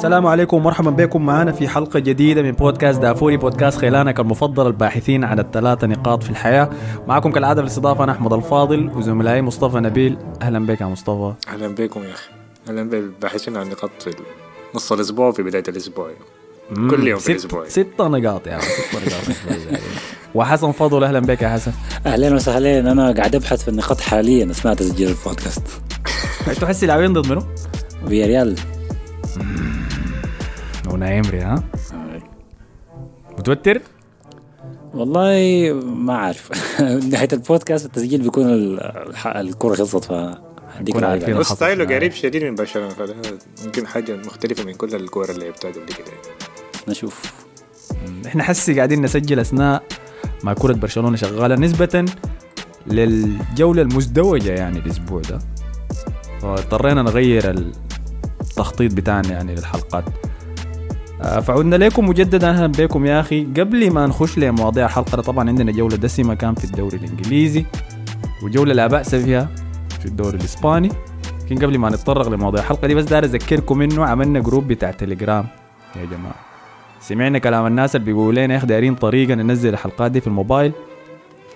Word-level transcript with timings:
السلام 0.00 0.26
عليكم 0.26 0.56
ومرحبا 0.56 0.90
بكم. 0.90 1.26
معنا 1.26 1.52
في 1.52 1.68
حلقة 1.68 1.98
جديدة 1.98 2.42
من 2.42 2.52
بودكاست 2.52 3.00
دافوري 3.00 3.36
بودكاست 3.36 3.78
خيلانك 3.78 4.20
المفضل 4.20 4.66
الباحثين 4.66 5.24
عن 5.24 5.38
الثلاثة 5.38 5.86
نقاط 5.86 6.22
في 6.22 6.30
الحياة. 6.30 6.70
معكم 7.08 7.32
كالعادة 7.32 7.62
في 7.62 7.66
الاستضافة 7.66 8.04
أنا 8.04 8.12
أحمد 8.12 8.32
الفاضل 8.32 8.90
وزملائي 8.96 9.42
مصطفى 9.42 9.76
نبيل. 9.76 10.18
أهلا 10.42 10.66
بك 10.66 10.80
يا 10.80 10.86
مصطفى. 10.86 11.32
أهلا 11.48 11.68
بكم 11.68 12.02
يا 12.02 12.12
أخي. 12.12 12.30
أهلا 12.68 12.90
بالباحثين 12.90 13.56
عن 13.56 13.68
نقاط 13.68 13.90
في 14.00 14.10
نص 14.74 14.92
الأسبوع 14.92 15.28
وفي 15.28 15.42
بداية 15.42 15.64
الأسبوع. 15.68 16.10
كل 16.90 17.08
يوم 17.08 17.18
في 17.18 17.24
ست 17.24 17.30
الأسبوع. 17.30 17.68
ستة 17.68 18.08
نقاط 18.08 18.46
يا 18.46 18.52
عم، 18.54 18.60
ستة 18.60 18.98
نقاط 19.06 19.80
وحسن 20.34 20.72
فضل 20.72 21.04
أهلا 21.04 21.20
بك 21.20 21.42
يا 21.42 21.48
حسن. 21.48 21.72
اهلين 22.06 22.34
وسهلين 22.34 22.86
أنا 22.86 23.12
قاعد 23.12 23.34
أبحث 23.34 23.62
في 23.62 23.68
النقاط 23.68 24.00
حاليا. 24.00 24.50
اثناء 24.50 24.74
تسجيل 24.74 25.08
البودكاست. 25.08 25.62
أنتوا 26.48 26.68
حسي 26.68 26.86
لاعبين 26.86 27.12
ضد 27.12 27.30
منو؟ 27.30 27.42
ويا 28.06 28.54
ريال 30.90 30.94
ونايمري 30.94 31.40
ها؟ 31.40 31.62
متوتر؟ 33.38 33.80
والله 34.94 35.72
ما 35.84 36.16
عارف 36.16 36.50
نهاية 37.12 37.28
البودكاست 37.32 37.86
التسجيل 37.86 38.22
بيكون 38.22 38.46
ال- 38.46 38.80
الح- 38.80 39.26
الكرة 39.36 39.74
خلصت. 39.74 40.10
العافية. 41.14 41.34
حصل 41.44 41.56
ستايله. 41.56 41.84
قريب 41.96 42.12
شديد 42.12 42.44
من 42.44 42.54
برشلونة 42.54 42.88
فده 42.88 43.14
يمكن 43.64 43.86
حاجة 43.86 44.16
مختلفة 44.16 44.64
من 44.64 44.74
كل 44.74 44.94
الكور 44.94 45.30
اللي 45.30 45.44
لعبتها 45.44 45.70
قبل 45.70 45.86
كده 45.86 46.12
نشوف 46.88 47.32
إحنا 48.26 48.42
حسي 48.42 48.74
قاعدين 48.76 49.02
نسجل 49.02 49.38
أثناء 49.38 49.82
ما 50.44 50.54
كرة 50.54 50.72
برشلونة 50.72 51.16
شغالة 51.16 51.54
نسبة 51.54 52.04
للجولة 52.86 53.82
المزدوجة 53.82 54.50
يعني 54.52 54.78
الأسبوع 54.78 55.20
ده 55.20 55.38
فاضطرينا 56.42 57.02
نغير 57.02 57.50
التخطيط 58.40 58.92
بتاعنا 58.94 59.28
يعني 59.32 59.54
للحلقات 59.54 60.04
فعدنا 61.20 61.76
لكم 61.76 62.08
مجددا 62.08 62.50
أهلا 62.50 62.66
بكم 62.66 63.06
يا 63.06 63.20
أخي. 63.20 63.44
قبل 63.44 63.90
ما 63.90 64.06
نخش 64.06 64.38
لمواضيع 64.38 64.86
الحلقة 64.86 65.22
طبعا 65.22 65.48
عندنا 65.48 65.72
جولة 65.72 65.96
دسمة 65.96 66.34
كان 66.34 66.54
في 66.54 66.64
الدوري 66.64 66.96
الإنجليزي 66.96 67.64
وجولة 68.44 68.74
لا 68.74 68.86
بأس 68.86 69.14
فيها 69.14 69.48
في 70.00 70.06
الدوري 70.06 70.36
الإسباني. 70.36 70.88
لكن 71.44 71.58
قبل 71.66 71.78
ما 71.78 71.90
نتطرق 71.90 72.28
لمواضيع 72.28 72.60
الحلقة 72.60 72.86
دي 72.86 72.94
بس 72.94 73.04
داير 73.04 73.24
أذكركم 73.24 73.82
إنه 73.82 74.04
عملنا 74.04 74.40
جروب 74.40 74.68
بتاع 74.68 74.90
تليجرام. 74.90 75.46
يا 75.96 76.04
جماعة 76.04 76.34
سمعنا 77.00 77.38
كلام 77.38 77.66
الناس 77.66 77.96
اللي 77.96 78.06
بيقولوا 78.06 78.46
لنا 78.46 78.56
أخي 78.56 78.66
دايرين 78.66 78.94
طريقة 78.94 79.34
ننزل 79.34 79.68
الحلقات 79.72 80.10
دي 80.10 80.20
في 80.20 80.26
الموبايل. 80.26 80.72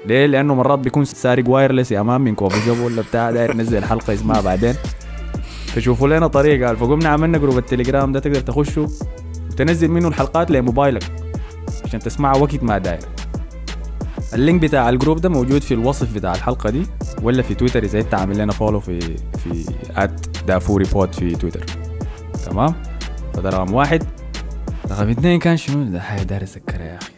ليه؟ 0.07 0.27
لأنه 0.27 0.55
مرات 0.55 0.79
بيكون 0.79 1.05
سارق 1.05 1.49
wireless 1.49 1.93
يا 1.93 2.03
man 2.03 2.21
من 2.21 2.35
coffee 2.35 2.67
shop 2.67 2.79
ولا 2.79 3.03
بتاع 3.03 3.31
داير 3.31 3.57
ننزل 3.57 3.79
الحلقة 3.79 4.13
يسمعها 4.13 4.41
بعدين. 4.41 4.75
فشوفوا 5.67 6.09
لنا 6.09 6.27
طريقة. 6.27 6.75
فقمنا 6.75 7.09
عملنا 7.09 7.39
group 7.39 7.59
التليجرام 7.59 8.13
ده 8.13 8.21
تقدر 8.21 8.41
تخشوا. 8.41 8.87
وتنزل 9.55 9.89
منه 9.89 10.09
الحلقات 10.09 10.51
لموبايلك 10.51 11.05
عشان 11.85 12.01
تسمعها 12.01 12.37
وقت 12.37 12.63
ما 12.63 12.79
داير. 12.79 13.01
ال 14.35 14.40
link 14.40 14.63
بتاع 14.63 14.89
ال 14.89 14.94
group 14.94 15.21
ده 15.21 15.29
موجود 15.29 15.63
في 15.63 15.75
الوصف 15.75 16.15
بتاع 16.15 16.35
الحلقة 16.35 16.71
دي 16.71 16.87
ولا 17.23 17.43
في 17.43 17.55
تويتر 17.55 17.83
إذا 17.83 18.01
أنت 18.01 18.15
عامل 18.15 18.39
لنا 18.39 18.53
follow 18.53 18.81
في 18.81 19.01
في 19.17 19.65
ات 19.97 20.27
دافوري 20.47 20.85
بود 20.85 21.15
في 21.15 21.37
تويتر. 21.37 21.65
تمام؟ 22.47 22.75
فده 23.35 23.51
رقم 23.51 23.75
واحد. 23.75 24.05
رقم 24.91 25.09
اثنين 25.09 25.39
كان 25.39 25.57
شنو؟ 25.57 25.85
ده 25.85 26.01
حاجة 26.01 26.23
داير 26.23 26.43
اتذكرها 26.43 26.85
يا 26.85 26.99
أخي. 26.99 27.13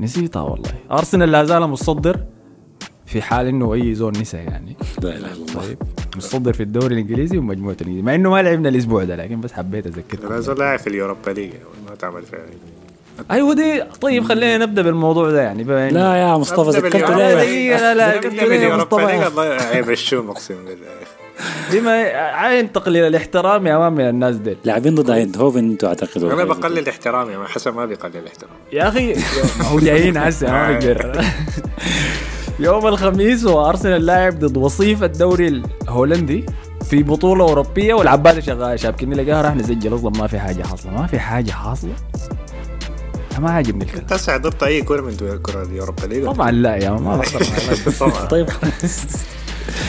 نسيتها 0.00 0.42
والله. 0.42 0.70
أرسنال 0.90 1.28
لا 1.32 1.44
زال 1.44 1.70
متصدر 1.70 2.24
في 3.06 3.22
حال 3.22 3.46
إنه 3.46 3.74
أي 3.74 3.94
زول 3.94 4.12
نسى 4.20 4.36
يعني. 4.36 4.76
لا 5.02 5.08
إله 5.10 5.16
إلا 5.18 5.32
الله. 5.32 5.54
طيب. 5.62 5.78
متصدر 6.16 6.52
في 6.52 6.62
الدوري 6.62 6.94
الإنجليزي 6.94 7.38
ومجموعة 7.38 7.72
الإنجليزي 7.74 8.02
مع 8.02 8.14
إنه 8.14 8.30
ما 8.30 8.42
لعبنا 8.42 8.68
الأسبوع 8.68 9.04
ده 9.04 9.16
لكن 9.16 9.40
بس 9.40 9.52
حبيت 9.52 9.86
أذكركم 9.86 10.28
لا 10.34 10.40
زول 10.40 10.58
لاعب 10.58 10.78
في 10.78 10.86
اليوروبا 10.86 11.30
ليج 11.30 11.50
ما 11.88 11.94
تعمل 11.94 12.22
فيها 12.22 12.40
أيوه 13.30 13.54
دي 13.54 13.82
طيب 14.00 14.24
خلينا 14.24 14.58
نبدأ 14.58 14.82
بالموضوع 14.82 15.30
ده 15.30 15.42
يعني. 15.42 15.64
بما 15.64 15.90
لا 15.90 16.16
يا 16.16 16.36
مصطفى 16.36 16.70
ذكرت 16.70 17.10
لا، 17.10 17.44
ليه؟ 17.44 17.76
لا، 17.76 17.94
لا، 17.94 18.14
يا 18.14 18.20
باليوروبا 18.20 18.76
مصطفى؟ 18.76 19.04
ليج 19.16 19.22
الله 19.26 19.42
عيب 19.42 19.90
الشوم 19.90 20.30
اقسم 20.30 20.54
بالله. 20.54 20.86
بما 21.72 21.92
عين 22.16 22.72
تقليل 22.72 23.04
الاحترام 23.06 23.66
يا 23.66 23.78
مان 23.78 23.92
من 23.92 24.08
الناس 24.08 24.36
دي 24.36 24.56
لاعبين 24.64 24.94
ضد 24.94 25.10
ايندهوفن 25.10 25.58
أنتوا 25.58 25.88
أعتقدوا. 25.88 26.32
أنا 26.32 26.44
بقلل 26.44 26.88
احترامي 26.88 27.32
يا 27.32 27.44
حسن 27.44 27.70
ما 27.70 27.86
بيقلل 27.86 28.26
احترامي. 28.26 28.54
يا 28.72 28.88
أخي 28.88 29.14
هو 29.60 29.78
جايين 29.78 30.16
هسه 30.16 30.50
ما 30.52 30.70
بقدر 30.78 31.24
يوم 32.60 32.86
الخميس 32.86 33.44
وأرسنال 33.44 34.06
لاعب 34.06 34.38
ضد 34.38 34.56
وصيف 34.56 35.02
الدوري 35.02 35.48
الهولندي 35.48 36.46
في 36.84 37.02
بطولة 37.02 37.44
أوروبية 37.44 37.94
والعبادة 37.94 38.40
شغالة 38.40 38.76
شابكين 38.76 39.14
لقاها 39.14 39.42
راح 39.42 39.54
نسجل 39.56 39.94
أصلا 39.94 40.10
ما 40.18 40.26
في 40.26 40.38
حاجة 40.38 40.62
حاصلة 40.62 40.92
ما 40.92 41.06
في 41.06 41.18
حاجة 41.18 41.50
حاصلة. 41.50 41.92
ما 43.38 43.50
عاجبني 43.50 43.84
الكلام. 43.84 44.06
تسع 44.06 44.36
ضبط 44.36 44.62
أي 44.62 44.82
كورة 44.82 45.00
من 45.00 45.38
كرة 45.42 45.62
اليوروبا 45.62 46.06
ليج 46.06 46.24
طبعا 46.26 46.50
لا 46.50 46.76
يا 46.76 46.90
ما 46.90 47.22
طيب. 48.30 48.46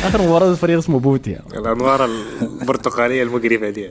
آخر 0.04 0.22
مباراة 0.22 0.54
فريق 0.54 0.78
اسمه 0.78 1.00
بوتي 1.00 1.31
يعني. 1.31 1.46
الأنوار 1.58 2.09
البرتقالية 2.62 3.24
المقرفة 3.24 3.70
دي. 3.70 3.90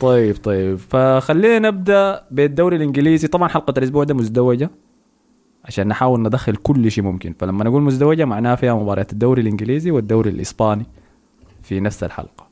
طيب 0.00 0.36
طيب. 0.36 0.78
فخلينا 0.90 1.58
نبدأ 1.68 2.22
بالدوري 2.30 2.76
الإنجليزي. 2.76 3.28
طبعا 3.28 3.48
حلقة 3.48 3.74
الأسبوع 3.78 4.04
ده 4.04 4.14
مزدوجة. 4.14 4.70
عشان 5.64 5.88
نحاول 5.88 6.20
ندخل 6.22 6.56
كل 6.56 6.90
شيء 6.90 7.04
ممكن. 7.04 7.34
فلما 7.38 7.64
نقول 7.64 7.82
مزدوجة 7.82 8.24
معناها 8.24 8.56
فيها 8.56 8.74
مباريات 8.74 9.12
الدوري 9.12 9.42
الإنجليزي 9.42 9.90
والدوري 9.90 10.30
الإسباني 10.30 10.86
في 11.62 11.80
نفس 11.80 12.04
الحلقة. 12.04 12.48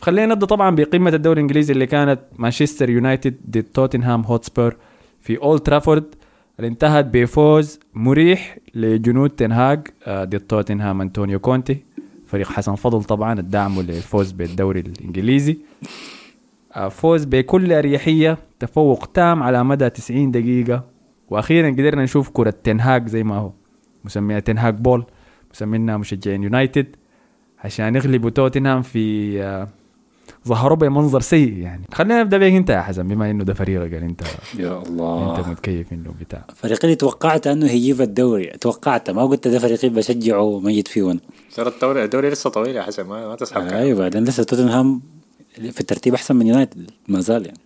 خلينا 0.00 0.34
نبدأ 0.34 0.46
طبعا 0.46 0.76
بقمة 0.76 1.10
الدوري 1.10 1.40
الإنجليزي 1.40 1.72
اللي 1.72 1.86
كانت 1.86 2.20
مانشستر 2.38 2.90
يونايتد 2.90 3.36
ضد 3.50 3.62
توتنهام 3.62 4.22
هوتسبير 4.22 4.76
في 5.20 5.38
أولد 5.38 5.60
ترافورد 5.60 6.04
اللي 6.58 6.68
انتهت 6.68 7.04
بفوز 7.04 7.80
مريح 7.94 8.58
لجنود 8.74 9.30
تنهاج 9.30 9.88
آه، 10.06 10.24
ضد 10.24 10.40
توتنهام 10.40 11.00
أنطونيو 11.00 11.38
كونتي. 11.38 11.82
فريق 12.26 12.46
حسن 12.48 12.74
فضل 12.74 13.04
طبعا 13.04 13.40
الدعم 13.40 13.80
للفوز 13.80 14.32
بالدوري 14.32 14.80
الإنجليزي. 14.80 15.58
آه، 16.76 16.88
فوز 16.88 17.24
بكل 17.24 17.72
أريحية 17.72 18.38
تفوق 18.60 19.06
تام 19.06 19.42
على 19.42 19.64
مدى 19.64 19.90
90 19.90 20.30
دقيقة. 20.30 20.84
وأخيرا 21.30 21.70
قدرنا 21.70 22.02
نشوف 22.02 22.30
كرة 22.32 22.54
تنهاج 22.64 23.08
زي 23.08 23.22
ما 23.22 23.36
هو. 23.36 23.52
مسميها 24.04 24.40
تنهاج 24.40 24.74
بول 24.74 25.04
مسمينها 25.54 25.96
مشجعين 25.96 26.42
يونايتد 26.42 26.86
عشان 27.64 27.96
يغلبوا 27.96 28.30
توتنهام 28.30 28.82
في 28.82 29.42
آه، 29.42 29.68
ظهروا 30.48 30.76
بمنظر 30.76 31.20
سيء 31.20 31.52
يعني. 31.58 31.82
خلينا 31.92 32.20
نبدأ 32.22 32.38
بك 32.38 32.52
أنت 32.52 32.70
يا 32.70 32.80
حسن 32.80 33.08
بما 33.08 33.30
إنه 33.30 33.44
ده 33.44 33.54
فريقك 33.54 33.94
أنت 33.94 34.22
يا 34.58 34.78
أنت 34.78 34.86
الله 34.88 35.50
متكيف 35.50 35.92
إنه 35.92 36.14
بتاع. 36.20 36.44
فريقي 36.54 36.84
اللي 36.84 36.94
توقعت 36.94 37.46
أنه 37.46 37.66
هيجيب 37.66 38.00
الدوري 38.00 38.46
توقعت 38.46 39.10
ما 39.10 39.22
قلت 39.24 39.48
ده 39.48 39.58
فريقي 39.58 39.88
بشجعه 39.88 40.60
ميت 40.60 40.88
فيه 40.88 41.10
أنا 41.10 41.20
ترى 41.54 41.68
الدوري 41.68 42.04
الدوري 42.04 42.30
لسه 42.30 42.50
طويل 42.50 42.76
يا 42.76 42.82
حسن 42.82 43.02
ما, 43.06 43.28
ما 43.28 43.34
تسحب 43.36 43.60
كلام. 43.60 43.74
أيوه 43.74 43.98
بعدين 43.98 44.24
لسه 44.24 44.42
توتنهام 44.42 45.02
في 45.54 45.80
الترتيب 45.80 46.14
أحسن 46.14 46.36
من 46.36 46.46
يونايتد 46.46 46.90
ما 47.08 47.20
زال 47.20 47.46
يعني. 47.46 47.58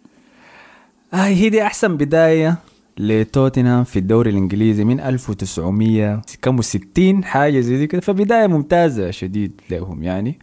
آه 1.15 1.17
هي 1.17 1.49
دي 1.49 1.63
أحسن 1.63 1.97
بداية. 1.97 2.57
لتوتنهام 2.99 3.85
في 3.85 3.99
الدوري 3.99 4.31
الإنجليزي 4.31 4.85
من 4.85 5.01
1900 5.01 6.23
كم 6.43 6.61
60 6.63 7.25
حاجة 7.25 7.61
زي 7.61 7.77
دي 7.77 7.87
كده. 7.87 8.01
فبداية 8.01 8.47
ممتازة 8.47 9.11
شديد 9.11 9.61
لهم 9.71 10.03
يعني. 10.03 10.39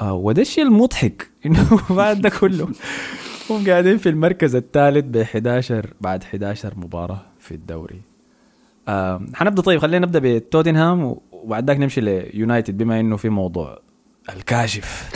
آه 0.00 0.12
وده 0.12 0.42
الشيء 0.42 0.64
المضحك 0.64 1.30
إنه 1.46 1.80
بعد 1.90 2.20
ده 2.20 2.28
كله. 2.28 2.68
هم 3.50 3.66
قاعدين 3.66 3.98
في 3.98 4.08
المركز 4.08 4.56
الثالث 4.56 5.04
ب 5.04 5.16
11 5.16 5.94
بعد 6.00 6.22
11 6.22 6.72
مباراة 6.76 7.22
في 7.38 7.54
الدوري. 7.54 8.00
آه 8.88 9.22
حنبدأ. 9.34 9.62
طيب 9.62 9.80
خلينا 9.80 10.06
نبدأ 10.06 10.18
بتوتنهام 10.18 11.16
وبعد 11.32 11.66
ذاك 11.70 11.78
نمشي 11.78 12.00
ليونايتد 12.00 12.76
بما 12.78 13.00
إنه 13.00 13.16
في 13.16 13.28
موضوع 13.28 13.78
الكاشف 14.36 15.10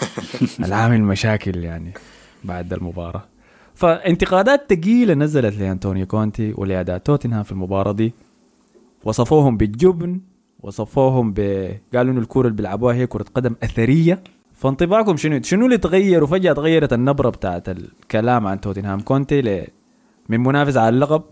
العامل 0.66 1.02
مشاكل 1.02 1.64
يعني 1.64 1.92
بعد 2.44 2.72
المباراة. 2.72 3.24
فانتقادات 3.74 4.72
ثقيله 4.72 5.14
نزلت 5.14 5.58
لأنطونيو 5.58 6.06
كونتي 6.06 6.54
ولأداء 6.56 6.98
توتنهام 6.98 7.42
في 7.42 7.52
المباراة 7.52 7.92
دي. 7.92 8.12
وصفوهم 9.04 9.56
بالجبن 9.56 10.20
وصفوهم 10.62 11.32
ب 11.32 11.40
قالوا 11.94 12.12
إنه 12.12 12.20
الكورة 12.20 12.46
اللي 12.46 12.56
بيلعبوها 12.56 12.94
هي 12.94 13.06
كرة 13.06 13.24
قدم 13.34 13.54
أثرية. 13.62 14.22
فانطباعكم 14.52 15.16
شنو؟ 15.16 15.42
شنو 15.42 15.64
اللي 15.66 15.78
تغير؟ 15.78 16.24
وفجأة 16.24 16.52
تغيرت 16.52 16.92
النبرة 16.92 17.30
بتاعت 17.30 17.68
الكلام 17.68 18.46
عن 18.46 18.60
توتنهام 18.60 19.00
كونتي 19.00 19.42
ل... 19.42 19.66
من 20.28 20.40
منافس 20.40 20.76
على 20.76 20.88
اللقب 20.88 21.22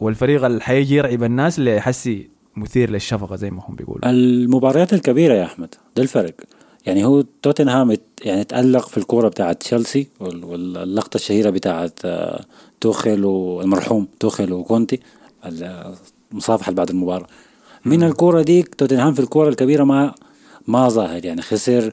والفريق 0.00 0.44
اللي 0.44 0.60
حيجي 0.60 0.94
يرعب 0.96 1.22
الناس 1.22 1.58
اللي 1.58 1.80
حسي 1.80 2.28
مثير 2.56 2.90
للشفقة 2.90 3.36
زي 3.36 3.50
ما 3.50 3.62
هم 3.68 3.74
بيقولوا. 3.74 4.10
المباريات 4.10 4.92
الكبيرة 4.92 5.34
يا 5.34 5.44
أحمد 5.44 5.74
ده 5.96 6.02
الفرق. 6.02 6.34
يعني 6.86 7.04
هو 7.04 7.24
توتنهام 7.42 7.96
يعني 8.24 8.44
تألق 8.44 8.88
في 8.88 8.98
الكورة 8.98 9.28
بتاعت 9.28 9.60
تشيلسي 9.60 10.08
وال- 10.20 10.44
واللقطة 10.44 11.14
الشهيرة 11.16 11.50
بتاعت 11.50 11.92
آه، 12.04 12.44
توخيل 12.80 13.24
والمرحوم 13.24 14.06
توخيل 14.20 14.52
وكونتي 14.52 15.00
المصافحة 16.32 16.72
بعد 16.72 16.90
المباراة. 16.90 17.26
من 17.84 18.02
الكورة 18.02 18.42
ديك 18.42 18.74
توتنهام 18.74 19.14
في 19.14 19.20
الكورة 19.20 19.48
الكبيرة 19.48 19.84
ما 19.84 20.14
ما 20.66 20.88
ظاهر. 20.88 21.24
يعني 21.24 21.42
خسر 21.42 21.92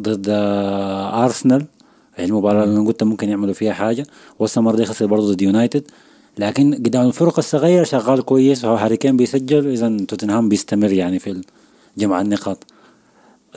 ضد 0.00 0.26
آه، 0.28 1.24
أرسنال. 1.24 1.64
هي 2.16 2.24
المباراة 2.24 2.64
اللي 2.64 2.76
أنا 2.78 2.86
قلت 2.86 3.02
ممكن 3.02 3.28
يعملوا 3.28 3.54
فيها 3.54 3.72
حاجة. 3.72 4.06
وسط 4.38 4.58
المرة 4.58 4.76
دي 4.76 4.84
خسر 4.84 5.06
برضه 5.06 5.32
ضد 5.32 5.42
يونايتد. 5.42 5.84
لكن 6.38 6.74
قدام 6.74 7.06
الفرق 7.06 7.38
الصغيرة 7.38 7.84
شغال 7.84 8.22
كويس 8.22 8.64
وهو 8.64 8.74
هاري 8.76 8.96
كين 8.96 9.16
بيسجل. 9.16 9.66
إذا 9.66 9.96
توتنهام 10.08 10.48
بيستمر 10.48 10.92
يعني 10.92 11.18
في 11.18 11.40
جمع 11.98 12.20
النقاط. 12.20 12.64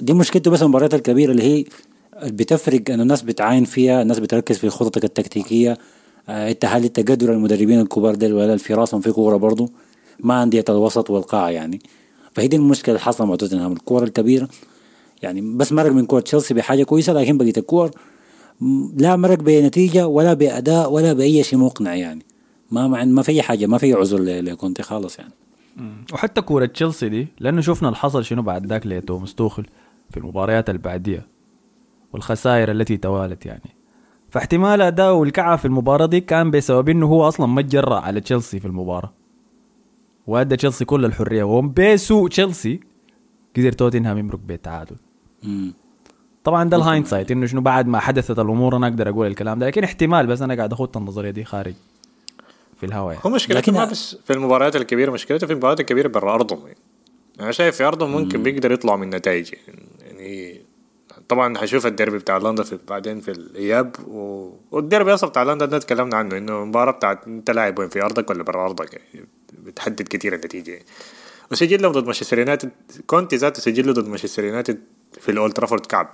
دي 0.02 0.14
مشكلته 0.14 0.52
بس 0.52 0.64
المباريات 0.64 0.94
الكبيرة 0.94 1.32
اللي 1.32 1.44
هي 1.44 1.66
بتفرق 2.24 2.82
أن 2.90 3.02
الناس 3.02 3.22
بتعاين 3.22 3.66
فيها 3.66 4.02
الناس 4.02 4.20
بتركز 4.20 4.58
في 4.58 4.70
خططك 4.70 5.04
التكتيكية 5.04 5.78
آه، 6.30 6.52
انت 6.52 6.66
هل 6.66 6.84
انت 6.84 7.00
قدر 7.12 7.34
المدربين 7.34 7.80
الكبار 7.80 8.16
ديل 8.16 8.34
ولا 8.34 8.58
في 8.58 8.74
راسهم 8.74 9.02
في 9.02 9.12
كورة 9.12 9.38
برضه 9.38 9.70
ما 10.20 10.44
أندية 10.44 10.66
الوسط 10.70 11.10
والقاع 11.10 11.52
يعني. 11.52 11.80
فهي 12.32 12.48
دي 12.48 12.56
المشكلة 12.56 12.96
اللي 12.96 13.06
حصلت 13.06 13.22
مع 13.28 13.36
توتنهام. 13.36 13.72
الكورة 13.72 14.04
الكبيرة 14.04 14.50
يعني 15.22 15.42
بس 15.42 15.72
مرق 15.74 15.92
من 15.92 16.06
كورة 16.06 16.22
تشيلسي 16.22 16.54
بحاجة 16.54 16.84
كويسة 16.84 17.14
لكن 17.14 17.38
بقيت 17.38 17.58
الكور 17.58 17.92
لا 18.98 19.16
مرق 19.16 19.40
بنتيجة 19.40 20.08
ولا 20.08 20.34
بأداء 20.34 20.92
ولا 20.92 21.14
بأي 21.14 21.44
شيء 21.44 21.60
مقنع 21.60 21.96
يعني. 21.96 22.26
ما 22.72 22.88
ما, 22.88 23.06
ما 23.06 23.22
في 23.22 23.32
أي 23.32 23.42
حاجة 23.42 23.66
ما 23.66 23.78
في 23.78 23.94
عذر 23.94 24.20
لكونتي 24.20 24.84
خالص 24.84 25.20
يعني. 25.20 25.34
وحتى 26.14 26.42
كورة 26.42 26.66
تشيلسي 26.66 27.10
دي 27.10 27.28
لأنه 27.40 27.62
شفنا 27.62 27.88
اللي 27.88 27.98
حصل 27.98 28.26
شنو 28.26 28.42
بعد 28.42 28.66
ذاك 28.66 28.88
لتوماس 28.88 29.36
توخل. 29.36 29.66
في 30.10 30.18
المباريات 30.18 30.69
البعدية 30.69 31.28
والخسائر 32.13 32.72
التي 32.72 32.98
توالت 32.98 33.46
يعني. 33.46 33.75
فاحتمال 34.30 34.81
أداؤه 34.81 35.24
الكعب 35.24 35.56
في 35.57 35.66
المباراة 35.66 36.06
دي 36.06 36.19
كان 36.19 36.52
بسبب 36.52 36.90
إنه 36.90 37.06
هو 37.06 37.28
أصلا 37.28 37.46
ما 37.48 37.62
تجرأ 37.62 38.00
على 38.00 38.22
تشيلسي 38.22 38.60
في 38.60 38.66
المباراة. 38.66 39.13
وأدى 40.28 40.56
تشيلسي 40.56 40.86
كل 40.86 41.06
الحرية. 41.06 41.44
وبسوء 41.44 42.30
تشيلسي 42.30 42.80
قدر 43.57 43.72
توتنهام 43.72 44.18
يمرق 44.18 44.40
بالتعادل. 44.40 44.96
طبعا 46.44 46.69
ده 46.69 46.78
ال 46.78 47.06
hindsight 47.06 47.32
إنه 47.31 47.46
شنو 47.46 47.62
بعد 47.62 47.88
ما 47.88 48.00
حدثت 48.00 48.40
الأمور 48.40 48.75
أنا 48.78 48.88
أقدر 48.88 49.10
أقول 49.10 49.28
الكلام 49.28 49.60
ده 49.60 49.68
لكن 49.68 49.84
احتمال 49.84 50.28
بس 50.28 50.42
أنا 50.42 50.56
قاعد 50.56 50.74
اخط 50.74 50.98
النظرية 50.98 51.30
دي 51.31 51.44
خارج 51.44 51.74
في 52.78 52.86
الهواء. 52.86 53.13
يعني. 53.13 53.25
هو 53.25 53.30
مشكلته 53.30 53.60
لكن- 53.60 53.74
ما 53.74 53.86
بس 53.86 54.16
في 54.16 54.34
المباريات 54.34 54.75
الكبيرة 54.75 55.12
مشكلته 55.12 55.48
في 55.48 55.54
المباريات 55.54 55.80
الكبيرة 55.80 56.08
برا 56.08 56.34
أرضهم. 56.34 56.60
يعني. 56.68 56.78
أنا 57.40 57.51
شايف 57.51 57.75
في 57.75 57.84
أرضهم 57.84 58.12
ممكن 58.12 58.44
بيقدر 58.44 58.72
يطلعوا 58.72 58.98
من 58.98 59.10
نتائج. 59.10 59.51
يعني 59.68 59.80
طبعا 61.30 61.57
حشوف 61.57 61.86
الديربي 61.86 62.18
بتاع 62.18 62.38
لندن 62.38 62.63
في 62.63 62.80
بعدين 62.88 63.19
في 63.22 63.31
الإياب 63.31 63.95
و... 64.07 64.50
والديربي 64.72 65.13
أصلا 65.13 65.30
بتاع 65.30 65.44
لندن 65.44 65.69
ده 65.69 65.80
تكلمنا 65.80 66.16
عنه 66.18 66.38
إنه 66.38 66.63
المباراه 66.63 66.92
بتاعت 66.92 67.27
أنت 67.27 67.51
لاعب 67.51 67.80
وين 67.80 67.89
في 67.89 68.01
أرضك 68.01 68.30
ولا 68.30 68.44
برا 68.44 68.66
أرضك؟ 68.66 68.94
يعني 68.94 69.27
بتحدد 69.63 70.07
كثير 70.07 70.33
النتيجة. 70.36 70.72
يعني. 70.72 70.86
وسجل 71.51 71.92
ضد 71.92 72.06
مانشستر 72.06 72.39
يونايتد 72.39 72.72
كونتي 73.07 73.36
ذاته 73.36 73.62
سجل 73.62 73.94
ضد 73.94 74.07
مانشستر 74.07 74.44
يونايتد 74.44 74.81
في 75.22 75.31
الأولد 75.31 75.54
ترافورد 75.54 75.86
كعب 75.86 76.13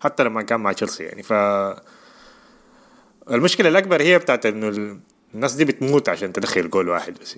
حتى 0.00 0.24
لما 0.24 0.42
كان 0.42 0.60
مع 0.60 0.72
تشيلسي 0.72 1.04
يعني. 1.04 1.22
ف 1.22 1.32
المشكلة 3.30 3.68
الأكبر 3.68 4.02
هي 4.02 4.18
بتاعت 4.18 4.46
إنه 4.46 4.68
ال- 4.68 4.98
الناس 5.34 5.52
دي 5.54 5.64
بتموت 5.64 6.08
عشان 6.08 6.32
تدخل 6.32 6.70
جول 6.70 6.88
واحد 6.88 7.14
بس. 7.22 7.36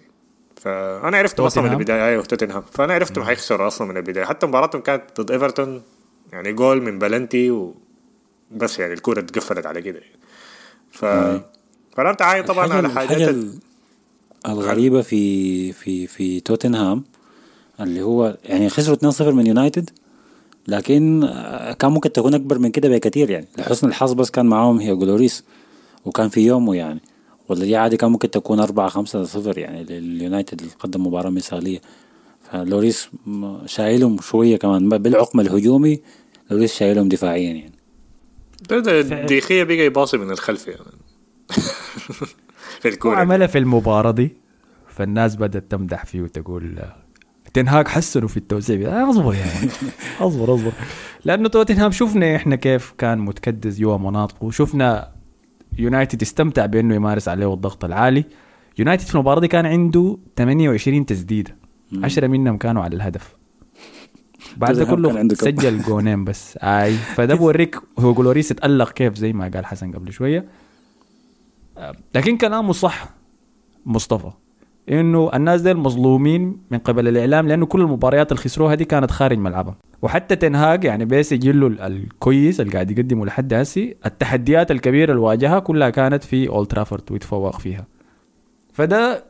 فانا 0.56 1.16
عرفتهم 1.18 1.46
أصلا 1.46 1.64
من؟ 1.64 1.72
البداية 1.72 2.06
أيوه 2.06 2.22
توتنهام. 2.24 2.62
فأنا 2.72 2.94
عرفتهم 2.94 3.24
حيخسروا 3.24 3.66
أصلا 3.66 3.88
من 3.88 3.96
البداية. 3.96 4.24
حتى 4.24 4.46
مباراتهم 4.46 4.82
كانت 4.82 5.20
ضد 5.20 5.30
إيفرتون 5.30 5.82
يعني 6.32 6.52
جول 6.52 6.82
من 6.82 6.98
بلنتي 6.98 7.50
و 7.50 7.74
بس 8.56 8.78
يعني 8.78 8.92
الكورة 8.92 9.20
اتقفلت 9.20 9.66
على 9.66 9.82
كده. 9.82 10.00
ف 10.90 11.04
فانا 11.96 12.16
عايز 12.20 12.44
طبعا 12.44 12.72
على 12.72 12.90
حاجات 12.90 13.28
ال- 13.28 13.52
الغريبة 14.48 15.02
في 15.02 15.72
في 15.72 16.06
في 16.06 16.40
توتنهام 16.40 17.04
اللي 17.80 18.02
هو 18.02 18.36
يعني 18.44 18.68
خسروا 18.68 18.96
2-0 19.12 19.22
من 19.22 19.46
يونايتد 19.46 19.90
لكن 20.68 21.24
آه، 21.24 21.72
كان 21.72 21.90
ممكن 21.92 22.12
تكون 22.12 22.34
أكبر 22.34 22.58
من 22.58 22.70
كده 22.70 22.88
بكثير 22.88 23.30
يعني. 23.30 23.46
لحسن 23.58 23.88
الحظ 23.88 24.12
بس 24.12 24.30
كان 24.30 24.46
معاهم 24.46 24.78
هي 24.78 24.96
جلوريس 24.96 25.44
وكان 26.04 26.28
في 26.28 26.40
يومه 26.40 26.74
يعني. 26.76 27.00
ولا 27.48 27.60
دي 27.64 27.76
عادي 27.76 27.96
كان 27.96 28.10
ممكن 28.10 28.30
تكون 28.30 28.60
4 28.60 28.88
5 28.88 29.24
0 29.24 29.58
يعني 29.58 29.84
لليونايتد 29.84 30.60
اللي 30.60 30.72
قدم 30.78 31.06
مباراة 31.06 31.30
مثالية. 31.30 31.80
فلوريس 32.52 33.08
شايلهم 33.66 34.20
شوية 34.20 34.56
كمان. 34.56 34.88
بالعقم 34.88 35.40
الهجومي 35.40 36.00
لوريس 36.50 36.74
شايلهم 36.74 37.08
دفاعيا 37.08 37.52
يعني. 37.52 37.72
ده- 38.70 38.78
ده 38.80 39.24
ديخية 39.26 39.64
بقى 39.64 39.76
يباصي 39.78 40.16
من 40.16 40.30
الخلف 40.30 40.68
يعني. 40.68 40.80
في 42.80 42.88
الكورة. 42.88 43.12
وعملها 43.12 43.46
في 43.46 43.58
المباراة 43.58 44.10
دي 44.10 44.36
فالناس 44.88 45.36
بدأت 45.36 45.70
تمدح 45.70 46.04
فيه 46.04 46.20
وتقول 46.22 46.78
تنهاك 47.54 47.88
حسنوا 47.88 48.28
في 48.28 48.36
التوزيع. 48.36 49.10
أصبر 49.10 49.34
يا 49.34 49.38
يعني. 49.38 49.70
أصبر 50.20 50.54
أصبر. 50.54 50.72
لأنه 51.24 51.48
توتنهام 51.48 51.90
شفنا 51.90 52.36
إحنا 52.36 52.56
كيف 52.56 52.92
كان 52.98 53.18
متكدس 53.18 53.78
جوا 53.78 53.96
مناطقه 53.98 54.44
وشفنا 54.44 55.12
يونايتد 55.78 56.22
استمتع 56.22 56.66
بأنه 56.66 56.94
يمارس 56.94 57.28
عليه 57.28 57.54
الضغط 57.54 57.84
العالي. 57.84 58.24
يونايتد 58.78 59.04
في 59.06 59.14
المباراة 59.14 59.40
دي 59.40 59.48
كان 59.48 59.66
عنده 59.66 60.18
28 60.36 61.06
تسديدة. 61.06 61.56
10 62.02 62.26
منهم 62.26 62.56
كانوا 62.58 62.82
على 62.82 62.96
الهدف. 62.96 63.36
بعد 64.56 64.74
ده 64.74 64.84
كله؟ 64.84 65.28
سجل 65.34 65.82
جونين 65.82 66.24
بس. 66.24 66.58
آي. 66.62 66.92
فده 66.92 67.34
بوريك 67.40 67.76
هو 67.98 68.14
جلوريس 68.14 68.50
اتألق 68.52 68.90
كيف 68.92 69.14
زي 69.14 69.32
ما 69.32 69.50
قال 69.54 69.66
حسن 69.66 69.92
قبل 69.92 70.12
شوية. 70.12 70.44
آه، 71.78 71.94
لكن 72.14 72.36
كلامه 72.36 72.72
صح 72.72 73.08
مصطفى. 73.86 74.30
إنه 74.90 75.30
الناس 75.34 75.60
ديل 75.60 75.76
مظلومين 75.76 76.58
من 76.70 76.78
قبل 76.78 77.08
الإعلام 77.08 77.48
لأنه 77.48 77.66
كل 77.66 77.80
المباريات 77.80 78.32
اللي 78.32 78.42
خسروها 78.42 78.74
دي 78.74 78.84
كانت 78.84 79.10
خارج 79.10 79.38
ملعبهم. 79.38 79.74
وحتى 80.02 80.36
تنهاج 80.36 80.84
يعني 80.84 81.04
بيسجل 81.04 81.60
له 81.60 81.66
ال- 81.66 81.80
الكويس 81.80 82.60
اللي 82.60 82.72
قاعد 82.72 82.90
يقدمه 82.90 83.26
لحد 83.26 83.54
هسي 83.54 83.96
التحديات 84.06 84.70
الكبيرة 84.70 85.10
اللي 85.12 85.22
واجهها 85.22 85.58
كلها 85.58 85.90
كانت 85.90 86.24
في 86.24 86.48
اولد 86.48 86.66
ترافورد 86.68 87.02
ويتفوق 87.12 87.58
فيها. 87.60 87.86
فده 88.72 89.24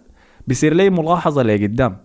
بيصير 0.46 0.74
لي 0.74 0.90
ملاحظة 0.90 1.42
لقدام. 1.42 1.96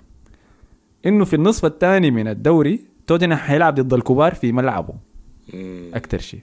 إنه 1.05 1.25
في 1.25 1.35
النصف 1.35 1.65
الثاني 1.65 2.11
من 2.11 2.27
الدوري 2.27 2.79
توتنهام 3.07 3.39
حيلعب 3.39 3.75
ضد 3.75 3.93
الكبار 3.93 4.33
في 4.35 4.51
ملعبه. 4.51 4.93
مم. 5.53 5.91
أكتر 5.93 6.19
شيء. 6.19 6.39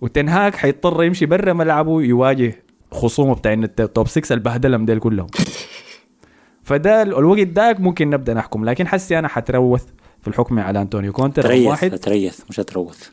وتنهاك 0.00 0.54
حيضطر 0.54 1.04
يمشي 1.04 1.26
برا 1.26 1.52
ملعبه 1.52 2.02
يواجه 2.02 2.62
خصومه 2.92 3.34
بتاع 3.34 3.52
ال 3.52 3.66
top 3.66 4.08
6 4.08 4.32
البهدلهم 4.34 4.84
ديل 4.86 4.98
كلهم. 4.98 5.26
فده 6.62 7.02
ال- 7.02 7.18
الوقت 7.18 7.46
داك 7.46 7.80
ممكن 7.80 8.10
نبدأ 8.10 8.34
نحكم 8.34 8.64
لكن 8.64 8.86
حسي 8.88 9.18
أنا 9.18 9.28
حتروث 9.28 9.84
في 10.20 10.28
الحكم 10.28 10.58
على 10.58 10.82
أنطونيو 10.82 11.12
كونتي 11.12 11.42
تريث 11.42 11.66
واحد. 11.66 11.98
تريث 11.98 12.40
مش 12.50 12.60
هتروث. 12.60 13.08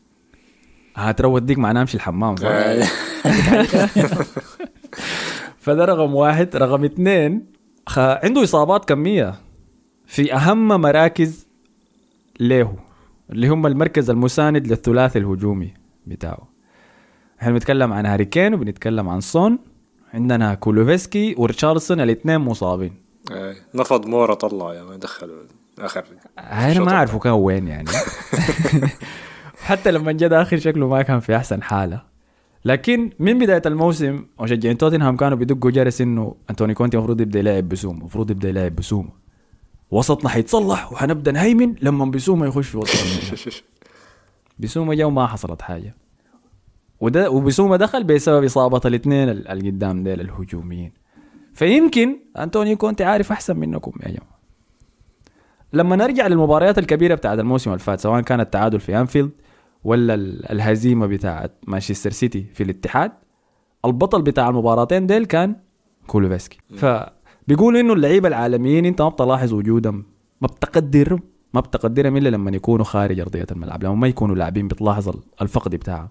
هتروث 0.95 1.43
ديك 1.43 1.57
معناه 1.57 1.81
امشي 1.81 1.97
الحمام 1.97 2.35
صح؟ 2.35 2.45
آه. 2.47 2.83
فده 5.59 5.85
رقم 5.85 6.15
واحد. 6.15 6.55
رقم 6.55 6.83
اثنين 6.83 7.45
خ... 7.87 7.99
عنده 7.99 8.43
إصابات 8.43 8.85
كمية. 8.85 9.35
في 10.13 10.33
أهم 10.33 10.67
مراكز 10.67 11.47
له 12.39 12.75
اللي 13.29 13.47
هم 13.47 13.67
المركز 13.67 14.09
المساند 14.09 14.67
للثلاثي 14.67 15.19
الهجومي 15.19 15.73
بتاعه. 16.07 16.47
إحنا 17.41 17.51
بنتكلم 17.51 17.93
عن 17.93 18.05
هاري 18.05 18.25
كين 18.25 18.53
وبنتكلم 18.53 19.09
عن 19.09 19.21
سون 19.21 19.59
عندنا 20.13 20.53
كولوسيفسكي 20.53 21.35
وريتشاردسون 21.37 22.01
الاثنين 22.01 22.37
مصابين. 22.37 22.93
آه. 23.31 23.55
نفض 23.75 24.05
مورا 24.07 24.33
طلع 24.33 24.73
يا 24.73 24.83
ما 24.83 24.95
دخلوا 24.95 25.43
آخر 25.79 26.05
أنا 26.39 26.79
ما 26.79 26.91
أعرفه 26.91 27.19
كان 27.19 27.33
وين 27.33 27.67
يعني. 27.67 27.89
حتى 29.67 29.91
لما 29.91 30.11
جد 30.11 30.33
اخر 30.33 30.57
شكله 30.57 30.87
ما 30.87 31.01
كان 31.01 31.19
في 31.19 31.35
أحسن 31.35 31.63
حالة. 31.63 32.01
لكن 32.65 33.09
من 33.19 33.39
بداية 33.39 33.61
الموسم 33.65 34.25
مشجعين 34.39 34.77
توتنهام 34.77 35.17
كانوا 35.17 35.37
بيدقوا 35.37 35.71
جرس 35.71 36.01
إنه 36.01 36.35
أنتوني 36.49 36.73
كونتي 36.73 36.97
المفروض 36.97 37.21
يبدأ 37.21 37.39
يلعب 37.39 37.69
بسومه 37.69 37.99
المفروض 37.99 38.31
يبدأ 38.31 38.49
يلعب 38.49 38.75
بسومه. 38.75 39.22
وسطنا 39.93 40.29
حيتصلح 40.29 40.91
وحنبدأ 40.93 41.31
نهيمن 41.31 41.75
لما 41.81 42.05
بسومه 42.05 42.45
يخش 42.47 42.67
في 42.67 42.77
وسط 42.77 42.95
الملعب 43.05 43.37
بسومه 44.59 44.93
جا 44.93 45.05
وما 45.05 45.27
حصلت 45.27 45.61
حاجة. 45.61 45.95
وده 47.01 47.29
وبسومه 47.31 47.77
دخل 47.77 48.03
بسبب 48.03 48.43
إصابة 48.43 48.81
الاثنين 48.85 49.29
ال- 49.29 49.47
اللي 49.47 49.69
قدام 49.69 50.03
ديل 50.03 50.21
الهجوميين. 50.21 50.91
فيمكن 51.53 52.19
أنطونيو 52.37 52.75
كونتي 52.75 53.03
عارف 53.03 53.31
أحسن 53.31 53.57
منكم 53.59 53.91
يا 54.03 54.07
جماعة. 54.07 54.39
لما 55.73 55.95
نرجع 55.95 56.27
للمباريات 56.27 56.77
الكبيرة 56.77 57.15
بتاعت 57.15 57.39
الموسم 57.39 57.69
اللي 57.71 57.79
فات 57.79 57.99
سواء 57.99 58.21
كان 58.21 58.39
التعادل 58.39 58.79
في 58.79 58.97
أنفيلد 58.99 59.31
ولا 59.83 60.13
ال- 60.13 60.51
الهزيمة 60.51 61.07
بتاعت 61.07 61.51
مانشستر 61.67 62.11
سيتي 62.11 62.45
في 62.53 62.63
الاتحاد 62.63 63.11
البطل 63.85 64.21
بتاع 64.21 64.49
المباراتين 64.49 65.07
ديل 65.07 65.25
كان 65.25 65.55
كولوسيفسكي. 66.07 66.57
فبيقولوا 67.45 67.79
إنه 67.79 67.93
اللعيبة 67.93 68.27
العالميين 68.27 68.85
أنت 68.85 69.01
ما 69.01 69.09
بتلاحظ 69.09 69.53
وجودهم. 69.53 70.05
ما 70.41 70.47
بتقدر 70.47 71.19
ما 71.53 71.61
بتقدرهم 71.61 72.17
إلا 72.17 72.29
لما 72.29 72.51
يكونوا 72.51 72.85
خارج 72.85 73.19
أرضية 73.19 73.45
الملعب. 73.51 73.83
لما 73.83 73.95
ما 73.95 74.07
يكونوا 74.07 74.35
لاعبين 74.35 74.67
بتلاحظ 74.67 75.09
ال- 75.09 75.21
الفقد 75.41 75.75
بتاعهم. 75.75 76.09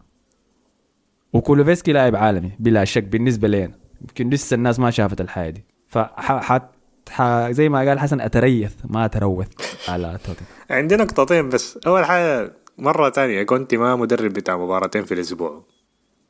وكولوفسكي 1.33 1.93
لاعب 1.93 2.17
عالمي 2.17 2.53
بلا 2.59 2.85
شك 2.85 3.05
بالنسبة 3.05 3.49
لنا 3.49 3.71
يمكن 4.01 4.31
لسه 4.31 4.55
الناس 4.55 4.79
ما 4.79 4.91
شافت 4.91 5.21
الحياة 5.21 5.51
دي. 5.51 5.65
فح 5.89 6.39
حت 6.43 6.63
ح... 7.11 7.23
زي 7.51 7.69
ما 7.69 7.79
قال 7.79 7.99
حسن 7.99 8.21
أتريث 8.21 8.75
ما 8.85 9.05
أتروث 9.05 9.49
على 9.89 10.19
توتنهام. 10.25 10.47
عندي 10.71 10.97
نقطتين 10.97 11.49
بس. 11.49 11.79
أول 11.87 12.05
حاجة 12.05 12.53
مرة 12.79 13.09
تانية 13.09 13.43
كنت 13.43 13.75
ما 13.75 13.97
مدرب 13.97 14.33
بتاع 14.33 14.57
مباراتين 14.57 15.05
في 15.05 15.15
الأسبوع. 15.15 15.65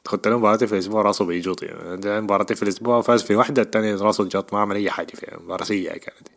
خدت 0.04 0.28
له 0.28 0.38
مباراتين 0.38 0.68
في 0.68 0.74
الأسبوع 0.74 1.02
راسه 1.02 1.24
بيجوط 1.24 1.62
يعني 1.62 2.20
مباراتين 2.20 2.56
في 2.56 2.62
الأسبوع 2.62 3.00
فاز 3.00 3.22
في 3.22 3.36
واحدة 3.36 3.62
الثانية 3.62 3.96
راسه 3.96 4.24
جاط 4.24 4.52
ما 4.52 4.60
عمل 4.60 4.76
أي 4.76 4.90
حاجة 4.90 5.12
فيها. 5.14 5.38
مباراة 5.44 5.64
سيئة 5.64 5.98
كانت. 5.98 6.28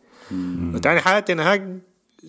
وتاني 0.76 1.00
حاجة 1.00 1.20
تنهاج 1.22 1.78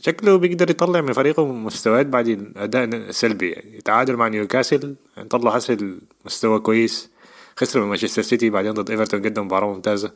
شكله 0.01 0.37
بيقدر 0.37 0.69
يطلع 0.69 1.01
من 1.01 1.13
فريقه 1.13 1.45
مستويات 1.45 2.05
بعد 2.05 2.27
الاداء 2.27 2.83
السلبي 2.83 3.51
يعني 3.51 3.81
تعادل 3.81 4.15
مع 4.15 4.27
نيوكاسل 4.27 4.95
يعني 5.17 5.29
طلع 5.29 5.51
حسن 5.51 5.99
مستوى 6.25 6.59
كويس. 6.59 7.09
خسروا 7.57 7.83
من 7.83 7.89
مانشستر 7.89 8.21
سيتي 8.21 8.49
بعدين 8.49 8.71
ضد 8.71 8.91
إيفرتون 8.91 9.21
قدم 9.21 9.45
مباراة 9.45 9.73
ممتازة. 9.73 10.11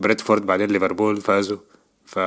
بريدفورد 0.00 0.46
بعدين 0.46 0.70
ليفربول 0.70 1.16
فازوا. 1.16 1.58
ف 2.04 2.18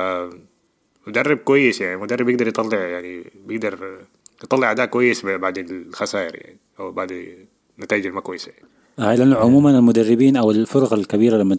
مدرب 1.06 1.36
كويس 1.36 1.80
يعني 1.80 1.96
مدرب 1.96 2.28
يقدر 2.28 2.48
يطلع 2.48 2.78
يعني 2.78 3.24
بيقدر 3.46 3.98
يطلع 4.44 4.70
أداء 4.70 4.86
كويس 4.86 5.26
بعد 5.26 5.58
الخسائر 5.58 6.34
يعني 6.34 6.58
أو 6.80 6.92
بعد 6.92 7.36
النتائج 7.80 8.06
الما 8.06 8.20
كويسة. 8.20 8.52
آه 8.98 9.14
لأنه 9.14 9.36
عموما 9.36 9.70
المدربين 9.78 10.36
أو 10.36 10.50
الفرق 10.50 10.92
الكبيرة 10.92 11.36
لما 11.36 11.56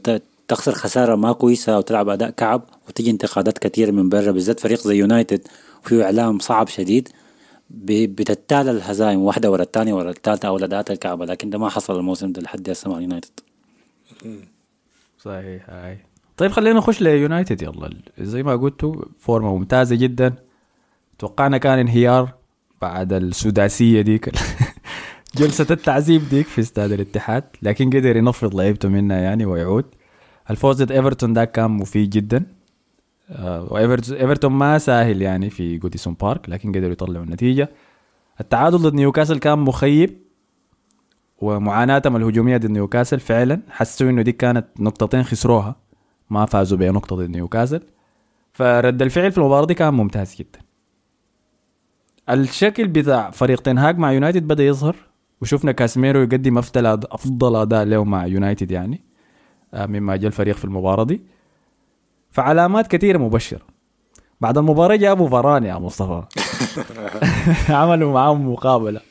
تخسر 0.47 0.71
خسارة 0.71 1.15
ما 1.15 1.31
كويسة 1.33 1.75
أو 1.75 1.81
تلعب 1.81 2.09
أداء 2.09 2.29
كعب 2.29 2.61
وتجي 2.87 3.11
انتقادات 3.11 3.57
كثير 3.57 3.91
من 3.91 4.09
برا 4.09 4.31
بالذات 4.31 4.59
فريق 4.59 4.79
زي 4.79 4.97
يونايتد 4.97 5.47
وفيه 5.85 6.03
إعلام 6.03 6.39
صعب 6.39 6.67
شديد 6.67 7.09
بتتالى 7.69 8.71
الهزائم 8.71 9.21
واحدة 9.21 9.51
ورا 9.51 9.63
الثانية 9.63 9.93
ورا 9.93 10.09
الثالثة 10.09 10.47
أو 10.47 10.57
الأداءات 10.57 10.91
الكعبة 10.91 11.25
لكن 11.25 11.49
ده 11.49 11.57
ما 11.57 11.69
حصل 11.69 11.99
الموسم 11.99 12.31
ده 12.31 12.41
لحد 12.41 12.69
هسه 12.69 12.89
مع 12.91 13.01
يونايتد. 13.01 13.39
صحيح 15.19 15.69
هاي 15.69 15.97
طيب 16.37 16.51
خلينا 16.51 16.77
نخش 16.77 17.01
ليونايتد. 17.01 17.61
يلا 17.61 17.89
زي 18.19 18.43
ما 18.43 18.55
قلتوا 18.55 18.95
فورمة 19.19 19.57
ممتازة 19.57 19.95
جدا. 19.95 20.33
توقعنا 21.19 21.57
كان 21.57 21.79
انهيار 21.79 22.33
بعد 22.81 23.13
السداسية 23.13 24.01
ديك. 24.01 24.29
جلسة 25.35 25.67
التعذيب 25.71 26.29
ديك 26.29 26.47
في 26.47 26.61
استاد 26.61 26.91
الاتحاد 26.91 27.43
لكن 27.61 27.89
قدر 27.89 28.15
ينفض 28.15 28.55
لعيبته 28.55 28.89
منها 28.89 29.17
يعني 29.17 29.45
ويعود. 29.45 29.85
الفوز 30.49 30.83
ضد 30.83 30.91
إيفرتون 30.91 31.33
ده 31.33 31.45
كان 31.45 31.71
مفيد 31.71 32.09
جدا. 32.09 32.45
آه، 33.29 33.67
وايفرتون 33.73 34.51
ما 34.51 34.77
ساهل 34.77 35.21
يعني 35.21 35.49
في 35.49 35.77
جوديسون 35.77 36.13
بارك 36.13 36.49
لكن 36.49 36.71
قدروا 36.71 36.91
يطلعوا 36.91 37.25
النتيجة. 37.25 37.69
التعادل 38.39 38.77
ضد 38.77 38.93
نيوكاسل 38.93 39.39
كان 39.39 39.59
مخيب 39.59 40.17
ومعاناتهم 41.37 42.15
الهجومية 42.15 42.57
ضد 42.57 42.71
نيوكاسل 42.71 43.19
فعلا 43.19 43.61
حسوا 43.69 44.09
إنه 44.09 44.21
دي 44.21 44.31
كانت 44.31 44.65
نقطتين 44.79 45.23
خسروها 45.23 45.75
ما 46.29 46.45
فازوا 46.45 46.77
بنقطه 46.77 47.15
ضد 47.15 47.29
نيوكاسل. 47.29 47.81
فرد 48.53 49.01
الفعل 49.01 49.31
في 49.31 49.37
المباراة 49.37 49.65
دي 49.65 49.73
كان 49.73 49.93
ممتاز 49.93 50.35
جدا. 50.35 50.59
الشكل 52.29 52.87
بتاع 52.87 53.29
فريق 53.29 53.61
تنهاج 53.61 53.97
مع 53.97 54.11
يونايتد 54.11 54.47
بدأ 54.47 54.63
يظهر. 54.63 55.10
وشفنا 55.41 55.71
كاسميرو 55.71 56.21
يقدم 56.21 56.57
أفضل 56.57 56.85
أفضل 56.85 57.55
أداء 57.55 57.83
له 57.83 58.03
مع 58.03 58.25
يونايتد 58.25 58.71
يعني 58.71 59.01
آه، 59.73 59.85
مما 59.85 60.15
جاء 60.15 60.27
الفريق 60.27 60.55
في 60.55 60.65
المباراة 60.65 61.03
دي. 61.03 61.21
فعلامات 62.31 62.87
كثيرة 62.87 63.17
مبشرة. 63.17 63.61
بعد 64.41 64.57
المباراة 64.57 64.95
جابوا 64.95 65.29
فران 65.29 65.63
يا 65.63 65.75
مصطفى. 65.75 66.23
عملوا 67.73 68.13
معاهم 68.13 68.51
مقابلة. 68.51 69.01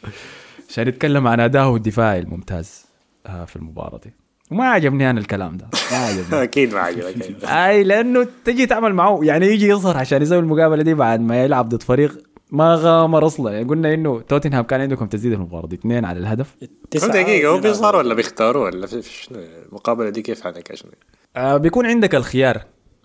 عشان 0.69 0.89
يتكلم 0.89 1.27
عن 1.27 1.41
اداؤه 1.41 1.77
الدفاعي 1.77 2.19
الممتاز 2.19 2.87
آه، 3.27 3.45
في 3.45 3.57
المباراة 3.57 4.01
دي. 4.05 4.13
وما 4.51 4.65
عجبني 4.65 5.11
أنا 5.11 5.21
الكلام 5.21 5.57
ده. 5.57 5.69
ما 5.93 5.97
عجبني. 5.97 6.43
أكيد 6.43 6.75
ما 6.75 6.81
عجبك. 6.81 7.45
أي 7.45 7.85
لأنه 7.85 8.27
تجي 8.45 8.67
تعمل 8.67 8.95
معه 8.95 9.21
يعني 9.23 9.47
يجي 9.47 9.69
يظهر 9.69 9.97
عشان 9.97 10.23
يسوي 10.23 10.39
المقابلة 10.39 10.83
دي 10.83 10.95
بعد 10.95 11.21
ما 11.21 11.45
يلعب 11.45 11.69
ضد 11.69 11.83
فريق 11.83 12.30
ما 12.53 12.75
غامر 12.75 13.27
أصلا. 13.27 13.53
يعني 13.53 13.69
قلنا 13.69 13.95
إنه 13.95 14.21
توتنهام 14.21 14.65
كان 14.65 14.81
عندكم 14.81 15.07
تسديد 15.07 15.33
المباراة. 15.33 15.67
دي 15.67 15.77
اثنين 15.77 16.05
على 16.05 16.19
الهدف. 16.19 16.57
دقيقة 16.95 17.49
هو 17.49 17.61
بيظهر 17.61 17.97
ولا 17.97 18.15
بيختاروا 18.15 18.65
ولا 18.65 18.87
في 18.87 19.03
شنو؟ 19.03 19.39
المقابلة 19.69 20.11
دي 20.11 20.23
كيف 20.23 20.41
حالك 20.41 20.75
شنو 20.75 20.91
آه 21.37 21.57
بيكون 21.57 21.87
عندك 21.87 22.15
الخيار. 22.15 22.65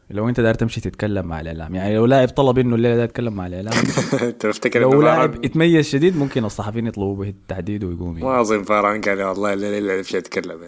لو 0.09 0.29
انت 0.29 0.39
داير 0.39 0.53
تمشي 0.53 0.81
تتكلم 0.81 1.25
مع 1.25 1.41
الإعلام. 1.41 1.75
يعني 1.75 1.95
لو 1.95 2.05
لاعب 2.05 2.29
طلب 2.29 2.57
إنه 2.57 2.75
الليلة 2.75 2.95
ده 2.95 3.03
يتكلم 3.03 3.33
مع 3.33 3.47
الإعلام. 3.47 3.73
انت 4.21 4.45
بفتكر 4.45 4.79
لو 4.79 5.01
لاعب 5.01 5.45
يتميز 5.45 5.89
شديد 5.89 6.17
ممكن 6.17 6.45
الصحفيين 6.45 6.87
يطلبوا 6.87 7.15
به 7.15 7.29
التحديد 7.29 7.83
ويقوم 7.83 8.19
ما 8.19 8.41
أظن 8.41 8.63
فاران 8.63 9.01
قال 9.01 9.23
والله 9.23 9.53
الليلة 9.53 9.77
اللي 9.77 9.99
يتكلم 9.99 10.59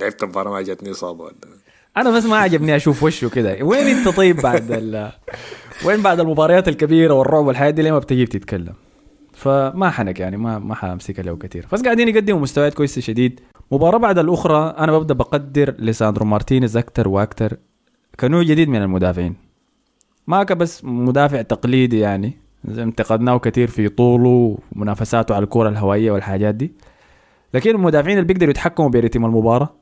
لعبت 0.00 0.24
مباراة 0.24 0.50
ما 0.50 0.62
جاتني 0.62 0.90
إصابة 0.90 1.24
ولا 1.24 1.34
أنا 1.96 2.10
بس 2.10 2.24
ما 2.24 2.36
عجبني 2.36 2.76
أشوف 2.76 3.02
وشه 3.02 3.28
كده. 3.28 3.58
وين 3.62 3.86
أنت 3.86 4.08
طيب 4.08 4.36
بعد 4.36 4.70
ال... 4.70 5.12
وين 5.86 6.02
بعد 6.02 6.20
المباريات 6.20 6.68
الكبيرة 6.68 7.14
والرعب 7.14 7.46
والحياة 7.46 7.70
دي 7.70 7.82
ليه 7.82 7.92
ما 7.92 7.98
بتجي 7.98 8.26
تتكلم 8.26 8.74
فما 9.32 9.90
حنك 9.90 10.20
يعني 10.20 10.36
ما 10.36 10.58
ما 10.58 10.74
حامسكها 10.74 11.22
له 11.22 11.36
كثير. 11.36 11.66
بس 11.72 11.82
قاعدين 11.82 12.08
يقدموا 12.08 12.40
مستويات 12.40 12.74
كويسة 12.74 13.00
شديد. 13.00 13.40
مباراة 13.72 13.98
بعد 13.98 14.18
الأخرى 14.18 14.74
أنا 14.78 14.98
ببدأ 14.98 15.14
بقدر 15.14 15.74
لساندرو 15.78 16.26
مارتينيز 16.26 16.76
أكثر 16.76 17.08
وأكثر 17.08 17.56
كنوع 18.20 18.42
جديد 18.42 18.68
من 18.68 18.82
المدافعين. 18.82 19.34
ما 20.26 20.42
بس 20.42 20.84
مدافع 20.84 21.42
تقليدي 21.42 21.98
يعني 21.98 22.38
انتقدناه 22.68 23.38
كثير 23.38 23.68
في 23.68 23.88
طوله 23.88 24.58
ومنافساته 24.76 25.34
على 25.34 25.44
الكرة 25.44 25.68
الهوائية 25.68 26.10
والحاجات 26.10 26.54
دي. 26.54 26.72
لكن 27.54 27.70
المدافعين 27.70 28.18
اللي 28.18 28.26
بيقدروا 28.26 28.50
يتحكموا 28.50 28.88
برتم 28.88 29.24
المباراة 29.24 29.74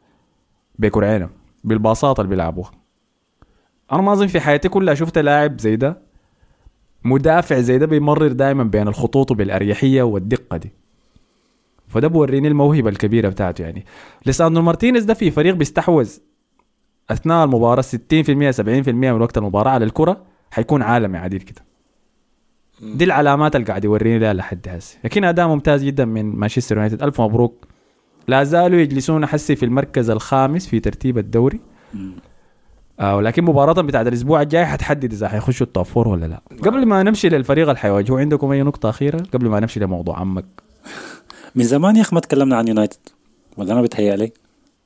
بكرعينهم 0.79 1.40
بالبساطة 1.65 2.21
اللي 2.21 2.31
بيلعبوها. 2.31 2.71
أنا 3.93 4.03
ما 4.03 4.13
أظن 4.13 4.27
في 4.27 4.41
حياتي 4.41 4.69
كلها 4.69 4.95
شفت 4.95 5.19
لاعب 5.19 5.61
زي 5.61 5.77
ده 5.77 5.99
مدافع 7.05 7.61
زي 7.61 7.79
ده 7.79 7.87
بيمرر 7.87 8.33
دائما 8.33 8.65
بين 8.65 8.89
الخطوط 8.89 9.31
وبالأريحية 9.31 10.03
والدقة 10.03 10.57
دي. 10.57 10.73
فده 11.89 12.09
بوريني 12.09 12.49
الموهبة 12.49 12.89
الكبيرة 12.89 13.29
بتاعته 13.29 13.63
يعني. 13.63 13.85
ليساندرو 14.27 14.63
مارتينيز 14.63 15.05
ده 15.05 15.15
في 15.15 15.31
فريق 15.31 15.55
بيستحوذ 15.55 16.11
أثناء 17.11 17.45
المباراة 17.45 17.83
60% 17.83 17.87
70% 17.87 18.89
من 18.89 19.21
وقت 19.23 19.39
المباراة 19.39 19.71
على 19.71 19.85
الكرة 19.85 20.25
حيكون 20.51 20.83
عالمي 20.83 21.19
عديل 21.19 21.43
كده. 21.43 21.65
دي 22.83 23.05
العلامات 23.05 23.57
اللي 23.57 23.67
قاعد 23.67 23.85
يوريني 23.85 24.19
لها 24.19 24.33
لحد 24.33 24.69
هسه. 24.69 24.99
لكن 25.05 25.25
أداء 25.25 25.49
ممتاز 25.49 25.85
جدا 25.85 26.05
من 26.05 26.37
مانشستر 26.37 26.75
يونايتد. 26.77 27.03
ألف 27.03 27.21
مبروك. 27.21 27.67
لا 28.31 28.45
زالوا 28.45 28.81
يجلسون 28.81 29.27
حسي 29.27 29.57
في 29.57 29.65
المركز 29.65 30.11
الخامس 30.11 30.67
في 30.67 30.81
ترتيب 30.81 31.19
الدوري. 31.19 31.61
آه 33.01 33.17
ولكن 33.17 33.45
مباراة 33.45 33.83
بتاعت 33.83 34.07
الأسبوع 34.07 34.43
الجاي 34.43 34.67
حتحدد 34.67 35.13
إذا 35.13 35.29
حيخشوا 35.29 35.67
ال 35.67 35.71
top 35.71 35.85
four 35.85 36.09
ولا 36.09 36.27
لا. 36.27 36.41
قبل 36.63 36.87
ما 36.87 37.03
نمشي 37.03 37.29
للفريق 37.29 37.69
اللي 37.69 37.79
حيواجهوا 37.79 38.21
عندكم 38.21 38.51
أي 38.51 38.63
نقطة 38.63 38.89
أخيرة 38.89 39.23
قبل 39.33 39.49
ما 39.49 39.61
نمشي 39.61 39.81
لموضوع 39.81 40.19
عمك؟ 40.19 40.45
من 41.57 41.65
زمان 41.65 41.97
يا 41.97 42.03
أخي 42.03 42.15
ما 42.15 42.21
تكلمنا 42.21 42.57
عن 42.57 42.69
يونايتد. 42.69 42.99
ولا 43.57 43.73
أنا 43.73 43.83
بتهيأ 43.83 44.17
لي 44.17 44.33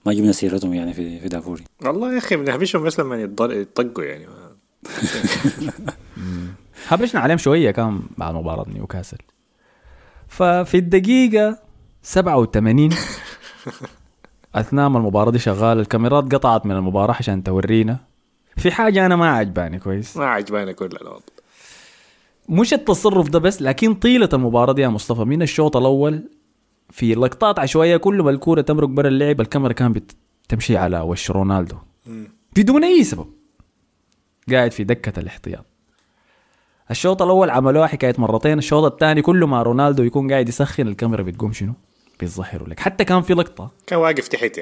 ما 0.06 0.12
جبنا 0.12 0.32
سيرتهم 0.32 0.74
يعني 0.74 0.94
في 0.94 1.20
في 1.20 1.28
دافوري. 1.28 1.64
والله 1.84 2.12
يا 2.12 2.18
أخي 2.18 2.36
بنهبشهم 2.36 2.82
بس 2.82 3.00
لما 3.00 3.16
يطقوا 3.16 4.04
يعني. 4.04 4.26
هبشنا 6.88 7.20
عليهم 7.20 7.38
شوية 7.38 7.70
كان 7.70 8.00
بعد 8.18 8.34
مباراة 8.34 8.66
نيوكاسل. 8.74 9.18
ففي 10.28 10.76
الدقيقة 10.76 11.58
87 12.02 12.88
اثناء 14.54 14.88
ما 14.88 14.98
المباراة 14.98 15.30
دي 15.30 15.38
شغاله 15.38 15.80
الكاميرات 15.80 16.34
قطعت 16.34 16.66
من 16.66 16.76
المباراة 16.76 17.14
عشان 17.14 17.42
تورينا. 17.42 17.98
في 18.56 18.70
حاجة 18.70 19.06
أنا 19.06 19.16
ما 19.16 19.30
عجباني 19.30 19.78
كويس. 19.78 20.16
ما 20.16 20.26
عجباني 20.26 20.74
كل 20.74 20.90
الوضع 21.02 21.20
مش 22.48 22.74
التصرف 22.74 23.28
ده 23.28 23.38
بس 23.38 23.62
لكن 23.62 23.94
طيلة 23.94 24.28
المباراة 24.32 24.72
دي 24.72 24.82
يا 24.82 24.88
مصطفى. 24.88 25.24
من 25.24 25.42
الشوط 25.42 25.76
الأول 25.76 26.28
في 26.90 27.14
لقطات 27.14 27.58
عشوائية 27.58 27.96
كل 27.96 28.22
ما 28.22 28.30
الكورة 28.30 28.60
تمرق 28.60 28.88
برا 28.88 29.08
اللعب 29.08 29.40
الكاميرا 29.40 29.72
كان 29.72 29.92
بتمشي 29.92 30.76
على 30.76 31.00
وش 31.00 31.30
رونالدو. 31.30 31.76
بدون 32.56 32.84
أي 32.84 33.04
سبب. 33.04 33.26
قاعد 34.50 34.72
في 34.72 34.84
دكة 34.84 35.20
الاحتياط. 35.20 35.64
الشوط 36.90 37.22
الأول 37.22 37.50
عملوها 37.50 37.86
حكاية 37.86 38.14
مرتين 38.18 38.58
الشوط 38.58 38.92
الثاني 38.92 39.22
كل 39.22 39.44
ما 39.44 39.62
رونالدو 39.62 40.02
يكون 40.02 40.30
قاعد 40.32 40.48
يسخن 40.48 40.88
الكاميرا 40.88 41.22
بتقوم 41.22 41.52
شنو؟ 41.52 41.72
بيظهروا 42.20 42.68
لك. 42.68 42.80
حتى 42.80 43.04
كان 43.04 43.22
في 43.22 43.34
لقطة. 43.34 43.70
كان 43.86 43.98
واقف 43.98 44.28
تحت 44.28 44.60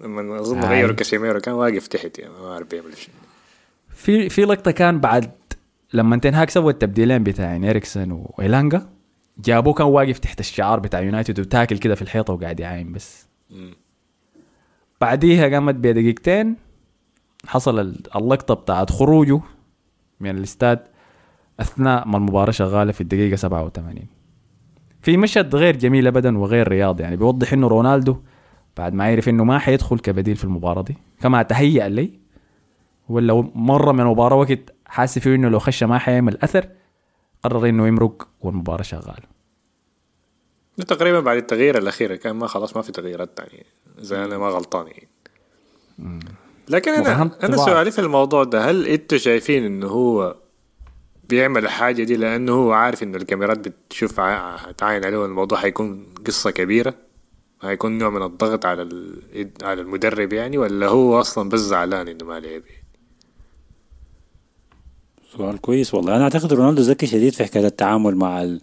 من 0.00 0.06
لما 0.08 0.40
أظن 0.40 0.64
غيروا 0.64 0.94
كاسيميرو 0.94 1.40
كان 1.40 1.54
واقف 1.54 1.86
تحت 1.86 2.18
يعني. 2.18 2.34
ما 2.34 2.52
أعرف 2.52 2.70
بيعمل 2.70 2.96
شنو 2.96 3.14
في 3.88 4.28
في 4.28 4.44
لقطة 4.44 4.70
كان 4.70 5.00
بعد 5.00 5.30
لما 5.92 6.16
تنهاك 6.16 6.50
سوى 6.50 6.72
التبديلين 6.72 7.22
بتاعين 7.22 7.64
اريكسون 7.64 8.12
وإيلانجا. 8.12 8.88
جابوه 9.38 9.74
كان 9.74 9.86
واقف 9.86 10.18
تحت 10.18 10.40
الشعار 10.40 10.80
بتاع 10.80 11.00
يونايتد 11.00 11.40
وتاكي 11.40 11.78
كده 11.78 11.94
في 11.94 12.02
الحيطة 12.02 12.32
وقاعد 12.32 12.60
يعاين 12.60 12.92
بس. 12.92 13.26
بعديها 15.00 15.48
قامت 15.48 15.74
بدقيقتين 15.74 16.56
حصل 17.46 17.78
اللقطة 18.16 18.54
بتاعت 18.54 18.90
خروجه 18.90 19.40
من 20.20 20.30
الاستاد 20.30 20.78
أثناء 21.60 22.08
ما 22.08 22.16
المباراة 22.16 22.50
شغالة 22.50 22.92
في 22.92 23.00
الدقيقة 23.00 23.36
87 23.36 24.06
في 25.04 25.16
مشهد 25.16 25.56
غير 25.56 25.76
جميل 25.76 26.06
ابدا 26.06 26.38
وغير 26.38 26.68
رياضي 26.68 27.02
يعني 27.02 27.16
بيوضح 27.16 27.52
إنه 27.52 27.68
رونالدو 27.68 28.16
بعد 28.76 28.94
ما 28.94 29.08
يعرف 29.08 29.28
إنه 29.28 29.44
ما 29.44 29.58
حيدخل 29.58 29.98
كبديل 29.98 30.36
في 30.36 30.44
المباراة 30.44 30.82
دي 30.82 30.96
كما 31.20 31.42
تهيأ 31.42 31.88
لي 31.88 32.20
ولا 33.08 33.50
مرة 33.54 33.92
من 33.92 34.00
المباراه 34.00 34.36
وقت 34.36 34.74
حاسس 34.86 35.18
فيه 35.18 35.34
إنه 35.34 35.48
لو 35.48 35.58
خش 35.58 35.82
ما 35.84 35.98
حيعمل 35.98 36.38
أثر 36.42 36.68
قرر 37.42 37.68
إنه 37.68 37.86
يمرق 37.86 38.28
والمباراة 38.40 38.82
شغالة. 38.82 39.34
ده 40.78 40.84
تقريبا 40.84 41.20
بعد 41.20 41.36
التغيير 41.36 41.78
الأخير 41.78 42.16
كان 42.16 42.36
ما 42.36 42.46
خلاص 42.46 42.76
ما 42.76 42.82
في 42.82 42.92
تغييرات 42.92 43.36
تانية. 43.36 43.62
اذا 43.98 44.24
أنا 44.24 44.38
ما 44.38 44.48
غلطان 44.48 44.86
يعني. 44.86 45.08
لكن 46.68 46.92
أنا 46.92 47.30
أنا. 47.42 47.56
سؤالي 47.56 47.90
في 47.90 47.98
الموضوع 47.98 48.44
ده 48.44 48.70
هل 48.70 48.86
أنتوا 48.86 49.18
شايفين 49.18 49.64
إنه 49.64 49.86
هو 49.86 50.36
بيعمل 51.28 51.64
الحاجة 51.64 52.02
دي 52.02 52.16
لأنه 52.16 52.52
هو 52.52 52.72
عارف 52.72 53.02
إنه 53.02 53.16
الكاميرات 53.16 53.68
بتشوف 53.68 54.20
هتعاين 54.20 55.04
عليه 55.04 55.16
والموضوع 55.18 55.58
هيكون 55.58 56.06
قصة 56.26 56.50
كبيرة. 56.50 56.94
هيكون 57.62 57.98
نوع 57.98 58.10
من 58.10 58.22
الضغط 58.22 58.66
على 58.66 58.82
على 59.62 59.80
المدرب 59.80 60.32
يعني 60.32 60.58
ولا 60.58 60.86
هو 60.88 61.20
أصلا 61.20 61.48
بس 61.48 61.60
زعلان 61.60 62.08
إنه 62.08 62.24
ما 62.24 62.40
لعب 62.40 62.62
سؤال 65.36 65.60
كويس 65.60 65.94
والله. 65.94 66.16
أنا 66.16 66.24
أعتقد 66.24 66.52
رونالدو 66.52 66.82
ذكي 66.82 67.06
شديد 67.06 67.32
في 67.32 67.44
حكاية 67.44 67.66
التعامل 67.66 68.16
مع 68.16 68.42
ال... 68.42 68.60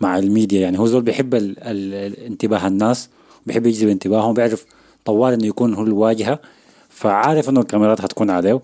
مع 0.00 0.18
الميديا 0.18 0.60
يعني. 0.60 0.78
هو 0.78 0.86
زول 0.86 1.02
بيحب 1.02 1.34
ال... 1.34 1.56
ال... 1.58 2.16
انتباه 2.20 2.66
الناس 2.66 3.10
بيحب 3.46 3.66
يجذب 3.66 3.88
انتباههم 3.88 4.34
بيعرف 4.34 4.66
طوال 5.04 5.32
إنه 5.32 5.46
يكون 5.46 5.74
هو 5.74 5.82
الواجهة 5.82 6.40
فعارف 6.88 7.48
إنه 7.48 7.60
الكاميرات 7.60 8.00
هتكون 8.00 8.30
عليه. 8.30 8.60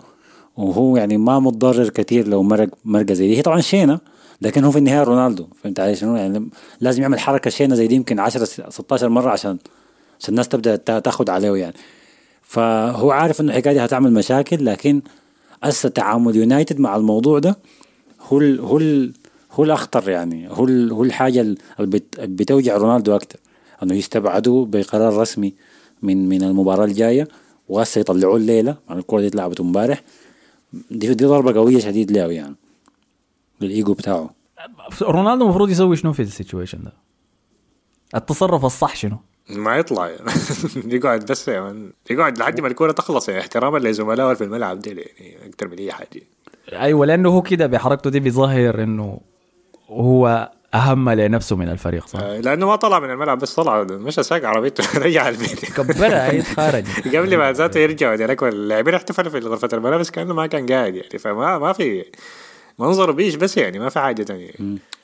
وهو 0.61 0.97
يعني 0.97 1.17
ما 1.17 1.39
متضرر 1.39 1.89
كثير 1.89 2.27
لو 2.27 2.43
مرق 2.43 2.69
مرقة 2.85 3.13
زي 3.13 3.27
دي. 3.27 3.37
هي 3.37 3.41
طبعا 3.41 3.61
شينة 3.61 3.99
لكن 4.41 4.63
هو 4.63 4.71
في 4.71 4.77
النهاية 4.77 5.03
رونالدو. 5.03 5.47
فهمت 5.63 5.79
علي 5.79 5.95
شنو؟ 5.95 6.15
يعني 6.15 6.49
لازم 6.81 7.01
يعمل 7.01 7.19
حركة 7.19 7.49
شينة 7.49 7.75
زي 7.75 7.87
دي 7.87 7.95
يمكن 7.95 8.19
10 8.19 8.45
16 8.69 9.09
مرة 9.09 9.29
عشان 9.29 9.57
عشان 10.19 10.29
الناس 10.29 10.47
تبدأ 10.47 10.75
تا- 10.75 10.99
تاخد 10.99 11.29
عليه 11.29 11.55
يعني. 11.55 11.73
فهو 12.41 13.11
عارف 13.11 13.41
إنه 13.41 13.51
الحكاية 13.51 13.73
دي 13.73 13.79
هتعمل 13.85 14.13
مشاكل 14.13 14.65
لكن 14.65 15.01
هسه 15.63 15.89
تعامل 15.89 16.35
يونايتد 16.35 16.79
مع 16.79 16.95
الموضوع 16.95 17.39
ده 17.39 17.57
هو 18.21 18.39
ال 18.41 18.59
هو 18.59 18.77
ال 18.77 19.13
هو 19.51 19.63
الأخطر 19.63 20.09
يعني. 20.09 20.47
هو 20.49 20.65
هو 20.91 21.03
الحاجة 21.03 21.41
اللي 21.41 21.57
بت 21.79 22.19
بتوجع 22.19 22.77
رونالدو 22.77 23.15
أكتر. 23.15 23.39
إنه 23.83 23.93
يستبعدوا 23.95 24.65
بقرار 24.65 25.17
رسمي 25.17 25.53
من 26.01 26.29
من 26.29 26.43
المباراة 26.43 26.85
الجاية 26.85 27.27
وهسه 27.69 27.99
يطلعوه 28.01 28.35
الليلة 28.37 28.75
عن 28.89 28.97
الكوره 28.97 29.21
دي 29.21 29.27
اتلعبت 29.27 29.59
امبارح. 29.59 30.01
دي 30.73 31.13
دي 31.13 31.25
ضربة 31.25 31.53
قوية 31.53 31.79
شديد 31.79 32.11
له 32.11 32.31
يعني. 32.31 32.55
للايجو 33.61 33.93
بتاعه. 33.93 34.29
رونالدو 35.01 35.45
المفروض 35.45 35.69
يسوي 35.69 35.95
شنو 35.95 36.13
في 36.13 36.21
ال 36.21 36.27
situation 36.27 36.83
ده؟ 36.83 36.93
التصرف 38.15 38.65
الصح 38.65 38.95
شنو؟ 38.95 39.17
ما 39.49 39.77
يطلع 39.77 40.09
يعني. 40.09 40.31
يقعد 40.95 41.25
بس 41.25 41.47
يعني 41.47 41.91
يقعد 42.09 42.37
لحد 42.37 42.61
ما 42.61 42.67
الكورة 42.67 42.91
تخلص 42.91 43.29
يعني 43.29 43.41
احتراما 43.41 43.77
لزملائه 43.77 44.33
في 44.33 44.43
الملعب 44.43 44.79
دي 44.79 44.89
يعني 44.89 45.49
أكتر 45.49 45.67
من 45.67 45.77
أي 45.77 45.91
حاجة. 45.91 46.21
أيوه 46.73 47.05
لأنه 47.05 47.29
هو 47.29 47.41
كده 47.41 47.67
بحركته 47.67 48.09
دي 48.09 48.19
بيظهر 48.19 48.83
إنه 48.83 49.19
هو 49.89 50.51
أهم 50.73 51.09
لنفسه 51.09 51.55
من 51.55 51.69
الفريق 51.69 52.07
صح؟ 52.07 52.19
آه، 52.19 52.39
لأنه 52.39 52.67
ما 52.67 52.75
طلع 52.75 52.99
من 52.99 53.09
الملعب 53.09 53.39
بس 53.39 53.53
طلع. 53.55 53.83
مشى 53.83 54.23
ساق 54.23 54.45
عربيته 54.45 54.83
رجع 55.05 55.29
البيت. 55.29 55.65
كبرها 55.65 56.31
هي 56.31 56.41
خارج. 56.57 56.85
قبل 57.15 57.37
ما 57.37 57.51
ذاته 57.51 57.79
يرجع 57.79 58.15
هناك 58.15 58.43
اللاعبين 58.43 58.93
احتفلوا 58.93 59.31
في 59.31 59.39
غرفة 59.39 59.69
الملابس 59.73 60.11
كأنه 60.11 60.33
ما 60.33 60.47
كان 60.47 60.65
قاعد 60.65 60.95
يعني 60.95 61.19
فما 61.19 61.57
ما 61.57 61.73
في 61.73 62.05
منظر 62.79 63.11
بيش 63.11 63.35
بس 63.35 63.57
يعني 63.57 63.79
ما 63.79 63.89
في 63.89 63.99
حاجة 63.99 64.23
تانية. 64.23 64.51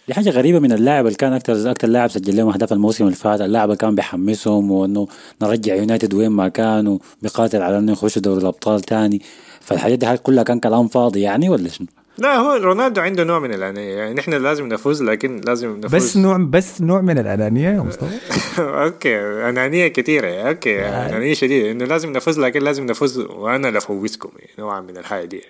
دي 0.07 0.13
حاجة 0.13 0.29
غريبة 0.29 0.59
من 0.59 0.71
اللاعب 0.71 1.05
اللي 1.05 1.17
كان 1.17 1.33
أكتر 1.33 1.71
أكتر 1.71 1.87
لاعب 1.87 2.09
سجل 2.09 2.37
لهم 2.37 2.49
أهداف 2.49 2.73
الموسم 2.73 3.03
اللي 3.05 3.15
فات. 3.15 3.41
اللاعب 3.41 3.65
اللي 3.69 3.77
كان 3.77 3.95
بيحمسهم 3.95 4.71
وإنه 4.71 5.07
نرجع 5.41 5.75
يونايتد 5.75 6.13
وين 6.13 6.29
ما 6.31 6.47
كان 6.47 6.87
وبيقاتل 6.87 7.61
على 7.61 7.77
إنه 7.77 7.91
يخشوا 7.91 8.21
دوري 8.21 8.41
الأبطال 8.41 8.81
تاني. 8.81 9.21
فالحاجات 9.61 9.99
دي 9.99 10.17
كلها 10.17 10.43
كان 10.43 10.59
كلام 10.59 10.87
فاضي 10.87 11.21
يعني 11.21 11.49
ولا 11.49 11.69
شنو؟ 11.69 11.87
لا 12.17 12.35
هو 12.35 12.53
رونالدو 12.53 13.01
عنده 13.01 13.23
نوع 13.23 13.39
من 13.39 13.53
الأنانية. 13.53 13.93
يعني 13.97 14.13
نحن 14.13 14.33
لازم 14.33 14.67
نفوز 14.67 15.03
لكن 15.03 15.41
لازم 15.45 15.77
نفوز. 15.77 15.95
بس 15.95 16.17
نوع 16.17 16.37
بس 16.37 16.81
نوع 16.81 17.01
من 17.01 17.17
الأنانية 17.17 17.69
يا 17.69 17.81
مصطفى؟ 17.81 18.17
okay 18.61 19.19
أنانية 19.49 19.87
كثيرة. 19.87 20.27
okay 20.27 20.79
أنانية 20.85 21.33
شديدة. 21.33 21.71
إنه 21.71 21.85
لازم 21.85 22.11
نفوز 22.11 22.39
لكن 22.39 22.59
لازم 22.61 22.85
نفوز 22.85 23.19
وأنا 23.19 23.67
اللي 23.67 23.77
افوزكم 23.77 24.29
يعني 24.39 24.51
نوعا 24.59 24.79
من 24.81 24.97
الحاجة 24.97 25.25
دي. 25.25 25.41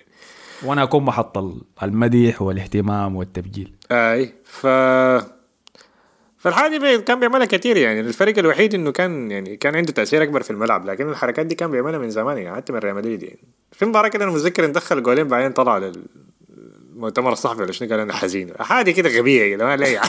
وأنا 0.64 0.82
أكون 0.82 1.02
محط 1.04 1.38
ال- 1.38 1.60
المديح 1.82 2.42
والاهتمام 2.42 3.16
والتبجيل. 3.16 3.72
أي 3.92 4.32
ف 4.44 4.66
فالحاجة 6.38 6.76
دي 6.76 6.98
كان 6.98 7.20
بيعملها 7.20 7.46
كثير 7.46 7.76
يعني 7.76 8.00
الفرق 8.00 8.38
الوحيد 8.38 8.74
إنه 8.74 8.92
كان 8.92 9.30
يعني 9.30 9.56
كان 9.56 9.76
عنده 9.76 9.92
تأثير 9.92 10.22
أكبر 10.22 10.42
في 10.42 10.50
الملعب 10.50 10.86
لكن 10.86 11.08
الحركات 11.08 11.46
دي 11.46 11.54
كان 11.54 11.70
بيعملها 11.70 11.98
من 11.98 12.10
زمان 12.10 12.38
يعني 12.38 12.56
حتى 12.56 12.72
من 12.72 12.78
ريال 12.78 12.94
مدريد 12.94 13.22
يعني. 13.22 13.38
في 13.72 13.86
مباراة 13.86 14.08
كده 14.08 14.24
أنا 14.24 14.32
متذكر 14.32 14.64
إن 14.64 14.72
دخل 14.72 15.02
جولين 15.02 15.28
بعدين 15.28 15.52
طلع 15.52 15.90
للمؤتمر 16.98 17.32
الصحفي 17.32 17.62
ولا 17.62 17.72
شنو؟ 17.72 17.88
قال 17.88 18.00
أنا 18.00 18.12
حزين. 18.12 18.50
حاجة 18.60 18.90
كده 18.90 19.08
غبية 19.18 19.42
يا 19.42 19.56
جماعة 19.56 19.76
لا 19.76 19.86
يعني 19.88 20.08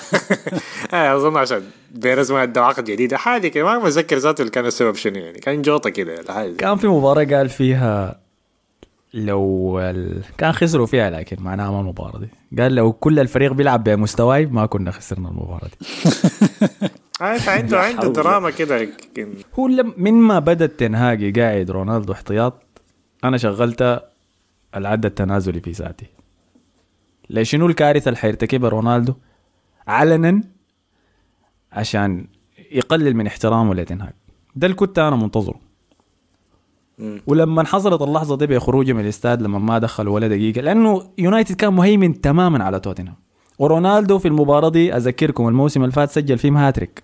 آه، 0.93 1.15
أظن 1.15 1.37
عشان 1.37 1.63
بيرز 1.91 2.31
ما 2.31 2.43
ادى 2.43 2.59
عقد 2.59 2.83
جديد. 2.83 3.13
حاجة 3.15 3.47
كده 3.47 3.63
ما 3.63 3.77
متذكر 3.79 4.17
ذاته 4.17 4.41
اللي 4.41 4.51
كان 4.51 4.65
السبب 4.65 4.95
شنو 4.95 5.15
يعني. 5.19 5.39
كان 5.39 5.61
جوطة 5.61 5.89
كده. 5.89 6.15
كان 6.57 6.75
في 6.77 6.87
مباراة 6.87 7.23
قال 7.23 7.49
فيها 7.49 8.19
لو 9.13 9.79
ال... 9.79 10.21
كان 10.37 10.51
خسروا 10.51 10.85
فيها 10.85 11.09
لكن 11.09 11.37
معناها 11.43 11.71
ما 11.71 11.79
المباراة 11.81 12.19
دي. 12.19 12.61
قال 12.61 12.75
لو 12.75 12.93
كل 12.93 13.19
الفريق 13.19 13.53
بيلعب 13.53 13.83
بمستواي 13.83 14.45
ما 14.45 14.65
كنا 14.65 14.91
خسرنا 14.91 15.29
المباراة 15.29 15.67
دي. 15.79 15.87
آه، 17.21 17.39
عنده 17.49 17.81
حول. 17.81 18.13
دراما 18.13 18.49
كده 18.49 18.87
هو 19.59 19.67
لم- 19.67 19.93
من 19.97 20.13
ما 20.13 20.39
بدا 20.39 20.65
التنهاجي 20.65 21.41
قاعد 21.41 21.71
رونالدو 21.71 22.13
احتياط 22.13 22.53
أنا 23.23 23.37
شغلت 23.37 24.03
العد 24.75 25.05
التنازلي 25.05 25.59
في 25.61 25.73
ساعتي 25.73 26.05
لشنو 27.29 27.65
الكارثة 27.65 28.09
اللي 28.09 28.17
حيرتكبها 28.19 28.69
رونالدو؟ 28.69 29.13
علنا 29.87 30.43
عشان 31.71 32.27
يقلل 32.71 33.15
من 33.15 33.27
احترامه 33.27 33.75
لتنهاج. 33.75 34.13
ده 34.55 34.67
اللي 34.67 34.75
كنت 34.75 34.99
أنا 34.99 35.15
منتظره. 35.15 35.59
ولما 37.27 37.63
حصلت 37.63 38.01
اللحظة 38.01 38.37
دي 38.37 38.47
بخروجه 38.47 38.93
من 38.93 38.99
الاستاد 38.99 39.41
لما 39.41 39.59
ما 39.59 39.79
دخل 39.79 40.07
ولا 40.07 40.27
دقيقة 40.27 40.61
لأنه 40.61 41.09
يونايتد 41.17 41.55
كان 41.55 41.73
مهيمن 41.73 42.21
تماما 42.21 42.63
على 42.63 42.79
توتنهام. 42.79 43.15
ورونالدو 43.59 44.19
في 44.19 44.27
المباراة 44.27 44.69
دي 44.69 44.95
أذكركم 44.95 45.47
الموسم 45.47 45.81
اللي 45.81 45.91
فات 45.91 46.09
سجل 46.09 46.37
فيهم 46.37 46.57
هاتريك. 46.57 47.03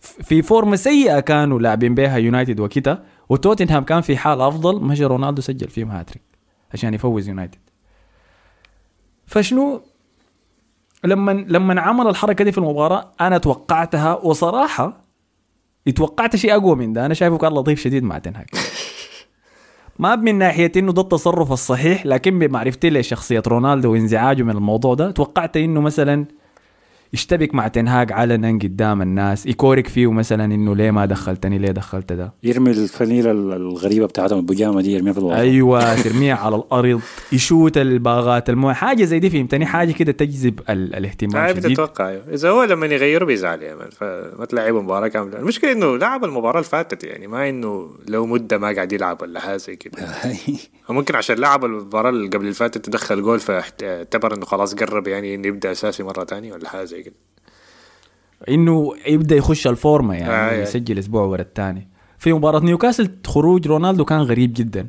في 0.00 0.42
فورمة 0.42 0.76
سيئة 0.76 1.20
كانوا 1.20 1.60
لاعبين 1.60 1.94
بها 1.94 2.16
يونايتد 2.16 2.60
وكتا 2.60 3.04
وتوتنهام 3.28 3.84
كان 3.84 4.00
في 4.00 4.16
حال 4.16 4.40
أفضل 4.40 4.80
مشى 4.80 5.04
رونالدو 5.04 5.42
سجل 5.42 5.68
فيهم 5.68 5.90
هاتريك 5.90 6.22
عشان 6.72 6.94
يفوز 6.94 7.28
يونايتد. 7.28 7.58
فشنو؟ 9.28 9.80
لما 11.04 11.32
لما 11.32 11.80
عمل 11.80 12.06
الحركة 12.06 12.44
دي 12.44 12.52
في 12.52 12.58
المباراة 12.58 13.12
أنا 13.20 13.38
توقعتها 13.38 14.14
وصراحة 14.14 15.00
اتوقعت 15.88 16.36
شيء 16.36 16.56
أقوى 16.56 16.76
من 16.76 16.92
ده. 16.92 17.06
أنا 17.06 17.14
شايفه 17.14 17.38
كان 17.38 17.52
لطيف 17.52 17.80
شديد 17.80 18.02
مع 18.02 18.18
تنهاج 18.18 18.46
ما 19.98 20.16
من 20.16 20.38
ناحية 20.38 20.72
إنه 20.76 20.92
ده 20.92 21.02
التصرف 21.02 21.52
الصحيح 21.52 22.06
لكن 22.06 22.38
بمعرفتي 22.38 22.90
لشخصية 22.90 23.42
رونالدو 23.46 23.92
وانزعاجه 23.92 24.42
من 24.42 24.56
الموضوع 24.56 24.94
ده 24.94 25.10
توقعت 25.10 25.56
إنه 25.56 25.80
مثلا 25.80 26.26
يشتبك 27.12 27.54
مع 27.54 27.68
تنهاج 27.68 28.12
علنا 28.12 28.48
قدام 28.62 29.02
الناس 29.02 29.46
يكورك 29.46 29.86
فيه 29.88 30.12
مثلا 30.12 30.44
إنه 30.44 30.76
ليه 30.76 30.90
ما 30.90 31.06
دخلتني 31.06 31.58
ليه 31.58 31.70
دخلت 31.70 32.12
ده؟ 32.12 32.32
يرمي 32.42 32.70
الفنيله 32.70 33.30
الغريبة 33.30 34.06
بتاعتهم 34.06 34.38
البيجامه 34.38 34.80
دي 34.82 34.92
يرميها 34.92 35.12
في 35.12 35.18
الوسط. 35.18 35.36
أيوه 35.36 35.94
ترميها 36.02 36.34
على 36.36 36.56
الأرض 36.56 37.00
يشوت 37.32 37.78
الباغات 37.78 38.50
الموية. 38.50 38.74
حاجة 38.74 39.04
زي 39.04 39.18
دي 39.18 39.30
فهمتني؟ 39.30 39.66
حاجة 39.66 39.92
كده 39.92 40.12
تجذب 40.12 40.60
ال- 40.70 40.94
الاهتمام 40.94 41.36
هاي 41.44 41.50
شديد. 41.54 41.66
بتتوقع 41.66 42.08
أيوه. 42.08 42.22
إذا 42.34 42.50
هو 42.50 42.64
لما 42.64 42.86
يغيروا 42.86 43.26
بيزعل 43.28 43.62
يا 43.62 43.74
مان 43.74 43.90
فما 43.90 44.44
تلعبوا 44.48 44.82
مباراة 44.82 45.08
كاملة. 45.08 45.38
المشكلة 45.38 45.72
إنه 45.72 45.96
لعب 45.96 46.24
المباراة 46.24 46.58
اللي 46.58 46.70
فاتت 46.70 47.04
يعني 47.04 47.26
ما 47.26 47.48
إنه 47.48 47.90
لو 48.08 48.26
مدة 48.26 48.58
ما 48.58 48.72
قاعد 48.74 48.92
يلعب 48.92 49.22
ولا 49.22 49.40
حاجة 49.40 49.56
زي 49.56 49.76
كده. 49.76 49.98
ممكن 50.88 51.16
عشان 51.16 51.36
لعب 51.38 51.64
المباراة 51.64 52.10
اللي 52.10 52.28
قبل 52.28 52.40
اللي 52.40 52.52
فاتت 52.52 52.86
تدخل 52.86 53.22
جول 53.22 53.40
فاعتبر 53.40 54.34
إنه 54.34 54.46
خلاص 54.46 54.74
قرب 54.74 55.08
يعني 55.08 55.34
إنه 55.34 55.46
يبدأ 55.48 55.72
أساسي 55.72 56.02
مرة 56.02 56.24
تانية 56.24 56.52
ولا 56.52 56.68
حاجة 56.68 56.84
زي 56.84 57.02
كده 57.02 57.14
إنه 58.48 58.92
يبدأ 59.06 59.36
يخش 59.36 59.66
الفورمة 59.66 60.14
يعني 60.14 60.32
آه، 60.32 60.60
آه. 60.60 60.62
يسجل 60.62 60.98
أسبوع 60.98 61.22
ورا 61.22 61.42
الثاني 61.42 61.88
في 62.18 62.32
مباراة 62.32 62.60
نيوكاسل 62.60 63.10
خروج 63.26 63.66
رونالدو 63.68 64.04
كان 64.04 64.20
غريب 64.20 64.52
جدا 64.56 64.88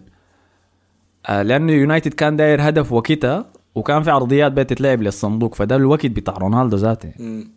آه 1.26 1.42
لأنه 1.42 1.74
يونايتد 1.74 2.14
كان 2.14 2.36
داير 2.36 2.70
هدف 2.70 2.92
وكتها 2.92 3.46
وكان 3.76 4.04
في 4.04 4.12
عرضيات 4.12 4.52
بتتلعب 4.52 5.02
للصندوق 5.02 5.56
فده 5.56 5.76
الوقت 5.76 6.06
بتاع 6.06 6.34
رونالدو 6.34 6.78
ذاته 6.78 7.12
مم. 7.20 7.52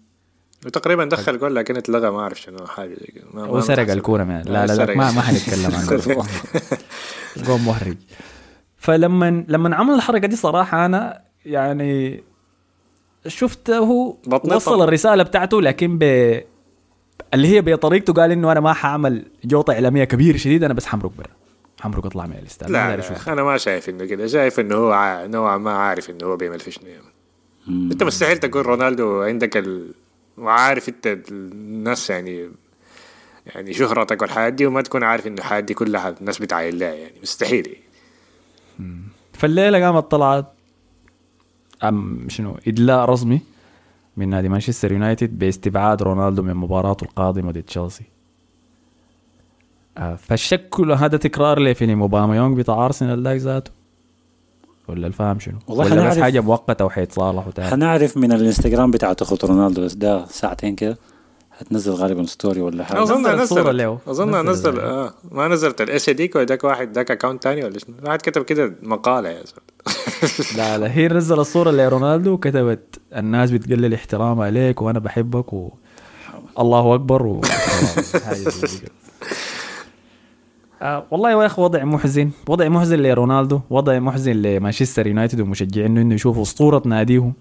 وتقريبا 0.67 1.05
دخل 1.05 1.39
جول 1.39 1.57
لكن 1.57 1.77
اتلغى 1.77 2.11
ما 2.11 2.21
أعرف 2.21 2.41
شنو 2.41 2.67
حاجة 2.67 2.95
زي 2.95 3.07
كده 3.07 3.45
وسرق. 3.45 3.91
الكورة 3.91 4.25
لا 4.25 4.41
آه، 4.41 4.43
لا, 4.43 4.67
لا 4.67 4.75
سرق. 4.75 4.97
ما 4.97 5.13
ما 5.13 5.21
حنتكلم 5.21 5.75
عنه 5.75 6.25
جول 7.37 7.61
محرج 7.61 7.97
فلما 8.83 9.45
لما 9.49 9.77
عمل 9.77 9.95
الحركة 9.95 10.27
دي 10.29 10.37
صراحة 10.37 10.87
أنا 10.87 11.23
يعني 11.47 12.23
شفته 13.27 13.81
وصل. 14.45 14.83
الرسالة 14.85 15.23
بتاعته 15.23 15.63
لكن 15.63 15.99
ب 15.99 16.03
اللي 17.35 17.49
هي 17.49 17.61
بطريقته 17.61 18.13
قال 18.13 18.31
إنه 18.33 18.53
أنا 18.53 18.61
ما 18.61 18.73
حأعمل 18.73 19.25
جوطة 19.45 19.73
إعلامية 19.73 20.05
كبيرة 20.05 20.37
شديد 20.37 20.65
أنا 20.65 20.75
بس 20.75 20.87
حمرق 20.87 21.13
برا 21.19 21.31
حمرق 21.81 22.07
اطلع 22.07 22.27
من 22.27 22.33
الإستاد 22.43 22.71
لا, 22.71 22.97
لا. 22.97 23.33
أنا 23.33 23.43
ما 23.43 23.57
شايف 23.57 23.89
إنه 23.89 24.05
كده 24.05 24.27
شايف 24.27 24.61
إنه 24.61 24.75
هو 24.75 24.93
ع- 24.93 25.27
نوعا 25.27 25.57
ما 25.59 25.73
عارف 25.73 26.11
إنه 26.11 26.27
هو 26.27 26.37
بيعمل 26.37 26.61
في 26.61 26.71
شنو 26.71 26.87
يعني. 26.89 27.05
أنت 27.93 28.03
مستحيل 28.03 28.39
تقول 28.39 28.67
رونالدو 28.67 29.23
عندك 29.23 29.57
ال... 29.57 29.95
وعارف 30.39 30.89
أنت 30.89 31.07
الناس 31.31 32.11
يعني 32.11 32.51
يعني 33.47 33.73
شهرتك 33.73 34.23
والحياة 34.23 34.49
دي 34.49 34.67
وما 34.67 34.83
تكون 34.83 35.03
عارف 35.03 35.27
إنه 35.27 35.39
الحياة 35.39 35.61
دي 35.61 35.75
كلها 35.75 36.15
الناس 36.21 36.39
بتعاين 36.39 36.79
لها 36.79 36.95
يعني 36.95 37.15
مستحيل 37.23 37.67
يعني. 37.67 37.92
فالليلة 39.33 39.85
قامت 39.85 40.11
طلعت. 40.11 40.53
أم 41.85 42.29
شنو؟ 42.29 42.57
إدلاء 42.69 43.05
رسمي 43.05 43.41
من 44.17 44.29
نادي 44.29 44.49
مانشستر 44.49 44.93
يونايتد 44.93 45.39
باستبعاد 45.39 46.03
رونالدو 46.03 46.43
من 46.43 46.55
مباراته 46.55 47.05
القادمة 47.05 47.51
ضد 47.51 47.63
تشيلسي. 47.63 48.05
آه، 49.99 50.15
فالشك 50.15 50.69
كله 50.69 50.95
هذا 51.05 51.17
تكرار 51.17 51.61
لفيلم 51.63 52.03
اوباميانغ 52.03 52.55
بتاع 52.57 52.87
أرسنال 52.87 53.23
ذاك 53.23 53.41
ذاته. 53.41 53.71
ولا 54.89 55.07
الفهم 55.07 55.39
شنو؟ 55.39 55.59
والله 55.69 55.85
ولا 55.85 55.95
بس 55.95 56.01
حنعرف- 56.01 56.21
حاجة 56.21 56.41
مؤقته 56.41 56.85
وحيتصالحوا 56.85 57.53
تاني 57.53 57.71
حنعرف 57.71 58.17
من 58.17 58.33
الإنستغرام 58.33 58.91
بتاعت 58.91 59.23
اخت 59.23 59.39
رونالدو. 59.45 59.85
بس 59.85 59.95
ده 59.95 60.27
ساعتين 60.27 60.77
كده. 60.77 60.99
حتنزل 61.61 61.93
غالبا 61.93 62.27
story 62.27 62.61
ولا 62.61 62.85
حاجة؟ 62.85 63.03
أظن 63.03 63.41
نزل. 63.41 63.99
أظن 64.09 64.51
نزل 64.51 64.81
آه. 64.81 65.15
ما 65.31 65.49
نزلت 65.49 65.81
الاس 65.81 66.11
ديك 66.11 66.37
وذاك 66.37 66.65
واحد 66.65 66.93
ذاك 66.93 67.11
account 67.11 67.43
تاني 67.43 67.65
ولا 67.65 67.79
شنو؟ 67.79 67.95
واحد 68.05 68.23
كتب 68.23 68.43
كده 68.43 68.75
مقالة 68.83 69.29
يا 69.29 69.43
زلمة. 69.45 69.73
لا 70.59 70.79
لا. 70.79 70.93
هي 70.95 71.09
نزل 71.09 71.41
الصورة 71.41 71.71
لرونالدو 71.71 72.33
وكتبت 72.33 73.01
الناس 73.17 73.51
بتقلل 73.51 73.95
احترام 73.95 74.41
عليك 74.41 74.83
وأنا 74.83 74.99
بحبك 74.99 75.53
و 75.53 75.71
الله 76.59 76.95
أكبر 76.95 77.27
و. 77.27 77.41
آه 80.83 81.07
والله 81.11 81.31
يا 81.31 81.47
أخي 81.47 81.63
وضع 81.63 81.85
محزن. 81.85 82.31
وضع 82.49 82.69
محزن 82.69 82.97
لرونالدو. 82.97 83.61
وضع 83.71 83.99
محزن 83.99 84.33
لمانشستر 84.33 85.07
يونايتد 85.07 85.41
ومشجعين 85.41 85.99
إنه 85.99 86.15
يشوفوا 86.15 86.43
اسطورة 86.43 86.83
ناديهم. 86.85 87.33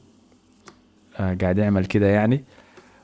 آه 1.20 1.38
قاعد 1.42 1.58
يعمل 1.58 1.86
كده 1.86 2.08
يعني. 2.08 2.44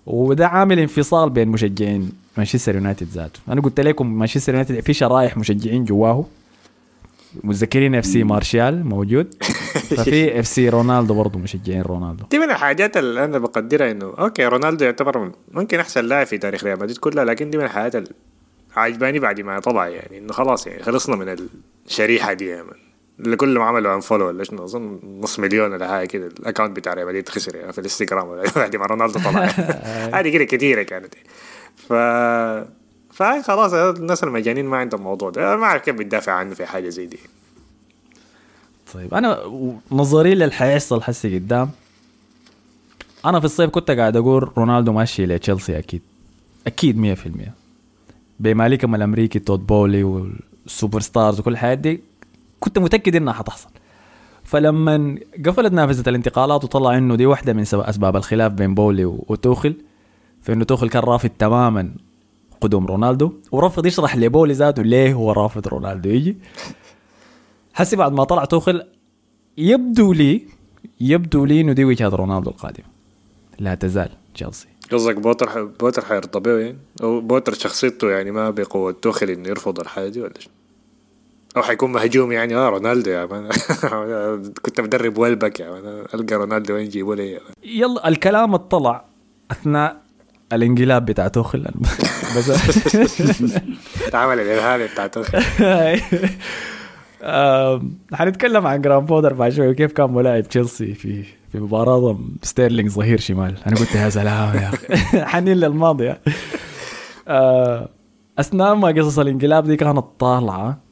وده 0.07 0.47
عامل 0.47 0.79
انفصال 0.79 1.29
بين 1.29 1.47
مشجعين 1.47 2.11
مانشستر 2.37 2.75
يونايتد 2.75 3.07
ذاته. 3.07 3.39
أنا 3.49 3.61
قلت 3.61 3.79
لكم 3.79 4.13
مانشستر 4.13 4.53
يونايتد 4.53 4.79
في 4.79 4.93
شرايح 4.93 5.37
مشجعين 5.37 5.85
جواه. 5.85 6.25
متذكرين 7.43 7.95
FC 7.95 8.23
مارشال 8.23 8.85
موجود. 8.85 9.33
ففي 9.97 10.39
FC 10.39 10.69
رونالدو 10.69 11.13
برضه 11.13 11.39
مشجعين 11.39 11.81
رونالدو. 11.81 12.23
دي 12.31 12.39
من 12.39 12.49
الحاجات 12.51 12.97
اللي 12.97 13.25
أنا 13.25 13.37
بقدرها 13.37 13.91
إنه 13.91 14.13
okay 14.19 14.45
رونالدو 14.45 14.85
يعتبر 14.85 15.31
ممكن 15.51 15.79
أحسن 15.79 16.05
لاعب 16.05 16.27
في 16.27 16.37
تاريخ 16.37 16.63
ريال 16.63 16.79
مدريد 16.79 16.97
كلها 16.97 17.25
لكن 17.25 17.49
دي 17.49 17.57
من 17.57 17.63
الحاجات 17.63 17.95
اللي 17.95 18.09
عجباني 18.75 19.19
بعد 19.19 19.41
ما 19.41 19.59
طلع 19.59 19.87
يعني 19.87 20.17
إنه 20.17 20.33
خلاص 20.33 20.67
يعني 20.67 20.83
خلصنا 20.83 21.15
من 21.15 21.35
الشريحة 21.87 22.33
دي 22.33 22.45
يا 22.45 22.63
من 22.63 22.87
اللي 23.19 23.36
كلهم 23.36 23.63
عملوا 23.63 23.95
unfollow 23.95 24.27
ولا 24.27 24.43
شنو 24.43 24.63
أظن 24.63 24.99
نص 25.21 25.39
مليون 25.39 25.71
ولا 25.71 25.88
حاجة 25.88 26.08
كده. 26.08 26.27
ال 26.27 26.33
account 26.33 26.75
بتاع 26.75 26.93
ريال 26.93 27.08
مدريد 27.08 27.30
خسر 27.30 27.56
يعني 27.56 27.73
في 27.73 27.77
الإنستغرام 27.80 28.41
بعد 28.56 28.75
ما 28.75 28.86
رونالدو 28.86 29.19
طلع. 29.19 29.45
هذه 30.19 30.30
كده 30.30 30.43
كثيره 30.43 30.84
كانت. 30.84 31.13
ف 31.75 31.93
فهاي 33.13 33.43
خلاص 33.43 33.73
الناس 33.73 34.23
المجانين 34.23 34.65
ما 34.65 34.77
عندهم 34.77 35.01
موضوع 35.01 35.30
ده. 35.30 35.56
ما 35.56 35.65
أعرف 35.65 35.84
كيف 35.84 35.95
بتدافع 35.95 36.32
عنه 36.32 36.53
في 36.53 36.65
حاجة 36.65 36.89
زي 36.89 37.06
دي. 37.06 37.19
طيب 38.93 39.13
أنا 39.13 39.39
نظري 39.91 40.36
للي 40.36 40.51
حيحصل 40.51 41.01
هسه 41.03 41.36
قدام. 41.36 41.69
أنا 43.25 43.39
في 43.39 43.45
الصيف 43.45 43.69
كنت 43.69 43.91
قاعد 43.91 44.17
أقول 44.17 44.49
رونالدو 44.58 44.93
ماشي 44.93 45.25
لتشيلسي 45.25 45.77
أكيد. 45.77 46.01
أكيد 46.67 47.15
100% 47.47 47.49
بمالكهم 48.39 48.95
الأمريكي 48.95 49.39
تود 49.39 49.67
بولي 49.67 50.03
وال 50.03 50.99
superstars 50.99 51.39
وكل 51.39 51.51
الحاجات 51.51 51.77
دي 51.77 52.01
كنت 52.59 52.79
متأكد 52.79 53.15
إنها 53.15 53.33
حتحصل. 53.33 53.69
فلما 54.43 55.19
قفلت 55.45 55.73
نافذة 55.73 56.09
الانتقالات 56.09 56.63
وطلع 56.63 56.97
إنه 56.97 57.15
دي 57.15 57.25
واحدة 57.25 57.53
من 57.53 57.61
أسباب 57.61 58.15
الخلاف 58.15 58.51
بين 58.51 58.75
بولي 58.75 59.05
وتوخل 59.05 59.75
فإنه 60.41 60.65
توخل 60.65 60.89
كان 60.89 61.03
رافض 61.03 61.29
تماما 61.29 61.95
قدوم 62.61 62.85
رونالدو 62.85 63.33
ورفض 63.51 63.85
يشرح 63.85 64.15
لبولي 64.15 64.53
ذاته 64.53 64.83
ليه 64.83 65.13
هو 65.13 65.31
رافض 65.31 65.67
رونالدو 65.67 66.09
يجي. 66.09 66.37
حسي 67.73 67.95
بعد 67.95 68.11
ما 68.11 68.23
طلع 68.23 68.45
توخل 68.45 68.83
يبدو 69.57 70.13
لي 70.13 70.41
يبدو 70.99 71.45
لي 71.45 71.61
إنه 71.61 71.73
دي 71.73 71.85
وجهة 71.85 72.09
رونالدو 72.09 72.49
القادمة. 72.49 72.85
لا 73.59 73.75
تزال 73.75 74.09
تشيلسي. 74.33 74.67
قصدك 74.91 75.15
بوتر 75.15 75.65
بوتر 75.65 76.05
حيرضى 76.05 76.49
يعني 76.49 76.77
أو 77.03 77.21
بوتر 77.21 77.53
شخصيته 77.53 78.09
يعني 78.09 78.31
ما 78.31 78.49
بقوة 78.49 78.91
توخل 78.91 79.29
إنه 79.29 79.49
يرفض 79.49 79.79
الحاجة 79.79 80.09
دي 80.09 80.21
ولا 80.21 80.33
شنو؟ 80.39 80.53
أو 81.57 81.62
حيكون 81.63 81.91
مهجوم 81.91 82.31
يعني. 82.31 82.55
آه 82.55 82.69
رونالدو 82.69 83.12
يا 83.12 83.25
man. 83.25 83.49
كنت 84.63 84.81
بدرب 84.81 85.17
ويلبك 85.17 85.60
يا 85.60 85.71
man. 85.71 86.03
ألقى 86.13 86.36
رونالدو 86.36 86.73
وين 86.73 86.89
جيبوا 86.89 87.15
لي. 87.15 87.31
يا. 87.31 87.39
يلا 87.63 88.07
الكلام 88.07 88.53
اطلع 88.53 89.05
أثناء 89.51 90.01
الانقلاب 90.53 91.05
بتاع 91.05 91.27
توخل 91.27 91.65
بس 92.38 92.51
العمل 94.07 94.39
الإرهابي 94.39 94.88
بتاع 94.88 95.07
توخل 95.07 95.43
حنتكلم 98.13 98.67
عن 98.67 98.81
جراهام 98.81 99.05
بوتر 99.05 99.33
بعد 99.33 99.51
شوي. 99.51 99.67
وكيف 99.67 99.91
كان 99.91 100.13
ملاعب 100.13 100.43
تشيلسي 100.43 100.93
في 100.93 101.23
في 101.51 101.60
مباراة 101.60 102.19
ستيرلينج 102.43 102.89
ظهير 102.89 103.19
شمال؟ 103.19 103.55
أنا 103.67 103.75
قلت 103.75 103.95
يا 103.95 104.10
سلام 104.10 104.55
يا 104.55 104.69
أخي. 104.69 104.88
حنين 105.31 105.57
للماضي 105.57 106.05
يا. 106.05 106.17
آه، 107.27 107.89
أثناء 108.39 108.75
ما 108.75 108.88
قصص 108.88 109.19
الانقلاب 109.19 109.63
دي 109.67 109.75
كانت 109.75 110.05
طالعة. 110.19 110.87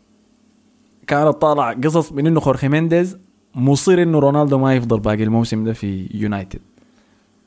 كانت 1.07 1.27
طالعة 1.27 1.81
قصص 1.81 2.11
من 2.11 2.27
إنه 2.27 2.39
خورخي 2.39 2.67
مينديز 2.67 3.17
مصر 3.55 4.01
إنه 4.01 4.19
رونالدو 4.19 4.57
ما 4.57 4.75
يفضل 4.75 4.99
باقي 4.99 5.23
الموسم 5.23 5.63
ده 5.63 5.73
في 5.73 6.09
يونايتد. 6.13 6.59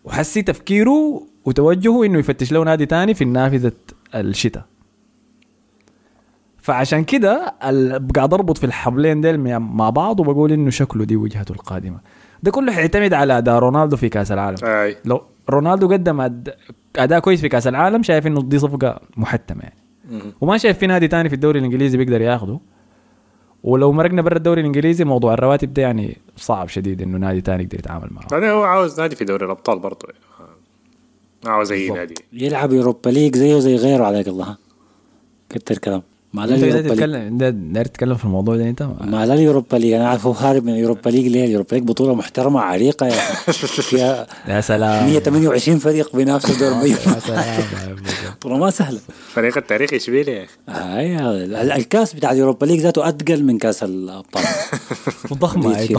وحسي 0.04 0.42
تفكيره 0.42 1.22
وتوجهه 1.44 2.04
إنه 2.04 2.18
يفتش 2.18 2.52
له 2.52 2.64
نادي 2.64 2.86
تاني 2.86 3.14
في 3.14 3.24
نافذة 3.24 3.72
الشتاء. 4.14 4.64
فعشان 6.58 7.04
كده 7.04 7.54
قاعد 8.16 8.34
أربط 8.34 8.58
في 8.58 8.66
الحبلين 8.66 9.20
ديل 9.20 9.40
مع- 9.58 9.90
بعض 9.90 10.20
وبقول 10.20 10.52
إنه 10.52 10.70
شكله 10.70 11.04
دي 11.04 11.16
وجهته 11.16 11.52
القادمة. 11.52 11.98
ده 12.42 12.50
كله 12.50 12.72
حيعتمد 12.72 13.12
على 13.12 13.38
أداء 13.38 13.58
رونالدو 13.58 13.96
في 13.96 14.08
كأس 14.08 14.32
العالم. 14.32 14.56
أي. 14.64 14.96
لو 15.04 15.22
رونالدو 15.50 15.88
قدم 15.88 16.20
أداء 16.96 17.18
كويس 17.20 17.40
في 17.40 17.48
كأس 17.48 17.66
العالم 17.66 18.02
شايف 18.02 18.26
إنه 18.26 18.42
دي 18.42 18.58
صفقة 18.58 19.00
محتمة 19.16 19.62
يعني. 19.62 19.78
مهم. 20.10 20.32
وما 20.40 20.58
شايف 20.58 20.78
في 20.78 20.86
نادي 20.86 21.08
تاني 21.08 21.28
في 21.28 21.34
الدوري 21.34 21.58
الإنجليزي 21.58 21.98
بيقدر 21.98 22.20
ياخده. 22.20 22.60
ولو 23.62 23.92
مرقنا 23.92 24.22
برا 24.22 24.36
الدوري 24.36 24.60
الإنجليزي 24.60 25.04
موضوع 25.04 25.34
الرواتب 25.34 25.74
ده 25.74 25.82
يعني 25.82 26.16
صعب 26.36 26.68
شديد 26.68 27.02
إنه 27.02 27.18
نادي 27.18 27.40
تاني 27.40 27.62
يقدر 27.62 27.78
يتعامل 27.78 28.08
معه. 28.10 28.28
بعدين 28.30 28.48
هو 28.48 28.62
عاوز 28.62 29.00
نادي 29.00 29.16
في 29.16 29.24
دوري 29.24 29.46
الأبطال 29.46 29.78
برضه. 29.78 30.08
يعني 30.08 30.50
ما 31.44 31.50
عاوز 31.50 31.72
أي. 31.72 31.90
نادي. 31.90 32.14
يلعب 32.32 32.72
Europa 32.72 33.10
League 33.10 33.36
زيه 33.36 33.58
زي 33.58 33.76
غيره 33.76 34.04
عليك 34.04 34.28
الله 34.28 34.56
كتر 35.50 35.78
كلام. 35.78 36.02
لا 36.34 36.44
انت 36.44 36.64
ليج 36.64 36.88
تتكلم 36.88 37.38
ده- 37.38 37.50
داير 37.50 37.84
تتكلم 37.86 38.14
في 38.14 38.24
الموضوع 38.24 38.56
ده 38.56 38.68
انت؟ 38.68 38.82
ما 38.82 39.26
لا 39.26 39.34
ال 39.34 39.40
Europa 39.40 39.76
League. 39.76 39.92
أنا 39.92 40.08
عارف 40.08 40.26
هو 40.26 40.32
هارب 40.32 40.64
من 40.64 40.72
ال 40.72 40.77
Europa 40.77 41.10
League 41.10 41.26
ليه؟ 41.26 41.44
ال 41.44 41.48
Europa 41.48 41.74
League 41.74 41.84
بطولة 41.84 42.14
محترمة 42.14 42.60
عريقة. 42.60 43.06
يا. 43.06 43.12
فيها 43.88 44.26
يا 44.48 44.60
سلام. 44.60 45.06
128 45.06 45.78
فريق 45.78 46.16
بينافسوا 46.16 46.54
دور 46.58 46.68
يا 46.72 46.76
المية 46.78 46.94
سلام. 46.94 47.62
بطوله 48.36 48.56
ما 48.56 48.70
سهلة. 48.70 48.98
فريق 49.32 49.56
التاريخ 49.56 49.92
اشبيليا 49.94 50.34
يا 50.34 50.44
أخي. 50.44 51.44
ال- 51.44 51.72
الكاس 51.72 52.14
بتاع 52.14 52.32
ال 52.32 52.37
Europa 52.37 52.66
League 52.66 52.80
ذاته 52.80 53.08
اثقل 53.08 53.44
من 53.44 53.58
كاس 53.58 53.82
الأبطال. 53.82 54.42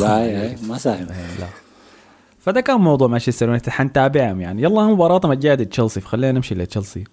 هاي 0.05 0.35
هاي 0.35 0.55
ما 0.67 0.77
سهل. 0.77 1.07
فده 2.39 2.61
كان 2.61 2.77
موضوع 2.81 3.07
مانشستر 3.07 3.45
يونايتد. 3.45 3.69
حنتابعهم 3.69 4.41
يعني. 4.41 4.63
يلا 4.63 4.83
مباراتهم 4.87 5.31
الجايه 5.31 5.55
ضد 5.55 5.65
تشيلسي. 5.65 6.01
فخلينا 6.01 6.31
نمشي 6.31 6.55
لتشيلسي. 6.55 7.03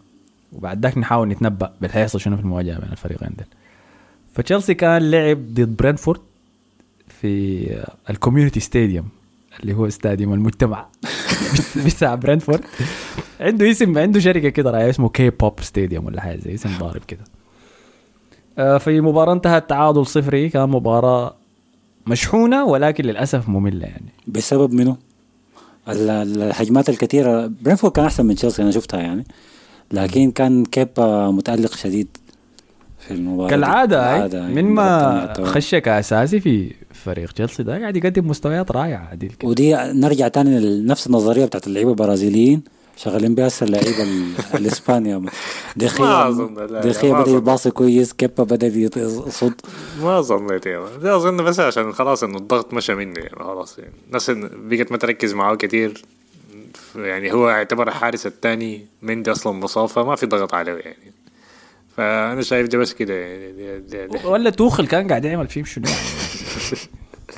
وبعد 0.56 0.82
ذاك 0.82 0.98
نحاول 0.98 1.28
نتنبأ 1.28 1.72
بالحيحصل 1.80 2.20
شنو 2.20 2.36
في 2.36 2.42
المواجهة 2.42 2.78
بين 2.80 2.92
الفريقين 2.92 3.28
دول 3.38 3.46
فتشيلسي 4.34 4.74
كان 4.74 5.10
لعب 5.10 5.38
ضد 5.54 5.76
برينفورد 5.76 6.20
في 7.08 7.66
ال 8.10 8.15
Community 8.15 8.60
Stadium 8.60 9.08
اللي 9.60 9.74
هو 9.74 9.86
استاديوم 9.86 10.32
المجتمع. 10.32 10.86
بتاع 11.86 12.14
برينفورد 12.14 12.60
عنده 13.40 13.70
اسم 13.70 13.98
عنده 13.98 14.20
شركة 14.20 14.48
كده 14.48 14.70
رايح 14.70 14.84
اسمه 14.88 15.08
K-pop 15.08 15.60
Stadium 15.60 16.06
ولا 16.06 16.20
حاجة 16.20 16.38
زي 16.38 16.54
اسم 16.54 16.70
ضارب 16.78 17.02
كده. 17.08 17.24
آه، 18.58 18.78
في 18.78 19.00
مباراة 19.00 19.32
انتهت 19.32 19.70
تعادل 19.70 20.06
صفري 20.06 20.48
كان 20.48 20.68
مباراة 20.68 21.34
مشحونة 22.06 22.64
ولكن 22.64 23.04
للأسف 23.04 23.48
مملة 23.48 23.86
يعني. 23.86 24.08
بسبب 24.26 24.72
منه 24.72 24.96
ال- 25.88 26.10
ال- 26.10 26.42
الهجمات 26.42 26.88
الكثيرة. 26.88 27.46
برينفورد 27.62 27.92
كان 27.92 28.04
أحسن 28.04 28.26
من 28.26 28.34
تشيلسي 28.34 28.62
أنا 28.62 28.70
شفتها 28.70 29.00
يعني. 29.00 29.24
لكن 29.92 30.30
كان 30.30 30.64
كيبا 30.64 31.30
متألق 31.30 31.74
شديد 31.76 32.08
في 32.98 33.14
المباراة 33.14 33.48
دي. 33.48 33.54
كالعادة. 33.54 34.16
يعني 34.38 34.52
من 34.54 34.58
المباراة 34.58 35.14
ما 35.14 35.24
التانية 35.24 35.50
خش 35.50 35.74
كأساسي 35.74 36.40
في 36.40 36.72
فريق 37.04 37.32
تشيلسي 37.32 37.62
ده 37.62 37.78
قاعد 37.78 37.96
يقدم 37.96 38.26
مستويات 38.28 38.70
رائعة 38.72 39.08
عديل 39.12 39.30
كده. 39.38 39.48
ودي 39.48 39.74
نرجع 39.74 40.28
تاني 40.28 40.60
لنفس 40.60 41.06
النظرية 41.06 41.44
بتاعت 41.44 41.66
اللعيبة 41.66 41.90
البرازيليين 41.90 42.62
شغالين 42.96 43.34
بها 43.34 43.46
هسه 43.46 43.66
اللعيبة 43.66 44.02
ال- 44.02 44.32
الاسبانيا 44.60 45.18
ما 45.18 45.30
دخيا 45.76 46.30
دخيا 46.84 47.12
بدأ. 47.12 47.30
يباصي 47.30 47.70
كويس 47.70 48.12
كيبا 48.12 48.44
بدأ 48.44 48.66
يصد 48.66 49.52
ما 50.02 50.20
ظنيت 50.20 50.66
أظن 51.04 51.36
بس 51.36 51.60
عشان 51.60 51.92
خلاص 51.92 52.22
إنه 52.22 52.36
الضغط 52.38 52.74
مشى 52.74 52.94
منه 52.94 53.18
يعني 53.20 53.36
خلاص 53.44 53.78
يعني 53.78 53.92
الناس 54.06 54.30
بقت 54.70 54.92
ما 54.92 54.98
تركز 54.98 55.34
معاه 55.34 55.54
كتير 55.54 56.02
يعني 56.96 57.32
هو 57.32 57.48
يعتبر 57.48 57.88
الحارس 57.88 58.26
الثاني 58.26 58.86
مندي 59.02 59.32
أصلا 59.32 59.52
مصاب 59.52 59.86
فما 59.88 60.16
في 60.16 60.26
ضغط 60.26 60.54
عليه 60.54 60.72
يعني. 60.72 61.12
فأنا 61.96 62.42
شايف 62.42 62.68
ده 62.68 62.78
بس 62.78 62.92
كده 62.92 63.14
يعني 63.14 63.52
دي- 63.52 63.78
دي- 63.78 64.06
دي- 64.06 64.26
ولا 64.26 64.50
توخل 64.50 64.86
كان 64.86 65.08
قاعد 65.08 65.24
يعمل 65.24 65.48
فيهم 65.48 65.64
شنو؟ 65.64 65.84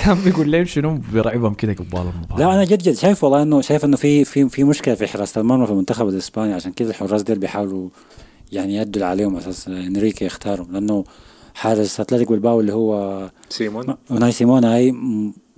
كان 0.04 0.14
بيقول 0.24 0.52
لهم 0.52 0.64
شنو؟ 0.64 0.98
بيرعبهم 1.12 1.54
كده 1.54 1.72
قبال 1.72 2.00
المباراه 2.00 2.38
لا 2.38 2.54
أنا 2.54 2.64
جد 2.64 2.82
جد 2.82 2.94
شايف 2.94 3.24
والله 3.24 3.42
انه 3.42 3.60
شايف 3.60 3.84
إنه 3.84 3.96
في 3.96 4.24
في 4.24 4.48
في 4.48 4.64
مشكلة 4.64 4.94
في 4.94 5.06
حراسه 5.06 5.40
المرمى 5.40 5.66
في 5.66 5.72
المنتخب 5.72 6.08
الاسباني 6.08 6.52
عشان 6.54 6.72
كده 6.72 6.90
الحراس 6.90 7.22
ديل 7.22 7.38
بيحاولوا 7.38 7.88
يعني 8.52 8.76
يدوا 8.76 9.06
عليهم 9.06 9.36
أساس 9.36 9.68
إنريكي 9.68 10.24
يختارهم. 10.24 10.72
لأنه 10.72 11.04
حارس 11.54 12.00
اتلتيك 12.00 12.28
بلباو 12.28 12.60
اللي 12.60 12.72
هو 12.72 13.30
سيمون. 13.48 13.96
أوناي 14.10 14.32
سيمون 14.32 14.64
هاي 14.64 14.94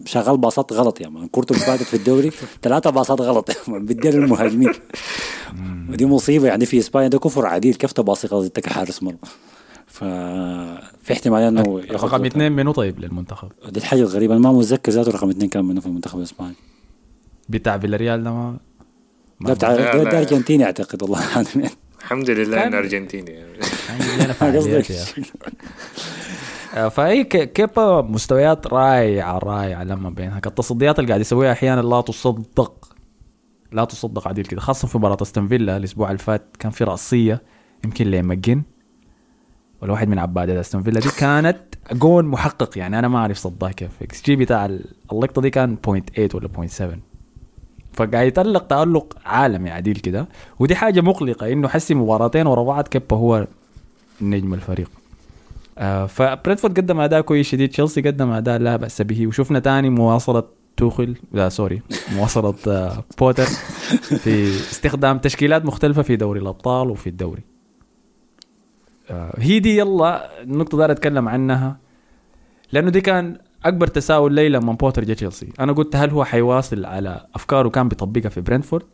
شغال 0.05 0.37
باصات 0.39 0.73
غلط 0.73 1.01
يا 1.01 1.09
man. 1.09 1.29
كورته 1.29 1.53
اللي 1.53 1.65
فاتت 1.65 1.83
في 1.83 1.95
الدوري 1.95 2.31
ثلاثة 2.63 2.91
باصات 2.91 3.21
غلط 3.21 3.51
يا 3.51 3.55
man. 3.69 3.87
بتدي 3.87 4.15
للمهاجمين. 4.15 4.73
ودي 5.91 6.07
مصيبة 6.07 6.47
يعني 6.49 6.67
في 6.67 6.79
إسبانيا 6.79 7.09
ده 7.09 7.19
كفر 7.19 7.47
عديل. 7.47 7.75
كيف 7.75 7.93
تباصي 7.93 8.27
غلط؟ 8.27 8.45
إنت 8.45 8.61
كحارس 8.61 9.03
مرمى. 9.03 9.19
ففي 9.87 11.13
احتمال 11.13 11.43
إنه 11.43 11.81
ياخد 11.91 12.09
رقم. 12.09 12.25
اثنين 12.25 12.53
منو 12.53 12.73
طيب 12.73 13.01
للمنتخب؟ 13.01 13.49
دي 13.69 13.81
الحاجة 13.81 14.01
الغريبة. 14.01 14.35
أنا 14.35 14.43
ما 14.43 14.53
متذكر 14.53 14.93
ذاته 14.93 15.11
رقم 15.13 15.31
اثنين 15.31 15.49
كان 15.49 15.65
منه 15.65 15.81
في 15.81 15.87
المنتخب 15.87 16.19
الإسباني. 16.19 16.55
بتاع 17.49 17.79
فيلاريال 17.79 18.25
ده 18.25 18.31
ما 18.31 18.59
ده 19.41 19.55
بتاع 19.55 19.77
ده, 19.77 20.19
أرجنتيني 20.19 20.65
أعتقد 20.65 21.03
والله 21.03 21.45
الحمد 22.03 22.31
لله 22.31 22.67
إنه 22.67 22.79
أرجنتيني. 22.79 23.37
عندي 23.91 24.25
لنا 24.25 24.33
فهي 26.91 27.25
ك- 27.25 27.53
كيبا 27.53 28.01
مستويات 28.03 28.67
رائعه 28.67 29.39
رائعه 29.39 29.85
لما 29.85 30.11
بينها. 30.11 30.41
التصديات 30.47 30.99
اللي 30.99 31.09
قاعد 31.09 31.21
يسويها 31.21 31.53
أحيانا 31.53 31.81
لا 31.81 32.01
تصدق. 32.01 32.89
لا 33.73 33.85
تصدق 33.85 34.29
عديل 34.29 34.45
كده 34.45 34.61
خاصة 34.61 34.89
في 34.89 34.99
مباراة 34.99 35.17
أستون 35.23 35.49
فيلا 35.49 35.77
الأسبوع 35.77 36.09
اللي 36.09 36.19
فات 36.19 36.43
كان 36.59 36.71
في 36.71 36.85
رأسية 36.85 37.43
يمكن 37.85 38.07
لماكجين 38.11 38.63
ولا 39.83 39.93
واحد 39.93 40.09
من 40.09 40.19
عباد 40.19 40.51
أستون 40.51 40.83
فيلا 40.83 41.01
دي 41.01 41.09
كانت 41.19 41.59
جون 41.93 42.25
محقق. 42.25 42.79
يعني 42.79 42.99
أنا 42.99 43.09
ما 43.09 43.19
أعرف 43.19 43.37
صدها 43.39 43.73
كيف. 43.73 43.91
إكس 44.03 44.23
جي 44.25 44.37
بتاع 44.37 44.67
ال- 44.67 44.85
اللقطة 45.13 45.43
دي 45.43 45.51
كان 45.51 45.77
0.8 45.87 46.35
ولا 46.35 46.49
0.7 46.49 46.83
فقاعد 47.93 48.27
يتألق 48.27 48.67
تألق 48.67 49.17
عالمي 49.27 49.71
عديل 49.71 49.97
كده 49.97 50.29
ودي 50.59 50.75
حاجة 50.75 51.01
مقلقة 51.01 51.53
إنه 51.53 51.69
حسي 51.69 51.95
مباراتين 51.95 52.47
ورا 52.47 52.63
بعض 52.63 52.89
كيبا 52.89 53.17
هو 53.17 53.47
نجم 54.21 54.55
الفريق. 54.55 54.91
آه 55.81 56.07
فبرينتفورد 56.07 56.81
قدم 56.81 57.01
أداء 57.01 57.21
كويس 57.21 57.49
شديد 57.49 57.69
تشيلسي 57.69 58.01
قدم 58.01 58.31
أداء 58.31 58.59
لا 58.59 58.77
بأس 58.77 59.03
به. 59.03 59.27
وشفنا 59.27 59.59
تاني 59.59 59.91
مواصلة 59.91 60.43
توخل 60.77 61.17
لا 61.33 61.49
sorry 61.49 61.83
مواصلة 62.15 62.55
آه 62.69 63.05
بوتر 63.19 63.45
في 63.45 64.49
استخدام 64.49 65.19
تشكيلات 65.19 65.65
مختلفة 65.65 66.03
في 66.03 66.17
دوري 66.17 66.41
الأبطال 66.41 66.91
وفي 66.91 67.07
الدوري. 67.07 67.43
آه 69.11 69.35
هي 69.39 69.59
دي 69.59 69.79
يلا 69.79 70.43
النقطة 70.43 70.79
دار 70.79 70.91
أتكلم 70.91 71.29
عنها. 71.29 71.79
لأنه 72.73 72.91
دي 72.91 73.01
كان 73.01 73.39
أكبر 73.65 73.87
تساؤل 73.87 74.33
لي 74.33 74.49
لما 74.49 74.73
بوتر 74.73 75.05
جا 75.05 75.15
تشيلسي. 75.15 75.49
أنا 75.61 75.73
قلت 75.73 75.97
هل 75.97 76.11
هو 76.11 76.25
حيواصل 76.25 76.85
على 76.85 77.27
أفكاره 77.35 77.69
كان 77.69 77.89
بيطبقها 77.89 78.29
في 78.29 78.41
برينفورد 78.41 78.85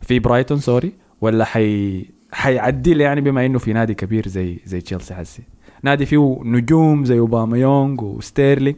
في 0.00 0.18
برايتون 0.18 0.58
sorry 0.58 0.92
ولا 1.20 1.44
حي 1.44 2.04
حيعدل 2.32 3.00
يعني 3.00 3.20
بما 3.20 3.46
إنه 3.46 3.58
في 3.58 3.72
نادي 3.72 3.94
كبير 3.94 4.28
زي 4.28 4.60
زي 4.64 4.80
تشيلسي 4.80 5.14
حسي؟ 5.14 5.42
نادي 5.82 6.06
فيه 6.06 6.40
نجوم 6.44 7.04
زي 7.04 7.18
أوباميونج 7.18 8.02
وستيرلي 8.02 8.76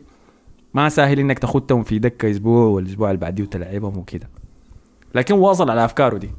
ما 0.75 0.89
سهل 0.89 1.19
إنك 1.19 1.39
تاخدهم 1.39 1.83
في 1.83 1.99
دكه 1.99 2.31
أسبوع 2.31 2.67
والأسبوع 2.67 3.11
اللي 3.11 3.21
بعديه 3.21 3.43
وتلعبهم 3.43 3.99
وكده. 3.99 4.29
لكن 5.15 5.35
واصل 5.35 5.71
على 5.71 5.85
أفكاره 5.85 6.19
دي. 6.19 6.31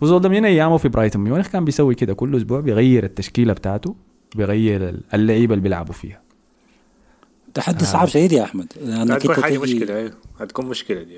وزول 0.00 0.20
ده 0.20 0.28
من 0.28 0.44
أيامه 0.44 0.76
في 0.76 0.88
برايتون 0.88 1.24
ميونخ 1.24 1.48
كان 1.48 1.64
بيسوي 1.64 1.94
كده. 1.94 2.14
كل 2.14 2.36
أسبوع 2.36 2.60
بيغير 2.60 3.04
التشكيلة 3.04 3.52
بتاعته 3.52 3.94
بيغير 4.36 5.00
اللعيبة 5.14 5.54
اللي 5.54 5.62
بيلعبوا 5.62 5.94
فيها. 5.94 6.20
تحدي 7.54 7.84
صعب 7.84 8.08
شديد 8.08 8.32
يا 8.32 8.42
أحمد. 8.42 8.72
هتكون 8.88 9.34
حاجة 9.34 9.58
مشكلة 9.58 9.96
أيوه. 9.96 10.12
هتكون 10.40 10.66
مشكلة 10.66 11.02
دي. 11.02 11.16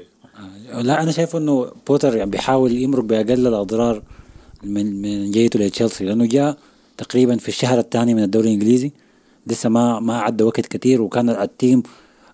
لا 0.82 1.02
أنا 1.02 1.10
شايف 1.10 1.36
إنه 1.36 1.72
بوتر 1.86 2.16
يعني 2.16 2.30
بيحاول 2.30 2.72
يمرق 2.72 3.04
بأقل 3.04 3.46
الأضرار 3.46 4.02
من 4.64 5.02
من 5.02 5.30
جيته 5.30 5.60
لتشيلسي. 5.60 6.04
لأنه 6.04 6.26
جاء 6.26 6.58
تقريبا 6.98 7.36
في 7.36 7.48
الشهر 7.48 7.78
الثاني 7.78 8.14
من 8.14 8.22
الدوري 8.22 8.46
الإنجليزي. 8.48 8.92
لسه 9.46 9.68
ما 9.68 10.00
ما 10.00 10.18
عدى 10.20 10.44
وقت 10.44 10.60
كتير 10.66 11.02
وكان 11.02 11.30
التيم 11.30 11.82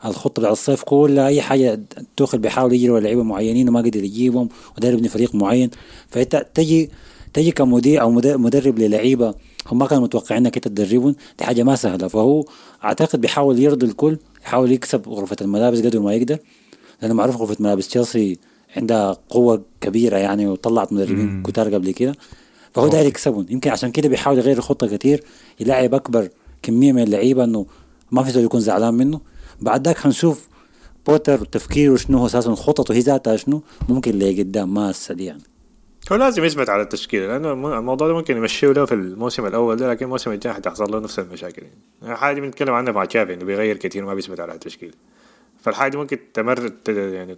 الخطة 0.04 0.40
بتاع 0.40 0.52
الصيف 0.52 0.82
كلها 0.82 1.26
أي 1.26 1.42
حاجة 1.42 1.80
توخل 2.16 2.38
بيحاول 2.38 2.72
يجري 2.72 3.00
لعيبة 3.00 3.22
معينين 3.22 3.68
وما 3.68 3.80
قدر 3.80 4.04
يجيبهم 4.04 4.48
وداير 4.78 4.94
يبني 4.94 5.08
فريق 5.08 5.34
معين. 5.34 5.70
فإنت 6.08 6.46
تجي 6.54 6.90
تجي 7.34 7.50
كمدير 7.50 8.00
أو 8.00 8.10
مد- 8.10 8.26
مدرب 8.26 8.78
للعيبة 8.78 9.34
هم 9.66 9.78
ما 9.78 9.86
كانوا 9.86 10.04
متوقعين 10.04 10.42
إنك 10.46 10.56
أنت 10.56 10.68
تدربهم 10.68 11.14
دي 11.38 11.44
حاجة 11.44 11.62
ما 11.62 11.76
سهلة. 11.76 12.08
فهو 12.08 12.44
أعتقد 12.84 13.20
بيحاول 13.20 13.58
يرضي 13.58 13.86
الكل 13.86 14.18
يحاول 14.42 14.72
يكسب 14.72 15.08
غرفة 15.08 15.36
الملابس 15.40 15.78
قدر 15.80 16.00
ما 16.00 16.14
يقدر 16.14 16.38
لأنه 17.02 17.14
معروف 17.14 17.36
غرفة 17.36 17.56
ملابس 17.60 17.88
تشيلسي 17.88 18.38
عندها 18.76 19.16
قوة 19.28 19.62
كبيرة 19.80 20.16
يعني 20.16 20.46
وطلعت 20.46 20.92
مدربين 20.92 21.42
كتار 21.42 21.74
قبل 21.74 21.90
كده. 21.90 22.14
فهو 22.74 22.88
داير 22.88 23.06
يكسبهم 23.06 23.46
يمكن 23.50 23.70
عشان 23.70 23.90
كده 23.92 24.08
بيحاول 24.08 24.38
يغير 24.38 24.58
الخطة 24.58 24.96
كتير 24.96 25.24
يلعب 25.60 25.94
أكبر 25.94 26.28
كمية 26.62 26.92
من 26.92 27.02
اللعيبة 27.02 27.44
إنه 27.44 27.66
ما 28.12 28.22
في 28.22 28.30
زول 28.30 28.44
يكون 28.44 28.60
زعلان 28.60 28.94
منه. 28.94 29.20
بعد 29.60 29.86
ذاك 29.86 29.98
حنشوف 29.98 30.48
بوتر 31.06 31.44
تفكيره 31.44 31.96
شنو 31.96 32.18
هو 32.18 32.26
أساسا 32.26 32.54
خططه 32.54 32.94
هي 32.94 32.98
ذاتها 33.00 33.36
شنو 33.36 33.62
ممكن 33.88 34.18
لقدام 34.18 34.74
ما 34.74 34.90
هسه 34.90 35.14
يعني. 35.18 35.42
هو 36.12 36.16
لازم 36.16 36.44
يثبت 36.44 36.68
على 36.68 36.82
التشكيلة 36.82 37.26
لأنه 37.26 37.52
الم- 37.52 37.66
الموضوع 37.66 38.06
ده 38.08 38.14
ممكن 38.14 38.36
يمشيه 38.36 38.72
له 38.72 38.84
في 38.84 38.94
الموسم 38.94 39.46
الأول 39.46 39.76
ده 39.76 39.90
لكن 39.90 40.04
الموسم 40.04 40.30
الجاي 40.32 40.52
حتحصل 40.52 40.92
له 40.92 40.98
نفس 41.00 41.18
المشاكل. 41.18 41.62
يعني 42.02 42.16
حاجة 42.16 42.40
بنتكلم 42.40 42.74
عنها 42.74 42.92
مع 42.92 43.04
تشافي 43.04 43.34
إنه 43.34 43.44
بيغير 43.44 43.76
كتير 43.76 44.04
ما 44.04 44.14
بيثبت 44.14 44.40
على 44.40 44.54
التشكيلة. 44.54 44.92
فالحاجه 45.62 45.90
دي 45.90 45.96
ممكن 45.96 46.18
تمر 46.34 46.72
يعني 46.88 47.36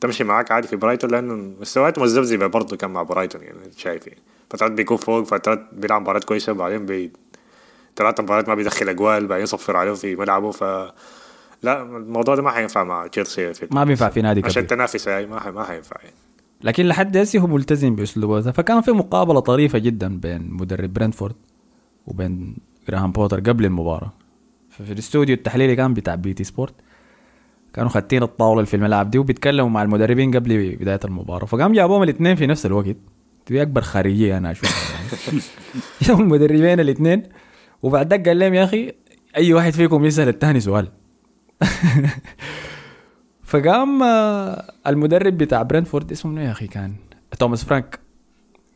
تمشي 0.00 0.24
معاك 0.24 0.50
عادي 0.50 0.68
في 0.68 0.76
برايتون 0.76 1.10
لأنه 1.10 1.34
مستوياته 1.60 2.02
مذبذبه 2.02 2.46
برضه 2.46 2.76
كان 2.76 2.90
مع 2.90 3.02
برايتون 3.02 3.42
يعني 3.42 3.58
شايف 3.76 4.06
يعني 4.06 4.20
فترات 4.52 4.72
بيكون 4.72 4.96
فوق 4.96 5.24
فترات 5.24 5.68
بيلعب 5.72 6.00
مباريات 6.00 6.24
كويسة 6.24 6.52
وبعدين 6.52 6.86
بي 6.86 7.12
ثلاثة 7.96 8.22
مباريات 8.22 8.48
ما 8.48 8.54
بيدخل 8.54 8.88
أجوال 8.88 9.26
بعدين 9.26 9.42
يصفر 9.42 9.76
عليه 9.76 9.92
في 9.92 10.16
ملعبه 10.16 10.50
ف 10.50 10.64
لا 11.62 11.82
الموضوع 11.82 12.34
ده 12.34 12.42
ما 12.42 12.50
حينفع 12.50 12.84
مع 12.84 13.06
تشيلسي 13.06 13.54
في 13.54 13.66
ما 13.70 13.84
بينفع 13.84 14.08
في 14.08 14.22
نادي 14.22 14.42
عشان 14.44 14.62
كبير. 14.62 14.76
تنافس 14.76 15.06
يعني 15.06 15.26
ما 15.26 15.50
ما 15.50 15.64
حينفع 15.64 15.96
يعني 16.02 16.14
لكن 16.62 16.86
لحد 16.86 17.16
هسه 17.16 17.38
هو 17.38 17.46
ملتزم 17.46 17.96
بأسلوبه. 17.96 18.40
ده 18.40 18.52
فكان 18.52 18.80
في 18.80 18.92
مقابلة 18.92 19.40
طريفة 19.40 19.78
جدا 19.78 20.20
بين 20.20 20.48
مدرب 20.50 20.92
برنتفورد 20.92 21.34
وبين 22.06 22.56
جراهام 22.88 23.12
بوتر 23.12 23.40
قبل 23.40 23.64
المباراة. 23.64 24.12
ففي 24.70 24.92
الاستوديو 24.92 25.34
التحليلي 25.34 25.76
كان 25.76 25.94
بتاع 25.94 26.14
BT 26.14 26.44
Sport. 26.44 26.74
كانوا 27.74 27.90
خاتين 27.90 28.22
الطاولة 28.22 28.60
اللي 28.60 28.66
في 28.66 28.76
الملعب 28.76 29.10
دي 29.10 29.18
وبيتكلموا 29.18 29.70
مع 29.70 29.82
المدربين 29.82 30.36
قبل 30.36 30.76
بداية 30.80 31.00
المباراة. 31.04 31.46
فقام 31.46 31.72
جابوهم 31.72 32.02
الاثنين 32.02 32.36
في 32.36 32.46
نفس 32.46 32.66
الوقت. 32.66 32.96
دي 33.48 33.62
أكبر 33.62 33.80
خارجية 33.80 34.38
أنا 34.38 34.50
أشوفها. 34.50 35.00
يعني 36.08 36.20
المدربين 36.20 36.80
الاثنين 36.80 37.22
وبعد 37.82 38.10
ذاك 38.10 38.28
قال 38.28 38.38
لهم 38.38 38.54
يا 38.54 38.64
أخي 38.64 38.92
أي 39.36 39.52
واحد 39.52 39.72
فيكم 39.72 40.04
يسأل 40.04 40.28
الثاني 40.28 40.60
سؤال. 40.60 40.88
فقام 43.44 44.02
آه، 44.02 44.72
المدرب 44.86 45.38
بتاع 45.38 45.62
برنتفورد 45.62 46.12
اسمه 46.12 46.32
منو 46.32 46.40
يا 46.40 46.50
أخي 46.50 46.66
كان؟ 46.66 46.94
توماس 47.38 47.64
فرانك. 47.64 47.98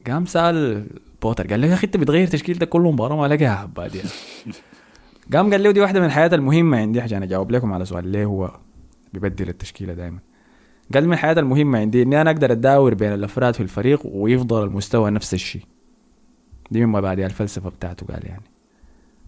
قام 0.07 0.26
سأل 0.26 0.87
بوتر 1.22 1.46
قال 1.46 1.61
له 1.61 1.66
يا 1.66 1.74
أخي 1.74 1.87
أنت 1.87 1.96
بتغير 1.96 2.26
تشكيلتك 2.26 2.68
كل 2.68 2.81
مباراة 2.81 3.16
ما 3.16 3.35
لقاها 3.35 3.57
عباد 3.57 3.94
يا 3.94 4.02
قام 5.33 5.50
قال 5.50 5.62
له 5.62 5.70
دي 5.70 5.81
واحدة 5.81 6.00
من 6.00 6.07
الحاجات 6.07 6.31
المهمة 6.33 6.79
عندي 6.79 7.00
عشان 7.00 7.22
أجاوب 7.22 7.50
لكم 7.50 7.72
على 7.72 7.85
سؤال 7.85 8.09
ليه 8.09 8.24
هو 8.24 8.57
بيبدل 9.12 9.48
التشكيلة 9.48 9.94
دائما 9.94 10.18
قال 10.94 11.07
من 11.07 11.12
الحاجات 11.12 11.33
المهمة 11.33 11.79
عندي 11.79 12.03
إني 12.03 12.20
أنا 12.20 12.31
أقدر 12.31 12.53
أداور 12.53 12.94
بين 12.94 13.12
الأفراد 13.14 13.55
في 13.55 13.61
الفريق 13.61 14.01
ويفضل 14.05 14.64
المستوى 14.64 15.11
نفس 15.11 15.35
الشيء. 15.35 15.62
دي 16.70 16.87
من 16.87 16.92
مبادئ 16.92 17.27
الفلسفة 17.27 17.70
بتاعته 17.70 18.07
قال 18.07 18.27
يعني. 18.27 18.42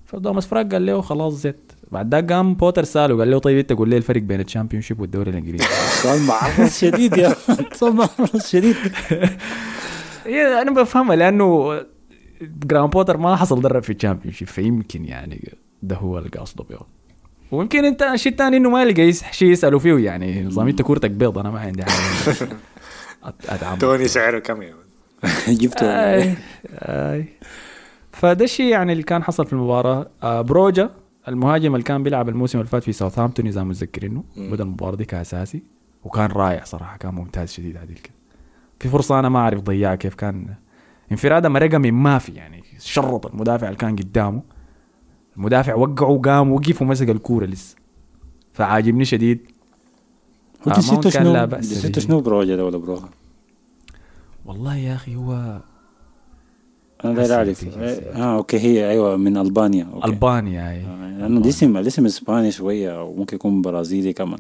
فتوماس 0.05 0.47
فرانك 0.47 0.73
قال 0.73 0.87
له 0.87 1.01
خلاص 1.01 1.33
زت 1.35 1.73
بعد 1.93 2.15
ذاك 2.15 2.33
قام 2.33 2.55
بوتر 2.55 2.85
سأله 2.85 3.19
قال 3.19 3.31
له 3.31 3.39
طيب 3.39 3.59
أنت 3.59 3.73
قول 3.73 3.89
لي 3.89 3.97
الفرق 3.97 4.23
بين 4.23 4.41
ال 4.41 4.83
Championship 4.83 5.01
والدوري 5.01 5.31
الإنجليزي. 5.31 5.65
سؤال 6.03 6.23
معرض 6.23 6.69
شديد 6.81 7.17
يا 7.17 7.35
سؤال 7.73 7.93
معرض 7.95 8.37
شديد. 8.47 8.77
إيه، 10.27 10.63
أنا 10.63 10.71
بفهمها 10.71 11.17
لأنه 11.17 11.81
جرام 12.43 12.87
بوتر 12.91 13.17
ما 13.17 13.37
حصل 13.37 13.61
درب 13.63 13.83
في 13.83 13.93
الشامبيون 13.93 14.35
شيب 14.35 14.49
فيمكن 14.49 15.05
يعني 15.05 15.53
ده 15.83 15.97
هو 15.97 16.19
اللي 16.19 16.29
قصده 16.29 16.65
بيه 16.65 16.98
ويمكن 17.53 17.85
انت 17.85 18.03
الشيء 18.03 18.33
الثاني 18.33 18.57
إنه 18.57 18.71
ما 18.71 18.85
لقى 18.85 19.13
شيء 19.13 19.49
يسألوا 19.49 19.79
فيه 19.79 19.99
يعني 19.99 20.45
نظام 20.45 20.69
انت 20.69 20.83
كورتك 20.83 21.11
بيض 21.11 21.39
أنا 21.39 21.51
ما 21.51 21.61
عندي 21.61 21.83
حاجة. 21.85 22.49
ادعم 23.49 23.79
توني 23.79 24.09
سعره 24.09 24.39
كم 24.39 24.63
يعني 24.63 24.77
جبته. 25.61 25.87
آي. 25.87 26.35
آي. 26.73 27.25
فده 28.13 28.45
الشيء 28.45 28.67
يعني 28.73 28.93
اللي 28.93 29.03
كان 29.03 29.23
حصل 29.23 29.47
في 29.47 29.53
المباراة. 29.53 30.11
آه 30.23 30.41
بروجا 30.41 30.91
المهاجم 31.29 31.75
اللي 31.75 31.85
كان 31.85 32.03
بيلعب 32.03 32.29
الموسم 32.29 32.59
اللي 32.59 32.71
فات 32.71 32.83
في 32.83 32.93
ساوثهامبتون 32.93 33.47
إذا 33.47 33.63
متذكرينه 33.63 34.25
بدا 34.37 34.65
المباراه 34.65 34.97
دي 34.97 35.05
كاساسي 35.05 35.63
وكان 36.05 36.31
رائع 36.31 36.65
صراحة 36.65 36.97
كان 36.97 37.15
ممتاز 37.15 37.53
شديد 37.53 37.75
كده 37.77 38.15
في 38.81 38.89
فرصة 38.89 39.19
أنا 39.19 39.29
ما 39.29 39.39
أعرف 39.39 39.61
ضيعها 39.61 39.95
كيف 39.95 40.15
كان. 40.15 40.55
انفرادة 41.13 41.49
مرقه 41.49 41.79
من 41.79 41.93
ما 41.93 42.19
في 42.19 42.33
يعني 42.33 42.65
شرط 42.79 43.27
المدافع 43.27 43.67
اللي 43.67 43.79
كان 43.79 43.97
قدامه. 43.97 44.43
المدافع 45.39 45.75
وقعه 45.75 46.09
وقام 46.09 46.53
وقف 46.53 46.83
ومسك 46.83 47.11
الكورة 47.11 47.47
لسه. 47.47 47.77
فعاجبني 48.53 49.05
شديد. 49.05 49.39
هو 50.69 50.71
آه، 50.71 50.75
كان 50.75 50.83
شنو 51.11 51.47
به. 51.47 52.01
شنو 52.01 52.21
بروجا 52.21 52.57
ده 52.57 52.65
ولا 52.65 52.79
بروها 52.79 53.09
والله 54.47 54.77
يا 54.77 54.95
أخي 54.95 55.17
هو 55.17 55.61
أنا 57.05 57.13
لا 57.13 57.23
حسن 57.23 57.35
أعرف. 57.35 57.65
آه 57.65 58.37
okay 58.37 58.59
هي 58.59 58.91
أيوه 58.91 59.17
من 59.17 59.37
ألبانيا. 59.37 59.89
okay. 59.95 60.09
ألبانيا 60.09 60.73
هي 60.73 60.85
آه، 60.85 61.19
لأنه 61.19 61.41
الاسم 61.41 61.77
الاسم 61.77 62.07
إسباني 62.07 62.51
شوية 62.51 63.05
وممكن 63.05 63.37
يكون 63.37 63.63
برازيلي 63.63 64.13
كمان. 64.13 64.39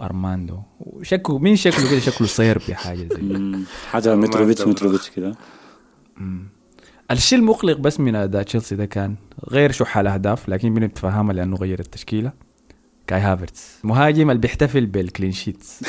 أرماندو. 0.00 0.58
شكله 1.02 1.38
مين 1.38 1.56
شكله 1.56 1.90
كده؟ 1.90 2.00
شكله 2.00 2.26
صيربي 2.28 2.74
حاجة 2.74 3.08
زي. 3.14 3.58
حاجة 3.90 4.16
متروفيتش. 4.16 4.62
متروفيتش 4.66 5.10
كده. 5.10 5.34
الشيء 7.10 7.38
المقلق 7.38 7.76
بس 7.76 8.00
من 8.00 8.14
اداء 8.14 8.42
تشيلسي 8.42 8.76
ده 8.76 8.84
كان 8.84 9.14
غير 9.50 9.72
شح 9.72 9.98
الاهداف 9.98 10.48
لكن 10.48 10.74
بنتفهمها 10.74 11.32
لأنه 11.32 11.56
غير 11.56 11.80
التشكيلة. 11.80 12.32
كاي 13.06 13.20
هافرتس. 13.20 13.78
مهاجم 13.84 14.30
اللي 14.30 14.40
بيحتفل 14.40 14.86
بال 14.86 14.99
clean 14.99 15.32
sheets. 15.32 15.80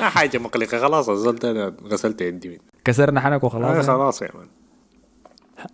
ما 0.00 0.08
حاجة 0.14 0.38
مقلقة. 0.38 0.78
خلاص 0.78 1.08
الزول 1.08 1.36
ده 1.36 1.50
أنا 1.50 1.74
غسلت 1.84 2.20
يدي 2.20 2.60
كسرنا 2.84 3.20
حنك 3.20 3.42
آه، 3.42 3.46
وخلاص 3.46 3.86
خلاص 3.86 4.22
يا 4.22 4.28
مان. 4.34 4.46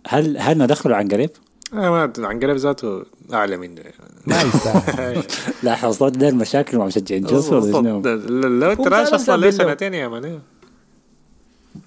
هل 0.07 0.37
هل 0.37 0.57
ندخله 0.57 0.95
عن 0.95 1.07
قريب؟ 1.07 1.29
آه، 1.73 1.75
ما 1.77 2.13
عن 2.27 2.39
قريب 2.39 2.55
ذاته 2.55 3.03
أعلى 3.33 3.57
منه. 3.57 3.81
ما 4.27 4.41
يستاهل. 4.41 5.23
لا 5.63 5.75
حصلت 5.75 6.17
داير 6.17 6.35
مشاكل 6.35 6.77
مع 6.77 6.85
مشجعين 6.85 7.25
تشيلسي 7.25 7.55
ولا؟ 7.55 7.99
لو 8.47 8.71
انت 8.71 8.79
هو 8.81 8.85
راش 8.85 9.07
فعلاً 9.07 9.15
أصلا 9.15 9.37
ليه. 9.37 9.49
سنتين 9.49 9.93
يا 9.93 10.07
مان 10.07 10.39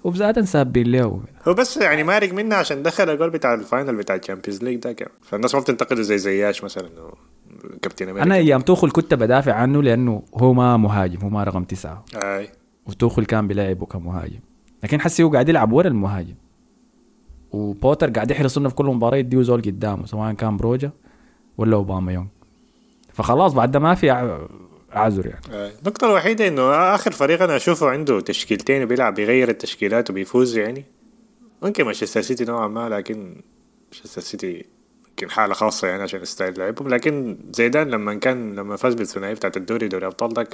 وبذات 0.03 0.39
سابين 0.39 0.91
له 0.91 1.21
هو 1.47 1.53
بس 1.53 1.77
يعني 1.77 2.03
مارق 2.03 2.33
منه 2.33 2.55
عشان 2.55 2.83
دخل 2.83 3.09
الجول 3.09 3.29
بتاع 3.29 3.53
الفاينل 3.53 3.95
بتاع 3.95 4.15
الشامبيونز 4.15 4.63
ليج 4.63 4.79
ده 4.79 4.93
كمان 4.93 5.11
فالناس 5.21 5.55
ما 5.55 5.61
بتنتقده 5.61 6.01
زي 6.01 6.17
زياش 6.17 6.63
مثلا 6.63 6.87
إنه 6.87 7.11
كابتن 7.81 8.09
أمريكا 8.09 8.25
أنا 8.25 8.35
أيام 8.35 8.61
توخل 8.61 8.91
كنت 8.91 9.13
بدافع 9.13 9.53
عنه 9.53 9.83
لأنه 9.83 10.23
هو 10.33 10.53
ما 10.53 10.77
مهاجم 10.77 11.21
هو 11.21 11.29
ما 11.29 11.43
رقم 11.43 11.63
تسعة. 11.63 12.05
أي. 12.15 12.49
وتوخل 12.87 13.25
كان 13.25 13.47
بيلعبه 13.47 13.85
كمهاجم. 13.85 14.39
لكن 14.83 15.01
حسي 15.01 15.23
هو 15.23 15.29
قاعد 15.29 15.49
يلعب 15.49 15.71
ورا 15.71 15.87
المهاجم. 15.87 16.35
وبوتر 17.51 18.09
قاعد 18.09 18.31
يحرص 18.31 18.57
إنه 18.57 18.69
في 18.69 18.75
كل 18.75 18.85
مباراة 18.85 19.17
يديه 19.17 19.41
زول 19.41 19.61
قدامه 19.61 20.05
سواء 20.05 20.33
كان 20.33 20.57
بروجا 20.57 20.91
ولا 21.57 21.75
اوباما 21.75 22.11
يونغ 22.13 22.27
فخلاص 23.13 23.53
بعد 23.53 23.77
ما 23.77 23.95
في 23.95 24.37
ع- 24.95 24.99
عذر 24.99 25.25
يعني 25.27 25.41
آي. 25.65 25.71
النقطة 25.81 26.07
الوحيدة 26.07 26.47
إنه 26.47 26.73
آخر 26.95 27.11
فريق 27.11 27.41
أنا 27.41 27.55
أشوفه 27.55 27.89
عنده 27.89 28.19
تشكيلتين 28.21 28.83
وبيلعب 28.83 29.13
بيغير 29.15 29.49
التشكيلات 29.49 30.09
وبيفوز 30.09 30.57
يعني 30.57 30.85
ممكن 31.61 31.83
مانشستر 31.83 32.21
سيتي 32.21 32.45
نوعا 32.45 32.67
ما 32.67 32.89
لكن 32.89 33.35
مانشستر 33.91 34.21
سيتي 34.21 34.65
يمكن 35.09 35.29
حالة 35.29 35.53
خاصة 35.53 35.87
يعني 35.87 36.03
عشان 36.03 36.25
style 36.25 36.59
لعبهم 36.59 36.87
لكن 36.89 37.37
زيدان 37.53 37.89
لما 37.89 38.13
كان 38.13 38.55
لما 38.55 38.75
فاز 38.75 38.93
بالثنائية 38.93 39.33
بتاعت 39.33 39.57
الدوري 39.57 39.87
دوري 39.87 40.05
أبطال 40.05 40.33
ده 40.33 40.47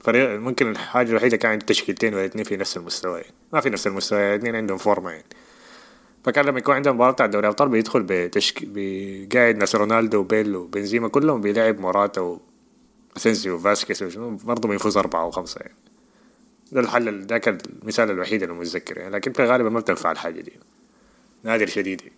فريق 0.00 0.30
ممكن 0.30 0.70
الحاجة 0.70 1.10
الوحيدة 1.10 1.36
كان 1.36 1.50
عنده 1.52 1.66
تشكيلتين 1.66 2.14
والاثنين 2.14 2.44
في 2.44 2.56
نفس 2.56 2.76
المستوى 2.76 3.18
يعني. 3.20 3.32
ما 3.52 3.60
في 3.60 3.70
نفس 3.70 3.86
المستوى 3.86 4.18
الاثنين 4.30 4.56
عندهم 4.56 4.78
فورمة 4.78 5.10
يعني 5.10 5.24
فكان 6.24 6.44
لما 6.44 6.58
يكون 6.58 6.74
عندهم 6.74 6.94
مباراة 6.94 7.12
بتاع 7.12 7.26
دوري 7.26 7.48
أبطال 7.48 7.68
بيدخل 7.68 8.02
بتشكيل 8.08 8.68
بقاعد 8.74 9.56
ناس 9.56 9.76
رونالدو 9.76 10.18
وبيل 10.18 10.56
وبنزيما 10.56 11.08
كلهم 11.08 11.40
بيلعب 11.40 11.80
موراتا 11.80 12.20
اسينسيو 13.16 13.54
وفاسكيز 13.54 14.02
وشنو 14.02 14.36
برضه 14.36 14.68
بيفوز 14.68 14.96
أربعة 14.96 15.22
أو 15.22 15.30
خمسة 15.30 15.60
يعني. 15.60 15.74
ده 16.72 16.80
الحل 16.80 17.26
ذاك 17.26 17.48
المثال 17.48 18.10
الوحيد 18.10 18.42
اللي 18.42 18.54
متذكر 18.54 18.98
يعني 18.98 19.14
لكن 19.14 19.32
الغالب 19.44 19.66
ما 19.66 19.80
بتنفع 19.80 20.12
الحاجة 20.12 20.40
دي. 20.40 20.52
نادر 21.44 21.66
شديد. 21.66 22.00
يعني. 22.00 22.12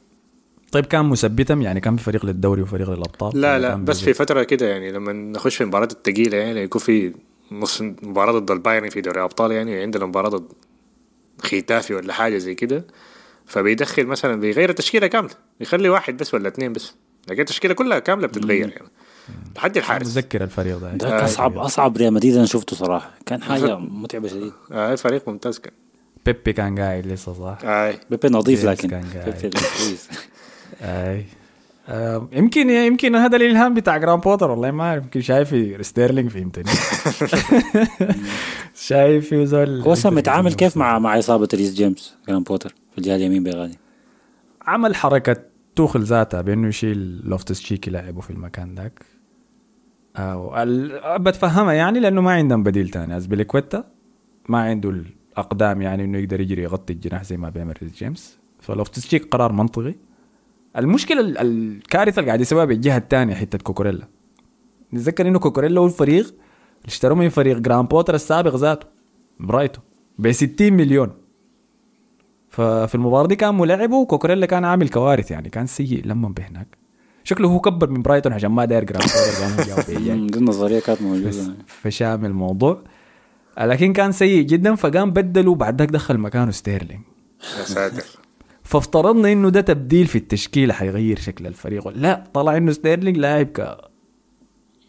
طيب 0.73 0.87
كان 0.87 1.05
مثبتا 1.05 1.55
يعني 1.55 1.81
كان 1.81 1.97
في 1.97 2.05
فريق 2.05 2.27
للدوري 2.27 2.63
وفريق 2.63 2.91
للأبطال؟ 2.91 3.41
لا 3.41 3.55
ولا 3.55 3.63
لا 3.63 3.69
كان 3.69 3.85
بس 3.85 4.01
في؟ 4.01 4.15
فترة 4.15 4.43
كده 4.43 4.67
يعني 4.69 4.93
لما 4.93 5.13
نخش 5.13 5.57
في 5.57 5.61
المباراة 5.61 5.89
الثقيلة 5.93 6.37
يعني 6.37 6.61
يكون 6.61 6.81
في 6.81 7.15
نص 7.53 7.83
مباراة 7.83 8.33
ضد 8.33 8.51
البايرن 8.51 8.89
في 8.89 9.01
دوري 9.01 9.19
الأبطال 9.19 9.53
يعني 9.53 9.83
عندنا 9.83 10.07
مباراة 10.07 10.29
ضد 10.29 10.53
ختافي 11.43 11.95
ولا 11.95 12.13
حاجة 12.13 12.39
زي 12.39 12.55
كده 12.55 12.85
فبيدخل 13.47 14.07
مثلا 14.07 14.35
بيغير 14.35 14.71
التشكيلة 14.71 15.07
كاملة. 15.07 15.35
بيخلي 15.59 15.89
واحد 15.89 16.17
بس 16.17 16.35
ولا 16.35 16.49
اثنين 16.49 16.73
بس. 16.73 16.95
لكن 17.29 17.41
التشكيلة 17.41 17.75
كلها 17.75 17.99
كاملة 17.99 18.27
بتتغير 18.27 18.69
يعني. 18.69 18.89
لحد 19.57 19.77
الحارس. 19.77 20.07
متذكر 20.07 20.43
الفريق 20.43 20.79
ده. 20.79 20.93
ده 20.93 21.25
اصعب 21.25 21.59
أصعب 21.59 21.97
ريال 21.97 22.13
مدريد 22.13 22.37
أنا 22.37 22.47
شفته 22.47 22.77
صراحة. 22.77 23.11
كان 23.27 23.43
حاجة 23.43 23.79
متعبة 23.79 24.29
شديد. 24.29 24.53
آه 24.73 24.95
فريق 24.95 25.29
ممتاز 25.29 25.59
كان. 25.59 25.73
بيبي 26.27 26.53
كان 26.53 26.79
قاعد 26.79 27.07
لسه 27.07 27.33
صح؟ 27.33 27.59
آه 27.65 27.95
بيبي 28.11 28.29
نظيف 28.29 28.65
لكن 28.65 28.89
كان 28.89 29.05
قاعد. 29.15 29.35
بيبي 29.43 29.57
اي 30.83 31.25
آه، 31.89 32.29
يمكن 32.33 32.71
يمكن 32.71 33.17
هذا 33.17 33.37
الإلهام 33.37 33.75
بتاع 33.75 33.97
جرام 33.97 34.21
بوتر 34.21 34.51
والله 34.51 34.71
ما 34.71 34.85
أعرف 34.85 35.05
يمكن 35.05 35.21
شايف 35.21 35.49
في 35.49 35.83
ستيرلينج 35.83 36.31
فهمتني 36.31 36.65
شايف 38.87 39.29
في 39.29 39.47
زول 39.47 39.81
هو 39.81 39.93
هسه 39.93 40.11
متعامل 40.11 40.53
كيف 40.55 40.77
مع 40.77 40.99
مع 40.99 41.19
إصابة 41.19 41.49
ريس 41.55 41.75
جيمس 41.75 42.15
جرام 42.29 42.43
بوتر 42.43 42.75
في 42.93 42.99
الجهه 42.99 43.17
اليمين 43.17 43.43
بغالي 43.43 43.77
عمل 44.63 44.95
حركة 44.95 45.37
توخل 45.77 46.03
ذاتها 46.03 46.41
بأنه 46.41 46.69
يشيل 46.69 47.21
لوفتس 47.25 47.63
تشيك 47.63 47.89
يلعبه 47.89 48.21
في 48.21 48.31
المكان 48.31 48.75
ذاك. 48.75 49.03
آه 49.03 49.18
بتفهمها 51.19 51.73
يعني 51.73 52.01
لأنه 52.01 52.21
ما 52.21 52.33
عندهم 52.33 52.63
بديل 52.63 52.89
تاني. 52.89 53.17
ازبيليكويتا 53.17 53.85
ما 54.49 54.61
عنده 54.63 54.91
الأقدام 54.91 55.83
يعني 55.83 56.05
إنه 56.05 56.19
يقدر 56.19 56.41
يجري 56.41 56.63
يغطي 56.63 56.93
الجناح 56.93 57.25
زي 57.25 57.37
ما 57.37 57.49
بيعمل 57.51 57.75
ريس 57.83 57.95
جيمس. 57.99 58.39
فلوفتس 58.61 59.03
تشيك 59.03 59.29
قرار 59.35 59.53
منطقي. 59.53 59.95
المشكلة 60.77 61.21
ال- 61.21 61.39
الكارثة 61.39 62.21
اللي 62.21 62.27
قاعد 62.29 62.41
يسويها 62.41 62.65
بالجهة 62.65 62.97
الثانية 62.97 63.35
حتة 63.35 63.59
كوكوريلا. 63.59 64.07
نتذكر 64.95 65.29
إنه 65.29 65.39
كوكوريلا 65.39 65.81
هو 65.81 65.87
الفريق 65.87 66.25
اللي 66.25 66.87
اشتروه 66.87 67.19
من 67.19 67.29
فريق 67.29 67.59
جرام 67.59 67.87
بوتر 67.87 68.15
السابق 68.15 68.55
ذاته 68.57 68.87
برايتون 69.41 69.81
ب 70.19 70.33
60 70.33 70.73
مليون 70.73 71.11
ففي 72.49 72.95
المباراة 72.95 73.27
دي 73.27 73.37
كان 73.37 73.55
ملعبه 73.55 73.97
وكوكوريلا 73.97 74.47
كان 74.47 74.65
عامل 74.65 74.89
كوارث 74.89 75.31
يعني 75.31 75.49
كان 75.49 75.67
سيء 75.67 76.07
لما 76.07 76.29
بهناك. 76.29 76.78
شكله 77.29 77.49
هو 77.49 77.61
كبر 77.61 77.91
من 77.91 78.03
برايتون 78.03 78.33
عشان 78.33 78.51
ما 78.51 78.65
داير 78.65 78.85
جرام 78.85 79.03
دي 79.89 80.13
النظريه 80.13 80.81
كانت 80.81 81.03
موجودة. 81.03 81.55
فشام 81.67 82.25
الموضوع. 82.25 82.83
لكن 83.61 83.93
كان 83.93 84.13
سيء 84.13 84.43
جدا 84.43 84.75
فقام 84.75 85.11
بدلوا 85.11 85.55
بعد 85.55 85.81
ذاك 85.81 85.91
دخل 85.91 86.19
مكانه 86.19 86.51
ستيرلينج. 86.51 87.01
يا 87.59 87.65
ساتر. 87.65 88.05
فافترضنا 88.63 89.33
إنه 89.33 89.49
ده 89.49 89.61
تبديل 89.61 90.07
في 90.07 90.19
التشكيلة 90.19 90.75
حيغير 90.75 91.19
شكل 91.19 91.47
الفريق. 91.47 91.89
لا 91.89 92.25
طلع 92.35 92.57
إنه 92.57 92.73
ستيرلينج 92.73 93.17
لاعب 93.17 93.47
ك 93.47 93.79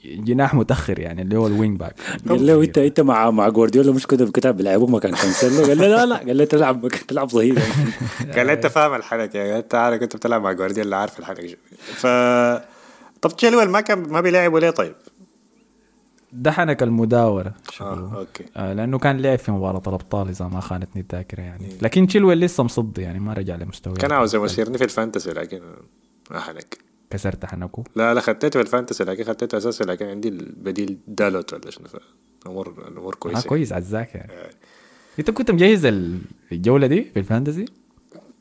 جناح 0.05 0.53
متأخر 0.53 0.99
يعني 0.99 1.21
اللي 1.21 1.38
هو 1.38 1.47
ال 1.47 1.54
wing 1.54 1.79
back 1.79 1.95
قال 2.29 2.45
له 2.45 2.63
انت 2.63 2.77
إنت 2.77 2.99
مع 3.01 3.31
مع 3.31 3.49
جوارديولا 3.49 3.91
مش 3.91 4.07
كده 4.07 4.25
بكتاب 4.25 4.57
بيلعبوك 4.57 4.89
مكان 4.89 5.15
كانسيلو. 5.15 5.65
قال 5.65 5.77
له 5.77 5.88
لا 5.88 6.05
لا 6.05 6.15
قال 6.17 6.38
له 6.38 6.45
تلعب 6.45 6.85
مكان 6.85 7.07
تلعب 7.07 7.29
ظهير 7.29 7.59
قال 8.35 8.45
لي 8.45 8.53
أنت 8.53 8.67
فاهم 8.67 8.93
الحركة 8.93 9.38
يعني 9.38 9.57
أنت 9.57 9.75
عارف 9.75 9.99
كنت 9.99 10.15
بتلعب 10.15 10.41
مع 10.41 10.51
جوارديولا 10.51 10.97
عارف 10.97 11.19
الحركة. 11.19 11.47
شو. 11.47 11.55
ف 11.95 12.07
طب 13.21 13.35
تشيلويل 13.38 13.69
ما 13.69 13.81
كان 13.81 13.99
ما 13.99 14.21
بيلعبوا 14.21 14.59
ليه 14.59 14.69
طيب؟ 14.69 14.95
ده 16.33 16.51
حنك 16.51 16.83
المداورة. 16.83 17.47
آه 17.47 17.71
شكله 17.71 18.17
أوكي. 18.17 18.45
آه 18.57 18.73
لأنه 18.73 18.99
كان 18.99 19.17
لعب 19.21 19.39
في 19.39 19.51
مباراة 19.51 19.81
الأبطال 19.88 20.29
إذا 20.29 20.45
ما 20.45 20.59
خانتني 20.59 21.01
الذاكرة 21.01 21.41
يعني. 21.41 21.65
لكن 21.81 22.07
تشيلويل 22.07 22.39
لسه 22.39 22.63
مصد 22.63 22.97
يعني 22.97 23.19
ما 23.19 23.33
رجع 23.33 23.55
لمستوى. 23.55 23.93
كان 23.93 24.12
عاوز 24.12 24.35
يمسيرني 24.35 24.77
في 24.77 24.83
الفانتسي 24.83 25.29
لكن 25.31 25.62
ما 26.31 26.39
حنك. 26.39 26.88
كسرت 27.09 27.45
حنكه 27.45 27.83
لا 27.95 28.13
لا 28.13 28.21
خطيته 28.21 28.59
في 28.59 28.61
ال 28.65 28.70
fantasy 28.70 29.03
لكن 29.03 29.23
خطيته 29.23 29.57
اساسي 29.57 29.83
لكن 29.83 30.05
عندي 30.05 30.27
البديل 30.27 30.97
دالوت 31.07 31.53
ولا 31.53 31.71
شنو 31.71 31.87
الأمور 32.45 32.87
الأمور 32.87 33.13
آه 33.13 33.17
كويسة. 33.17 33.49
كويس 33.49 33.73
عزاك 33.73 34.15
يعني. 34.15 34.31
إنت 35.19 35.31
كنت 35.31 35.51
مجهز 35.51 35.85
ال- 35.85 36.19
الجولة 36.51 36.87
دي 36.87 37.03
في 37.13 37.19
ال 37.19 37.25
fantasy 37.25 37.65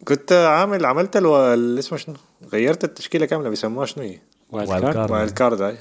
كنت 0.04 0.32
عامل 0.32 0.84
عملت 0.86 1.16
ألو... 1.16 1.36
ال- 1.54 1.78
اسمه 1.78 1.98
شنو 1.98 2.14
غيرت 2.52 2.84
التشكيلة 2.84 3.26
كاملة 3.26 3.48
بيسموها 3.48 3.86
شنو 3.86 4.04
هي؟ 4.04 4.18
wild 4.50 4.92
card. 4.92 5.10
wild 5.60 5.78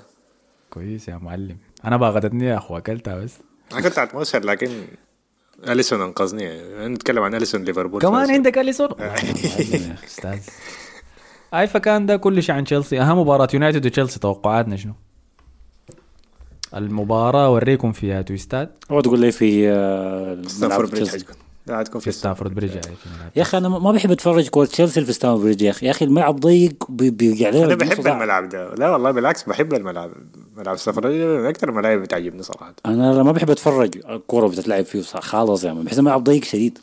كويس 0.69 1.07
يا 1.07 1.17
معلم. 1.17 1.57
أنا 1.85 1.97
باغتتني 1.97 2.45
يا 2.45 2.57
اخو 2.57 2.77
أكلتها 2.77 3.15
بس. 3.15 3.33
أنا 3.71 3.81
كنت 3.81 3.97
اتموسر 3.99 4.45
لكن 4.45 4.69
أليسون 5.67 6.01
أنقذني. 6.01 6.43
يعني 6.43 6.87
نتكلم 6.87 7.23
عن 7.23 7.35
أليسون 7.35 7.63
ليفربول. 7.63 8.01
كمان. 8.01 8.31
عندك 8.31 8.57
أليسون؟ 8.57 8.89
أستاذ. 10.05 10.39
أي 11.53 11.67
فكان 11.67 12.05
ده 12.05 12.17
كل 12.17 12.43
شيء 12.43 12.55
عن 12.55 12.63
تشيلسي 12.63 13.01
أهم 13.01 13.19
مباراة 13.19 13.47
يونايتد 13.53 13.85
وتشيلسي 13.85 14.19
توقعاتنا 14.19 14.75
شنو؟ 14.75 14.93
المباراة 16.75 17.53
وريكم 17.53 17.91
فيها 17.91 18.21
twist 18.21 18.73
ات 18.73 18.83
هو 18.91 19.01
تقول 19.01 19.19
لي 19.19 19.31
في 19.31 19.69
آه، 19.69 20.41
ستانفورد 20.47 20.91
بريدج. 20.91 21.23
حتكون 21.69 22.01
في 22.01 22.11
ستانفورد 22.11 22.53
بريدج. 22.55 22.75
يا 23.35 23.41
أخي 23.41 23.57
أنا 23.57 23.69
ما 23.69 23.91
بحب 23.91 24.11
أتفرج 24.11 24.47
كورة 24.49 24.65
تشيلسي 24.65 25.05
في 25.05 25.13
ستانفورد 25.13 25.41
بريدج 25.43 25.61
يا 25.61 25.69
أخي 25.71 25.85
يا 25.85 25.91
أخي 25.91 26.05
الملعب 26.05 26.39
ضيق 26.39 26.91
بي- 26.91 27.09
بيرجع 27.09 27.49
لنا 27.49 27.63
أنا 27.65 27.75
بحب. 27.75 28.07
الملعب 28.07 28.49
ده 28.49 28.75
لا 28.75 28.89
والله 28.89 29.11
بالعكس 29.11 29.43
بحب 29.43 29.73
الملعب 29.73 30.11
ملعب 30.57 30.75
السفر 30.75 31.07
من 31.09 31.45
أكثر 31.45 31.69
الملاعب 31.69 31.99
بتعجبني 31.99 32.43
صراحة 32.43 32.73
أنا 32.85 33.23
ما 33.23 33.31
بحب 33.31 33.49
أتفرج 33.49 33.97
الكوره 34.09 34.47
بتتلعب 34.47 34.85
فيه 34.85 35.01
خالص 35.01 35.63
يعني 35.63 35.83
بحس 35.83 35.99
الملعب 35.99 36.23
ضيق 36.23 36.43
شديد 36.43 36.79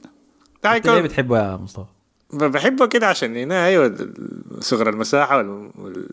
ليه 0.64 1.00
بتحبه 1.00 1.38
يا 1.38 1.56
مصطفى؟ 1.56 1.86
بحبه 2.38 2.86
كده 2.86 3.06
عشان 3.06 3.36
هنا 3.36 3.66
أيوه 3.66 4.08
صغر 4.60 4.88
المساحة 4.90 5.36
وال- 5.38 5.70
وال- 5.78 6.10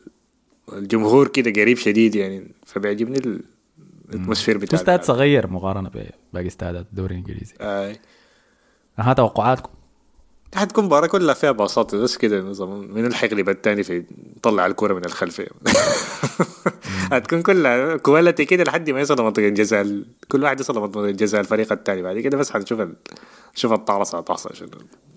والجمهور 0.68 1.28
كده 1.28 1.62
قريب 1.62 1.78
شديد 1.78 2.16
يعني 2.16 2.52
فبيعجبني 2.66 3.18
ال- 3.18 3.44
ال 4.10 4.14
atmosphere 4.14 4.56
هو 4.56 4.60
بتاع 4.62 4.80
استاد. 4.80 5.04
صغير 5.04 5.48
مقارنة 5.48 5.90
بباقي 5.90 6.48
استادات 6.48 6.86
الدوري 6.92 7.16
الانجليزي 7.16 7.54
آي. 7.62 8.00
ها 8.98 9.14
توقعاتكم 9.14 9.70
حتكون 10.56 10.86
مباراة 10.86 11.08
كلها 11.08 11.34
فيها 11.34 11.52
باصات 11.52 11.96
بس 11.96 12.18
كده 12.18 12.42
نظام 12.42 12.94
من 12.94 13.06
الحق 13.06 13.28
اللي 13.28 13.52
التاني 13.52 13.84
في 13.84 14.04
طلع 14.44 14.66
الكرة 14.66 14.94
من 14.94 15.06
الخلف 15.06 15.42
هتكون 17.12 17.42
كلها 17.42 17.98
quality 17.98 18.46
كده 18.46 18.64
لحد 18.64 18.90
ما 18.90 19.00
يوصل 19.00 19.20
لمنطقة 19.20 19.48
الجزاء 19.48 19.82
ال- 19.82 20.06
كل 20.32 20.44
واحد 20.44 20.60
يوصل 20.60 20.78
لمنطقة 20.78 21.06
الجزاء 21.06 21.42
الفريق 21.42 21.72
التاني. 21.72 22.02
بعد 22.02 22.20
كده 22.20 22.38
بس 22.38 22.52
حنشوف 22.52 22.80
ال... 22.82 22.94
شوف 23.56 23.74
الطعرصة 23.74 24.18
هتحصل 24.18 24.50
عشان 24.54 24.68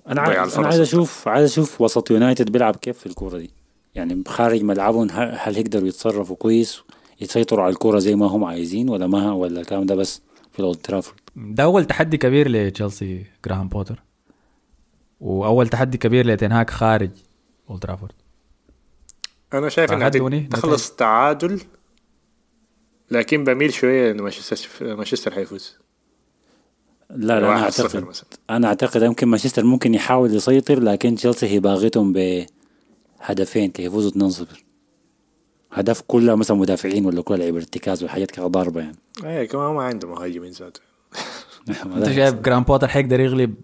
أنا 0.09 0.21
عايز. 0.21 0.59
أنا 0.59 0.67
عايز 0.67 0.81
أشوف 0.81 1.29
عايز 1.29 1.51
أشوف 1.51 1.81
وسط 1.81 2.11
يونايتد 2.11 2.53
بيلعب 2.53 2.77
كيف 2.77 2.99
في 2.99 3.07
الكورة 3.07 3.39
دي. 3.39 3.51
يعني 3.95 4.23
خارج 4.29 4.63
ملعبهم 4.63 5.11
هل 5.11 5.37
هل 5.41 5.59
يقدروا 5.59 5.89
يتصرفوا 5.89 6.37
كويس 6.37 6.81
يسيطروا 7.21 7.65
على 7.65 7.73
الكورة 7.73 7.99
زي 7.99 8.15
ما 8.17 8.27
هم 8.27 8.45
عايزين 8.45 8.89
ولا 8.89 9.07
ما 9.07 9.33
ولا 9.33 9.61
الكلام 9.61 9.87
ده 9.87 9.95
بس 9.95 10.21
في 10.53 10.59
الأولد 10.61 10.79
ترافورد؟ 10.79 11.19
ده 11.37 11.63
أول 11.65 11.85
تحدي 11.85 12.17
كبير 12.17 12.49
لتشيلسي 12.49 13.25
جراهام 13.47 13.69
بوتر. 13.69 14.03
وأول 15.21 15.69
تحدي 15.69 15.99
كبير 15.99 16.27
لتنهاك 16.27 16.71
خارج 16.71 17.11
اولد 17.71 17.83
ترافورد 17.83 18.13
أنا 19.53 19.69
شايف 19.69 19.93
إنها 19.93 20.09
تخلص 20.51 20.91
تعادل 20.91 21.61
لكن 23.11 23.45
بميل 23.45 23.73
شوية 23.73 24.11
انه 24.11 24.23
مانشستر 24.23 24.69
مانشستر 24.97 25.35
حيفوز. 25.35 25.77
لا 27.11 27.41
لا 27.41 27.53
أنا 27.53 27.63
اعتقد 27.63 28.15
أنا 28.51 28.69
أعتقد 28.69 29.03
يمكن 29.03 29.29
مانشستر 29.29 29.65
ممكن 29.65 29.95
يحاول 29.95 30.35
يسيطر 30.35 30.81
لكن 30.81 31.15
تشيلسي 31.15 31.47
هي 31.47 31.61
باغتهم 31.61 32.13
بهدفين 32.13 33.71
كي 33.71 33.85
يفوزوا 33.85 34.31
2-0 34.31 34.45
هدف 35.73 36.01
كلها 36.01 36.35
مثلا 36.35 36.57
مدافعين 36.57 37.07
ولا 37.07 37.23
كلها 37.23 37.39
لعيبة 37.39 37.59
ارتكاز 37.59 38.05
وحاجات 38.05 38.31
كده 38.31 38.47
ضاربة 38.47 38.81
يعني. 38.81 38.97
اي 39.25 39.47
كمان 39.47 39.75
ما 39.75 39.83
عنده 39.83 40.09
مهاجمين 40.09 40.51
ذاته. 40.51 40.81
أنت 41.69 42.13
شايف 42.13 42.35
جراهام 42.35 42.63
بوتر 42.63 42.89
حيقدر 42.89 43.21
يغلب 43.21 43.55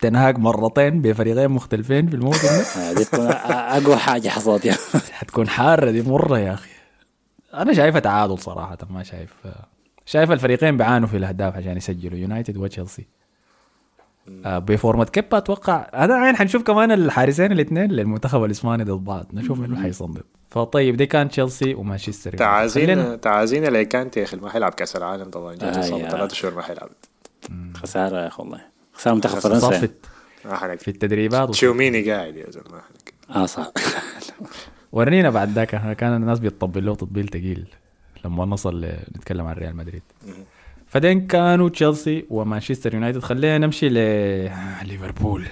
تنهاك 0.00 0.38
مرتين 0.38 1.02
بفريقين 1.02 1.48
مختلفين 1.50 2.06
في 2.06 2.16
الموسم 2.16 2.48
ده. 2.48 2.92
دي 2.98 3.04
تكون 3.04 3.26
أقوى 3.26 3.96
حاجة 3.96 4.28
حصلت 4.28 4.68
حتكون 5.12 5.48
حارة 5.48 5.90
دي 5.90 6.02
مرة 6.02 6.38
يا 6.38 6.54
أخي. 6.54 6.70
أنا 7.54 7.72
شايفها 7.72 8.00
تعادل 8.00 8.38
صراحة 8.38 8.78
ما 8.90 9.02
شايف 9.02 9.34
شايف 10.06 10.32
الفريقين 10.32 10.76
بيعانوا 10.76 11.08
في 11.08 11.16
الأهداف 11.16 11.56
عشان 11.56 11.76
يسجلوا. 11.76 12.18
يونايتد 12.18 12.56
وتشيلسي. 12.56 13.06
آه، 14.44 14.58
بفورمة 14.58 15.04
كيبا 15.04 15.38
أتوقع 15.38 15.86
هذا 15.94 16.14
عين 16.14 16.36
حنشوف 16.36 16.62
كمان 16.62 16.92
الحارسين 16.92 17.52
الاثنين 17.52 17.90
للمنتخب 17.90 18.44
الإسباني 18.44 18.84
ضد 18.84 19.04
بعض. 19.04 19.26
نشوف 19.32 19.58
منو 19.58 19.76
حيصمم 19.76 20.14
فطيب 20.50 20.96
دي 20.96 21.06
كان 21.06 21.28
تشيلسي 21.28 21.74
ومانشستر 21.74 22.36
تعازينا 22.36 23.16
تعازينا 23.16 23.66
لكانتي 23.66 24.20
يا 24.20 24.24
أخي 24.24 24.36
ما 24.36 24.50
حيلعب 24.50 24.74
كأس 24.74 24.96
العالم 24.96 25.30
طبعا. 25.30 25.56
آه، 25.62 25.80
اصابه. 25.80 26.08
ثلاث 26.08 26.32
شهور 26.32 26.54
ما 26.54 26.62
حيلعب. 26.62 26.88
خسارة 27.74 28.16
يا 28.16 28.26
أخي 28.26 28.42
والله. 28.42 28.73
خساره 28.94 29.14
منتخب 29.14 29.38
فرنسا. 29.38 29.70
صفت. 29.70 29.92
في 30.82 30.88
التدريبات. 30.88 31.50
تشوميني 31.50 32.10
قاعد 32.10 32.36
يا 32.36 32.50
زلمة؟ 32.50 32.80
آه 33.30 33.46
صح. 33.46 33.72
ورنينا 34.92 35.30
بعد 35.30 35.50
ذاك. 35.50 35.96
كان 35.96 36.16
الناس 36.16 36.38
بيطبل 36.38 36.86
له 36.86 36.94
تطبيل 36.94 37.28
ثقيل 37.28 37.66
لما 38.24 38.44
نصل 38.44 38.84
نتكلم 39.16 39.46
عن 39.46 39.54
ريال 39.54 39.76
مدريد. 39.76 40.02
فدين 40.86 41.26
كانوا 41.26 41.68
تشيلسي 41.68 42.24
ومانشستر 42.30 42.94
يونايتد. 42.94 43.18
خلينا 43.18 43.58
نمشي 43.58 43.88
لليفربول 43.88 45.46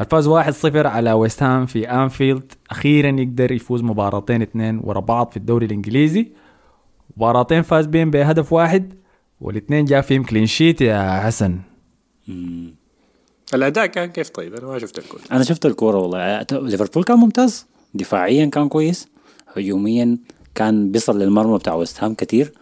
الفاز 0.00 0.28
1-0 0.28 0.86
على 0.86 1.12
ويست 1.12 1.42
هام 1.42 1.66
في 1.66 1.90
أنفيلد. 1.90 2.52
أخيرا 2.70 3.20
يقدر 3.20 3.52
يفوز 3.52 3.82
مباراتين 3.82 4.42
اثنين 4.42 4.80
ورا 4.84 5.00
بعض 5.00 5.30
في 5.30 5.36
الدوري 5.36 5.66
الإنجليزي. 5.66 6.32
مباراتين 7.16 7.62
فاز 7.62 7.86
بين 7.86 8.10
بهدف 8.10 8.52
واحد 8.52 8.94
والاثنين 9.40 9.84
جاء 9.84 10.00
فيهم 10.00 10.24
clean 10.24 10.46
sheet 10.46 10.80
يا 10.80 11.20
حسن. 11.20 11.58
مم. 12.28 12.74
الأداء 13.54 13.86
كان 13.86 14.10
كيف 14.10 14.28
طيب؟ 14.30 14.54
أنا 14.54 14.66
ما 14.66 14.78
شفت 14.78 14.98
الكل 14.98 15.18
أنا 15.32 15.44
شفت 15.44 15.66
الكورة 15.66 15.96
والله. 15.98 16.46
ليفربول 16.52 17.04
كان 17.04 17.18
ممتاز. 17.18 17.66
دفاعيا 17.94 18.46
كان 18.46 18.68
كويس. 18.68 19.08
هجوميا 19.56 20.18
كان 20.54 20.92
بيصل 20.92 21.18
للمرمى 21.18 21.58
بتاع 21.58 21.74
ويست 21.74 22.04
هام 22.04 22.14
كتير. 22.14 22.52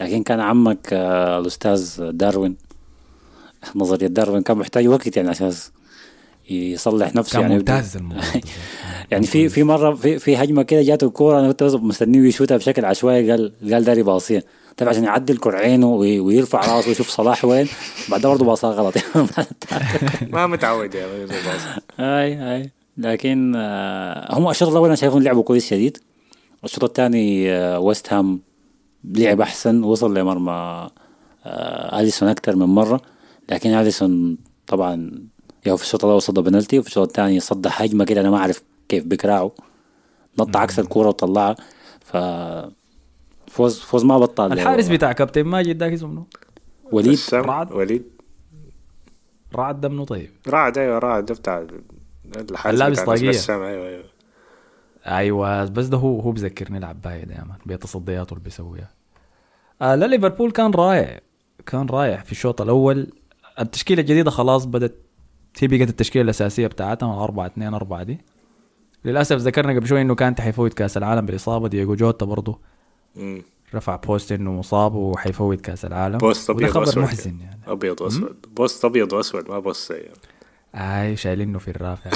لكن 0.00 0.22
كان 0.22 0.40
عمك 0.40 0.88
آه، 0.92 1.38
الأستاذ 1.38 2.10
داروين. 2.10 2.56
نظرية 3.74 4.06
داروين 4.06 4.42
كان 4.42 4.58
محتاج 4.58 4.86
وقت 4.86 5.16
يعني 5.16 5.28
عشان 5.28 5.52
يصلح 6.50 7.14
نفسه 7.14 7.32
كان 7.32 7.42
يعني. 7.42 7.54
ممتاز 7.54 7.98
يعني 9.10 9.26
في 9.26 9.48
في 9.48 9.62
مرة 9.62 9.94
في 9.94 10.18
في 10.18 10.36
هجمة 10.36 10.62
كده 10.62 10.82
جاته 10.82 11.06
الكورة. 11.06 11.40
أنا 11.40 11.48
كنت 11.52 11.62
مستنيه 11.62 12.28
يشوتها 12.28 12.56
بشكل 12.56 12.84
عشوائي. 12.84 13.30
قال 13.30 13.52
قال 13.72 13.84
داري 13.84 14.02
باصيه 14.02 14.44
طيب 14.76 14.88
عشان 14.88 15.04
يعدل 15.04 15.36
كرعينه 15.38 15.86
وي- 15.86 16.20
ويرفع 16.20 16.58
راسه 16.76 16.88
ويشوف 16.88 17.08
صلاح 17.08 17.44
وين. 17.44 17.68
بعدها 18.08 18.30
برضه 18.30 18.44
باصها 18.44 18.70
غلط. 18.72 18.94
ما 20.34 20.46
متعود 20.46 20.94
يا 20.94 21.06
الباص. 21.24 21.60
أي 22.00 22.54
أي. 22.56 22.70
لكن 22.98 23.52
آه، 23.56 24.34
هم 24.38 24.48
الشوط 24.50 24.68
الأول 24.68 24.86
أنا 24.86 24.96
شايفهم 24.96 25.22
لعبوا 25.22 25.42
كويس 25.42 25.66
شديد. 25.70 25.98
الشوط 26.64 26.84
الثاني 26.84 27.52
آه، 27.52 27.78
ويست 27.78 28.12
هام 28.12 28.40
لعب 29.04 29.40
أحسن 29.40 29.82
وصل 29.84 30.18
لمرمى 30.18 30.88
آه، 31.46 32.00
أليسون 32.00 32.28
أكثر 32.28 32.56
من 32.56 32.66
مرة. 32.66 33.00
لكن 33.50 33.70
أليسون 33.70 34.36
طبعا 34.66 35.10
يا 35.66 35.76
في 35.76 35.82
الشوط 35.82 36.04
الأول 36.04 36.22
صد 36.22 36.38
بنالتي 36.38 36.78
وفي 36.78 36.88
الشوط 36.88 37.06
الثاني 37.08 37.40
صد 37.40 37.66
هجمة 37.70 38.04
كده 38.04 38.20
أنا 38.20 38.30
ما 38.30 38.36
أعرف 38.36 38.62
كيف 38.88 39.04
بكراعه 39.04 39.50
نط 40.38 40.56
عكس 40.56 40.78
الكورة 40.78 41.08
وطلعها. 41.08 41.56
ف 42.04 42.16
فوز 43.52 43.80
فوز 43.80 44.04
ما 44.04 44.18
بطل. 44.18 44.52
الحارس 44.52 44.88
بتاع 44.88 45.12
كابتن 45.12 45.44
ماجد 45.44 45.76
ذاك 45.76 45.92
اسمه 45.92 46.08
منو؟ 46.08 46.26
وليد. 46.92 47.18
رعد. 47.32 47.72
وليد. 47.72 48.04
رعد 49.54 49.80
ده 49.80 49.88
منو 49.88 50.04
طيب؟ 50.04 50.30
رعد 50.48 50.78
أيوه 50.78 50.98
رعد 50.98 51.24
ده 51.24 51.34
بتاع 51.34 51.66
الحارس 52.36 52.74
اللابس 52.74 53.00
طاقية. 53.00 53.28
بسام 53.28 53.62
أيوه 53.62 53.88
أيوه. 53.88 54.04
أيوه 55.06 55.64
بس 55.64 55.86
ده 55.86 55.96
هو 55.98 56.20
هو 56.20 56.30
بذكرني 56.32 56.78
العباية 56.78 57.24
دائما 57.24 57.56
بتصدياته 57.66 58.32
اللي 58.32 58.44
بيسويها. 58.44 58.90
آه 59.82 59.94
لا 59.94 60.06
ليفربول 60.06 60.50
كان 60.50 60.70
رائع 60.70 61.20
كان 61.66 61.86
رائع 61.86 62.22
في 62.22 62.32
الشوط 62.32 62.60
الأول. 62.60 63.12
التشكيلة 63.60 64.00
الجديدة 64.00 64.30
خلاص 64.30 64.64
بدت 64.64 64.94
هي 65.60 65.68
بقت 65.68 65.88
التشكيلة 65.88 66.22
الأساسية 66.24 66.66
بتاعتها 66.66 67.24
4 67.24 67.46
2 67.46 67.74
4 67.74 68.02
دي. 68.02 68.20
للأسف 69.04 69.36
ذكرنا 69.36 69.72
قبل 69.72 69.86
شوي 69.86 70.00
إنه 70.00 70.14
كانت 70.14 70.40
حيفوت 70.40 70.74
كأس 70.74 70.96
العالم 70.96 71.26
بالإصابة 71.26 71.68
دييجو 71.68 71.94
جوتا 71.94 72.26
برضه 72.26 72.71
مم. 73.16 73.42
رفع 73.74 73.96
post 73.96 74.32
إنه 74.32 74.52
مصاب 74.52 74.94
وحيفوت 74.94 75.60
كأس 75.60 75.84
العالم. 75.84 76.18
post 76.18 76.50
وده 76.50 76.58
ابيض 76.58 76.70
خبر 76.70 76.80
وأسود. 76.80 77.02
محزن 77.02 77.40
يعني. 77.40 77.60
أبيض 77.66 78.00
وأسود. 78.00 78.36
post 78.56 78.84
أبيض 78.84 79.12
وأسود 79.12 79.50
ما 79.50 79.58
post 79.58 79.90
يعني. 79.90 80.12
اي 80.74 81.16
شايلينه 81.16 81.58
في 81.58 81.68
الرافع. 81.70 82.10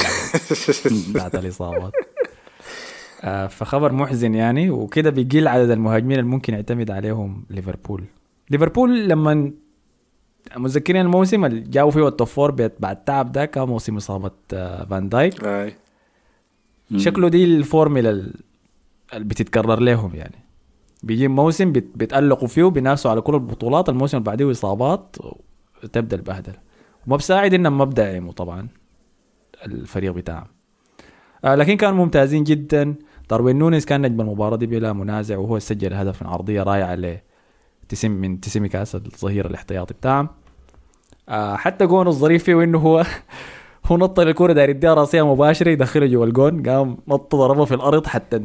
بعد 1.20 1.36
الإصابات. 1.36 1.92
آه، 3.22 3.47
فخبر 3.47 3.92
محزن 3.92 4.34
يعني. 4.34 4.70
وكده 4.70 5.11
بيقل 5.11 5.49
عدد 5.49 5.70
المهاجمين 5.70 6.18
اللي 6.18 6.30
ممكن 6.30 6.55
يعتمد 6.55 6.90
عليهم 6.90 7.44
ليفربول. 7.51 8.05
ليفربول 8.51 9.09
لما 9.09 9.53
متذكرين 10.57 11.01
الموسم 11.01 11.44
اللي 11.44 11.61
جاوا 11.61 11.90
فيه 11.90 12.09
ال 12.09 12.13
top 12.13 12.26
four 12.26 12.51
بعد 12.80 13.05
تعب 13.05 13.32
ده 13.32 13.44
كان 13.44 13.68
موسم 13.68 13.97
إصابة 13.97 14.30
آه، 14.53 14.84
فان 14.84 15.09
دايك. 15.09 15.44
أي. 15.44 15.74
شكله 16.97 17.28
دي 17.28 17.44
الفورميلا 17.44 18.11
ال- 18.11 18.34
اللي 19.14 19.24
بتتكرر 19.24 19.80
لهم 19.80 20.14
يعني. 20.14 20.45
بيجي 21.03 21.28
موسم 21.28 21.72
بيت- 21.72 21.92
بيتألقوا 21.94 22.49
فيه 22.49 22.64
بينافسوا 22.64 23.11
على 23.11 23.20
كل 23.20 23.34
البطولات 23.34 23.88
الموسم 23.88 24.16
اللي 24.18 24.24
بعديه 24.26 24.51
إصابات 24.51 25.16
وتبدا 25.84 26.16
البهدلة. 26.16 26.59
وما 27.07 27.16
بساعد 27.16 27.55
انهم 27.55 27.78
ما 27.78 27.84
بدعموا 27.84 28.32
طبعا 28.32 28.68
الفريق 29.66 30.12
بتاعهم 30.12 30.47
آه 31.44 31.55
لكن 31.55 31.76
كانوا 31.76 32.05
ممتازين 32.05 32.44
جدا. 32.44 32.94
داروين 33.30 33.57
نونيز 33.59 33.84
كان 33.84 34.03
نجم 34.03 34.20
المباراة 34.20 34.57
دي 34.57 34.66
بلا 34.66 34.92
منازع 34.92 35.38
وهو 35.38 35.59
سجل 35.59 35.92
هدف 35.94 36.22
من 36.22 36.28
عرضية 36.28 36.62
رائعة 36.62 36.94
ل 36.94 37.18
تسم 37.88 38.11
من 38.11 38.40
تسميكاس 38.40 38.94
الظهير 38.94 39.47
الاحتياطي 39.47 39.94
بتاعهم 39.94 40.28
آه 41.28 41.57
حتى 41.57 41.86
جون 41.86 42.07
الظريف 42.09 42.44
فيه 42.44 42.62
إنه 42.64 42.78
هو 42.78 43.05
هو 43.87 43.97
نط 43.97 44.20
الكورة 44.20 44.53
داير 44.53 44.68
يديها 44.68 44.95
راسية 44.95 45.26
مباشرة 45.32 45.70
يدخلها 45.70 46.07
جوا 46.09 46.26
الجون. 46.26 46.62
قام 46.62 46.97
نط 47.09 47.34
ضربها 47.37 47.64
في 47.64 47.74
الأرض 47.74 48.07
حتى 48.07 48.37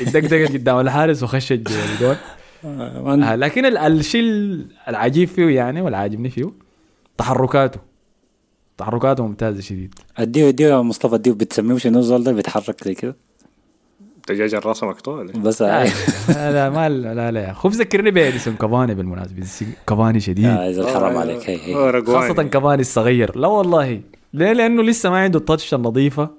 اتدقدقت 0.00 0.52
قدام 0.56 0.80
الحارس 0.80 1.22
وخشت 1.22 1.52
جوا 1.52 1.76
الجون. 1.94 2.16
آه 3.22 3.36
لكن 3.36 3.66
ال- 3.66 3.78
الشيء 3.78 4.22
العجيب 4.88 5.28
فيه 5.28 5.56
يعني 5.56 5.80
والعاجبني 5.80 6.30
فيه 6.30 6.50
تحركاته. 7.18 7.80
تحركاته 8.78 9.26
ممتازة 9.26 9.60
شديد. 9.60 9.94
اديه 10.18 10.48
اديه 10.48 10.66
يا 10.66 10.80
مصطفى 10.82 11.14
اديه 11.14 11.32
بتسميه 11.32 11.78
شنو 11.78 11.98
الزول 11.98 12.24
ده؟ 12.24 12.32
بيتحرك 12.32 12.84
زي 12.84 12.94
كده؟ 12.94 13.16
دجاجة 14.28 14.58
راسها 14.58 14.88
مقطوع؟ 14.88 15.22
بس 15.22 15.62
لا 15.62 15.82
آه 16.36 16.50
لا 16.50 16.70
ما 16.70 16.88
لا 16.88 17.30
لا 17.30 17.50
أخي 17.50 17.68
ذكرني 17.68 18.10
بإديسون 18.10 18.54
كافاني 18.54 18.94
بالمناسبة. 18.94 19.46
كافاني 19.86 20.20
شديد. 20.20 20.46
إذا 20.46 20.82
الحرام 20.82 21.16
عليك. 21.16 21.50
هي 21.50 21.56
هي. 21.76 22.02
خاصة 22.02 22.42
كافاني 22.42 22.80
الصغير. 22.80 23.38
لا 23.38 23.48
والله. 23.48 24.00
ليه؟ 24.34 24.52
لأنه 24.52 24.82
لسه 24.82 25.10
ما 25.10 25.18
عنده 25.18 25.38
التاتش 25.38 25.74
النظيفة. 25.74 26.30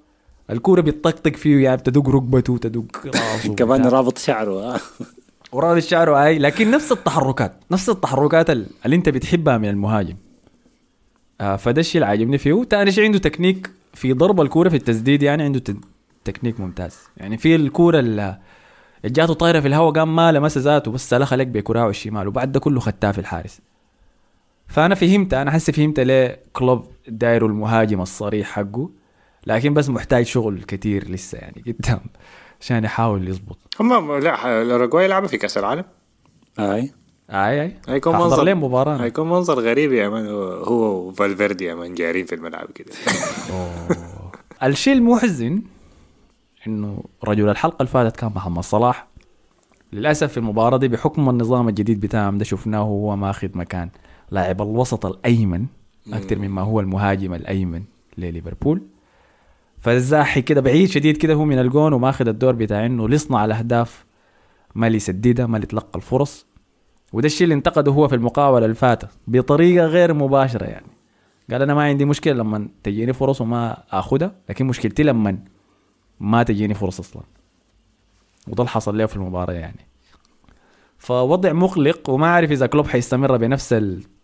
الكورة 0.49 0.81
بيطقطق 0.81 1.35
فيه 1.35 1.63
يعني 1.63 1.81
تدق 1.81 2.09
ركبته 2.09 2.57
تدق 2.57 2.83
راسه. 3.05 3.55
كمان. 3.59 3.85
رابط 3.85 4.17
شعره 4.17 4.75
آه. 4.75 4.79
وراضي 5.53 5.77
الشعر 5.77 6.15
هاي 6.15 6.39
لكن 6.39 6.71
نفس 6.71 6.91
التحركات 6.91 7.53
نفس 7.71 7.89
التحركات 7.89 8.49
ال- 8.49 8.67
اللي 8.85 8.95
أنت 8.95 9.09
بتحبها 9.09 9.57
من 9.57 9.69
المهاجم. 9.69 10.15
آه 11.41 11.55
فده 11.55 11.79
الشيء 11.81 11.95
اللي 12.01 12.05
عاجبني 12.09 12.37
فيه. 12.37 12.63
تاني 12.63 12.91
شيء 12.91 13.03
عنده 13.03 13.17
تكنيك 13.19 13.69
في 13.93 14.13
ضرب 14.13 14.41
الكورة 14.41 14.69
في 14.69 14.75
التسديد 14.75 15.23
يعني 15.23 15.43
عنده 15.43 15.61
تكنيك 16.23 16.59
ممتاز. 16.59 16.97
يعني 17.17 17.37
في 17.37 17.55
الكورة 17.55 17.99
اللي 17.99 18.37
جاته 19.05 19.33
طايرة 19.33 19.59
في 19.59 19.67
الهواء 19.67 19.93
قام 19.93 20.15
ما 20.15 20.31
لمس 20.31 20.57
ذاته 20.57 20.91
بس 20.91 21.09
سلخها 21.09 21.35
لك 21.37 21.47
بكراعه 21.47 21.89
الشمال 21.89 22.27
وبعد 22.27 22.51
ده 22.51 22.59
كله 22.59 22.79
خدتها 22.79 23.11
في 23.11 23.19
الحارس. 23.19 23.59
فأنا 24.67 24.95
فهمت 24.95 25.33
أنا 25.33 25.51
حسي 25.51 25.71
فهمت 25.71 25.99
ليه 25.99 26.39
كلوب 26.53 26.87
دايروا 27.07 27.49
المهاجم 27.49 28.01
الصريح 28.01 28.51
حقه 28.51 28.89
لكن 29.47 29.73
بس 29.73 29.89
محتاج 29.89 30.25
شغل 30.25 30.61
كتير 30.61 31.11
لسه 31.11 31.37
يعني 31.37 31.63
قدام 31.67 31.99
عشان 32.61 32.83
يحاول 32.83 33.27
يظبط. 33.27 33.57
هم 33.79 34.17
لا 34.17 34.61
الأوروغواي 34.61 35.07
لعبوا 35.07 35.27
في 35.27 35.37
كأس 35.37 35.57
العالم. 35.57 35.83
أي. 36.59 36.91
أي 37.29 37.61
أي. 37.61 37.75
هيكون 37.87 38.15
منظر 38.15 38.43
لهم 38.43 38.63
مباراة. 38.63 38.97
هيكون 38.97 39.29
منظر 39.29 39.59
غريب 39.59 39.93
يا 39.93 40.09
مان 40.09 40.27
هو 40.67 41.07
وفالفيردي 41.07 41.65
يا 41.65 41.75
مان 41.75 41.93
جارين 41.93 42.25
في 42.25 42.35
الملعب 42.35 42.71
كده. 42.71 42.91
الشيء 44.63 44.93
المحزن 44.93 45.61
إنه 46.67 47.03
رجل 47.23 47.49
الحلقة 47.49 47.77
اللي 47.79 47.91
فاتت 47.91 48.17
كان 48.17 48.31
محمد 48.35 48.63
صلاح 48.63 49.07
للأسف 49.93 50.31
في 50.31 50.37
المباراة 50.37 50.77
دي 50.77 50.87
بحكم 50.87 51.29
النظام 51.29 51.69
الجديد 51.69 51.99
بتاعهم 51.99 52.37
ده 52.37 52.43
شفناه 52.45 52.79
هو 52.79 53.15
ماخذ 53.15 53.49
مكان. 53.57 53.89
لاعب 54.31 54.61
الوسط 54.61 55.05
الأيمن 55.05 55.65
أكثر 56.13 56.39
مما 56.39 56.61
هو 56.61 56.79
المهاجم 56.79 57.33
الأيمن 57.33 57.83
لليفربول. 58.17 58.81
فالزاحي 59.79 60.41
كده 60.41 60.61
بعيد 60.61 60.89
شديد 60.89 61.17
كده 61.17 61.33
هو 61.33 61.45
من 61.45 61.59
الجون 61.59 61.93
وماخذ 61.93 62.27
الدور 62.27 62.53
بتاع 62.53 62.85
إنه 62.85 63.09
ليصنع 63.09 63.45
الأهداف 63.45 64.05
ما 64.75 64.87
اللي 64.87 64.97
يسددها 64.97 65.45
ما 65.45 65.57
اللي 65.57 65.65
يتلقى 65.65 65.95
الفرص. 65.95 66.45
وده 67.13 67.25
الشيء 67.25 67.43
اللي 67.43 67.55
انتقده 67.55 67.91
هو 67.91 68.07
في 68.07 68.15
المقاولة 68.15 68.65
اللي 68.65 68.75
فاتت 68.75 69.09
بطريقة 69.27 69.85
غير 69.85 70.13
مباشرة 70.13 70.65
يعني. 70.65 70.87
قال 71.51 71.61
أنا 71.61 71.73
ما 71.73 71.83
عندي 71.83 72.05
مشكلة 72.05 72.33
لما 72.33 72.67
تجيني 72.83 73.13
فرص 73.13 73.41
وما 73.41 73.83
اخدها 73.91 74.35
لكن 74.49 74.65
مشكلتي 74.65 75.03
لما 75.03 75.37
ما 76.19 76.43
تجيني 76.43 76.73
فرص 76.73 76.99
أصلا. 76.99 77.23
وده 78.47 78.59
اللي 78.59 78.69
حصل 78.69 78.97
له 78.97 79.05
في 79.05 79.15
المباراة 79.15 79.53
يعني. 79.53 79.85
فوضع 80.97 81.53
مقلق 81.53 82.09
وما 82.09 82.27
عارف 82.27 82.51
إذا 82.51 82.67
كلوب 82.67 82.87
حيستمر 82.87 83.37
بنفس 83.37 83.73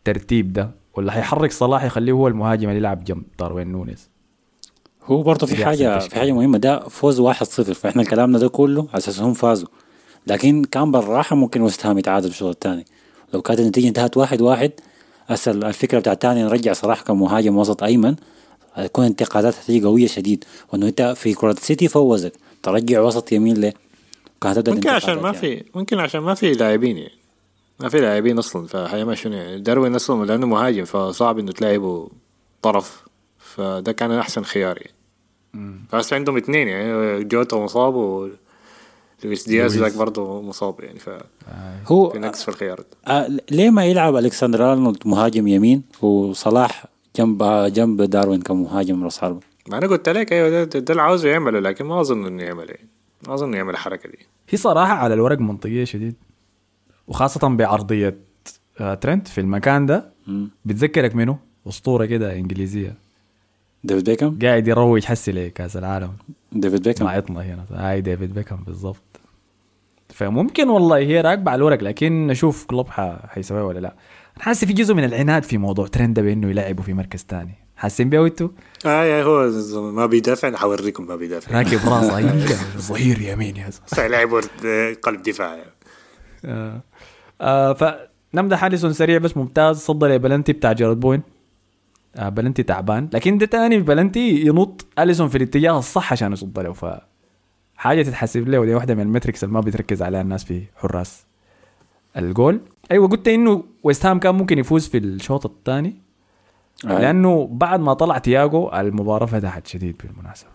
الترتيب 0.07 0.53
ده 0.53 0.71
ولا 0.93 1.11
حيحرك 1.11 1.51
صلاح 1.51 1.83
يخليه 1.83 2.11
هو 2.11 2.27
المهاجم 2.27 2.67
اللي 2.69 2.79
يلعب 2.79 3.03
جنب 3.03 3.23
داروين 3.39 3.71
نونيز؟ 3.71 4.09
هو 5.03 5.23
برضه 5.23 5.47
في 5.47 5.65
حاجة 5.65 5.99
في 5.99 6.15
حاجة 6.15 6.31
مهمة 6.31 6.57
ده 6.57 6.79
فوز 6.79 7.21
1-0 7.21 7.23
فإحنا 7.61 8.03
كلامنا 8.03 8.39
ده 8.39 8.47
كله 8.49 8.81
على 8.81 8.97
أساس 8.97 9.19
هم 9.19 9.33
فازوا. 9.33 9.67
لكن 10.27 10.63
كان 10.63 10.91
بالراحة 10.91 11.35
ممكن 11.35 11.61
وست 11.61 11.85
هام 11.85 11.97
يتعادل 11.97 12.27
في 12.27 12.33
الشوط 12.33 12.53
الثاني. 12.53 12.85
لو 13.33 13.41
كانت 13.41 13.59
النتيجة 13.59 13.87
انتهت 13.87 14.17
واحد 14.17 14.41
واحد 14.41 14.71
هسه 15.27 15.51
الفكرة 15.51 15.99
بتاعت 15.99 16.21
تاني 16.21 16.43
نرجع 16.43 16.73
صلاح 16.73 17.01
كمهاجم 17.01 17.57
وسط 17.57 17.83
أيمن. 17.83 18.15
هتكون 18.73 19.05
انتقادات 19.05 19.55
هتيجي 19.55 19.85
قوية 19.85 20.07
شديد. 20.07 20.43
وإنه 20.73 20.87
أنت 20.87 21.01
في 21.01 21.33
كرة 21.33 21.51
السيتي 21.51 21.87
فوزك. 21.87 22.33
ترجع 22.63 23.01
وسط 23.01 23.31
يمين 23.31 23.57
ليه؟ 23.57 23.73
كانت 24.41 24.69
ممكن 24.69 24.89
عشان 24.89 25.13
ما 25.13 25.21
يعني. 25.21 25.37
في 25.37 25.63
ممكن 25.75 25.99
عشان 25.99 26.21
ما 26.21 26.33
في 26.33 26.51
لاعبين 26.51 26.97
يعني. 26.97 27.20
ما 27.81 27.89
في 27.89 27.99
لاعبين 27.99 28.37
أصلا 28.37 28.67
فحيما 28.67 29.15
شنو 29.15 29.33
يعني. 29.33 29.59
داروين 29.59 29.95
أصلا 29.95 30.25
لأنه 30.25 30.47
مهاجم 30.47 30.85
فصعب 30.85 31.39
إنه 31.39 31.51
تلعبه 31.51 32.09
طرف. 32.61 33.03
فده 33.39 33.91
كان 33.91 34.11
أحسن 34.11 34.43
خيار 34.43 34.77
يعني. 34.77 34.95
فهسه 35.89 36.15
عندهم 36.15 36.37
اثنين 36.37 36.67
يعني 36.67 37.23
جوتا 37.23 37.57
مصاب 37.57 37.95
و 37.95 38.29
لويس 39.23 39.47
دياز. 39.47 39.77
ذاك 39.77 39.97
برضه 39.97 40.41
مصاب 40.41 40.79
يعني. 40.79 40.99
ف 40.99 41.09
هو 41.87 42.09
في 42.09 42.19
نقص 42.19 42.43
في 42.43 42.49
الخيار. 42.49 42.83
آه 43.07 43.27
ليه 43.51 43.69
ما 43.69 43.85
يلعب 43.85 44.15
ألكسندر 44.15 44.71
أرنولد 44.71 44.97
مهاجم 45.05 45.47
يمين 45.47 45.83
وصلاح 46.01 46.85
جنب 47.15 47.43
آه 47.43 47.67
جنب 47.67 48.01
داروين 48.01 48.41
كمهاجم 48.41 49.03
راس 49.03 49.19
حربة؟ 49.19 49.39
ما 49.67 49.77
أنا 49.77 49.87
قلت 49.87 50.09
لك 50.09 50.33
أيوه 50.33 50.49
ده, 50.49 50.63
ده, 50.63 50.91
اللي 50.91 51.01
عاوزه 51.01 51.29
يعمله 51.29 51.59
لكن 51.59 51.85
ما 51.85 52.01
أظن 52.01 52.25
إنه 52.25 52.43
يعمل 52.43 52.69
يعني. 52.69 52.89
ما 53.27 53.33
أظن 53.33 53.53
يعمل 53.53 53.73
الحركة 53.73 54.09
دي. 54.09 54.19
هي 54.49 54.57
صراحة 54.57 54.93
على 54.93 55.13
الورق 55.13 55.39
منطقية 55.39 55.83
شديد. 55.83 56.15
وخاصة 57.11 57.47
بعرضية 57.47 58.17
آه، 58.79 58.93
ترنت 58.93 59.27
في 59.27 59.41
المكان 59.41 59.85
ده. 59.85 60.11
بتذكرك 60.65 61.15
منه؟ 61.15 61.37
أسطورة 61.67 62.05
كده 62.05 62.33
إنجليزية. 62.35 62.95
ديفيد 63.83 64.09
بيكم 64.09 64.39
قاعد 64.41 64.67
يروج 64.67 65.03
حسي 65.05 65.31
لكأس 65.31 65.77
العالم. 65.77 66.11
ديفيد 66.51 66.83
بيكم 66.83 67.05
مع 67.05 67.11
عطنا 67.11 67.41
هنا. 67.41 67.65
هاي 67.71 68.01
ديفيد 68.01 68.33
بيكهام 68.33 68.63
بالضبط. 68.63 69.01
فممكن 70.09 70.69
والله 70.69 70.97
هي 70.97 71.21
راكبة 71.21 71.51
على 71.51 71.59
الورق 71.59 71.83
لكن 71.83 72.27
نشوف 72.27 72.65
كلوب 72.65 72.87
حيسويها 73.27 73.63
ولا 73.63 73.79
لا. 73.79 73.93
أنا 74.37 74.43
حاسس 74.45 74.65
في 74.65 74.73
جزء 74.73 74.93
من 74.93 75.03
العناد 75.03 75.43
في 75.43 75.57
موضوع 75.57 75.87
ترنت 75.87 76.13
ده 76.13 76.21
بأنه 76.21 76.49
يلعبوا 76.49 76.83
في 76.83 76.93
مركز 76.93 77.23
تاني. 77.23 77.53
حاسين 77.77 78.09
بيه 78.09 78.25
أنتوا 78.25 78.49
آه 78.85 79.03
يا 79.03 79.23
هو 79.23 79.49
ما 79.91 80.05
بيدافع 80.05 80.47
أنا 80.47 80.57
حوريكم 80.57 81.07
ما 81.07 81.15
بيدافع. 81.15 81.57
راكب 81.57 81.79
راسه 81.87 82.45
ظهير 82.89 83.21
يمين 83.21 83.55
يا 83.57 83.69
زلمه 83.69 83.85
سيلعبوا 83.87 84.41
قلب 85.03 85.21
دفاع. 85.23 85.55
يعني. 85.55 85.71
آه. 86.45 86.81
آه 87.41 87.73
فنمدح 87.73 88.63
اليسون 88.63 88.93
سريع 88.93 89.17
بس 89.17 89.37
ممتاز. 89.37 89.77
صد 89.77 90.03
لي 90.03 90.17
بلنتي 90.17 90.53
بتاع 90.53 90.71
جارود 90.71 90.99
بوين. 90.99 91.21
آه 92.15 92.29
بلنتي 92.29 92.63
تعبان. 92.63 93.09
لكن 93.13 93.37
ده 93.37 93.45
تاني 93.45 93.79
بلنتي 93.79 94.45
ينط 94.45 94.85
أليسون 94.99 95.27
في 95.27 95.37
الاتجاه 95.37 95.79
الصح 95.79 96.11
عشان 96.11 96.33
يصد 96.33 96.59
له. 96.59 96.73
ف 96.73 96.85
حاجة 97.75 98.01
تتحسب 98.01 98.47
له 98.47 98.59
ودي 98.59 98.75
واحدة 98.75 98.95
من 98.95 99.01
ال 99.01 99.07
metrics 99.07 99.43
اللي 99.43 99.53
ما 99.53 99.59
بتركز 99.59 100.01
عليها 100.01 100.21
الناس 100.21 100.43
في 100.43 100.63
حراس 100.75 101.25
الجول. 102.17 102.61
أيوه 102.91 103.07
قلت 103.07 103.27
إنه 103.27 103.63
ويست 103.83 104.05
هام 104.05 104.19
كان 104.19 104.35
ممكن 104.35 104.59
يفوز 104.59 104.87
في 104.87 104.97
الشوط 104.97 105.45
الثاني 105.45 105.95
آه. 106.85 106.99
لأنه 106.99 107.49
بعد 107.51 107.79
ما 107.79 107.93
طلع 107.93 108.17
تياجو 108.17 108.69
المباراة 108.73 109.25
فتحت 109.25 109.67
شديد 109.67 110.01
بالمناسبة. 110.03 110.49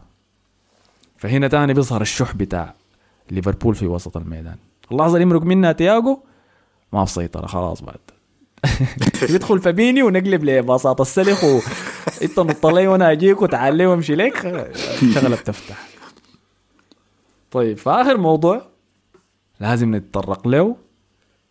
فهنا 1.16 1.49
تاني 1.49 1.74
بيظهر 1.74 2.01
الشح 2.01 2.34
بتاع 2.34 2.74
ليفربول 3.30 3.74
في 3.74 3.87
وسط 3.87 4.16
الميدان. 4.16 4.57
اللحظة 4.93 5.14
اللي 5.14 5.22
يمرق 5.22 5.43
منها 5.43 5.72
تياجو 5.72 6.18
ما 6.93 7.05
في 7.05 7.12
سيطره 7.12 7.47
خلاص 7.47 7.82
بعد. 7.82 7.99
يدخل 9.34 9.59
فابيني 9.59 10.03
ونقلب 10.03 10.45
لباصات 10.45 11.01
السلخ 11.01 11.45
و 11.45 11.61
انت 12.22 12.39
نط 12.41 12.66
لي 12.66 12.87
وأنا 12.87 13.12
أجيك 13.12 13.43
وتعال 13.43 13.74
لي 13.76 13.87
وأمشي 13.87 14.14
لك. 14.14 14.37
شغلة 15.14 15.37
بتفتح. 15.37 15.89
طيب 17.51 17.78
فاخر 17.78 18.16
موضوع 18.16 18.62
لازم 19.61 19.95
نتطرق 19.97 20.49
له. 20.49 20.76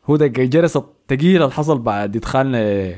هو 0.09 0.15
ده 0.15 0.25
الجرس 0.25 0.77
الثقيل 0.77 1.41
اللي 1.41 1.51
حصل 1.53 1.79
بعد 1.79 2.15
إدخالنا 2.15 2.93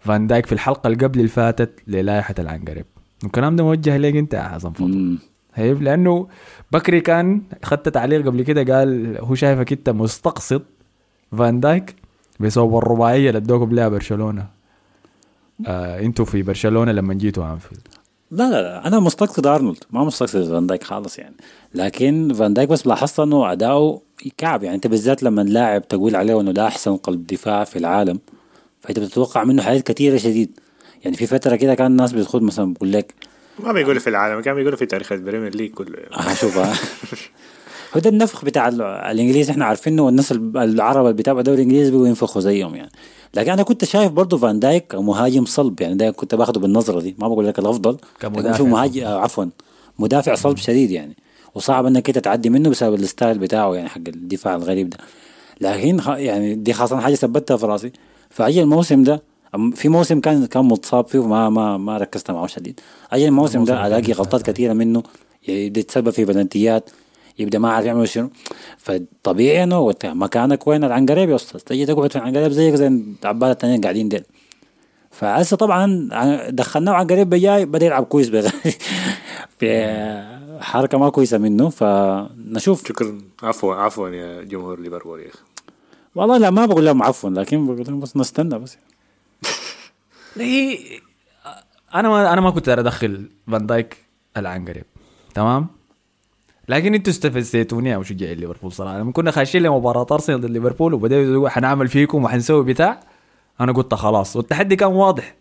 فان 0.00 0.26
دايك 0.26 0.46
في 0.46 0.52
الحلقة 0.52 0.86
اللي 0.86 1.04
قبل 1.04 1.18
اللي 1.18 1.28
فاتت 1.28 1.80
للائحة 1.86 2.34
العنقريب. 2.38 2.86
الكلام 3.24 3.56
ده 3.56 3.64
موجه 3.64 3.96
ليك 3.96 4.16
أنت 4.16 4.34
يا 4.34 4.42
حسن 4.42 4.72
فضل. 4.72 5.18
طيب، 5.56 5.82
لأنه 5.82 6.28
بكري 6.72 7.00
كان 7.00 7.42
خدت 7.62 7.88
تعليق 7.88 8.26
قبل 8.26 8.42
كده 8.42 8.74
قال 8.76 9.18
هو 9.20 9.34
شايفك 9.34 9.72
أنت 9.72 9.90
مستقصد 9.90 10.62
فان 11.38 11.60
دايك 11.60 11.94
بسبب 12.40 12.76
الرباعيه 12.78 13.28
اللي 13.28 13.38
ادوكم 13.38 13.74
لها 13.74 13.88
برشلونه 13.88 14.46
آه 15.66 16.00
أنتوا 16.00 16.24
في 16.24 16.42
برشلونة 16.42 16.92
لما 16.92 17.14
جيتوا 17.14 17.52
أنفيلد. 17.52 17.88
لا 18.30 18.50
لا 18.50 18.62
لا 18.62 18.86
أنا 18.86 19.00
مستقصد 19.00 19.46
أرنولد. 19.46 19.84
ما 19.90 20.04
مستقصد 20.04 20.50
فان 20.50 20.66
دايك 20.66 20.84
خالص 20.84 21.18
يعني. 21.18 21.34
لكن 21.74 22.32
فان 22.32 22.54
دايك 22.54 22.68
بس 22.68 22.86
لاحظت 22.86 23.20
إنه 23.20 23.52
أداؤه 23.52 24.02
كعب 24.38 24.62
يعني. 24.62 24.76
أنت 24.76 24.86
بالذات 24.86 25.22
لما 25.22 25.40
لاعب 25.42 25.88
تقول 25.88 26.16
عليه 26.16 26.40
إنه 26.40 26.52
ده 26.52 26.66
أحسن 26.66 26.96
قلب 26.96 27.26
دفاع 27.26 27.64
في 27.64 27.78
العالم 27.78 28.18
فأنت 28.80 28.98
بتتوقع 28.98 29.44
منه 29.44 29.62
حاجات 29.62 29.82
كثيرة 29.92 30.16
شديد. 30.16 30.60
يعني 31.04 31.16
في 31.16 31.26
فترة 31.26 31.56
كده 31.56 31.74
كان 31.74 31.86
الناس 31.86 32.12
بتدخل 32.12 32.40
مثلا 32.42 32.74
بقول 32.74 32.92
لك 32.92 33.14
ما 33.64 33.72
بيقولوا 33.72 34.00
في 34.00 34.10
العالم 34.10 34.40
كان 34.40 34.54
بيقولوا 34.54 34.78
في 34.78 34.86
تاريخ 34.86 35.12
البريمير 35.12 35.54
ليج 35.54 35.70
كله. 35.70 35.98
يعني. 35.98 36.34
شوف 36.34 36.58
آه. 36.58 36.74
هو 37.96 38.00
ده 38.00 38.10
النفخ 38.10 38.44
بتاع 38.44 38.68
ال- 38.68 38.82
الإنجليز 38.82 39.50
إحنا 39.50 39.64
عارفينه 39.64 40.02
والناس 40.02 40.32
ال- 40.32 40.56
العرب 40.56 41.04
اللي 41.04 41.16
بيتابعوا 41.16 41.40
الدوري 41.40 41.62
الانجليزي 41.62 41.90
بيبقوا 41.90 42.08
ينفخوا 42.08 42.40
زيهم 42.42 42.74
يعني. 42.74 42.90
لكن 43.34 43.50
أنا 43.52 43.62
كنت 43.62 43.84
شايف 43.84 44.12
برضه 44.12 44.38
فان 44.38 44.60
دايك 44.60 44.94
مهاجم 44.94 45.44
صلب 45.44 45.80
يعني 45.80 45.94
ده 45.94 46.10
كنت 46.10 46.34
باخده 46.34 46.60
بالنظرة 46.60 47.00
دي 47.00 47.14
ما 47.18 47.28
بقول 47.28 47.46
لك 47.46 47.58
الأفضل 47.58 47.96
كمدافع 48.20 48.64
مهاجم 48.64 49.06
عفوا 49.06 49.44
مدافع 49.98 50.34
صلب 50.34 50.56
شديد 50.56 50.90
يعني. 50.90 51.16
وصعب 51.54 51.86
إنك 51.86 52.08
أنت 52.08 52.18
تعدي 52.18 52.50
منه 52.50 52.70
بسبب 52.70 52.94
ال 52.94 53.01
style 53.01 53.38
بتاعه 53.38 53.74
يعني 53.74 53.88
حق 53.88 54.00
الدفاع 54.08 54.54
الغريب 54.56 54.90
ده. 54.90 54.98
لكن 55.60 56.00
يعني 56.06 56.54
دي 56.54 56.72
خاصة 56.72 57.00
حاجة 57.00 57.14
ثبتها 57.14 57.56
في 57.56 57.66
راسي. 57.66 57.92
فاجي 58.30 58.62
الموسم 58.62 59.02
ده 59.02 59.22
في 59.74 59.88
موسم 59.88 60.20
كان 60.20 60.46
كان 60.46 60.64
متصاب 60.64 61.06
فيه 61.08 61.18
وما 61.18 61.50
ما 61.50 61.76
ما 61.76 61.96
ركزت 61.98 62.30
معه 62.30 62.46
شديد. 62.46 62.80
أجي 63.12 63.28
الموسم 63.28 63.64
ده 63.64 63.86
ألاقي 63.86 64.12
غلطات 64.12 64.42
كثيره 64.42 64.72
منه 64.72 65.02
يتسبب 65.48 66.10
في 66.10 66.24
بلنتيات. 66.24 66.90
يبدأ 67.38 67.58
ما 67.58 67.72
عارف 67.72 67.86
يعمل 67.86 68.08
شنو. 68.08 68.30
فطبيعي 68.78 69.62
إنه 69.62 69.94
مكانك 70.04 70.66
وين؟ 70.66 70.84
العنقريب 70.84 71.30
يا 71.30 71.34
أستاذ. 71.34 71.60
تجي 71.60 71.86
تقعد 71.86 72.12
في 72.12 72.18
العنقريب 72.18 72.52
زيك 72.52 72.74
زي 72.74 72.86
العباده 73.22 73.52
التانيين 73.52 73.80
قاعدين 73.80 74.08
ديل 74.08 74.24
فهسه 75.10 75.56
طبعا 75.56 76.08
دخلناه 76.50 76.92
عنقريب 76.92 77.30
بجاي 77.30 77.64
بدأ 77.64 77.86
يلعب 77.86 78.04
كويس 78.04 78.30
حركة 80.60 80.98
ما 80.98 81.10
كويسة 81.10 81.38
منه. 81.38 81.68
فنشوف. 81.68 82.88
شكرا. 82.88 83.18
عفوا 83.42 83.74
عفوا 83.74 84.08
يا 84.08 84.42
جمهور 84.42 84.80
ليفربول 84.80 85.20
يا 85.20 85.28
أخي. 85.28 85.38
والله 86.14 86.38
لا 86.38 86.50
ما 86.50 86.66
بقول 86.66 86.84
لهم 86.84 87.02
عفوا 87.02 87.30
لكن 87.30 87.66
بقول 87.66 87.84
لهم 87.88 88.00
بس 88.00 88.16
نستنى 88.16 88.58
بس. 88.58 88.76
هي 90.36 90.78
أنا 91.94 92.08
ما 92.08 92.32
أنا 92.32 92.40
ما 92.40 92.50
كنت 92.50 92.68
أدخل 92.68 93.30
فان 93.46 93.66
دايك 93.66 93.96
العنقريب. 94.36 94.84
تمام؟ 95.34 95.66
لكن 96.68 96.94
أنتوا 96.94 97.12
استفزيتوني 97.12 97.90
يا 97.90 97.98
مشجعين 97.98 98.38
ليفربول 98.38 98.72
صراحة. 98.72 98.98
لما 98.98 99.12
كنا 99.12 99.30
خاشين 99.30 99.62
لمباراة 99.62 100.06
أرسنال 100.12 100.40
ضد 100.40 100.50
ليفربول 100.50 100.94
وبدأوا 100.94 101.22
يقولوا 101.22 101.48
حنعمل 101.48 101.88
فيكم 101.88 102.24
وحنسوي 102.24 102.64
بتاع 102.64 103.00
أنا 103.60 103.72
قلت 103.72 103.94
خلاص. 103.94 104.36
والتحدي 104.36 104.76
كان 104.76 104.88
واضح. 104.88 105.34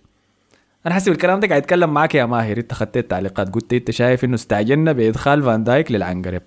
أنا 0.85 0.93
حاسس 0.93 1.07
الكلام 1.07 1.39
ده 1.39 1.47
قاعد 1.47 1.61
أتكلم 1.61 1.93
معاك 1.93 2.15
يا 2.15 2.25
ماهر. 2.25 2.57
أنت 2.57 2.73
خدت 2.73 2.97
تعليقات. 2.97 3.49
قلت 3.55 3.73
أنت 3.73 3.91
شايف 3.91 4.23
إنه 4.23 4.35
استعجلنا 4.35 4.91
بإدخال 4.91 5.43
فان 5.43 5.63
دايك 5.63 5.91
للعنقريب. 5.91 6.41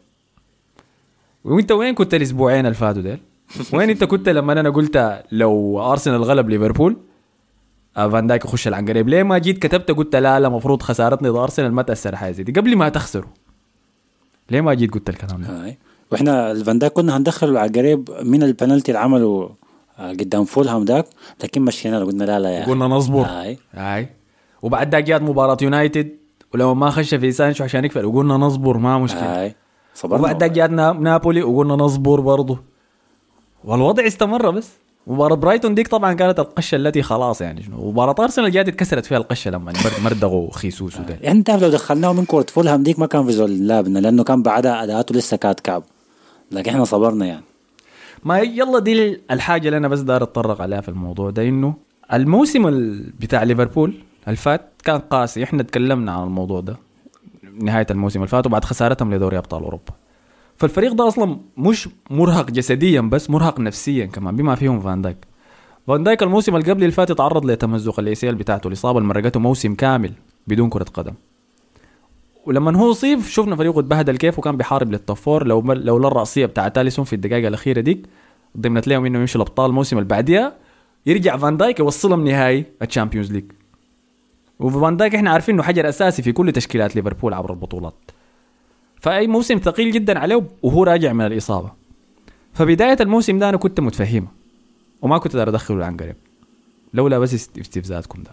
وأنت 1.45 1.73
وين 1.73 1.95
كنت 1.95 2.15
الأسبوعين 2.15 2.67
اللي 2.67 2.75
فاتوا 2.75 3.03
ديل؟ 3.03 3.19
وين 3.73 3.91
أنت 3.91 4.05
كنت 4.05 4.29
لما 4.29 4.53
أنا 4.53 4.71
قلت 4.71 5.23
لو 5.33 5.83
أرسنال 5.93 6.25
غلب 6.25 6.49
ليفربول 6.49 6.97
آه، 7.97 8.09
فان 8.09 8.27
دايك 8.27 8.45
يخش 8.45 8.69
العنقريب؟ 8.69 9.09
ليه 9.09 9.23
ما 9.23 9.39
جيت 9.39 9.59
كتبت 9.59 9.91
قلت 9.91 10.17
لا 10.17 10.41
لا 10.41 10.47
المفروض 10.47 10.83
خسارتنا 10.83 11.31
ضد 11.31 11.37
أرسنال 11.37 11.73
ما 11.73 11.83
تأثر 11.83 12.17
حاجة 12.17 12.43
دي. 12.43 12.53
قبل 12.53 12.77
ما 12.77 12.89
تخسروا. 12.89 13.31
ليه 14.51 14.61
ما 14.61 14.75
جيت 14.75 14.95
قلت 14.95 15.09
الكلام 15.09 15.43
ده؟ 15.43 15.77
وإحنا 16.13 16.51
فان 16.51 16.79
دايك 16.79 16.93
كنا 16.93 17.17
هندخله 17.17 17.61
العنقريب 17.61 18.11
من 18.23 18.43
البنالتي 18.43 18.93
اللي 18.93 18.99
عمله 18.99 19.51
آه، 19.99 20.11
قدام 20.11 20.45
فولهام 20.45 20.85
داك 20.85 21.07
لكن 21.45 21.63
مشينا 21.63 21.97
له 21.97 22.05
قلنا 22.07 22.25
لا 22.25 22.39
لا 22.41 22.51
يا. 22.51 22.67
قلنا 22.67 22.87
نصبر. 22.87 23.23
هاي. 23.23 23.59
هاي. 23.73 24.09
وبعد 24.63 24.93
ذاك 24.93 25.05
جات 25.05 25.23
مباراة 25.23 25.57
يونايتد 25.63 26.11
ولما 26.55 26.75
ما 26.75 26.91
خش 26.91 27.15
في 27.15 27.33
سانشو 27.33 27.65
عشان 27.65 27.85
يكفل 27.85 28.05
وقلنا 28.05 28.37
نصبر 28.37 28.77
ما 28.77 28.99
مشكلة. 28.99 29.41
هاي. 29.43 29.55
صبرنا 29.95 30.21
وبعد 30.23 30.41
ذاك 30.41 30.51
جات 30.51 30.71
نا- 30.71 30.93
نابولي 30.93 31.43
وقلنا 31.43 31.75
نصبر 31.77 32.21
برضه 32.21 32.59
والوضع 33.65 34.07
استمر 34.07 34.51
بس. 34.51 34.71
مباراة 35.07 35.35
برايتون 35.37 35.75
ديك 35.75 35.89
طبعا 35.89 36.13
كانت 36.13 36.39
القشة 36.41 36.77
التي 36.77 37.03
خلاص 37.03 37.41
يعني 37.41 37.63
شنو. 37.63 37.91
مباراة 37.91 38.15
أرسنال 38.21 38.51
جات 38.51 38.69
اتكسرت 38.69 39.07
فيها 39.07 39.19
القشة 39.19 39.51
لما 39.51 39.73
مر- 39.73 40.05
مردغوا 40.05 40.51
خيسوس 40.53 41.01
وده 41.01 41.15
يعني 41.15 41.39
أنت 41.39 41.51
لو 41.51 41.69
دخلناه 41.69 42.13
من 42.13 42.25
كرة 42.25 42.47
فولهام 42.49 42.83
ديك 42.83 42.99
ما 42.99 43.07
كان 43.07 43.27
في 43.27 43.33
زول 43.33 43.67
لابنا 43.67 43.99
لأنه 43.99 44.25
كان 44.25 44.43
بعدها 44.43 44.83
أداءاته 44.85 45.15
لسه 45.15 45.37
كانت 45.37 45.61
كعب. 45.61 45.83
لكن 46.53 46.71
إحنا 46.71 46.85
صبرنا 46.85 47.27
يعني. 47.27 47.45
ما 48.25 48.39
يلا 48.39 48.79
دي 48.79 49.21
الحاجة 49.31 49.67
اللي 49.69 49.77
أنا 49.77 49.89
بس 49.89 50.01
دار 50.01 50.23
أتطرق 50.23 50.61
عليها 50.63 50.81
في 50.81 50.89
الموضوع 50.89 51.31
ده 51.31 51.43
إنه 51.49 51.75
الموسم 52.13 52.67
ال- 52.67 53.11
بتاع 53.21 53.43
ليفربول 53.43 53.95
الفات 54.29 54.71
كان 54.85 54.99
قاسي. 54.99 55.45
إحنا 55.45 55.63
تكلمنا 55.63 56.13
عن 56.13 56.23
الموضوع 56.25 56.61
ده 56.61 56.77
نهاية 57.61 57.87
الموسم 57.91 58.23
الفات 58.23 58.47
وبعد 58.47 58.65
خسارتهم 58.65 59.15
لدوري 59.15 59.39
أبطال 59.39 59.63
أوروبا. 59.63 59.93
فالفريق 60.57 60.93
ده 60.93 61.09
أصلا 61.09 61.41
مش 61.57 61.89
مرهق 62.11 62.51
جسديا 62.51 63.01
بس 63.01 63.31
مرهق 63.31 63.61
نفسيا 63.61 64.07
كمان 64.07 64.37
بما 64.37 64.55
فيهم 64.55 64.81
فان 64.81 65.03
دايك. 65.03 65.17
فان 65.87 66.05
دايك 66.05 66.23
الموسم 66.23 66.57
اللي 66.57 66.71
قبل 66.71 66.83
اللي 66.83 66.93
فات 66.93 67.13
تعرض 67.13 67.45
لتمزق 67.45 68.01
الأي 68.01 68.33
بتاعته 68.33 68.69
الاصابه 68.69 68.99
اللي 68.99 69.09
مرقته 69.09 69.41
موسم 69.41 69.75
كامل 69.75 70.13
بدون 70.47 70.69
كرة 70.69 70.85
قدم. 70.85 71.15
ولما 72.47 72.79
هو 72.79 72.91
اصيب 72.91 73.21
شفنا 73.21 73.57
فريقه 73.57 73.81
اتبهدل 73.81 74.17
كيف 74.17 74.39
وكان 74.39 74.57
بيحارب 74.57 74.91
لل 74.93 75.02
top 75.02 75.17
four. 75.17 75.47
لو 75.47 75.61
لولا 75.73 76.09
الرأسية 76.09 76.47
بتاعت 76.47 76.79
اليسون 76.79 77.05
في 77.05 77.13
الدقائق 77.13 77.47
الأخيرة 77.47 77.81
ديك 77.81 78.07
ضمنت 78.59 78.89
لهم 78.89 79.07
انه 79.07 79.19
يمشي 79.19 79.37
الأبطال 79.37 79.71
الموسم 79.71 79.99
اللي 79.99 80.09
بعديها 80.09 80.53
يرجع 81.07 81.37
فان 81.37 81.57
دايك 81.57 81.81
يوصلهم 81.81 82.25
نهائي 82.25 82.65
الشامبيونز 82.83 83.33
ليج. 83.33 83.45
وفان 84.61 84.97
دايك 84.97 85.15
إحنا 85.15 85.31
عارفين 85.31 85.55
إنه 85.55 85.63
حجر 85.63 85.89
أساسي 85.89 86.23
في 86.23 86.33
كل 86.33 86.53
تشكيلات 86.53 86.97
ليفربول 86.97 87.35
عبر 87.35 87.51
البطولات. 87.51 87.95
فأي 89.05 89.27
موسم 89.27 89.59
ثقيل 89.59 89.91
جدا 89.93 90.19
عليه 90.19 90.47
وهو 90.63 90.85
راجع 90.85 91.13
من 91.13 91.27
الإصابة. 91.27 91.71
فبداية 92.55 92.97
الموسم 93.01 93.39
ده 93.39 93.49
أنا 93.49 93.57
كنت 93.57 93.81
متفهمه 93.81 94.27
وما 95.03 95.19
كنت 95.19 95.35
أقدر 95.35 95.49
أدخله 95.49 95.85
العنقريب. 95.85 96.17
لولا 96.95 97.19
بس 97.19 97.35
است- 97.35 97.59
استفزازكم 97.59 98.23
ده. 98.23 98.31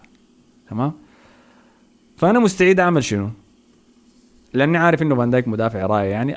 تمام؟ 0.70 0.92
فأنا 2.16 2.38
مستعد 2.38 2.80
أعمل 2.80 3.04
شنو؟ 3.04 3.28
لأني 4.52 4.78
عارف 4.78 5.02
إنه 5.02 5.16
فان 5.16 5.30
دايك 5.30 5.48
مدافع 5.48 5.86
راي 5.86 6.10
يعني. 6.10 6.36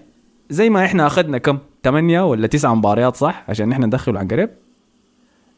زي 0.50 0.70
ما 0.70 0.86
إحنا 0.86 1.08
أخذنا 1.08 1.38
كم؟ 1.38 1.58
ثمانية 1.84 2.22
ولا 2.30 2.48
تسعة 2.48 2.76
مباريات 2.76 3.16
صح؟ 3.16 3.46
عشان 3.50 3.72
إحنا 3.72 3.86
ندخله 3.86 4.20
عن 4.20 4.28
قريب. 4.28 4.50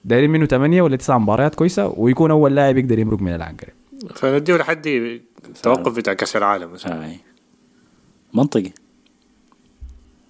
دايرين 0.05 0.29
منه 0.29 0.45
ثمانية 0.45 0.81
ولا 0.81 0.95
تسعة 0.95 1.17
مباريات 1.17 1.55
كويسة 1.55 1.93
ويكون 1.97 2.31
أول 2.31 2.55
لاعب 2.55 2.77
يقدر 2.77 2.99
يمرق 2.99 3.21
من 3.21 3.35
العنقريب 3.35 3.73
فنديه 4.15 4.55
لحد 4.57 4.87
التوقف 5.45 5.95
بتاع 5.95 6.13
كأس 6.13 6.35
العالم. 6.35 6.71
مثلا 6.73 7.05
هاي 7.05 7.17
منطقي. 8.33 8.71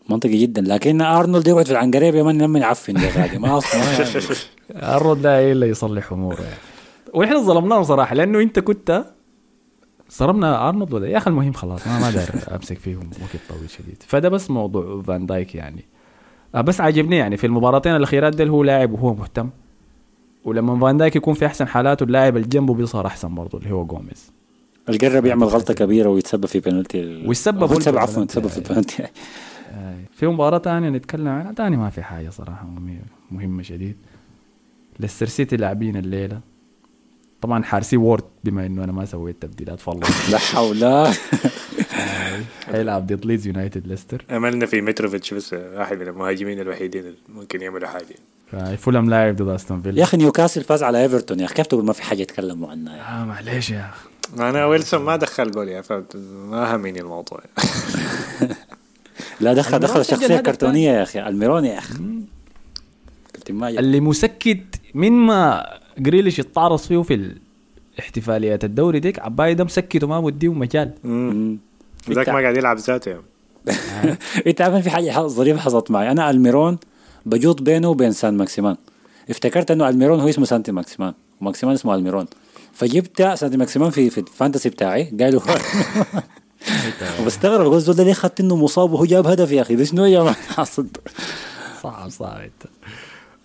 منطقي 0.10 0.38
جدا. 0.38 0.62
لكن 0.62 1.02
أرنولد 1.02 1.48
يقعد 1.48 1.66
في 1.66 1.72
العنقريب 1.72 2.16
يا 2.16 2.24
من 2.24 2.42
لما 2.42 2.60
يعفن 2.60 2.94
ده 2.94 3.10
غادي. 3.10 3.38
ما 3.38 3.58
أصلا 3.58 5.14
ده 5.14 5.40
إيه 5.40 5.52
اللي 5.52 5.70
يصلح 5.70 6.12
أموره 6.12 6.42
يعني. 6.42 6.56
وإحنا 7.14 7.40
ظلمناه 7.40 7.82
صراحة 7.82 8.16
لأنه 8.16 8.40
أنت 8.40 8.60
كنت 8.60 9.06
ظلمنا 10.18 10.70
أرنولد 10.70 10.94
ولا 10.94 11.08
يا 11.08 11.18
أخي 11.18 11.30
المهم 11.30 11.54
خلاص 11.54 11.88
ما 11.88 12.00
ما 12.00 12.12
داير 12.12 12.30
أمسك 12.56 12.78
فيهم 12.78 13.10
وقت 13.22 13.42
طويل 13.58 13.70
شديد. 13.70 14.04
فده 14.08 14.30
بس 14.30 14.50
موضوع 14.52 15.02
فان 15.02 15.26
دايك 15.26 15.56
يعني. 15.56 15.86
آه، 16.56 16.62
بس 16.62 16.82
عاجبني 16.82 17.18
يعني 17.18 17.38
في 17.38 17.48
المباراتين 17.48 17.96
الأخيرات 17.96 18.36
ديل 18.36 18.50
هو 18.50 18.64
لاعب 18.64 18.92
وهو 18.92 19.14
مهتم. 19.14 19.50
ولما 20.46 20.80
فان 20.80 20.98
دايك 20.98 21.16
يكون 21.16 21.34
في 21.34 21.46
أحسن 21.46 21.68
حالاته 21.68 22.04
اللاعب 22.04 22.38
اللي 22.38 22.48
جنبه 22.48 22.74
بيظهر 22.74 23.08
أحسن 23.08 23.36
برضه 23.36 23.58
اللي 23.58 23.72
هو 23.72 23.86
جوميز. 23.86 24.32
القرب 24.90 25.26
يعمل 25.26 25.44
غلطة 25.48 25.74
كبيرة 25.74 26.10
ويتسبب 26.10 26.46
في 26.46 26.60
بنالتي 26.60 27.24
ويتسبب 27.28 27.64
هو 27.64 27.66
هو 27.66 27.74
يتسبب 27.76 27.94
في 27.96 28.00
عفوا. 28.00 28.24
يتسبب 28.24 28.48
في 28.48 28.58
البنالتي 28.58 29.04
آي. 29.04 29.10
في 30.14 30.28
مباراة 30.28 30.58
تانية 30.58 30.90
نتكلم 30.90 31.28
عنها. 31.28 31.52
تاني 31.54 31.78
ما 31.78 31.90
في 31.90 32.02
حاجة 32.04 32.30
صراحة 32.30 32.68
مهمة- 33.34 33.62
شديد. 33.62 33.96
ليستر 35.00 35.26
سيتي 35.26 35.58
لاعبين 35.58 35.98
الليلة. 35.98 36.40
طبعا 37.42 37.64
حارسي 37.64 37.98
وورد 37.98 38.24
بما 38.44 38.66
إنه 38.66 38.84
أنا 38.84 38.92
ما 38.92 39.06
سويت 39.06 39.42
تبديلات 39.42 39.80
فالله. 39.80 40.08
لا 40.32 40.38
حول. 40.38 41.08
حيلعب 42.66 43.08
ضد 43.08 43.26
ليدز 43.26 43.48
يونايتد 43.48 43.88
ليستر. 43.88 44.26
املنا 44.32 44.66
في 44.66 44.82
متروفيتش 44.82 45.34
بس 45.34 45.54
واحد 45.54 45.98
من 45.98 46.08
المهاجمين 46.08 46.60
الوحيدين 46.60 47.02
اللي 47.02 47.18
ممكن 47.30 47.62
يعملوا 47.62 47.88
حاجة. 47.88 48.76
فولهام 48.76 49.10
لاعب 49.10 49.36
ضد 49.36 49.48
أستون 49.48 49.82
فيلا. 49.82 50.00
يا 50.00 50.04
أخي 50.04 50.18
نيوكاسل 50.18 50.64
فاز 50.64 50.84
على 50.84 51.04
إيفرتون. 51.04 51.40
يا 51.40 51.46
أخي 51.46 51.54
كيف 51.54 51.68
تقول 51.68 51.86
ما 51.86 51.94
في 51.94 52.04
حاجة 52.04 52.22
يتكلموا 52.22 52.72
عنها 52.72 52.98
يا 52.98 53.02
أخي؟ 53.02 53.12
آه 53.22 53.26
معليش 53.26 53.70
يا 53.70 53.90
أخي. 53.90 54.10
أنا 54.34 54.66
ويلسون 54.66 55.02
ما 55.02 55.16
دخل 55.16 55.52
جول 55.52 55.68
يا 55.68 55.82
فهمت؟ 55.82 56.16
ما 56.50 56.76
همني 56.76 57.00
الموضوع. 57.02 57.40
لا 59.42 59.54
دخل 59.54 59.80
دخل 59.80 60.06
شخصية 60.06 60.38
كرتونية 60.38 60.92
يا 60.92 61.04
أخي 61.04 61.28
الميرون 61.28 61.66
يا 61.66 61.78
أخي. 61.78 61.94
اللي 63.50 64.00
مسكت 64.00 64.82
من 64.94 65.12
ما 65.12 65.68
جريليش 65.98 66.40
يتعرص 66.40 66.88
فيه 66.88 67.02
في 67.02 67.36
احتفاليات 68.00 68.64
الدوري 68.64 69.00
ديك 69.00 69.20
عباي 69.20 69.54
ده 69.54 69.64
مسكت 69.64 70.04
وما 70.04 70.22
مديه 70.22 70.54
مجال. 70.54 70.92
ذاك 72.10 72.30
ما 72.30 72.40
قاعد 72.40 72.58
يلعب 72.58 72.78
ذاته. 72.78 73.12
يا 73.12 73.22
انت 74.48 74.62
عارف 74.62 74.76
في 74.76 74.90
حاجة 74.90 75.28
ظريفة 75.28 75.60
حصلت 75.60 75.92
معي. 75.92 76.12
أنا 76.12 76.30
ألميرون 76.30 76.78
بجوط 77.26 77.62
بينه 77.62 77.90
وبين 77.90 78.12
سان 78.12 78.38
ماكسيمان. 78.38 78.76
افتكرت 79.30 79.72
إنه 79.72 79.90
ألميرون 79.90 80.20
هو 80.20 80.30
اسمه 80.30 80.46
سانتي 80.46 80.72
ماكسيمان 80.72 81.14
وماكسيمان 81.42 81.76
اسمه 81.76 81.96
ألميرون. 81.96 82.26
فجبت 82.78 83.22
سانتي 83.22 83.58
ماكسيمان 83.58 83.90
في 83.90 84.10
في 84.10 84.20
ال 84.20 84.26
fantasy 84.26 84.70
بتاعي 84.70 85.04
قالوا 85.04 85.42
وبستغرب 87.22 87.62
أقول 87.66 87.76
الزول 87.76 87.96
ده 87.96 88.04
ليه 88.04 88.14
خدت 88.14 88.40
إنه 88.40 88.56
مصاب 88.56 88.92
وهو 88.92 89.06
جاب 89.06 89.28
هدف 89.28 89.52
يا 89.52 89.62
أخي؟ 89.62 89.76
ده 89.76 89.84
شنو 89.84 90.06
يا 90.06 90.32
حاصل 90.32 90.88
صعب 91.84 92.10
صعب. 92.10 92.42
انت 92.42 92.72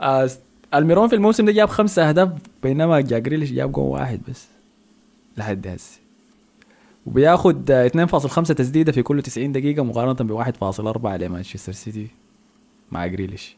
آه 0.01 0.31
الميرون 0.75 1.09
في 1.09 1.15
الموسم 1.15 1.45
ده 1.45 1.53
جاب 1.53 1.69
خمسة 1.69 2.09
أهداف 2.09 2.29
بينما 2.63 3.01
جا 3.01 3.19
جريليش 3.19 3.53
جاب 3.53 3.73
جون 3.73 3.85
واحد 3.85 4.21
بس. 4.29 4.47
لحد 5.37 5.67
هسه. 5.67 5.99
وبياخد 7.07 7.71
آه، 7.71 7.89
2.5 7.89 8.55
تسديدة 8.55 8.93
في 8.93 9.03
كل 9.03 9.23
90 9.23 9.53
دقيقة 9.53 9.85
مقارنة 9.85 10.13
ب 10.13 10.45
1.4 11.03 11.07
لمانشستر 11.07 11.73
سيتي 11.73 12.07
مع 12.91 13.07
جريليش. 13.07 13.57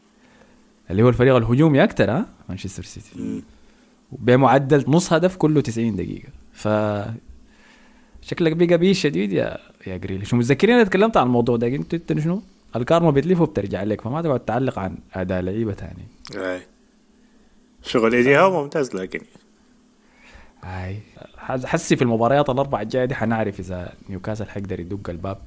اللي 0.91 1.03
هو 1.03 1.09
الفريق 1.09 1.35
الهجومي 1.35 1.83
أكثر 1.83 2.11
ها؟ 2.11 2.25
مانشستر 2.49 2.83
سيتي. 2.83 3.43
بمعدل 4.19 4.83
نص 4.87 5.13
هدف 5.13 5.35
كله 5.37 5.61
90 5.61 5.95
دقيقة. 5.95 6.29
ف 6.53 6.67
شكلك 8.21 8.51
بقى 8.51 8.77
بيه 8.77 8.93
شديد 8.93 9.33
يا 9.33 9.57
يا 9.87 9.97
جريليش 9.97 10.33
ومتذكرين 10.33 10.75
أنا 10.75 10.83
تكلمت 10.83 11.17
عن 11.17 11.25
الموضوع 11.25 11.57
ده؟ 11.57 11.67
قلت 11.67 11.93
انت 11.93 12.19
شنو؟ 12.19 12.41
الكارما 12.75 13.11
بتلف 13.11 13.41
وبترجع 13.41 13.83
لك 13.83 14.01
فما 14.01 14.21
تقعد 14.21 14.39
تعلق 14.39 14.79
عن 14.79 14.97
اداء 15.13 15.41
لعيبة 15.41 15.73
ثاني 15.73 16.07
أي. 16.35 16.61
شغل 17.83 18.13
إيدي 18.15 18.35
هاو 18.35 18.63
ممتاز 18.63 18.95
لكن 18.95 19.19
حس- 21.37 21.65
حسي 21.65 21.95
في 21.95 22.01
المباريات 22.01 22.49
الاربعه 22.49 22.81
الجاية 22.81 23.05
دي 23.05 23.15
حنعرف 23.15 23.59
إذا 23.59 23.93
نيوكاسل 24.09 24.49
حيقدر 24.49 24.79
يدق 24.79 25.09
الباب 25.09 25.37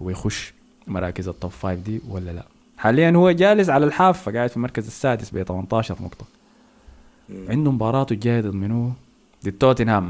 ويخش 0.00 0.54
مراكز 0.86 1.28
ال 1.28 1.34
top 1.34 1.50
five 1.50 1.80
دي 1.80 2.00
ولا 2.08 2.30
لا. 2.30 2.46
حاليا 2.78 3.10
هو 3.10 3.30
جالس 3.30 3.68
على 3.70 3.86
الحافة 3.86 4.32
قاعد 4.32 4.50
في 4.50 4.56
المركز 4.56 4.86
السادس 4.86 5.30
ب 5.30 5.42
18 5.42 5.96
نقطة. 6.02 6.24
عنده 7.48 7.72
مباراته 7.72 8.12
الجايه 8.12 8.40
ضد 8.40 8.54
منو؟ 8.54 8.92
ضد 9.44 9.52
توتنهام. 9.52 10.06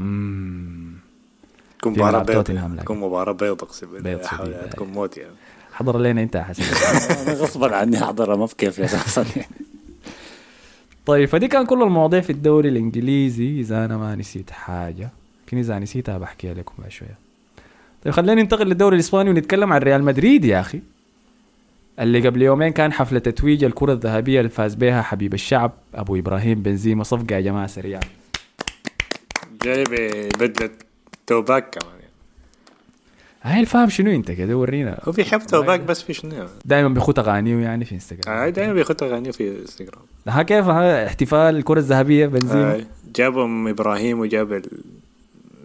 تكون 1.79 1.91
مباراة 1.91 2.11
ملعب 2.11 2.25
بيض 2.25 2.35
توتنهام 2.35 2.73
لكن. 2.73 2.83
تكون 2.83 2.97
مباراة 2.97 3.31
بيض 3.31 3.63
اقسم 3.63 3.87
بالله. 3.87 4.67
تكون 4.71 4.87
موت 4.87 5.17
يعني 5.17 5.33
حضر 5.77 5.99
لنا 5.99 6.23
أنت 6.23 6.35
أنا 6.35 7.33
غصبا 7.33 7.75
عني 7.75 8.03
أحضرها 8.03 8.35
ما 8.35 8.45
بكيف 8.45 8.79
أساسا 8.79 9.25
طيب 11.05 11.29
فدي 11.29 11.47
كان 11.47 11.65
كل 11.65 11.83
المواضيع 11.83 12.21
في 12.21 12.29
الدوري 12.29 12.69
الإنجليزي 12.69 13.59
إذا 13.59 13.85
أنا 13.85 13.97
ما 13.97 14.15
نسيت 14.15 14.51
حاجة 14.51 15.09
لكن 15.47 15.57
إذا 15.57 15.79
نسيتها 15.79 16.17
بحكيها 16.17 16.53
لكم 16.53 16.73
بعد 16.77 16.91
شوية 16.91 17.17
طيب 18.03 18.13
خلينا 18.13 18.41
ننتقل 18.41 18.67
للدوري 18.67 18.95
الإسباني 18.95 19.29
ونتكلم 19.29 19.73
عن 19.73 19.81
ريال 19.81 20.03
مدريد 20.03 20.45
يا 20.45 20.59
أخي 20.59 20.81
اللي 21.99 22.27
قبل 22.27 22.41
يومين 22.41 22.69
كان 22.71 22.93
حفلة 22.93 23.19
تتويج 23.19 23.63
الكرة 23.63 23.93
الذهبية 23.93 24.39
اللي 24.39 24.49
فاز 24.49 24.75
بها 24.75 25.01
حبيب 25.01 25.33
الشعب 25.33 25.71
أبو 25.95 26.15
إبراهيم 26.15 26.61
بنزيما 26.61 27.03
صفقة 27.03 27.35
يا 27.35 27.39
جماعة 27.41 27.67
سريعة. 27.67 28.01
جاي 29.63 29.83
ببدلة 29.83 30.69
توباك 31.27 31.77
كمان. 31.79 31.93
يعني. 31.99 32.07
هاي 33.41 33.59
الفهم 33.59 33.89
شنو 33.89 34.11
أنت 34.11 34.31
كده؟ 34.31 34.57
ورينا. 34.57 34.99
هو 35.03 35.11
بيحب 35.11 35.39
توباك 35.47 35.79
بس 35.79 36.01
في 36.01 36.13
شنو؟ 36.13 36.47
دائما 36.65 36.89
بيخوت 36.89 37.19
أغانيه 37.19 37.63
يعني 37.63 37.85
في 37.85 37.95
إنستغرام. 37.95 38.37
هاي 38.37 38.51
دايما 38.51 38.73
بيخط 38.73 39.03
اغاني 39.03 39.31
في 39.31 39.59
إنستغرام. 39.61 40.01
ها 40.27 40.43
كيف؟ 40.43 40.65
ها 40.65 41.07
احتفال 41.07 41.55
الكرة 41.55 41.79
الذهبية 41.79 42.25
بنزيما 42.27 42.85
جابوا 43.15 43.43
ام 43.45 43.67
إبراهيم 43.67 44.19
وجاب 44.19 44.53
ال- 44.53 44.69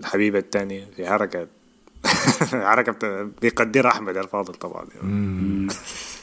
الحبيبة 0.01 0.39
الثانية 0.39 0.85
في 0.97 1.07
حركة. 1.07 1.47
حركة 2.71 2.93
بت- 2.93 3.29
بيقدرها 3.43 3.91
أحمد 3.91 4.17
الفاضل 4.17 4.55
طبعا. 4.55 4.85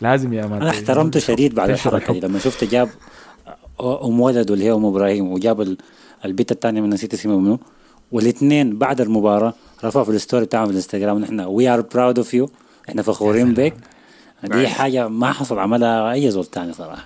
لازم 0.01 0.33
يا 0.33 0.45
man 0.45 0.61
أنا 0.61 0.69
احترمته 0.69 1.19
شديد 1.19 1.55
بعد 1.55 1.69
الحركة 1.69 2.13
دي. 2.13 2.19
لما 2.19 2.39
شفت 2.39 2.63
جاب 2.63 2.89
أم 3.81 4.19
ولد 4.19 4.51
اللي 4.51 4.65
هي 4.65 4.71
أم 4.73 4.85
إبراهيم 4.85 5.31
وجاب 5.31 5.61
ال- 5.61 5.77
البنت 6.25 6.51
الثانية 6.51 6.81
من 6.81 6.89
نسيت 6.89 7.13
اسمها 7.13 7.37
منو. 7.37 7.59
والاثنين 8.11 8.77
بعد 8.77 9.01
المباراة 9.01 9.53
رفعوا 9.83 10.05
في 10.05 10.11
ال 10.11 10.17
story 10.17 10.45
بتاعهم 10.45 10.65
في 10.65 10.71
الانستغرام 10.71 11.19
نحن 11.19 11.39
we 11.39 11.69
are 11.69 11.81
proud 11.81 12.17
of 12.17 12.33
you 12.33 12.49
إحنا 12.89 13.01
فخورين 13.01 13.53
بك. 13.53 13.73
دي. 14.43 14.67
حاجة 14.67 15.07
ما 15.07 15.31
حصل 15.31 15.59
عملها 15.59 16.11
أي 16.11 16.31
زول 16.31 16.45
تاني 16.45 16.73
صراحة. 16.73 17.03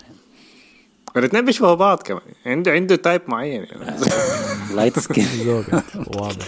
الاثنين 1.17 1.45
بيشبهوا 1.45 1.73
بعض 1.75 2.01
كمان. 2.01 2.21
عنده 2.45 2.71
عنده 2.71 2.95
type 2.95 3.21
معين 3.27 3.63
يعني. 3.63 3.95
light 4.75 4.99
skin 4.99 5.27
واضح. 6.17 6.45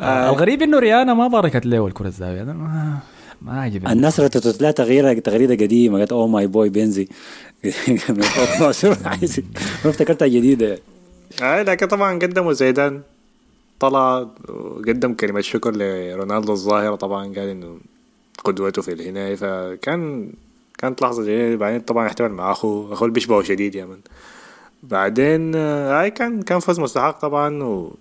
آه، 0.00 0.30
الغريب 0.30 0.62
إنه 0.62 0.78
ريانا 0.78 1.14
ما 1.14 1.28
باركت 1.28 1.66
له 1.66 1.86
الكرة 1.86 2.12
أنا 2.20 2.98
ما 3.44 3.60
عجبني. 3.60 3.92
الناس 3.92 4.20
ردت 4.20 4.62
لها 4.62 4.70
تغييره 4.70 5.12
تغريدة 5.12 5.54
قديمة 5.64 5.98
قالت 5.98 6.12
oh 6.12 6.26
my 6.26 6.46
boy 6.46 6.68
بنزي. 6.68 7.08
ما 9.84 9.90
افتكرتها 9.90 10.28
جديدة. 10.28 10.66
يعني. 10.66 10.80
هاي 11.42 11.62
لكن 11.62 11.86
طبعا 11.86 12.18
قدموا 12.18 12.52
زيدان. 12.52 13.02
طلع 13.80 14.28
وقدم 14.48 15.14
كلمة 15.14 15.40
شكر 15.40 15.76
لرونالدو 15.76 16.52
الظاهرة. 16.52 16.94
طبعا 16.94 17.24
قال 17.24 17.48
إنه 17.48 17.78
قدوته 18.44 18.82
في 18.82 18.92
الهناية. 18.92 19.34
فكان 19.34 20.32
كانت 20.78 21.02
لحظة 21.02 21.24
جميلة 21.24 21.56
بعدين 21.56 21.80
طبعا 21.80 22.06
احتفل 22.06 22.28
مع 22.28 22.52
أخوه. 22.52 22.92
أخوه 22.92 23.02
اللي 23.02 23.14
بيشبهه 23.14 23.42
شديد 23.42 23.74
يا 23.74 23.84
من 23.84 23.98
بعدين 24.82 25.52
آه، 25.54 26.00
هاي 26.00 26.10
كان 26.10 26.42
كان 26.42 26.60
فوز 26.60 26.80
مستحق 26.80 27.20
طبعا. 27.20 27.62
و 27.62 27.94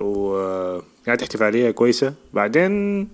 و 0.00 0.36
آه، 0.36 0.82
كانت 1.06 1.22
احتفالية 1.22 1.70
كويسة. 1.70 2.14
بعدين 2.32 3.08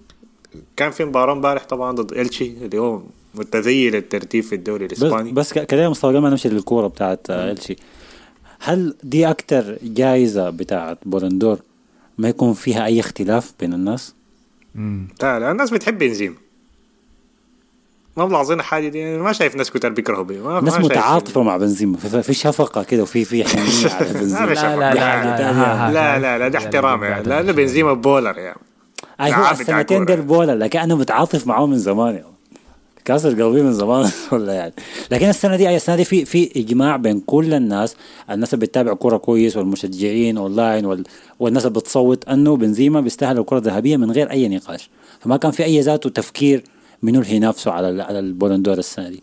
كان 0.77 0.91
في 0.91 1.05
مباراة 1.05 1.33
امبارح 1.33 1.65
طبعا 1.65 1.93
ضد 1.93 2.13
إلشي 2.13 2.47
اللي 2.63 2.79
هو 2.79 3.03
متذيل 3.35 3.97
الترتيب 3.97 4.45
في 4.45 4.55
الدوري 4.55 4.87
بس 4.87 5.03
الإسباني 5.03 5.33
بس 5.33 5.53
ك- 5.53 5.67
كده 5.67 5.91
مصطفى 5.91 6.07
قبل 6.07 6.19
ما 6.19 6.31
نمشي 6.31 6.49
للكورة 6.49 6.87
بتاعت 6.87 7.31
آه، 7.31 7.51
إلشي 7.53 7.77
هل 8.61 8.95
دي 9.03 9.31
أكتر 9.31 9.77
جائزه 9.83 10.51
بتاعت 10.51 10.99
بولندور 11.07 11.59
ما 12.19 12.29
يكون 12.29 12.53
فيها 12.53 12.85
أي 12.85 13.01
اختلاف 13.01 13.53
بين 13.61 13.73
الناس؟ 13.73 14.15
مم. 14.75 15.09
لا 15.23 15.41
لا 15.41 15.51
الناس 15.51 15.71
بتحب 15.71 15.99
بنزيما 15.99 16.35
ما 18.17 18.27
ملاحظين 18.27 18.63
حاجة 18.63 18.89
دي 18.89 18.99
يعني 18.99 19.19
ما 19.19 19.33
شايف 19.33 19.57
ناس 19.57 19.71
كتار 19.71 19.91
بيكرهوا 19.93 20.25
بيه 20.25 20.41
شايف- 20.83 20.85
متعاطفة 20.85 21.43
مع 21.43 21.57
بنزيما 21.57 21.97
في, 21.97 22.23
في 22.23 22.35
شفقة 22.35 22.83
كده 22.83 23.03
وفي 23.03 23.25
في 23.25 23.45
حنيه 23.45 23.93
على 23.93 24.07
ما 24.13 24.21
بنزيما. 24.21 24.47
لا، 24.55 24.77
لا، 24.77 24.95
لا، 24.95 25.51
ها. 25.89 25.91
لا 25.93 26.19
لا 26.19 26.39
لا 26.39 26.49
ده 26.49 26.59
احترام 26.59 27.03
يعني 27.03 27.23
لأنه 27.29 27.53
بنزيما 27.53 27.93
بولر 27.93 28.39
يعني 28.39 28.59
أي 29.21 29.27
هو 29.27 29.31
لعاب 29.31 29.59
بتاع 29.59 29.81
السنتين. 29.81 30.05
ديل 30.05 30.23
بولا 30.23 30.53
لكن 30.53 30.79
أنا 30.79 30.95
متعاطف 30.95 31.47
معاه 31.47 31.67
من 31.67 31.79
زمان 31.79 32.15
يعني. 32.15 32.27
كاسر 33.05 33.29
قلبي 33.43 33.63
من 33.63 33.73
زمان 33.73 34.11
ولا 34.33 34.53
يعني. 34.53 34.73
لكن 35.11 35.29
السنة 35.29 35.57
دي 35.57 35.77
السنة 35.77 35.97
دي 35.97 36.05
في 36.05 36.25
في 36.25 36.51
إجماع 36.57 36.97
بين 36.97 37.21
كل 37.21 37.55
الناس. 37.55 37.97
الناس 38.31 38.55
اللي 38.55 38.67
بتتابع 38.67 38.95
كورة 38.95 39.17
كويس 39.17 39.57
والمشجعين 39.57 40.37
اونلاين 40.39 40.87
وال 40.87 41.05
والناس 41.41 41.67
اللي 41.67 41.79
بتصوت 41.81 42.29
إنه 42.29 42.57
بنزيما 42.57 43.01
بيستاهل 43.01 43.39
الكرة 43.39 43.59
الذهبية 43.59 43.97
من 43.97 44.11
غير 44.11 44.31
أي 44.31 44.49
نقاش. 44.49 44.91
فما 45.21 45.37
كان 45.37 45.51
في 45.51 45.65
أي 45.65 45.81
ذاته 45.81 46.11
تفكير 46.11 46.65
منو 47.03 47.21
اللي 47.21 47.35
ينافسه 47.35 47.71
على 47.71 48.03
على 48.03 48.19
البولندور 48.19 48.79
السنة 48.79 49.09
دي. 49.09 49.23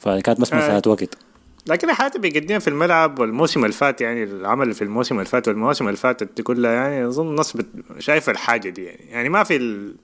فكانت 0.00 0.40
بس 0.40 0.52
مساله 0.52 0.82
وقت. 0.86 1.27
لكن 1.68 1.92
حياته 1.92 2.18
بيقدمها 2.18 2.58
في 2.58 2.68
الملعب 2.68 3.18
والموسم 3.18 3.64
اللي 3.64 3.76
فات 3.76 4.00
يعني 4.00 4.24
العمل 4.24 4.74
في 4.74 4.82
الموسم 4.82 5.14
اللي 5.14 5.28
فات 5.28 5.48
والمواسم 5.48 5.86
اللي 5.86 5.96
فاتت 5.96 6.40
كلها 6.40 6.72
يعني 6.72 7.06
أظن 7.06 7.28
الناس 7.28 7.58
شايفة 7.98 8.32
الحاجة 8.32 8.68
دي 8.68 8.84
يعني. 8.84 9.04
يعني 9.10 9.28
ما 9.28 9.44
في 9.44 9.56
ال... 9.56 9.94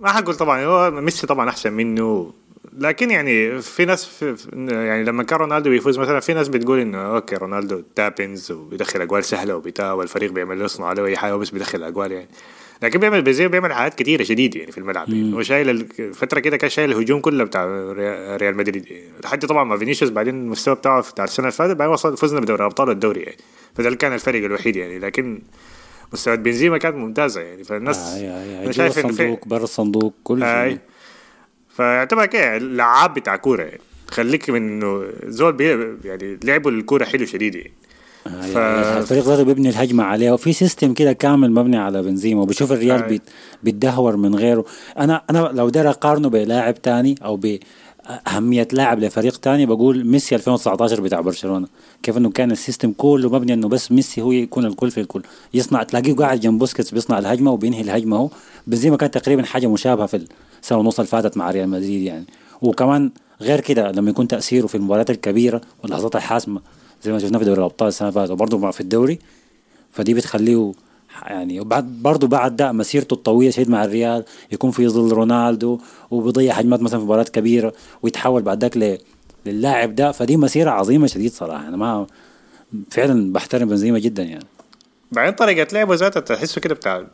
ما 0.00 0.12
حقول 0.12 0.34
طبعا 0.34 0.64
هو 0.64 0.90
ميسي 0.90 1.26
طبعا 1.26 1.48
أحسن 1.48 1.72
منه. 1.72 2.32
لكن 2.78 3.10
يعني 3.10 3.62
في 3.62 3.84
ناس 3.84 4.04
في 4.04 4.36
يعني 4.56 5.04
لما 5.04 5.22
كان 5.22 5.38
رونالدو 5.38 5.70
بيفوز 5.70 5.98
مثلا 5.98 6.20
في 6.20 6.34
ناس 6.34 6.48
بتقول 6.48 6.78
إنه 6.78 6.98
okay 6.98 7.36
رونالدو 7.36 7.82
tap-ins 7.94 8.52
وبيدخل 8.52 9.00
أجوال 9.00 9.24
سهلة 9.24 9.56
وبتاع 9.56 9.92
والفريق 9.92 10.32
بيعمل 10.32 10.60
يصنع 10.60 10.86
عليه 10.86 11.04
أي 11.04 11.16
حاجة 11.16 11.36
وبس 11.36 11.50
بيدخل 11.50 11.82
أجوال 11.82 12.12
يعني. 12.12 12.28
لكن 12.82 12.98
بيعمل 12.98 13.22
بنزيما 13.22 13.48
بيعمل 13.50 13.72
حاجات 13.72 13.94
كتيرة 13.94 14.22
شديد 14.22 14.56
يعني 14.56 14.72
في 14.72 14.78
الملعب. 14.78 15.08
يعني 15.08 15.34
هو 15.34 15.42
شايل 15.42 15.86
فترة 16.14 16.40
كده 16.40 16.56
كان 16.56 16.70
شايل 16.70 16.90
الهجوم 16.92 17.20
كله 17.20 17.44
بتاع 17.44 17.64
ريال 18.36 18.56
مدريد. 18.56 18.90
يعني. 18.90 19.04
لحد 19.24 19.46
طبعا 19.46 19.64
ما 19.64 19.76
فينيسيوس 19.76 20.10
بعدين 20.10 20.34
المستوى 20.34 20.74
بتاعه 20.74 21.10
بتاع 21.10 21.24
السنة 21.24 21.46
اللي 21.46 21.56
فاتت 21.56 21.76
بعدين 21.76 21.92
وصل 21.92 22.16
فزنا 22.16 22.40
بدوري 22.40 22.64
أبطال 22.64 22.90
الدوري 22.90 23.20
يعني. 23.20 23.36
فده 23.74 23.94
كان 23.94 24.12
الفرق 24.12 24.44
الوحيد 24.44 24.76
يعني. 24.76 24.98
لكن 24.98 25.42
مستوى 26.12 26.36
بنزيما 26.36 26.78
كانت 26.78 26.96
ممتازة 26.96 27.40
يعني. 27.40 27.64
فالناس 27.64 27.98
آه 27.98 28.16
هي 28.16 28.58
أنا 28.58 28.68
هي 28.68 28.72
شايف 28.72 28.98
الصندوق 28.98 29.48
برا 29.48 29.64
الصندوق 29.64 30.14
كل 30.24 30.42
هاي 30.42 30.70
شيء 30.70 30.78
فيعتبر 31.76 32.26
كده 32.26 32.58
لعاب 32.58 33.14
بتاع 33.14 33.36
كورة 33.36 33.62
يعني. 33.62 33.80
خليك 34.10 34.50
من 34.50 34.56
إنه 34.56 35.04
زول 35.24 35.60
يعني 36.04 36.38
لعبوا 36.44 36.70
الكورة 36.70 37.04
حلو 37.04 37.26
شديد 37.26 37.54
يعني. 37.54 37.72
ف... 38.24 38.28
ف- 38.28 38.56
الفريق 38.98 39.24
ذاته 39.24 39.42
بيبني 39.42 39.68
الهجمة 39.68 40.04
عليه 40.04 40.30
وفي 40.32 40.52
system 40.52 40.94
كده 40.94 41.12
كامل 41.12 41.52
مبني 41.52 41.76
على 41.76 42.02
بنزيما 42.02 42.42
وبشوف 42.42 42.72
الريال. 42.72 43.02
بيت... 43.08 43.22
بيتدهور 43.62 44.16
من 44.16 44.34
غيره. 44.34 44.64
أنا 44.98 45.22
أنا 45.30 45.38
لو 45.38 45.68
دار 45.68 45.88
أقارنه 45.90 46.28
بلاعب 46.28 46.82
تاني 46.82 47.14
أو 47.24 47.36
بأهمية 48.06 48.68
لاعب 48.72 48.98
لفريق 49.00 49.36
تاني 49.36 49.66
بقول 49.66 50.06
ميسي 50.06 50.34
2019 50.34 51.00
بتاع 51.00 51.20
برشلونة. 51.20 51.66
كيف 52.02 52.16
إنه 52.16 52.30
كان 52.30 52.50
ال 52.50 52.56
system 52.56 52.92
كله 52.92 53.30
مبني 53.30 53.52
إنه 53.54 53.68
بس 53.68 53.92
ميسي 53.92 54.22
هو 54.22 54.32
يكون 54.32 54.64
الكل 54.66 54.90
في 54.90 55.00
الكل. 55.00 55.22
يصنع 55.54 55.82
تلاقيه 55.82 56.14
قاعد 56.14 56.40
جنب 56.40 56.58
بوسكيتس 56.58 56.90
بيصنع 56.90 57.18
الهجمة 57.18 57.50
وبينهي 57.50 57.80
الهجمة 57.80 58.16
هو. 58.16 58.28
بنزيما 58.66 58.96
كان 58.96 59.10
تقريبا 59.10 59.42
حاجة 59.42 59.66
مشابهة 59.66 60.06
في 60.06 60.26
السنة 60.62 60.78
ونص 60.78 60.98
اللي 61.00 61.08
فاتت 61.08 61.36
مع 61.36 61.50
ريال 61.50 61.68
مدريد 61.68 62.02
يعني. 62.02 62.24
وكمان 62.62 63.10
غير 63.40 63.60
كده 63.60 63.92
لما 63.92 64.10
يكون 64.10 64.28
تأثيره 64.28 64.66
في 64.66 64.74
المباريات 64.74 65.10
الكبيرة 65.10 65.60
واللحظات 65.82 66.16
الحاسمة 66.16 66.60
زي 67.02 67.12
ما 67.12 67.18
شفنا 67.18 67.38
في 67.38 67.44
دوري 67.44 67.58
الأبطال 67.58 67.88
السنة 67.88 68.08
اللي 68.08 68.20
فاتت 68.20 68.30
وبرضه 68.30 68.70
في 68.70 68.80
الدوري. 68.80 69.18
فدي 69.90 70.14
بتخليه 70.14 70.72
يعني 71.26 71.60
وبعد 71.60 71.84
برضه 71.84 72.26
بعد 72.26 72.56
ده 72.56 72.72
مسيرته 72.72 73.14
الطويلة 73.14 73.50
شديد 73.50 73.70
مع 73.70 73.84
الريال 73.84 74.24
يكون 74.52 74.70
في 74.70 74.88
ظل 74.88 75.12
رونالدو 75.12 75.78
وبيضيع 76.10 76.54
هجمات 76.54 76.82
مثلا 76.82 76.98
في 76.98 77.04
مباريات 77.04 77.28
كبيرة 77.28 77.72
ويتحول 78.02 78.42
بعد 78.42 78.64
ذاك 78.64 79.00
للاعب 79.46 79.94
ده. 79.94 80.12
فدي 80.12 80.36
مسيرة 80.36 80.70
عظيمة 80.70 81.06
شديد 81.06 81.32
صراحة. 81.32 81.68
أنا 81.68 81.76
ما 81.76 82.06
فعلا 82.90 83.32
بحترم 83.32 83.68
بنزيما 83.68 83.98
جدا 83.98 84.22
يعني. 84.22 84.44
بعدين 85.12 85.34
طريقة 85.34 85.72
لعبة 85.72 85.94
ذاتها 85.94 86.20
تحسه 86.20 86.60
كده 86.60 86.74
بتاع 86.74 87.06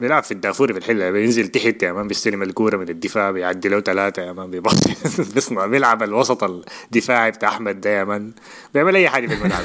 بيلعب 0.00 0.22
في 0.22 0.32
الدافوري 0.32 0.72
في 0.72 0.78
الحلة 0.78 1.10
بينزل 1.10 1.48
تحت 1.48 1.82
يا 1.82 1.92
man 1.92 2.08
بيستلم 2.08 2.42
الكورة 2.42 2.76
من 2.76 2.88
الدفاع 2.88 3.30
بيعدي 3.30 3.68
له 3.68 3.80
ثلاثة 3.80 4.22
يا 4.22 4.32
man 4.32 4.50
بيباصي 4.50 4.94
بيصنع 5.34 5.66
بيلعب 5.66 6.02
الوسط 6.02 6.44
الدفاعي 6.84 7.30
بتاع 7.30 7.48
أحمد 7.48 7.80
ده 7.80 7.90
يا 7.90 8.04
man. 8.04 8.32
بيعمل 8.74 8.96
أي 8.96 9.08
حاجة 9.08 9.26
في 9.26 9.34
الملعب. 9.34 9.62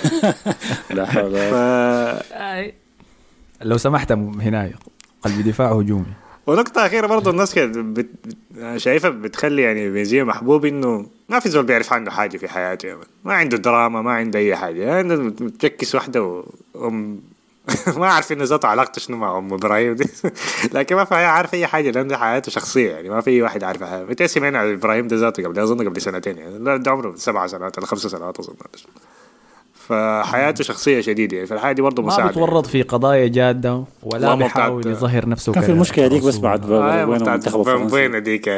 لا 0.97 1.05
حول 1.05 1.23
ولا 1.23 2.19
ف... 2.21 2.73
لو 3.61 3.77
سمحت 3.77 4.11
هنا 4.11 4.71
قلب 5.21 5.47
دفاع 5.47 5.71
هجومي. 5.71 6.05
ونقطة 6.47 6.86
أخيرة 6.86 7.07
برضه 7.07 7.31
الناس 7.31 7.55
كده 7.55 7.81
بت... 7.81 8.09
شايفة 8.77 9.09
بتخلي 9.09 9.61
يعني 9.61 9.89
بنزيما 9.89 10.23
محبوب 10.23 10.65
إنه 10.65 11.05
ما 11.29 11.39
في 11.39 11.49
زول 11.49 11.65
بيعرف 11.65 11.93
عنه 11.93 12.11
حاجة 12.11 12.38
في 12.38 12.47
حياته 12.47 12.88
يا 12.88 12.95
man. 12.95 13.05
ما 13.23 13.34
عنده 13.34 13.57
دراما 13.57 14.01
ما 14.01 14.11
عنده 14.11 14.39
أي 14.39 14.55
حاجة. 14.55 14.81
يعني 14.81 15.15
بتجكس 15.29 15.95
واحدة 15.95 16.23
و... 16.23 16.43
ما 17.97 18.07
عارف 18.07 18.32
انه 18.32 18.43
ذاته 18.43 18.68
علاقته 18.68 18.99
شنو 18.99 19.18
مع 19.18 19.38
أم 19.38 19.53
إبراهيم 19.53 19.93
دي. 19.93 20.09
لكن 20.74 20.95
ما 20.95 21.05
في 21.05 21.16
عارف 21.16 21.53
أي 21.53 21.68
حاجة 21.68 21.91
لأنه 21.91 22.18
حياته 22.18 22.51
شخصية 22.51 22.91
يعني 22.91 23.09
ما 23.09 23.22
في 23.22 23.30
أي 23.30 23.41
واحد 23.41 23.64
عارف 23.64 23.84
حاجة 23.84 24.03
متى 24.03 24.28
سمعنا 24.28 24.59
عن 24.59 24.74
إبراهيم 24.74 25.07
ده 25.07 25.16
ذاته 25.16 25.43
قبل 25.43 25.59
أظن 25.59 25.89
قبل 25.89 26.01
سنتين 26.01 26.38
يعني. 26.38 26.80
ده 26.80 26.91
عمره 26.91 27.16
سبع 27.16 27.47
سنوات 27.47 27.78
ولا 27.78 27.88
خمس 27.88 27.99
سنوات 28.07 28.39
أظن. 28.39 28.55
فحياته 29.88 30.63
شخصية 30.63 31.01
شديدة 31.01 31.36
يعني 31.36 31.47
فالحاجه 31.47 31.75
دي 31.75 31.81
برضه 31.81 32.01
ما 32.01 32.07
مساعدة. 32.07 32.27
بيتورط 32.27 32.65
في 32.65 32.81
قضايا 32.81 33.27
جادة 33.27 33.84
ولا 34.03 34.29
ما 34.29 34.36
بيحاول 34.36 34.88
يظهر 34.88 35.29
نفسه 35.29 35.51
كان 35.51 35.63
في 35.63 35.71
المشكلة 35.71 36.07
ديك 36.07 36.23
بس. 36.23 36.38
بعد 36.38 36.71
آه 36.71 37.05
وين 37.05 37.19
بتاعت 37.19 37.27
المنتخب 37.27 37.59
الفرنسي؟ 37.59 38.19
ديك 38.19 38.49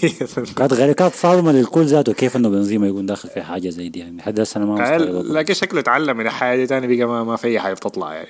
كانت 0.56 0.72
غير 0.72 0.92
كانت 0.92 1.14
صادمه 1.14 1.52
للكل 1.52 1.84
ذاته 1.84 2.12
كيف 2.12 2.36
إنه 2.36 2.48
بنزيما 2.48 2.86
يكون 2.86 3.06
داخل 3.06 3.28
في 3.28 3.42
حاجة 3.42 3.68
زي 3.68 3.88
دي 3.88 3.98
يعني 3.98 4.16
لحد 4.16 4.40
هسه 4.40 4.58
أنا 4.58 4.66
ما 4.66 4.98
لكن 5.22 5.54
شكله 5.54 5.80
اتعلم 5.80 6.16
من 6.16 6.26
الحياة 6.26 6.56
دي 6.56 6.66
تاني 6.66 6.96
بقى 6.96 7.06
ما, 7.06 7.24
ما 7.24 7.36
في 7.36 7.48
أي 7.48 7.60
حاجة 7.60 7.74
بتطلع 7.74 8.14
يعني 8.14 8.28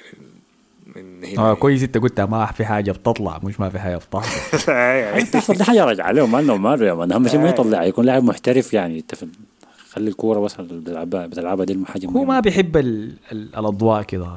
من 0.96 1.24
هنا. 1.24 1.38
آه 1.38 1.54
كويس 1.54 1.82
أنت 1.82 1.98
قلت 1.98 2.20
ما 2.20 2.46
في 2.46 2.64
حاجة 2.64 2.92
بتطلع 2.92 3.40
مش 3.42 3.60
ما 3.60 3.68
في 3.68 3.78
حاجة 3.78 3.96
بتحصل 3.96 4.72
يعني 4.72 5.22
تحصل 5.22 5.54
دي 5.54 5.64
حاجة 5.64 5.84
راجعة 5.84 6.06
عليهم 6.06 6.34
وماله 6.34 6.86
يا 6.86 6.94
مان 6.94 7.12
اهم 7.12 7.28
شيء 7.28 7.40
ما 7.40 7.48
يطلع 7.48 7.84
يكون 7.84 8.04
لاعب 8.04 8.24
محترف 8.24 8.74
يعني 8.74 8.98
أنت 8.98 9.14
خلي 9.92 10.10
الكورة 10.10 10.40
بس 10.40 10.54
بتلعبها 10.60 11.26
بتلعبها 11.26 11.64
دي 11.64 11.78
حاجة 11.86 12.06
هو. 12.06 12.24
ما 12.24 12.40
بيحب 12.40 12.76
ال 12.76 13.12
ال 13.32 13.48
الأضواء 13.58 14.02
كده. 14.02 14.32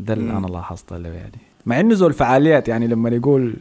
ده 0.00 0.14
اللي 0.14 0.30
أنا 0.32 0.46
لاحظته 0.46 0.98
له 0.98 1.08
يعني. 1.08 1.38
مع 1.66 1.80
إنه 1.80 1.94
زول 1.94 2.12
فعاليات 2.12 2.68
يعني 2.68 2.86
لما 2.86 3.08
يقول 3.08 3.54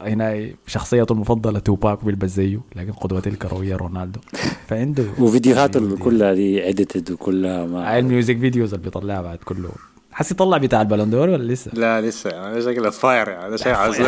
هنا 0.00 0.48
شخصيته 0.66 1.12
المفضلة 1.12 1.58
توباك 1.58 2.04
بيلبس 2.04 2.30
زيه 2.30 2.60
لكن 2.76 2.92
قدوته 2.92 3.28
الكرويه 3.28 3.76
رونالدو. 3.76 4.20
فعنده 4.66 5.04
وفيديوهاته 5.18 5.96
كلها 5.96 6.34
دي 6.34 6.68
edited 6.68 7.10
وكلها 7.10 7.66
ما 7.66 7.98
ال 7.98 8.05
music 8.05 8.38
videos 8.38 8.74
اللي 8.74 8.84
بيطلعها 8.84 9.22
بعد 9.22 9.38
كله. 9.38 9.70
حسي 10.18 10.34
طلع 10.34 10.58
بتاع 10.58 10.80
البلندور 10.80 11.28
ولا 11.28 11.52
لسه؟ 11.52 11.70
لا 11.74 12.00
لسه. 12.00 12.30
يعني. 12.30 12.62
شكله 12.62 12.90
fire 12.90 13.28
يعني 13.28 13.58
شيء 13.58 13.74
عظيم 13.74 14.06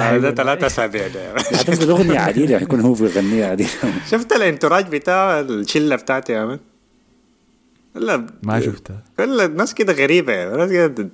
حيقول. 0.00 0.34
ثلاثة 0.34 0.66
أسابيع 0.66 1.08
ده 1.08 1.34
حتنزل 1.38 1.90
اغنيه 1.90 2.18
عديله 2.18 2.56
يكون 2.62 2.80
هو 2.80 2.92
بيغنيها 2.92 3.46
عديله 3.50 3.70
شفت 4.10 4.32
ال 4.32 4.38
entourage 4.38 4.88
بتاع 4.88 5.40
الشلة 5.40 5.96
بتاعتي 5.96 6.32
يا 6.32 6.44
man 6.44 6.58
لا 7.94 8.26
ما 8.42 8.60
شفتها. 8.60 9.02
كل 9.16 9.40
الناس 9.40 9.74
كده 9.74 9.92
غريبة 9.92 10.32
يعني. 10.32 10.56
ناس 10.56 10.70
كده 10.70 11.08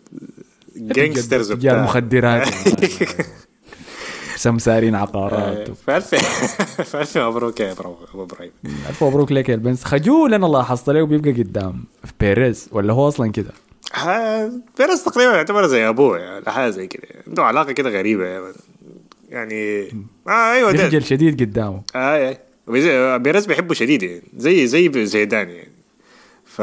gangsters 0.77 1.53
جا 1.53 1.79
المخدرات 1.79 2.49
سمسارين 4.37 4.95
عقارات. 4.95 5.71
فألف 5.87 6.15
فألف 6.83 7.19
مبروك 7.19 7.61
يا 7.61 7.73
أبو 7.73 8.23
إبراهيم. 8.23 8.51
ألف 8.89 9.05
مبروك 9.05 9.33
لك 9.33 9.49
يا 9.49 9.55
البنس 9.55 9.85
خجول 9.85 10.35
أنا 10.35 10.47
لاحظت 10.47 10.91
له 10.91 11.07
بيبقى 11.07 11.33
قدام. 11.33 11.85
في 12.05 12.13
بيريز 12.21 12.69
ولا 12.73 12.93
هو 12.93 13.09
أصلا 13.09 13.33
كده؟ 13.33 13.51
ها- 13.95 14.51
بيرس 14.79 15.05
تقريبا 15.05 15.33
يعتبر 15.37 15.67
زي 15.67 15.89
أبوه 15.89 16.19
يعني 16.19 16.51
حاجة 16.51 16.71
زي 16.71 16.87
كده. 16.87 17.03
عنده 17.27 17.45
علاقة 17.45 17.73
كده 17.73 17.91
غريبة 17.91 18.25
يعني, 18.27 18.53
يعني 19.29 19.89
آه 20.29 20.53
أيوه 20.53 20.73
ده. 20.73 20.83
بيخجل 20.83 21.05
شديد 21.05 21.41
قدامه. 21.41 21.83
آه 21.95 21.99
آه. 22.31 22.39
وبيز- 22.67 23.21
بيريز 23.23 23.47
بيحبه 23.47 23.75
شديد 23.75 24.03
يعني 24.03 24.23
زي 24.37 24.67
زي 24.67 25.07
زيدان 25.07 25.49
يعني. 25.49 25.69
ف 26.45 26.63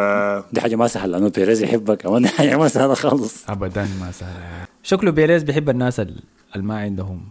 دي 0.53 0.61
حاجة 0.61 0.75
ما 0.75 0.87
سهلة 0.87 1.11
لأنه 1.17 1.29
بيريز 1.29 1.63
يحبك 1.63 1.97
كمان 2.01 2.21
دي 2.21 2.27
حاجة 2.27 2.57
ما 2.57 2.67
سهلة 2.67 2.93
خالص. 2.93 3.49
ابدا 3.49 3.87
ما 4.01 4.11
سهل 4.11 4.67
شكله 4.83 5.11
بيريز 5.11 5.43
بيحب 5.43 5.69
الناس 5.69 5.99
ال- 5.99 6.23
اللي 6.55 6.65
ما 6.67 6.79
عندهم 6.79 7.21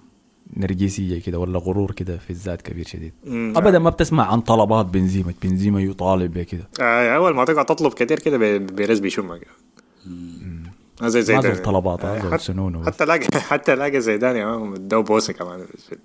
نرجسية 0.57 1.20
كده 1.20 1.38
ولا 1.38 1.59
غرور 1.59 1.90
كده 1.92 2.16
في 2.16 2.30
الذات 2.30 2.62
كبير 2.62 2.86
شديد. 2.86 3.12
مم. 3.24 3.53
ابدا 3.57 3.78
ما 3.78 3.90
بتسمع 3.90 4.32
عن 4.32 4.40
طلبات 4.40 4.86
بنزيما 4.86 5.32
بنزيما 5.42 5.80
يطالب 5.80 6.34
بكده 6.38 6.68
آه 6.80 7.16
أول 7.16 7.34
ما 7.34 7.45
تقعد 7.45 7.66
تطلب 7.66 7.92
كتير 7.92 8.18
كده 8.18 8.38
بي- 8.38 8.59
بيريز 8.59 8.99
بيشمك 9.01 9.40
آه 9.40 9.64
زي 10.05 11.02
ما 11.02 11.09
زيدان 11.09 11.42
زول 11.42 11.62
طلبات 11.62 12.05
آه، 12.05 12.16
آه، 12.16 12.20
زول 12.22 12.84
حتى-. 12.84 12.86
حتى 12.86 13.05
لاقي 13.05 13.40
حتى 13.40 13.74
لاقي 13.74 14.00
زيدان 14.00 14.36
يا 14.36 14.46
مان 14.46 14.72
ادوه 14.72 15.02
بوسة 15.02 15.32
كمان 15.32 15.64
في 15.88 15.96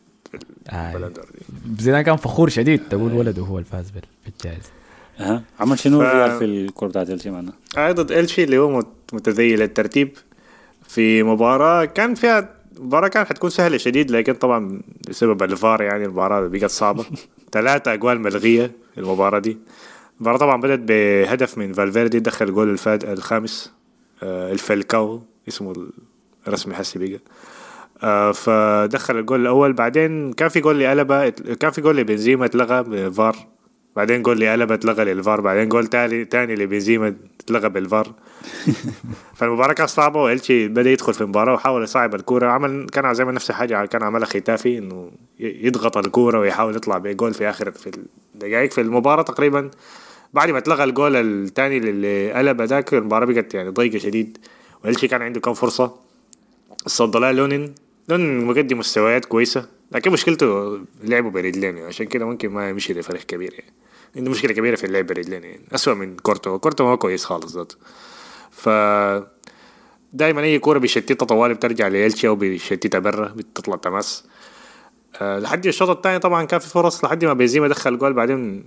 آه. 0.70 0.91
البلندور 0.91 1.26
دي. 1.26 1.84
زيدان 1.84 2.02
كان 2.02 2.16
فخور 2.16 2.50
شديد 2.50 2.82
تقول 2.89 3.14
ولده 3.14 3.41
هو 3.43 3.60
الفاز 3.60 3.89
بال- 3.89 4.02
بالجائزة. 4.26 4.70
ها 5.18 5.43
عمل 5.60 5.80
شنو 5.80 6.00
ف- 6.00 6.04
في 6.38 6.45
الكورة 6.45 6.89
بتاعت 6.89 7.06
إلشي 7.08 7.30
معنا؟ 7.30 7.52
آه 7.78 7.91
ضد 7.91 8.12
إلشي 8.12 8.43
اللي 8.43 8.58
هو 8.58 8.78
مت- 8.78 9.14
متذيل 9.14 9.62
الترتيب 9.62 10.12
في 10.88 11.24
مباراة. 11.24 11.86
كان 11.86 12.16
فيها 12.16 12.50
مباراة 12.80 13.08
كانت 13.08 13.30
حتكون 13.30 13.50
سهلة 13.50 13.78
شديد 13.78 14.12
لكن 14.12 14.34
طبعا 14.34 14.82
بسبب 15.10 15.43
الفار 15.43 15.82
يعني 15.82 16.06
المباراة 16.06 16.47
بقت 16.47 16.66
صعبة. 16.70 17.06
ثلاثة 17.54 17.93
أجوال 17.93 18.20
ملغية 18.22 18.72
المباراة 18.97 19.39
دي. 19.39 19.58
المباراة 20.18 20.38
طبعا 20.38 20.62
بدأت 20.62 20.80
بهدف 20.80 21.58
من 21.58 21.74
فالفيردي 21.74 22.20
دخل 22.20 22.54
جول 22.54 22.70
الفاد 22.70 23.04
الخامس. 23.06 23.72
آه 24.24 24.51
الفالكون 24.52 25.22
اسمه 25.47 25.88
الرسمي 26.47 26.74
حسي 26.76 26.99
بقى 26.99 27.20
آه 28.03 28.32
فدخل 28.32 29.17
الجول 29.20 29.41
الأول 29.41 29.74
بعدين 29.74 30.34
كان 30.34 30.49
في 30.49 30.59
جول 30.59 30.80
لألبا 30.80 31.30
كان 31.30 31.72
في 31.72 31.82
جول 31.82 31.97
لبنزيما 31.97 32.45
اتلغى 32.45 32.84
بفار 32.84 33.36
بعدين 33.95 34.22
جول 34.24 34.39
لألبا 34.39 34.74
اتلغى 34.76 35.03
للفار 35.03 35.41
بعدين 35.41 35.70
جول 35.70 35.88
تاني 35.88 36.26
تاني 36.26 36.55
لبنزيما 36.55 37.15
اتلغى 37.39 37.70
بالفار. 37.70 38.07
فالمباراة 39.36 39.74
كانت 39.74 39.89
صعبة 39.89 40.24
وإلتشي 40.24 40.67
بدأ 40.67 40.89
يدخل 40.89 41.13
في 41.13 41.22
المباراة 41.22 41.53
وحاول 41.53 41.84
يصعب 41.84 42.15
الكورة. 42.15 42.47
عمل 42.47 42.88
كان 42.91 43.13
زي 43.13 43.26
ما 43.26 43.32
نفس 43.32 43.49
الحاجة 43.49 43.86
كان 43.86 44.03
عملها 44.03 44.26
ختافي 44.26 44.78
إنه 44.78 45.11
ي- 45.39 45.67
يضغط 45.67 45.97
الكورة 45.97 46.39
ويحاول 46.39 46.76
يطلع 46.76 46.97
بجول 46.97 47.34
في 47.34 47.49
آخر 47.49 47.72
في 47.72 47.91
الدقائق 48.36 48.72
في 48.72 48.82
المباراة 48.82 49.22
تقريبا. 49.24 49.70
بعد 50.34 50.52
ما 50.52 50.58
اتلغى 50.58 50.84
الجول 50.84 51.16
الثاني 51.16 51.78
اللي 51.78 52.32
قلب 52.32 52.62
ذاك 52.62 52.94
المباراة 52.94 53.26
بقت 53.26 53.54
يعني 53.54 53.70
ضيقة 53.70 53.98
شديد 53.98 54.38
وإلتشي 54.84 55.08
كان 55.08 55.22
عنده 55.22 55.40
كم 55.40 55.54
فرصة. 55.54 55.96
صد 56.86 57.18
لها 57.18 57.32
لونين. 57.32 57.76
لونين 58.10 58.46
مقدم 58.46 58.80
مستويات 58.80 59.26
كويسة 59.26 59.66
لكن 59.92 60.12
مشكلته 60.12 60.80
لعبه 61.04 61.30
برجلين 61.30 61.64
يعني 61.78 61.88
عشان 61.88 62.06
كده 62.06 62.26
ممكن 62.26 62.50
ما 62.50 62.70
يمشي 62.70 62.94
لفريق 62.94 63.24
كبير 63.24 63.54
يعني. 63.54 63.74
عنده 64.16 64.32
مشكلة 64.32 64.54
كبيرة 64.54 64.76
في 64.76 64.86
اللعب 64.86 65.08
برجلين 65.08 65.44
يعني 65.44 65.62
أسوأ 65.76 65.94
من 65.94 66.18
كورتوا 66.18 66.60
كورتوا 66.60 66.86
ما 66.86 66.96
كويس 66.96 67.26
خالص 67.26 67.56
ذاته. 67.56 67.76
ف 68.52 68.70
دائما 70.14 70.42
أي 70.42 70.60
كورة 70.60 70.80
بيشتتها 70.80 71.26
طوالي 71.26 71.54
بترجع 71.54 71.88
لإلشي 71.88 72.28
أو 72.28 72.36
بيشتتها 72.36 73.00
برا 73.00 73.28
بتطلع 73.28 73.76
تماس. 73.76 74.24
أه 75.22 75.40
لحد 75.40 75.68
الشوط 75.68 75.90
الثاني 75.90 76.20
طبعا 76.20 76.46
كان 76.46 76.60
في 76.60 76.70
فرص 76.70 77.04
لحد 77.04 77.26
ما 77.26 77.34
بنزيما 77.34 77.68
دخل 77.68 77.98
جول 77.98 78.14
بعدين 78.14 78.64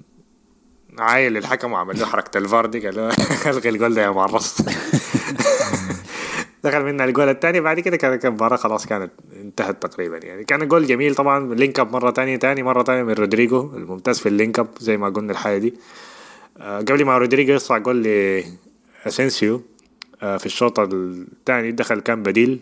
عاين 0.99 1.33
للحكم 1.33 1.73
وعمل 1.73 2.01
له 2.01 2.07
حركة 2.07 2.39
الفار 2.39 2.67
دي 2.67 2.87
قال 2.87 2.97
له 2.97 3.09
ألغي 3.51 3.69
الجول 3.69 3.95
ده 3.95 4.03
يا 4.03 4.11
معرص 4.11 4.63
دخل 6.65 6.85
منها 6.85 7.05
الجول 7.05 7.29
الثاني 7.29 7.61
بعد 7.61 7.81
كده 7.81 7.97
كانت 7.97 8.25
المباراه 8.25 8.57
خلاص 8.57 8.87
كانت 8.87 9.11
انتهت 9.41 9.83
تقريبا 9.83 10.19
يعني. 10.19 10.45
كان 10.45 10.69
جول 10.69 10.87
جميل 10.87 11.15
طبعا 11.15 11.55
link 11.55 11.81
up 11.81 11.93
مرة 11.93 12.11
ثانية 12.11 12.37
ثاني 12.37 12.63
مرة 12.63 12.83
ثانية 12.83 13.03
من 13.03 13.13
رودريجو 13.13 13.77
الممتاز 13.77 14.19
في 14.19 14.29
ال 14.29 14.35
link 14.35 14.59
up 14.59 14.69
زي 14.79 14.97
ما 14.97 15.09
قلنا 15.09 15.33
الحاجة 15.33 15.59
دي. 15.59 15.75
آه، 16.59 16.79
قبل 16.79 17.05
ما 17.05 17.19
رودريجو 17.19 17.53
يصنع 17.53 17.79
جول 17.79 18.03
لاسينسيو 19.05 19.63
آه، 20.23 20.37
في 20.37 20.47
الشوط 20.47 20.81
الثاني 20.81 21.73
دخل 21.73 22.01
كان 22.01 22.23
بديل. 22.23 22.61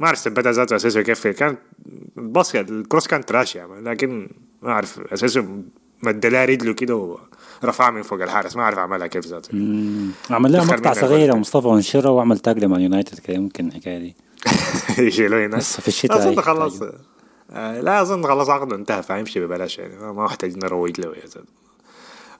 ما 0.00 0.06
أعرف 0.06 0.18
ثبتها 0.18 0.52
ذاته 0.52 0.76
اسينسيو 0.76 1.02
كيف 1.02 1.26
كان 1.26 1.56
ال 2.18 2.25
pass 2.25 2.54
ال 2.54 2.63
cross 2.63 3.06
كان 3.06 3.24
trash 3.24 3.56
يعني 3.56 3.80
لكن 3.80 4.28
ما 4.62 4.70
أعرف 4.70 5.00
اسينسيو 5.00 5.44
مدلها 6.02 6.44
رجله 6.44 6.72
كده 6.72 7.18
ورفعها 7.62 7.90
من 7.90 8.02
فوق 8.02 8.22
الحارس 8.22 8.56
ما 8.56 8.62
أعرف 8.62 8.78
عملها 8.78 9.06
كيف 9.06 9.26
ذاته. 9.26 9.48
عمل 10.30 10.52
لها 10.52 10.64
مقطع 10.64 10.92
صغير. 10.92 11.36
مصطفى 11.36 11.66
ونشرها 11.68 12.10
وعمل 12.10 12.38
تاج 12.38 12.58
لمان 12.58 12.80
يونايتد 12.80 13.18
كده 13.18 13.36
يمكن 13.36 13.68
الحكاية 13.68 13.98
دي. 13.98 14.16
يشيلوه 15.06 15.46
هناك. 15.46 15.60
في 15.60 15.88
الشتاء 15.88 16.18
أظن 16.18 16.28
هيك 16.28 16.40
خلاص. 16.40 16.80
آه، 17.50 17.80
لا 17.80 18.00
أظن 18.02 18.24
خلاص 18.26 18.48
عقده 18.48 18.76
انتهى 18.76 19.02
فهيمشي 19.02 19.40
ببلاش 19.40 19.78
يعني. 19.78 19.96
ما- 19.98 20.12
محتاج 20.24 20.56
نروج 20.64 21.00
له 21.00 21.08
يا 21.16 21.26
زلمة. 21.26 21.46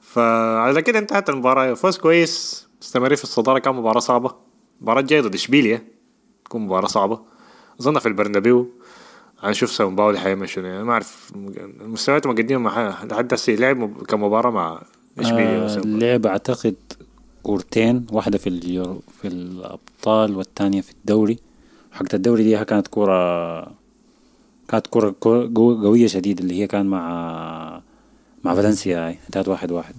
فعلى 0.00 0.82
كده 0.82 0.98
انتهت 0.98 1.30
المباراة. 1.30 1.74
فوز 1.74 1.98
كويس. 1.98 2.66
استمر 2.82 3.16
في 3.16 3.24
الصدارة. 3.24 3.58
كان 3.58 3.74
مباراة 3.74 3.98
صعبة. 4.00 4.34
مباراة 4.80 5.00
جاية 5.00 5.20
ضد 5.20 5.34
اشبيليا 5.34 5.82
تكون 6.44 6.60
مباراة 6.62 6.86
صعبة. 6.86 7.20
أظن 7.80 7.98
في 7.98 8.06
البرنابيو. 8.08 8.70
هنشوف 9.40 9.70
سان 9.72 9.96
باولي 9.96 10.18
حيعمل 10.18 10.48
شنو 10.48 10.66
يعني 10.66 10.84
ما 10.84 10.92
أعرف. 10.92 11.32
المستويات 11.80 12.26
مقدمة 12.26 12.58
مع 12.58 13.04
لحد 13.04 13.32
هسه 13.34 13.52
لعب 13.52 13.76
مب- 13.76 14.02
كمباراة 14.02 14.50
مع 14.50 14.82
اشبيليا 15.18 15.64
آه. 15.76 15.80
لعب 15.84 16.26
أعتقد 16.26 16.74
كورتين 17.42 18.06
واحدة 18.12 18.38
في 18.38 18.46
اليورو 18.48 19.00
في 19.22 19.28
الأبطال 19.28 20.36
والثانية 20.36 20.80
في 20.80 20.90
الدوري 20.92 21.38
حقت 21.92 22.14
الدوري 22.14 22.42
دي 22.44 22.64
كانت 22.64 22.86
كورة 22.88 23.62
كانت 24.68 24.86
كورة 24.86 25.10
كورة 25.20 25.46
قو- 25.46 25.82
قوية 25.84 26.06
شديد 26.06 26.40
اللي 26.40 26.60
هي 26.62 26.66
كان 26.66 26.86
مع 26.86 27.80
مع 28.44 28.54
فالنسيا 28.54 29.06
هاي 29.06 29.18
انتهت 29.26 29.48
واحد 29.48 29.72
واحد 29.72 29.94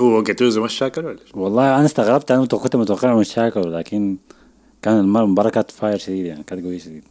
هو 0.00 0.22
جاتوزو 0.22 0.64
مش 0.64 0.72
شاكر 0.74 1.06
ولا؟ 1.06 1.18
والله 1.34 1.76
أنا 1.76 1.84
استغربت 1.84 2.30
أنا 2.30 2.46
كنت 2.46 2.76
متوقع 2.76 3.14
من 3.14 3.24
شاكر 3.24 3.68
لكن 3.68 4.16
كان 4.82 5.00
الم- 5.00 5.16
المباراة 5.16 5.50
كانت 5.50 5.70
فاير 5.70 5.98
شديد 5.98 6.26
يعني 6.26 6.42
كانت 6.42 6.64
قوية 6.64 6.78
شديد 6.78 7.04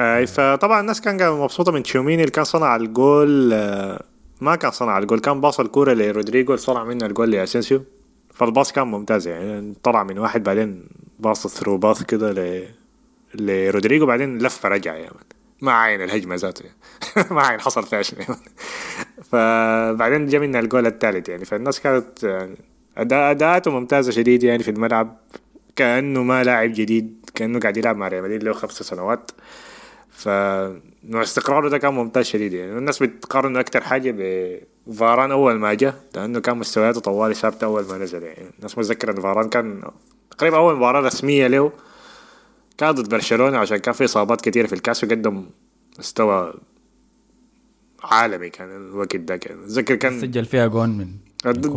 اي 0.00 0.26
فطبعا 0.26 0.80
الناس 0.80 1.00
كان 1.00 1.32
مبسوطة 1.32 1.72
من 1.72 1.82
تشواميني 1.82 2.22
اللي 2.22 2.30
كان 2.32 2.44
صنع 2.44 2.76
الجول 2.76 3.52
آه، 3.52 4.02
ما 4.40 4.56
كان 4.56 4.70
صنع 4.70 4.98
الجول 4.98 5.20
كان 5.20 5.40
pass 5.40 5.60
الكوره 5.60 5.92
لرودريجو 5.92 6.56
صنع 6.56 6.84
منها 6.84 7.06
الجول 7.06 7.30
لأسينسيو. 7.30 7.84
فال 8.34 8.47
pass 8.47 8.72
كان 8.72 8.86
ممتاز 8.86 9.28
يعني 9.28 9.74
طلع 9.82 10.02
من 10.02 10.18
واحد 10.18 10.42
بعدين 10.42 10.84
pass 11.18 11.46
through 11.46 11.76
pass 11.76 12.02
كده 12.02 12.32
ل 12.32 12.68
لرودريجو 13.34 14.06
بعدين 14.06 14.38
لف 14.38 14.66
رجع 14.66 14.94
من 14.98 15.08
ما 15.60 15.72
عاين 15.72 16.02
الهجمة 16.02 16.34
ذاته 16.34 16.62
يعني. 16.62 16.76
ما 17.34 17.42
عاين 17.42 17.60
حصل 17.60 17.82
فيها 17.82 18.02
يعني. 18.12 18.40
فبعدين 19.22 20.26
جا 20.26 20.38
منها 20.38 20.58
الجول 20.58 20.86
الثالث 20.86 21.28
يعني. 21.28 21.44
فالناس 21.44 21.80
كانت 21.80 22.22
يعني 22.22 22.56
أداء 22.96 23.30
أداءاته 23.30 23.70
ممتازة 23.70 24.12
شديد 24.12 24.42
يعني 24.42 24.62
في 24.62 24.70
الملعب. 24.70 25.16
كأنه 25.76 26.22
ما 26.22 26.44
لاعب 26.44 26.72
جديد 26.72 27.30
كأنه 27.34 27.60
قاعد 27.60 27.76
يلعب 27.76 27.96
مع 27.96 28.08
ريال 28.08 28.22
مدريد 28.22 28.44
له 28.44 28.52
خمس 28.52 28.72
سنوات. 28.72 29.30
فنوع 30.16 31.22
استقراره 31.22 31.68
ده 31.68 31.78
كان 31.78 31.94
ممتاز 31.94 32.24
شديد 32.24 32.52
يعني. 32.52 32.78
الناس 32.78 33.02
بتقارنه 33.02 33.60
أكتر 33.60 33.80
حاجة 33.80 34.14
بفاران 34.86 35.30
أول 35.30 35.54
ما 35.54 35.74
جاء 35.74 36.00
لأنه 36.14 36.40
كان 36.40 36.58
مستوياته 36.58 37.00
طوالي 37.00 37.34
ثابتة 37.34 37.64
أول 37.64 37.84
ما 37.84 37.98
نزل 37.98 38.22
يعني. 38.22 38.50
الناس 38.58 38.78
متذكرة 38.78 39.12
إن 39.12 39.20
فاران 39.20 39.48
كان 39.48 39.82
تقريبا 40.30 40.56
أول 40.56 40.76
مباراة 40.76 41.00
رسمية 41.00 41.46
له 41.46 41.72
كان 42.78 42.90
ضد 42.90 43.08
برشلونة 43.08 43.58
عشان 43.58 43.76
كان 43.76 43.94
في 43.94 44.04
إصابات 44.04 44.40
كثيرة 44.40 44.66
في 44.66 44.72
الكاس 44.72 45.04
وقدم 45.04 45.46
مستوى 45.98 46.54
عالمي 48.02 48.50
كان 48.50 48.76
الوقت 48.76 49.16
ده 49.16 49.36
كان. 49.36 49.62
اتذكر 49.62 49.94
كان 49.94 50.20
سجل 50.20 50.44
فيها 50.44 50.66
جون 50.66 50.88
من 50.88 51.08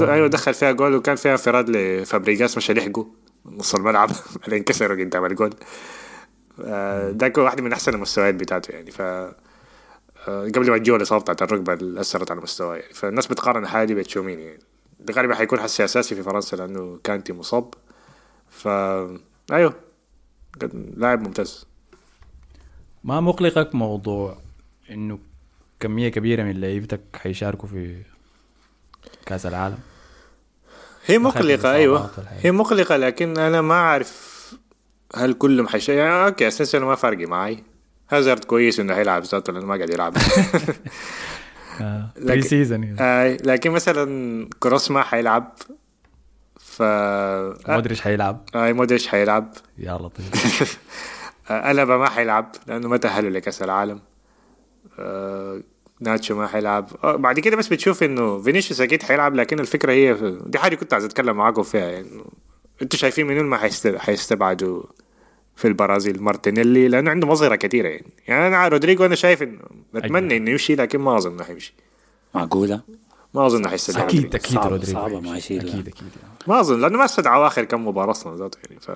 أيوه 0.01 0.27
دخل 0.27 0.53
فيها 0.53 0.71
جول 0.71 0.95
وكان 0.95 1.15
فيها 1.15 1.31
انفراد 1.31 1.69
لفابريجاس 1.69 2.57
مش 2.57 2.71
لحقه 2.71 3.07
نص 3.45 3.75
الملعب 3.75 4.09
بعدين 4.41 4.63
كسروا 4.63 5.05
قدام 5.05 5.25
الجول 5.25 5.53
ده 7.11 7.27
كان 7.27 7.43
واحد 7.43 7.61
من 7.61 7.73
أحسن 7.73 7.93
المستويات 7.93 8.35
بتاعته 8.35 8.71
يعني. 8.71 8.91
ف 8.91 9.01
آه، 10.27 10.43
قبل 10.55 10.71
ما 10.71 10.77
تجيه 10.77 10.95
الاصابه 10.95 11.21
بتاعت 11.21 11.41
الركبة 11.41 11.73
اللي 11.73 12.01
أثرت 12.01 12.31
على 12.31 12.41
مستواه 12.41 12.75
يعني. 12.75 12.93
فالناس 12.93 13.27
بتقارن 13.27 13.67
حاجة 13.67 13.93
بتشوميني 13.93 14.43
يعني. 14.43 14.59
ده 14.99 15.13
غالبا 15.13 15.35
حيكون 15.35 15.59
حسي 15.59 15.85
أساسي 15.85 16.15
في 16.15 16.23
فرنسا 16.23 16.55
لأنه 16.55 16.99
كانتي 17.03 17.33
مصاب 17.33 17.73
ف 18.49 18.67
أيوه. 19.51 19.73
لاعب 20.73 21.21
ممتاز. 21.21 21.65
ما 23.03 23.21
مقلقك 23.21 23.75
موضوع 23.75 24.37
إنه 24.89 25.19
كمية 25.79 26.09
كبيرة 26.09 26.43
من 26.43 26.61
لعيبتك 26.61 27.01
حيشاركوا 27.15 27.69
في 27.69 28.01
كأس 29.25 29.45
العالم؟ 29.45 29.77
هي 31.05 31.17
الإصابات 31.17 32.17
والحاجات. 32.17 32.45
هي 32.45 32.51
مقلقة 32.51 32.97
لكن 32.97 33.37
أنا 33.37 33.61
ما 33.61 33.73
أعرف 33.73 34.38
هل 35.15 35.33
كلهم 35.33 35.67
حيش 35.67 35.89
يعني 35.89 36.25
okay 36.25 36.47
أساسا 36.47 36.79
ما 36.79 36.95
فارقة 36.95 37.25
معي. 37.25 37.63
هازارد 38.11 38.43
كويس 38.43 38.79
إنه 38.79 38.95
حيلعب 38.95 39.23
ذاته 39.23 39.53
لأنه 39.53 39.65
ما 39.65 39.75
قاعد 39.75 39.89
يلعب. 39.89 40.17
آه. 41.81 42.09
pre 42.27 42.41
season 42.41 42.83
يعني. 42.83 42.97
آه 43.01 43.37
لكن 43.43 43.71
مثلا 43.71 44.49
كروس 44.59 44.91
ما 44.91 45.03
حيلعب. 45.03 45.53
ف 46.59 46.81
آه 46.81 47.55
مودريتش 47.67 48.01
حيلعب. 48.01 48.45
مودريتش 48.55 49.07
حيلعب. 49.07 49.53
يا 49.77 49.93
لطيف. 49.97 50.79
آه 51.49 51.71
ألابا 51.71 51.97
ما 51.97 52.09
حيلعب 52.09 52.55
لأنه 52.67 52.87
ما 52.87 52.97
تأهلوا 52.97 53.29
لكأس 53.29 53.61
العالم. 53.63 53.99
آه 54.99 55.61
ناتشو 56.01 56.35
ما 56.35 56.47
حيلعب. 56.47 56.89
آه 57.03 57.15
بعد 57.15 57.39
كده 57.39 57.57
بس 57.57 57.67
بتشوف 57.67 58.03
إنه 58.03 58.41
فينيسيوس 58.41 58.81
أكيد 58.81 59.03
حيلعب 59.03 59.35
لكن 59.35 59.59
الفكرة 59.59 59.91
هي 59.91 60.37
دي 60.45 60.59
حاجة 60.59 60.75
كنت 60.75 60.93
عايز 60.93 61.05
أتكلم 61.05 61.37
معاكم 61.37 61.63
فيها 61.63 61.89
يعني 61.89 62.23
أنتوا 62.81 62.99
شايفين 62.99 63.27
منو 63.27 63.43
ما 63.43 63.57
حيست- 63.57 63.95
حيستبعدوا 63.97 64.83
في 65.55 65.67
البرازيل 65.67 66.21
مارتينيلي 66.23 66.87
لأنه 66.87 67.11
عنده 67.11 67.27
مظهرة 67.27 67.55
كثيره 67.55 67.87
يعني. 67.87 68.05
يعني 68.27 68.47
أنا 68.47 68.67
رودريجو 68.67 69.05
أنا 69.05 69.15
شايف 69.15 69.43
انه 69.43 69.59
بتمنى 69.93 70.37
إنه 70.37 70.51
يمشي 70.51 70.75
لكن 70.75 70.99
ما 70.99 71.17
أظن 71.17 71.31
إنه 71.33 71.43
حيمشي. 71.43 71.73
معقولة؟ 72.35 72.81
ما 73.33 73.45
أظن 73.47 73.57
إنه 73.57 73.69
حيستدعي 73.69 74.03
أكيد 74.03 74.21
رودريجو. 74.23 74.37
أكيد 74.37 74.57
صعبة- 74.59 74.65
رودريجو. 74.65 74.93
صعبة 74.93 75.13
يمشي. 75.17 75.29
ما 75.29 75.37
يشيل. 75.37 75.59
أكيد 75.69 75.87
أكيد. 75.87 76.07
ما 76.47 76.59
أظن 76.59 76.81
لأنه 76.81 76.97
ما 76.97 77.05
استدعوا 77.05 77.47
آخر 77.47 77.63
كم 77.63 77.87
مباراة 77.87 78.11
أصلا 78.11 78.37
ذاته 78.37 78.57
يعني 78.69 78.79
ف 78.81 78.91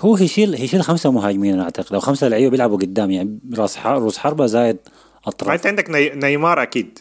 هو 0.00 0.14
هيشيل 0.16 0.54
هيشيل 0.54 0.82
خمسة 0.82 1.12
مهاجمين 1.12 1.54
أنا 1.54 1.62
أعتقد 1.62 1.94
أو 1.94 2.00
خمسة 2.00 2.28
لعيبة 2.28 2.50
بيلعبوا 2.50 2.76
قدام 2.76 3.10
يعني. 3.10 3.38
راس 3.56 3.86
روس 3.86 4.18
حربة 4.18 4.46
زايد 4.46 4.76
ما 4.86 4.92
أطراف. 5.26 5.50
أنت 5.52 5.66
عندك 5.66 5.90
ني... 5.90 6.10
نيمار 6.10 6.62
أكيد. 6.62 6.98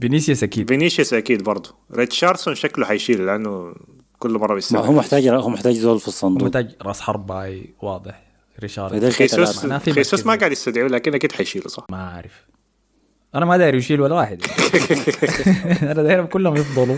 فينيسيوس 0.00 0.42
أكيد. 0.42 0.68
فينيسيوس 0.68 1.14
أكيد 1.14 1.42
برضه 1.42 1.74
ريتشاردسون 1.94 2.54
شكله 2.54 2.86
حيشيل 2.86 3.26
لأنه 3.26 3.74
كل 4.18 4.30
مرة 4.30 4.48
ما 4.48 4.54
بيستلم 4.54 4.80
هو 4.80 4.92
محتاج 4.92 5.28
هو 5.28 5.48
محتاج 5.48 5.74
زول 5.74 6.00
في 6.00 6.08
الصندوق. 6.08 6.42
محتاج 6.48 6.68
راس 6.82 7.00
حربة 7.00 7.42
أي 7.42 7.74
واضح. 7.82 8.22
ريشارد 8.60 9.08
خيسوس 9.08 9.66
خيسوس 9.90 10.26
ما. 10.26 10.34
قاعد 10.34 10.52
يستدعيه 10.52 10.86
لكن 10.86 11.14
أكيد 11.14 11.32
حيشيله 11.32 11.68
صح؟ 11.68 11.86
ما 11.90 11.96
أعرف. 11.96 12.32
أنا 13.34 13.44
ما 13.44 13.56
داير 13.56 13.74
يشيل 13.74 14.00
ولا 14.00 14.14
واحد. 14.14 14.42
أنا 15.82 16.02
داير 16.02 16.24
كلهم 16.26 16.56
يفضلوا. 16.56 16.96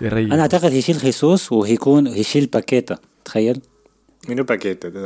يريحوا 0.00 0.34
أنا 0.34 0.42
أعتقد 0.42 0.72
هيشيل 0.72 0.96
خيسوس 0.96 1.52
وهيكون 1.52 2.06
هيشيل 2.06 2.46
باكيتا. 2.46 2.98
تخيل. 3.24 3.60
منو 4.28 4.44
باكيتا؟ 4.44 4.88
ده. 4.94 5.04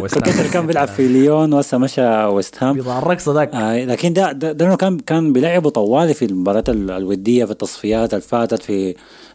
باكيتا 0.00 0.40
اللي 0.40 0.48
كان 0.52 0.66
بيلعب 0.66 0.88
في 0.88 1.08
ليون 1.08 1.52
وهسه 1.52 1.78
مشى 1.78 2.24
ويست 2.24 2.62
هام. 2.62 2.74
بتاع 2.74 2.98
الرقصه 2.98 3.32
ذاك 3.34 3.54
آه 3.54 3.84
لكن 3.84 4.12
ده 4.12 4.32
ده, 4.32 4.52
ده 4.52 4.76
كان 4.76 4.98
كان 4.98 5.32
بيلعبوا 5.32 5.70
طوالي 5.70 6.14
في 6.14 6.24
المباريات 6.24 6.68
ال- 6.68 6.90
الودية 6.90 7.44
في 7.44 7.50
التصفيات 7.50 8.14
اللي 8.14 8.22
فاتت 8.24 8.62
في 8.62 8.94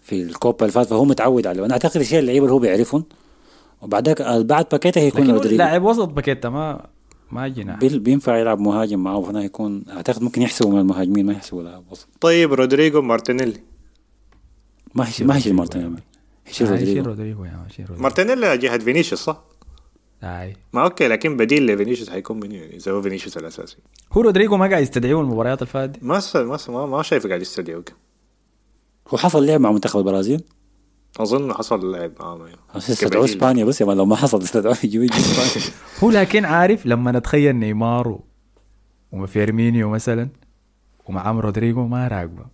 في 0.09 0.21
الكوبا 0.21 0.61
اللي 0.61 0.71
فاتت 0.71 0.89
فهو 0.89 1.05
متعود 1.05 1.47
عليه. 1.47 1.61
وأنا 1.61 1.73
أعتقد 1.73 2.01
هيشيل 2.01 2.19
اللعيبه 2.19 2.45
اللي 2.45 2.53
هو 2.53 2.59
بيعرفهم. 2.59 3.03
وبعدك 3.81 4.21
بعد 4.21 4.65
باكيتا 4.71 5.01
هيكون 5.01 5.31
رودريجو. 5.31 5.57
لاعب 5.57 5.83
وسط 5.83 6.07
باكيتا 6.07 6.49
ما 6.49 6.85
ما 7.31 7.47
جناح 7.47 7.79
بينفع 7.79 8.37
يلعب 8.37 8.59
مهاجم 8.59 8.99
معه 8.99 9.21
فانا 9.21 9.41
هيكون 9.41 9.83
أعتقد 9.89 10.23
ممكن 10.23 10.41
يحسبوا 10.41 10.71
من 10.71 10.79
المهاجمين 10.79 11.25
ما 11.25 11.33
يحسبوا 11.33 11.63
لاعب 11.63 11.83
وسط. 11.91 12.07
طيب 12.21 12.53
رودريجو 12.53 13.01
مارتينيلي. 13.01 13.59
ما 14.95 15.07
هيشيل 15.07 15.27
ما 15.27 15.35
هيشيل 15.35 15.53
مارتينيلي. 15.53 15.95
هيشيل 16.47 16.67
آه، 16.67 16.71
رودريجو. 16.71 17.03
رودريجو 17.03 17.45
مارتينيلي 17.97 18.57
جهة 18.57 18.77
فينيسيوس 18.77 19.23
صح؟ 19.23 19.43
آي. 20.23 20.55
ما 20.73 20.83
okay 20.83 21.07
لكن 21.07 21.37
بديل 21.37 21.65
لفينيسيوس 21.65 22.09
حيكون 22.09 22.39
منو 22.39 22.55
يعني 22.55 22.75
اذا 22.75 22.91
هو 22.91 23.01
فينيسيوس 23.01 23.37
الأساسي. 23.37 23.77
هو 24.13 24.21
رودريجو 24.21 24.57
ما 24.57 24.67
قاعد 24.67 24.83
يستدعيه 24.83 25.21
المباريات 25.21 25.61
اللي 25.61 25.71
فاتت 25.71 26.03
ما. 26.03 26.21
ما, 26.69 26.85
ما 26.85 27.03
شايفه 27.03 27.29
قاعد 27.29 27.41
يستدعيه 27.41 27.83
هو 29.09 29.17
حصل 29.17 29.45
لعب 29.45 29.61
مع 29.61 29.71
منتخب 29.71 29.99
البرازيل؟ 29.99 30.43
أظن 31.19 31.53
حصل 31.53 31.91
لعب 31.91 32.11
معاه 32.19 32.35
ما 32.37 32.45
بس 32.75 32.89
استدعوه 32.89 33.25
إسبانيا. 33.25 33.65
بس 33.65 33.81
يا 33.81 33.85
مان 33.85 33.97
لو 33.97 34.05
ما 34.05 34.15
حصل 34.15 34.41
استدعوه 34.41 34.77
يجيب 34.83 35.03
يجي 35.03 35.17
إسبانيا. 35.17 35.67
هو 36.03 36.11
لكن 36.11 36.45
عارف 36.45 36.85
لما 36.85 37.11
نتخيل 37.11 37.55
نيمار 37.55 38.07
و- 38.07 38.23
وفيرمينيو 39.11 39.89
مثلا 39.89 40.29
ومعهم 41.05 41.39
رودريجو 41.39 41.87
ما 41.87 42.07
راكبه 42.07 42.45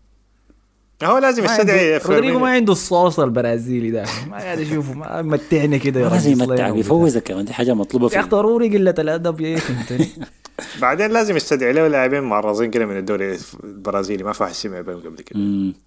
هو 1.04 1.18
لازم 1.18 1.46
يستدعي 1.46 1.98
رودريجو 1.98 2.40
ما. 2.40 2.50
عنده 2.50 2.72
الصوص 2.74 3.20
البرازيلي 3.20 3.92
ده. 3.92 4.06
ما 4.30 4.38
قاعد 4.38 4.60
اشوفه 4.60 4.94
ما 4.94 5.22
متعني 5.22 5.80
كده 5.80 6.00
يا 6.00 6.10
لازم 6.10 6.32
رجل 6.32 6.42
يمتع 6.42 6.56
صلينا 6.56 6.72
بيفوزك 6.72 7.24
كمان 7.24 7.46
دي 7.46 7.54
حاجة 7.54 7.74
مطلوبة 7.74 8.06
يا 8.14 8.20
أخي 8.20 8.24
في 8.24 8.30
ضروري 8.30 8.78
قلة 8.78 8.96
الأدب 9.00 9.42
يا 9.42 9.58
أخي 9.58 9.74
أنت. 9.74 10.02
بعدين 10.82 11.12
لازم 11.12 11.36
يستدعي 11.36 11.74
له 11.74 11.88
لاعبين 11.88 12.24
معرضين 12.24 12.72
كده 12.72 12.86
من 12.86 12.98
الدوري 12.98 13.38
البرازيلي. 13.64 14.24
ما 14.24 14.34
فاح 14.34 14.54
سمع 14.54 14.82
بهم 14.82 15.00
قبل 15.00 15.16
كده. 15.16 15.40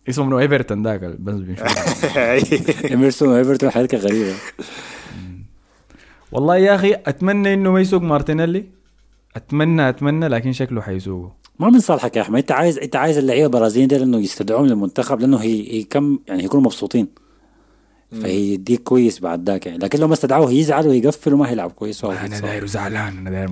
اسمه 0.09 0.24
منو 0.24 0.38
إيفرتون 0.38 0.86
ذاك 0.86 1.00
بس 1.00 1.34
بنشوف 1.34 2.16
ايمرسون 2.90 3.28
وايفرتون 3.28 3.70
حركه 3.70 3.98
غريبة. 3.98 4.34
والله 6.32 6.56
يا 6.56 6.74
أخي 6.74 6.94
أتمنى 7.06 7.54
إنه 7.54 7.72
ما 7.72 7.80
يسوق 7.80 8.02
مارتينيلي. 8.02 8.64
أتمنى 9.36 9.88
أتمنى 9.88 10.28
لكن 10.28 10.52
شكله 10.52 10.80
حيسوقه. 10.80 11.32
ما 11.59 11.70
من 11.70 11.80
صالحك 11.80 12.16
يا 12.16 12.22
أحمد؟ 12.22 12.38
إنت 12.38 12.52
عايز 12.52 12.78
إنت 12.78 12.96
عايز 12.96 13.18
اللعيبة 13.18 13.46
البرازيليين 13.46 13.88
دول 13.88 14.02
إنه 14.02 14.18
يستدعوهم 14.18 14.66
للمنتخب 14.66 15.20
لأنه 15.20 15.36
هي, 15.36 15.82
كم 15.82 16.18
يعني 16.28 16.44
يكونوا 16.44 16.64
مبسوطين. 16.64 17.09
فهيديك 18.12 18.82
كويس 18.82 19.20
بعد 19.20 19.50
ذاك 19.50 19.66
يعني. 19.66 19.78
لكن 19.78 19.98
لو 19.98 20.06
ما 20.06 20.12
استدعوه 20.12 20.50
هيزعل 20.50 20.88
ويقفل 20.88 21.34
وما 21.34 21.50
هيلعب 21.50 21.70
كويس 21.70 22.04
أنا. 22.04 22.40
داير 22.40 22.66
زعلان 22.66 23.18
أنا 23.18 23.30
داير 23.30 23.48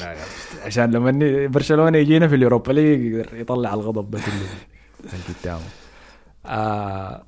زعلان 0.00 0.16
عشان 0.64 0.90
لما 0.90 1.46
برشلونة 1.46 1.98
يجينا 1.98 2.28
في 2.28 2.34
ال 2.34 2.39
Europa 2.39 2.72
League 2.72 3.14
يقدر 3.14 3.40
يطلع 3.40 3.74
الغضب 3.74 4.10
ده 4.10 4.18
كله 4.18 4.34
اللي 5.12 5.24
قدامه. 5.42 5.60
آه 6.46 7.24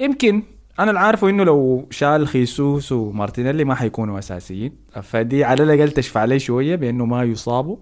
يمكن 0.00 0.42
أنا 0.78 0.90
اللي 0.90 1.00
عارفه 1.00 1.28
إنه 1.28 1.44
لو 1.44 1.86
شال 1.90 2.28
خيسوس 2.28 2.92
ومارتينيلي 2.92 3.64
ما 3.64 3.74
حيكونوا 3.74 4.18
أساسيين. 4.18 4.72
فدي 5.02 5.44
على 5.44 5.62
الأقل 5.62 5.90
تشفع 5.90 6.20
عليه 6.20 6.38
شوية 6.38 6.76
بإنه 6.76 7.04
ما 7.04 7.24
يصابوا. 7.24 7.76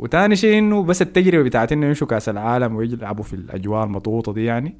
وتاني 0.00 0.36
شيء 0.36 0.58
إنه 0.58 0.82
بس 0.82 1.02
التجربة 1.02 1.42
بتاعت 1.42 1.72
إنه 1.72 1.86
يمشوا 1.86 2.06
كأس 2.06 2.28
العالم 2.28 2.76
ويلعبوا 2.76 3.24
في 3.24 3.32
الأجواء 3.32 3.84
المضغوطه 3.84 4.32
دي 4.32 4.44
يعني 4.44 4.78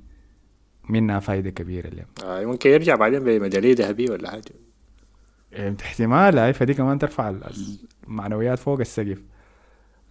منها 0.88 1.18
فايدة 1.20 1.50
كبيرة 1.50 1.88
لهم 1.88 2.06
آه، 2.30 2.44
ممكن 2.44 2.70
يرجع 2.70 2.94
بعدين 2.94 3.18
بميداليه 3.24 3.74
ذهبية 3.74 4.10
ولا 4.10 4.30
حاجة؟ 4.30 4.42
إيه، 5.52 5.76
احتمال 5.82 6.38
هاي 6.38 6.52
فدي 6.52 6.74
كمان 6.74 6.98
ترفع 6.98 7.28
ال- 7.28 7.42
المعنويات 8.08 8.58
فوق 8.58 8.80
السقف. 8.80 9.22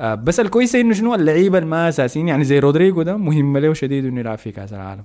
آه 0.02 0.16
بس 0.16 0.40
الكويسة 0.40 0.82
إنه 0.82 0.94
شنو 0.94 1.16
اللعيبة 1.16 1.58
الما 1.58 1.90
اساسيين 1.90 2.28
يعني 2.28 2.44
زي 2.44 2.60
رودريجو 2.60 3.02
ده 3.02 3.18
مهم 3.18 3.58
له 3.58 3.74
شديد 3.74 4.06
إنه 4.06 4.20
يلعب 4.20 4.38
في 4.38 4.52
كأس 4.52 4.74
العالم. 4.74 5.04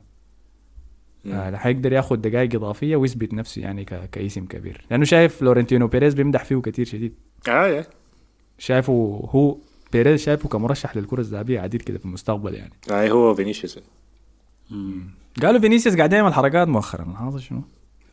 آه 1.27 1.57
حيقدر 1.57 1.93
ياخذ 1.93 2.17
دقائق 2.17 2.55
إضافية 2.55 2.97
ويثبت 2.97 3.35
نفسه 3.35 3.63
يعني 3.63 3.85
ك... 3.85 4.11
كاسم 4.13 4.47
كبير. 4.47 4.87
لأنه 4.91 5.05
شايف 5.05 5.37
فلورنتينو 5.37 5.87
بيريز 5.87 6.15
بيمدح 6.15 6.45
فيه 6.45 6.57
كثير 6.57 6.87
شديد. 6.87 7.15
آه. 7.49 7.87
شايفه 8.59 8.93
هو 9.31 9.57
بيريز 9.95 10.21
شايفه 10.21 10.49
كمرشح 10.49 10.97
للكرة 10.97 11.21
الذهبية 11.21 11.61
عديد 11.61 11.83
كده 11.83 11.99
في 11.99 12.05
المستقبل 12.05 12.55
يعني. 12.55 12.73
آه 12.91 13.09
هو 13.09 13.35
فينيسيوس. 13.35 13.79
قالوا 15.43 15.61
فينيسيوس 15.61 15.97
قاعد 15.97 16.13
يعمل 16.13 16.35
حركات 16.35 16.69
مؤخرا 16.69 17.15
حاصل 17.19 17.41
شنو؟ 17.41 17.63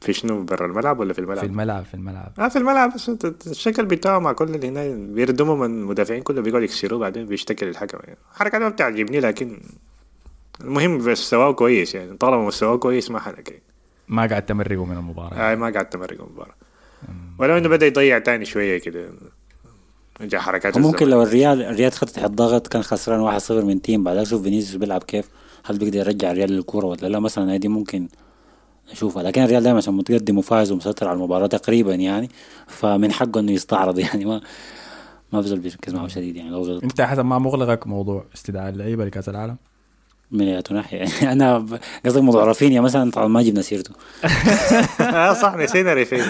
في 0.02 0.14
شنو 0.14 0.44
برا 0.44 0.66
الملعب 0.66 1.00
ولا 1.00 1.14
في 1.14 1.20
الملعب؟ 1.20 1.40
في 1.40 1.46
الملعب 1.46 1.86
في 1.86 1.94
الملعب. 1.94 2.32
آه 2.40 2.48
في 2.48 2.56
الملعب 2.56 2.94
بس 2.94 3.12
الشكل 3.48 3.86
بتاعه 3.86 4.20
مع 4.20 4.32
كل 4.32 4.56
اللي 4.56 4.68
هنا 4.68 5.14
بيردموا 5.14 5.56
من 5.56 5.80
المدافعين 5.82 6.24
كله 6.24 6.42
بيقعدوا 6.42 6.66
يكسروه 6.66 7.00
بعدين 7.00 7.26
بيشتكي 7.26 7.66
للحكم. 7.66 7.98
يعني 8.04 8.18
حركات 8.34 8.62
ما 8.62 8.70
بتعجبني 8.70 9.20
لكن 9.20 9.58
المهم 10.62 10.98
مستواه 10.98 11.52
كويس 11.52 11.96
يعني. 11.96 12.18
طالما 12.18 12.48
مستواه 12.48 12.78
كويس 12.78 13.12
من 13.12 13.20
حقه 13.20 13.50
يعني. 13.50 13.62
ما 14.08 14.26
قاعد 14.26 14.46
تمرقوا 14.46 14.86
من 14.86 14.98
المباراة. 14.98 15.36
آه 15.36 15.56
ما 15.56 15.70
قاعد 15.70 15.90
تمرق 15.90 16.22
المباراة. 16.22 16.56
ولو 17.40 17.58
إنه 17.58 17.70
بدأ 17.70 17.86
يضيع 17.86 18.20
تاني 18.20 18.46
شوية 18.46 18.78
كده. 18.78 19.10
حركات 20.36 20.78
ممكن. 20.78 21.09
لو 21.09 21.24
الريال 21.24 21.62
الريال 21.62 21.91
خد 21.91 22.07
تحت 22.07 22.32
ضغط 22.32 22.68
كان 22.68 22.82
خسران 22.82 23.39
1-0 23.39 23.51
من 23.51 23.82
team 23.82 24.04
بعدها 24.03 24.24
شوف 24.24 24.41
فينيسيوس 24.41 24.76
بيلعب 24.76 25.03
كيف 25.03 25.30
هل 25.66 25.78
بيقدر 25.78 25.97
يرجع 25.97 26.32
الريال 26.32 26.51
للكورة 26.51 26.86
ولا 26.86 27.07
لا؟ 27.07 27.20
مثلا 27.20 27.55
هذه 27.55 27.68
ممكن 27.68 28.07
نشوفها 28.91 29.24
لكن 29.24 29.43
الريال 29.43 29.64
دائما 29.64 29.78
عشان 29.78 29.93
متقدم 29.93 30.38
وفايز 30.38 30.72
ومسيطر 30.72 31.07
على 31.07 31.16
المباراة 31.16 31.47
تقريبا 31.47 31.95
يعني 31.95 32.30
فمن 32.68 33.12
حقه 33.12 33.39
إنه 33.39 33.51
يستعرض 33.51 33.99
يعني 34.05 34.26
ما 34.26 34.41
ما 35.34 35.41
بزول 35.41 35.59
بيركز 35.59 35.93
معه 35.93 36.07
شديد 36.07 36.36
يعني 36.36 36.49
لو 36.49 36.62
غلط. 36.62 36.84
أنت 36.84 37.01
هسه 37.02 37.26
ما 37.26 37.39
مقلقك 37.39 37.88
موضوع 37.88 38.26
استدعاء 38.36 38.70
اللعيبة 38.70 39.05
لكأس 39.05 39.30
العالم؟ 39.30 39.57
من 40.32 40.48
اي 40.48 40.64
ناحيه 40.72 40.98
يعني 40.98 41.32
أنا 41.32 41.58
ب- 41.60 41.80
قصدك 42.06 42.22
موضوع 42.22 42.44
رافينيا 42.46 42.82
مثلا 42.82 43.12
طبعا 43.12 43.28
ما 43.28 43.42
جبنا 43.42 43.62
سيرته. 43.62 43.92
آه 45.02 45.34
صح 45.34 45.56
نسينا 45.56 45.94
ريفينيا 45.94 46.26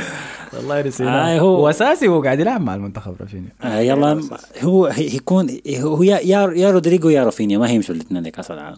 والله 0.54 0.82
نسينا. 0.82 1.36
آه، 1.36 1.39
هو- 1.39 1.56
هو 1.56 1.70
أساسي 1.70 2.08
هو 2.08 2.22
قاعد 2.24 2.39
يلعب 2.39 2.62
مع 2.62 2.76
المنتخب 2.76 3.16
رافينيا. 3.22 3.49
آه 3.64 3.80
يلا 3.80 4.22
هو 4.62 4.91
يكون 4.97 5.58
هو 5.70 6.04
يا 6.04 6.20
يا 6.20 6.52
يا 6.56 6.72
رودريجو 6.72 7.10
يا 7.10 7.24
رافينيا 7.24 7.58
ما 7.58 7.70
هيمشوا 7.70 7.95
الاثنين 7.95 8.24
لكاس 8.24 8.52
العالم. 8.52 8.78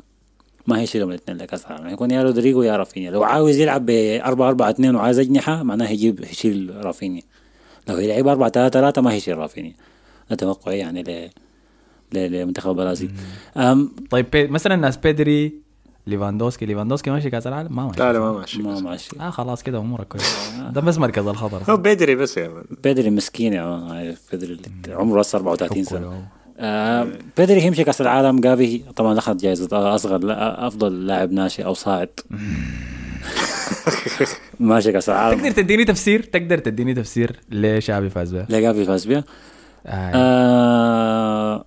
ما 0.67 0.79
هيشيلهم 0.79 1.09
الاثنين 1.09 1.37
لكاس 1.37 1.65
العالم. 1.65 1.89
يكون 1.89 2.11
يا 2.11 2.23
رودريجو 2.23 2.61
يا 2.63 2.77
رافينيا. 2.77 3.11
لو 3.11 3.23
عاوز 3.23 3.57
يلعب 3.59 3.85
ب 3.85 3.89
4 4.25 4.47
4 4.49 4.69
2 4.69 4.95
وعايز 4.95 5.19
أجنحة 5.19 5.63
معناه 5.63 5.85
هيجيب 5.87 6.25
هيشيل 6.25 6.73
رافينيا. 6.85 7.21
لو 7.89 7.97
يلعب 7.97 8.27
4 8.27 8.49
3 8.49 8.73
3 8.79 9.01
ما 9.01 9.11
هيشيل 9.13 9.37
رافينيا. 9.37 9.73
ده 10.29 10.35
توقعي 10.35 10.79
يعني 10.79 11.31
لمنتخب 12.13 12.69
البرازيل. 12.69 13.11
أم 13.57 13.91
طيب 14.09 14.25
بي... 14.31 14.47
مثلا 14.47 14.75
ناس 14.75 14.97
بيدري 14.97 15.53
ليفاندوسكي. 16.07 16.65
ليفاندوسكي 16.65 17.09
ماشي 17.09 17.29
كأس 17.29 17.47
العالم؟ 17.47 17.75
ما 17.75 17.85
ماشي. 17.85 17.99
لا 17.99 18.13
لا 18.13 18.19
ما 18.19 18.31
ماشي. 18.31 18.61
ما 18.61 18.79
ماشي. 18.79 19.09
آه 19.19 19.29
خلاص 19.29 19.63
كده 19.63 19.77
أمورك 19.77 20.07
كويسة. 20.07 20.69
ده 20.75 20.81
بس 20.81 20.97
مركز 20.97 21.27
الخطر 21.27 21.71
هو 21.73 21.77
بدري 21.77 22.15
بس 22.15 22.37
man 22.37 22.63
بيدري 22.83 23.09
مسكين 23.09 23.53
يا 23.53 23.65
man، 23.65 23.91
عارف 23.91 24.21
بيدري 24.31 24.53
اللي 24.53 24.95
عمره 24.95 25.19
هسه 25.19 25.35
34 25.35 25.83
سنة. 25.83 26.27
آه 26.59 27.07
بيدري 27.37 27.61
هيمشي 27.61 27.83
كأس 27.83 28.01
العالم. 28.01 28.39
جافي 28.39 28.81
طبعا 28.95 29.17
أخذ 29.17 29.37
جائزه 29.37 29.95
أصغر 29.95 30.19
أفضل 30.67 31.07
لاعب 31.07 31.31
ناشئ 31.31 31.65
أو 31.65 31.73
صاعد. 31.73 32.09
ماشي 34.59 34.91
كأس 34.91 35.09
العالم. 35.09 35.37
تقدر 35.39 35.51
تديني 35.51 35.85
تفسير؟ 35.85 36.23
تقدر 36.23 36.57
تديني 36.57 36.93
تفسير 36.93 37.39
ليه 37.49 37.79
شعبي 37.79 38.09
فاز 38.09 38.33
بها 38.35 38.45
ليه 38.49 38.59
جافي 38.59 38.85
فاز 38.85 39.05
بها 39.05 39.23
آه. 39.85 40.11
آه 40.15 41.65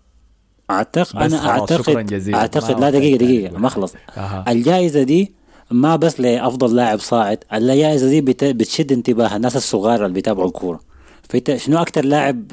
اعتقد 0.71 1.17
أنا 1.23 1.49
اعتقد 1.49 2.07
جزيلاً. 2.07 2.39
أعتقد 2.39 2.81
لا 2.81 2.91
دقيقة 2.91 3.17
دقيقة. 3.17 3.59
ما 3.59 3.69
خلص 3.69 3.95
أها. 4.17 4.45
الجائزة 4.49 5.03
دي 5.03 5.33
ما 5.71 5.97
بس 5.97 6.21
لأفضل 6.21 6.77
لاعب 6.77 6.99
صاعد 6.99 7.39
الجائزة 7.53 8.09
دي 8.09 8.21
بت- 8.21 8.45
بتشد 8.45 8.93
انتباه 8.93 9.37
الناس 9.37 9.57
الصغار 9.57 10.03
اللي 10.03 10.15
بيتابعوا 10.15 10.49
الكوره 10.49 10.81
فانت 11.29 11.57
شنو 11.57 11.79
أكتر 11.79 12.05
لاعب 12.05 12.53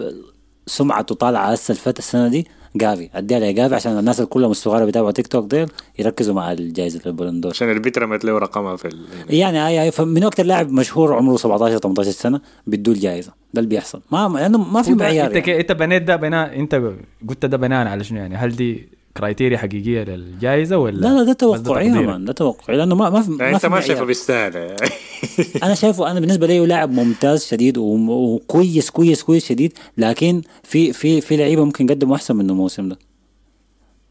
سمعته 0.68 1.16
طالعة 1.16 1.52
هسه 1.52 1.72
الفترة 1.72 2.00
السنة 2.00 2.28
دي 2.28 2.48
جافي 2.76 3.10
أديها 3.16 3.40
لجافي 3.40 3.76
عشان 3.76 4.00
الناس 4.00 4.20
اللي 4.20 4.30
كلهم 4.30 4.52
الصغار 4.52 4.86
بيتابعوا 4.86 5.12
تيك 5.12 5.28
توك 5.28 5.50
ديل 5.50 5.68
يركزوا 6.00 6.36
مع 6.36 6.52
الجائزة 6.52 7.02
البلندور 7.06 7.52
عشان 7.52 7.72
البيت 7.72 7.98
رمت 7.98 8.26
له 8.26 8.38
رقمها 8.38 8.76
في 8.76 8.88
ال... 8.88 9.06
يعني 9.30 9.68
اي 9.68 9.84
اي 9.84 9.92
فمن 9.92 10.24
أكتر 10.24 10.44
لاعب 10.46 10.72
مشهور 10.72 11.14
عمره 11.14 11.38
17 11.38 11.78
18 11.78 12.12
سنة 12.12 12.42
بيدوا 12.68 12.94
الجائزة 12.94 13.32
ده 13.54 13.60
اللي 13.60 13.70
بيحصل 13.70 14.02
ما 14.12 14.32
لأنه 14.36 14.58
ما 14.58 14.82
في 14.82 14.94
معيار 14.94 15.26
أنت. 15.36 15.48
يعني. 15.48 15.60
أنت 15.60 15.72
بنيت 15.72 16.04
ده 16.04 16.16
بناء 16.16 16.60
أنت 16.60 16.82
قلت 17.30 17.46
ده 17.46 17.58
بناء 17.58 17.88
على 17.88 18.04
شنو 18.04 18.18
يعني 18.18 18.36
هل 18.36 18.56
دي 18.56 18.88
criteria 19.18 19.58
حقيقية 19.58 20.04
للجائزة 20.04 20.78
ولا 20.78 20.98
لا 20.98 21.08
لا 21.08 21.24
ده 21.24 21.34
توقعي 21.34 21.90
ده 22.18 22.32
توقعي 22.34 22.78
لأنه 22.78 22.96
ما 22.96 23.10
ما 23.10 23.22
في 23.22 23.32
يعني 23.40 23.52
ما 23.52 23.58
أنت 23.58 23.66
ما 23.66 23.82
شايفه. 23.82 24.06
بيستاهل. 24.06 24.76
أنا 25.64 25.74
شايفه 25.76 26.12
أنا 26.12 26.20
بالنسبة 26.20 26.48
لي 26.48 26.66
لاعب 26.66 26.92
ممتاز 26.92 27.46
شديد 27.46 27.78
وكويس 27.78 28.90
كويس 28.90 29.24
كويس 29.24 29.46
شديد 29.46 29.74
لكن 29.98 30.42
في 30.64 30.94
في 30.94 31.22
في 31.22 31.38
لعيبة 31.38 31.66
ممكن 31.66 31.88
قدموا 31.88 32.16
أحسن 32.16 32.36
منه 32.36 32.54
الموسم 32.54 32.90
ده 32.90 32.98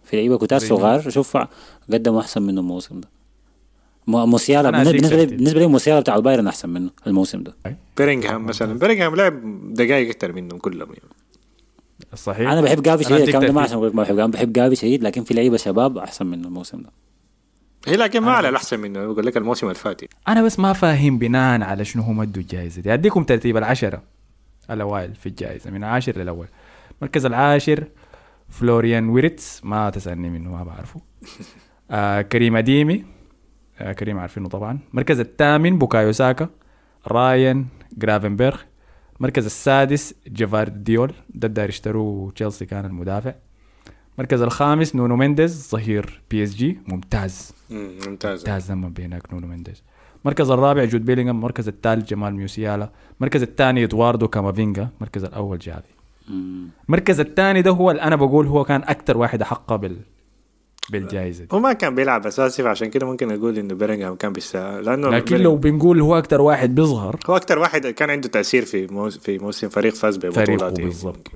في 0.05 0.17
لعيبة 0.17 0.39
كتار 0.39 0.59
صغار 0.59 1.11
شوف 1.11 1.37
قدموا 1.93 2.21
أحسن 2.21 2.43
منه 2.43 2.61
الموسم 2.61 3.01
ده 3.01 3.09
موسيالا 4.07 4.71
بالنسبة 4.71 5.17
لي. 5.17 5.27
بالنسبة 5.27 5.61
لي 5.61 5.67
موسيالا 5.67 6.01
بتاع 6.01 6.17
البايرن 6.17 6.47
أحسن 6.47 6.69
منه 6.69 6.91
الموسم 7.07 7.43
ده 7.43 7.55
بيلينغهام 7.97 8.47
مثلا 8.47 8.79
بيلينغهام 8.79 9.17
لعب 9.17 9.41
دقائق 9.75 10.09
أكثر 10.09 10.33
منهم 10.33 10.59
كلهم 10.59 10.89
يعني. 10.89 11.22
صحيح. 12.15 12.51
أنا 12.51 12.61
بحب 12.61 12.83
جافي 12.83 13.05
شديد 13.05 13.21
الكلام 13.21 13.47
ده 13.47 13.53
ما. 13.53 13.61
عشان 13.61 13.79
ما 13.79 14.03
بحب 14.03 14.17
جافي 14.17 14.31
بحب 14.31 14.53
جافي 14.53 14.77
شديد 14.77 15.03
لكن 15.03 15.25
في 15.25 15.35
لعيبة 15.35 15.57
شباب 15.57 15.99
أحسن 15.99 16.27
منه 16.27 16.49
الموسم 16.49 16.83
ده. 16.83 16.91
هي 17.87 17.97
لكن 17.97 18.21
ما 18.21 18.33
على 18.33 18.49
الأحسن 18.49 18.81
منه 18.81 19.07
بقول 19.07 19.27
لك 19.27 19.37
الموسم 19.37 19.71
الفات 19.71 20.09
أنا 20.29 20.43
بس 20.43 20.59
ما 20.59 20.73
فاهم 20.73 21.19
بناء 21.19 21.63
على 21.63 21.85
شنو 21.85 22.03
هم 22.03 22.21
ادوا 22.21 22.43
الجائزه 22.43 22.83
دي. 22.83 22.95
أديكم 22.95 23.25
ترتيب 23.25 23.57
العشرة 23.57 24.03
الأوائل 24.71 25.15
في 25.15 25.27
الجائزه 25.27 25.71
من 25.71 25.77
العاشر 25.85 26.19
للاول 26.19 26.47
المركز 26.99 27.27
العاشر 27.27 27.85
فلوريان 28.49 29.09
ويرتس 29.09 29.65
ما 29.65 29.91
تسألني 29.91 30.31
منه 30.31 30.51
ما 30.51 30.65
بعرفه. 30.65 31.01
آه 31.91 32.23
كريم 32.23 32.57
أديمي 32.57 33.05
آه 33.81 33.93
كريم 33.93 34.19
عارفينه 34.19 34.49
طبعا. 34.49 34.79
المركز 34.91 35.21
الثامن 35.21 35.79
بوكايو 35.79 36.13
ساكا 36.13 36.49
رايان 37.07 37.67
جرافنبرغ 37.99 38.61
المركز 39.23 39.45
السادس 39.45 40.15
جافارديول 40.27 41.13
ده 41.35 41.49
الداير 41.49 41.69
يشتروه 41.69 42.31
تشيلسي 42.31 42.67
كان 42.67 42.85
المدافع. 42.85 43.35
المركز 44.19 44.43
الخامس 44.43 44.97
نونو 44.97 45.17
مينديز 45.17 45.69
ظهير 45.71 46.23
PSG. 46.31 46.79
ممتاز. 46.89 47.53
مم، 47.71 47.91
ممتاز. 48.07 48.41
ممتاز 48.41 48.73
لما 48.73 48.89
بينك 48.89 49.33
نونو 49.33 49.47
مينديز. 49.47 49.83
المركز 50.25 50.51
الرابع 50.51 50.85
جود 50.85 51.05
بيلينغهام. 51.05 51.37
المركز 51.37 51.69
الثالث 51.69 52.09
جمال 52.09 52.35
موسيالا 52.35 52.91
المركز 53.21 53.43
الثاني 53.43 53.85
إدواردو 53.85 54.29
كامافينجا 54.29 54.89
المركز 54.97 55.25
الأول 55.25 55.59
جافي. 55.59 55.93
المركز 56.89 57.21
الثاني 57.21 57.63
ده 57.63 57.71
هو 57.71 57.91
اللي 57.91 58.03
أنا 58.03 58.17
بقول 58.17 58.47
هو 58.47 58.65
كان 58.65 58.83
أكثر 58.83 59.19
واحد 59.19 59.43
احق 59.43 59.77
بال 59.77 59.97
بالجائزه 60.91 61.45
دي 61.45 61.49
هو 61.53 61.59
ما 61.59 61.73
كان 61.73 61.95
بيلعب 61.95 62.27
أساسي 62.27 62.63
فعشان 62.63 62.91
كده 62.91 63.07
ممكن 63.07 63.31
أقول 63.31 63.59
إنه 63.59 63.75
بيرينغهام 63.75 64.15
كان 64.15 64.33
بيستاهل 64.33 64.85
لأنه 64.85 65.09
لكن 65.09 65.37
لو 65.37 65.57
بنقول 65.57 66.01
هو 66.01 66.19
أكثر 66.19 66.41
واحد 66.41 66.75
بيظهر. 66.75 67.17
هو 67.27 67.37
أكثر 67.37 67.59
واحد 67.59 67.87
كان 67.87 68.11
عنده 68.11 68.29
تأثير 68.29 68.65
في 68.65 68.87
موس... 68.87 69.19
في 69.19 69.39
موسم 69.39 69.69
فريق 69.69 69.95
فاز 69.95 70.17
ببطولات 70.17 70.81
بالضبط. 70.81 71.29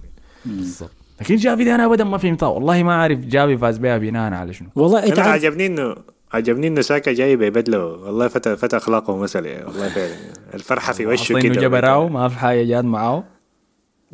بالضبط. 0.45 0.91
لكن 1.21 1.37
جافي 1.37 1.65
دي 1.65 1.75
أنا 1.75 1.85
ابدا 1.85 2.05
ما 2.05 2.19
فهمتها 2.19 2.47
والله 2.49 2.83
ما 2.83 2.93
أعرف 2.93 3.19
جافي 3.19 3.59
فاز 3.59 3.79
بها 3.79 3.99
بناء 3.99 4.33
على 4.33 4.53
شنو. 4.53 4.69
والله 4.75 4.99
أنا 4.99 5.23
عارف 5.23 5.45
عجبني 5.45 5.67
انه 5.67 5.97
عجبني 6.33 6.67
إنه 6.67 6.81
ساكا 6.81 7.13
جاي 7.13 7.37
بيبدله. 7.37 7.85
والله 7.85 8.29
فتى 8.29 8.57
فتى 8.57 8.77
أخلاقه 8.77 9.17
مثل 9.17 9.47
يعني. 9.47 9.65
والله 9.65 9.89
فعلا. 9.89 10.15
الفرحة 10.55 10.93
في 10.93 11.07
وشه 11.07 11.23
أصلا 11.23 11.41
انه 11.41 11.55
كده. 11.55 11.63
جبراو 11.63 12.09
ما 12.09 12.29
في 12.29 12.39
حاجة 12.39 12.63
جات 12.65 12.85
معاه 12.85 13.25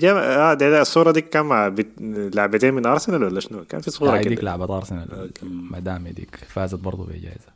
جاب 0.02 0.16
آه 0.16 0.54
ده, 0.54 0.70
ده 0.70 0.82
الصورة 0.82 1.10
دي 1.10 1.20
كان 1.20 1.46
مع 1.46 1.68
بت... 1.68 1.86
لاعبتين 2.34 2.74
من 2.74 2.86
ارسنال 2.86 3.24
ولا 3.24 3.40
شنو؟ 3.40 3.64
كان 3.64 3.80
في 3.80 3.90
صورة 3.90 4.10
هاي 4.10 4.22
ديك 4.22 4.32
كده 4.38 4.42
لعبه 4.42 4.76
ارسنال 4.76 5.30
مدام 5.42 6.08
ديك 6.08 6.36
فازت 6.48 6.74
برضه 6.74 7.04
بجائزة. 7.04 7.52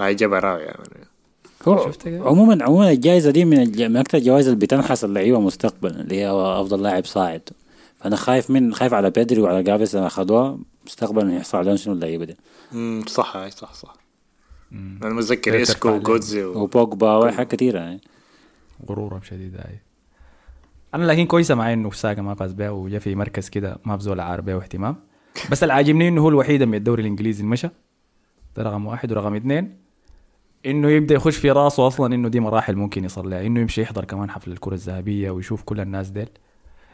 هاي 0.00 0.14
جبراو 0.14 0.58
يعني. 0.58 1.06
شفت 1.66 2.02
كده؟ 2.02 2.24
عموما 2.24 2.64
عموما 2.64 2.90
الجائزة 2.90 3.30
دي 3.30 3.44
من 3.44 3.62
الج... 3.62 3.82
من 3.82 3.96
أكثر 3.96 4.18
الجوائز 4.18 4.46
اللي 4.48 4.58
بتنحس 4.58 5.04
اللعيبة 5.04 5.40
مستقبلا 5.40 6.00
اللي 6.00 6.14
هي 6.14 6.30
أفضل 6.30 6.82
لاعب 6.82 7.04
صاعد. 7.04 7.42
فأنا 7.96 8.16
خايف 8.16 8.50
من 8.50 8.74
خايف 8.74 8.94
على 8.94 9.10
بيدري 9.10 9.40
وعلى 9.40 9.62
جافيس 9.62 9.94
لما 9.94 10.06
اخذوها 10.06 10.58
مستقبلا 10.86 11.36
يحصل 11.36 11.58
عليهم 11.58 11.76
شنو 11.76 11.94
اللعيبة 11.94 12.24
دي؟ 12.24 12.36
امم 12.72 13.04
صح 13.06 13.36
هاي 13.36 13.50
صح 13.50 13.74
صح. 13.74 13.96
أنا 14.72 15.14
متذكر 15.14 15.62
إسكو. 15.62 15.88
وجوتزه 15.88 16.44
و... 16.44 16.62
وبوجبا 16.62 17.16
وحاجات 17.16 17.54
كثيره 17.54 17.78
يعني 17.78 18.00
غرورا 18.88 19.20
شديد 19.30 19.56
هاي. 19.56 19.78
أنا 20.94 21.04
لكن 21.04 21.26
كويسة 21.26 21.54
معي 21.54 21.72
إنه 21.72 21.90
ساكا 21.90 22.22
ما 22.22 22.34
فاز 22.34 22.52
بها 22.52 22.70
وجا 22.70 22.98
في 22.98 23.14
مركز 23.14 23.48
كده 23.48 23.78
ما 23.84 23.96
بزول 23.96 24.20
عارف 24.20 24.44
بها 24.44 24.54
واهتمام 24.54 24.96
بس 25.50 25.62
اللي 25.62 25.74
عاجبني 25.74 26.08
إنه 26.08 26.22
هو 26.22 26.28
الوحيد 26.28 26.62
من 26.62 26.74
الدوري 26.74 27.02
الإنجليزي 27.02 27.40
اللي 27.40 27.50
مشى 27.50 27.68
ده 28.56 28.62
رقم 28.62 28.86
واحد 28.86 29.12
ورقم 29.12 29.34
اثنين. 29.34 29.76
إنه 30.66 30.90
يبدأ 30.90 31.14
يخش 31.14 31.36
في 31.36 31.50
راسه 31.50 31.86
أصلا 31.86 32.14
إنه 32.14 32.28
دي 32.28 32.40
مراحل 32.40 32.76
ممكن 32.76 33.04
يصل 33.04 33.30
لها. 33.30 33.46
إنه 33.46 33.60
يمشي 33.60 33.82
يحضر 33.82 34.04
كمان 34.04 34.30
حفل 34.30 34.52
الكرة 34.52 34.74
الذهبية 34.74 35.30
ويشوف 35.30 35.62
كل 35.62 35.80
الناس 35.80 36.08
ديل. 36.08 36.28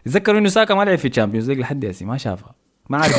تذكروا 0.04 0.38
إنه 0.38 0.48
ساكا 0.48 0.74
ما 0.74 0.82
لعب 0.84 0.98
في 0.98 1.08
Champions 1.08 1.50
League 1.50 1.58
لحد 1.58 1.84
هسه 1.84 2.06
ما 2.06 2.16
شافها. 2.16 2.54
ما 2.90 2.98
عارف. 2.98 3.18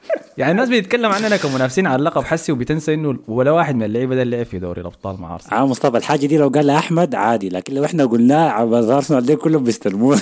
يعني 0.38 0.52
الناس 0.52 0.68
بيتكلم 0.68 1.12
عننا 1.12 1.36
كمنافسين 1.36 1.86
على 1.86 1.96
اللقب 1.96 2.24
حسي 2.24 2.52
وبتنسى 2.52 2.94
إنه 2.94 3.18
ولا 3.28 3.50
واحد 3.50 3.74
من 3.74 3.82
اللعيبة 3.82 4.14
ده 4.14 4.22
اللي 4.22 4.36
لعب 4.36 4.46
في 4.46 4.58
دوري 4.58 4.80
الأبطال 4.80 5.20
مع 5.20 5.34
أرسنال. 5.34 5.54
عام 5.54 5.70
مصطفى 5.70 5.96
الحاجة 5.96 6.26
دي 6.26 6.38
لو 6.38 6.48
قالها 6.48 6.78
أحمد 6.78 7.14
عادي 7.14 7.48
لكن 7.48 7.74
لو 7.74 7.84
إحنا 7.84 8.04
قلناها 8.04 8.50
على 8.50 8.76
أرسنال 8.76 9.26
دي 9.26 9.36
كلهم 9.36 9.64
بيستلموها 9.64 10.20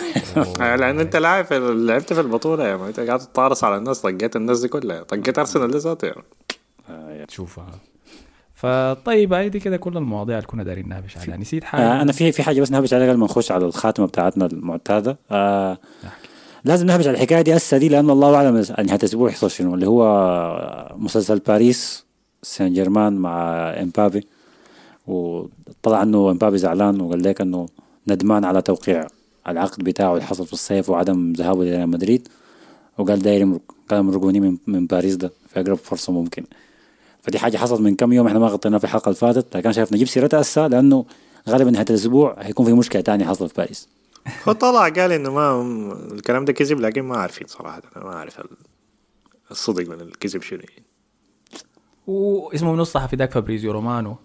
آه، 0.60 0.76
لأن 0.80 1.00
أنت 1.00 1.16
لاعب 1.16 1.52
لعبت 1.52 2.12
في 2.12 2.20
البطولة 2.20 2.68
يا 2.68 2.88
أنت 2.88 3.00
قاعد 3.00 3.18
تطارس 3.18 3.64
على 3.64 3.76
الناس 3.76 4.00
طقيت 4.00 4.36
الناس 4.36 4.60
دي 4.60 4.68
كلها 4.68 5.02
طقيت 5.02 5.38
أرسنال 5.38 5.70
دي 5.70 5.78
ذاته 5.78 6.06
يعني 6.88 7.26
تشوفها 7.26 7.66
فطيب 8.54 9.32
هاي 9.32 9.48
دي 9.48 9.60
كده 9.60 9.76
كل 9.76 9.96
المواضيع 9.96 10.36
اللي 10.36 10.46
كنا 10.46 10.62
دايرين 10.62 10.88
نهبش 10.88 11.16
عليها. 11.16 11.36
نسيت 11.36 11.64
حاجة؟ 11.64 11.82
آه 11.82 12.02
أنا 12.02 12.12
في 12.12 12.32
في 12.32 12.42
حاجة 12.42 12.60
بس 12.60 12.70
نهبش 12.70 12.94
عليها 12.94 13.08
قبل 13.08 13.18
ما 13.18 13.24
نخش 13.24 13.52
على 13.52 13.66
الخاتمه 13.66 14.06
بتاعتنا 14.06 14.46
المعتادة. 14.46 15.18
آه 15.30 15.78
لازم 16.64 16.86
نهبش 16.86 17.06
على 17.06 17.14
الحكاية 17.14 17.42
دي 17.42 17.56
هسه 17.56 17.78
دي 17.78 17.88
لأنه 17.88 18.12
الله 18.12 18.34
أعلم 18.34 18.54
نهايه 18.56 18.98
الأسبوع 18.98 19.30
يحصل 19.30 19.50
شنو 19.50 19.74
اللي 19.74 19.86
هو 19.88 20.96
مسلسل 20.96 21.38
باريس 21.38 22.04
سان 22.42 22.72
جيرمان 22.72 23.12
مع 23.12 23.48
إمبابي. 23.82 24.26
وطلع 25.06 26.02
إنه 26.02 26.30
إمبابي 26.30 26.58
زعلان 26.58 27.00
وقال 27.00 27.22
لك 27.22 27.40
إنه 27.40 27.66
ندمان 28.08 28.44
على 28.44 28.62
توقيع 28.62 29.06
العقد 29.48 29.84
بتاعه 29.84 30.12
اللي 30.12 30.24
حصل 30.24 30.46
في 30.46 30.52
الصيف 30.52 30.90
وعدم 30.90 31.32
ذهابه 31.32 31.64
لريال 31.64 31.88
مدريد. 31.88 32.28
وقال 32.98 33.22
داير 33.22 33.58
قال 33.90 34.02
مرقوني 34.02 34.40
من, 34.40 34.56
من 34.66 34.86
باريس 34.86 35.14
ده 35.14 35.30
في 35.48 35.60
اقرب 35.60 35.76
فرصة 35.76 36.12
ممكن. 36.12 36.44
فدي 37.22 37.38
حاجة 37.38 37.56
حصلت 37.56 37.80
من 37.80 37.94
كم 37.96 38.12
يوم 38.12 38.26
إحنا 38.26 38.38
ما 38.38 38.46
غطيناها 38.46 38.78
في 38.78 38.84
الحلقة 38.84 39.04
اللي 39.08 39.16
فاتت 39.16 39.56
لكن 39.56 39.72
شايف 39.72 39.92
نجيب 39.92 40.08
سيرتها 40.08 40.40
هسه 40.40 40.66
لأنه 40.66 41.04
غالبا 41.48 41.70
نهاية 41.70 41.86
الأسبوع 41.90 42.36
هيكون 42.38 42.66
في 42.66 42.72
مشكلة 42.72 43.02
تانية 43.02 43.24
حصلت 43.24 43.50
في 43.50 43.56
باريس. 43.56 43.88
هو 44.48 44.52
طلع 44.52 44.88
قال 44.88 45.12
إنه 45.12 45.32
ما 45.32 45.62
الكلام 46.12 46.44
ده 46.44 46.52
كذب 46.52 46.80
لكن 46.80 47.02
ما 47.02 47.16
عارفين 47.16 47.46
صراحة 47.46 47.82
أنا 47.96 48.04
ما 48.04 48.12
أعرف 48.12 48.40
الصدق 49.50 49.88
من 49.88 50.00
الكذب 50.00 50.42
شنو. 50.42 50.60
يعني. 50.60 50.84
واسمه 52.06 52.72
من 52.72 52.80
الصحفي 52.80 53.16
ذاك؟ 53.16 53.32
فابريزيو 53.32 53.72
رومانو. 53.72 54.16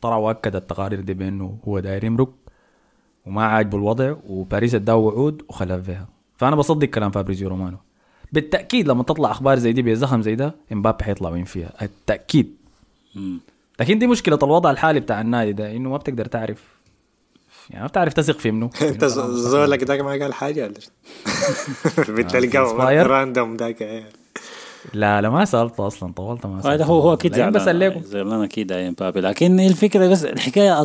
طلع 0.00 0.16
وأكد 0.16 0.56
التقارير 0.56 1.00
دي 1.00 1.14
بأنه 1.14 1.58
هو 1.68 1.78
داير 1.78 2.04
يمرق 2.04 2.30
وما 3.26 3.44
عاجبه 3.44 3.78
الوضع 3.78 4.16
وباريس 4.26 4.74
اداه 4.74 4.96
وعود 4.96 5.42
وخلف 5.48 5.86
فيها. 5.86 6.08
فأنا 6.36 6.56
بصدق 6.56 6.88
كلام 6.88 7.10
فابريزيو 7.10 7.48
رومانو. 7.48 7.76
بالتأكيد 8.32 8.88
لما 8.88 9.02
تطلع 9.02 9.30
أخبار 9.30 9.58
زي 9.58 9.72
دي 9.72 9.82
بزخم 9.82 10.22
زي 10.22 10.34
ده 10.34 10.54
إمبابي 10.72 11.04
حيطلع 11.04 11.30
وين 11.30 11.44
فيها. 11.44 11.72
التأكيد. 11.82 12.56
لكن 13.80 13.98
دي 13.98 14.06
مشكلة 14.06 14.38
الوضع 14.42 14.70
الحالي 14.70 15.00
بتاع 15.00 15.20
النادي 15.20 15.52
ده 15.52 15.76
إنه 15.76 15.90
ما 15.90 15.96
بتقدر 15.96 16.24
تعرف 16.24 16.73
يعني 17.70 17.82
ما 17.82 17.88
بتعرف 17.88 18.12
تثق 18.12 18.38
في 18.38 18.50
منه 18.50 18.70
انت 18.82 19.04
زولك 19.04 19.82
ذاك 19.84 20.00
ما 20.00 20.10
قال 20.10 20.34
حاجة 20.34 20.62
ولا 20.62 20.74
بتلقاه 22.22 23.02
راندوم 23.02 23.56
ذاك 23.56 24.04
لا 24.94 25.20
لا 25.20 25.30
ما 25.30 25.44
سألته 25.44 25.86
أصلا 25.86 26.12
طولت 26.12 26.46
ما 26.46 26.62
سألته. 26.62 26.84
هو 26.84 27.00
هو 27.00 27.12
أكيد 27.12 27.34
زعلان. 27.34 27.52
بسلكم 27.52 28.02
زعلان 28.02 28.42
أكيد 28.42 28.70
يا 28.70 28.88
امبابي 28.88 29.20
لكن 29.20 29.60
الفكرة 29.60 30.08
بس 30.08 30.24
الحكاية 30.24 30.82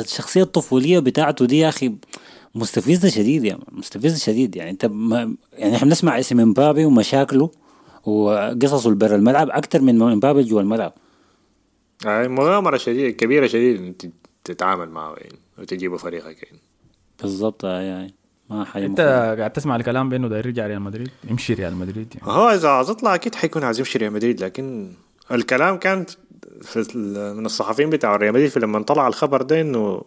الشخصية 0.00 0.42
الطفولية 0.42 0.98
بتاعته 0.98 1.46
دي 1.46 1.58
يا 1.58 1.68
أخي 1.68 1.92
مستفزة 2.54 3.08
شديد 3.08 3.44
يعني 3.44 3.64
مستفزة 3.72 4.18
شديد. 4.18 4.56
يعني 4.56 4.70
أنت 4.70 4.86
ما 4.86 5.34
يعني 5.52 5.76
إحنا 5.76 5.88
بنسمع 5.88 6.18
اسم 6.18 6.40
امبابي 6.40 6.84
ومشاكله 6.84 7.50
وقصصه 8.04 8.94
برا 8.94 9.16
الملعب 9.16 9.50
أكثر 9.50 9.80
من 9.80 10.02
امبابي 10.02 10.42
جوا 10.42 10.60
الملعب. 10.60 10.92
هاي 12.06 12.28
مغامرة 12.28 12.76
شديده 12.76 13.10
كبيرة 13.10 13.46
شديده 13.46 13.86
انت 13.88 14.06
تتعامل 14.44 14.88
معه 14.88 15.14
يعني. 15.18 15.38
وتجيبه 15.58 15.96
فريقك 15.96 16.42
يعني. 16.42 16.58
بالضبط 17.22 17.64
هاي 17.64 17.90
هاي 17.90 18.14
ما 18.50 18.64
حي 18.64 18.86
انت 18.86 19.00
قاعد 19.38 19.52
تسمع 19.52 19.76
الكلام 19.76 20.08
بأنه 20.08 20.28
داير 20.28 20.46
يرجع 20.46 20.66
ريال 20.66 20.82
مدريد؟ 20.82 21.10
يمشي 21.30 21.54
ريال 21.54 21.76
مدريد 21.76 22.14
يعني. 22.14 22.32
هو 22.32 22.48
إذا 22.48 22.68
عايز 22.68 22.90
يطلع 22.90 23.14
أكيد 23.14 23.34
حيكون 23.34 23.64
عايز 23.64 23.78
يمشي 23.78 23.98
ريال 23.98 24.12
مدريد 24.12 24.44
لكن 24.44 24.92
الكلام 25.30 25.76
كان 25.76 26.06
في 26.62 26.98
من 27.36 27.46
الصحفيين 27.46 27.90
بتاع 27.90 28.16
ريال 28.16 28.34
مدريد 28.34 28.58
لما 28.58 28.82
طلع 28.82 29.08
الخبر 29.08 29.42
ده 29.42 29.60
إنه 29.60 30.02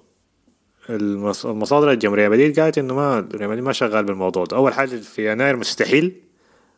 المصادر 0.90 1.92
الجمهورية 1.92 2.30
مدريد 2.30 2.60
قالت 2.60 2.78
إنه 2.78 2.96
ما 2.96 3.28
ريال 3.34 3.50
مدريد 3.50 3.64
ما 3.64 3.72
شغال 3.72 4.06
بالموضوع 4.06 4.46
ده. 4.46 4.58
أول 4.58 4.74
حاجة 4.74 4.96
في 4.96 5.32
يناير 5.32 5.56
مستحيل 5.56 6.22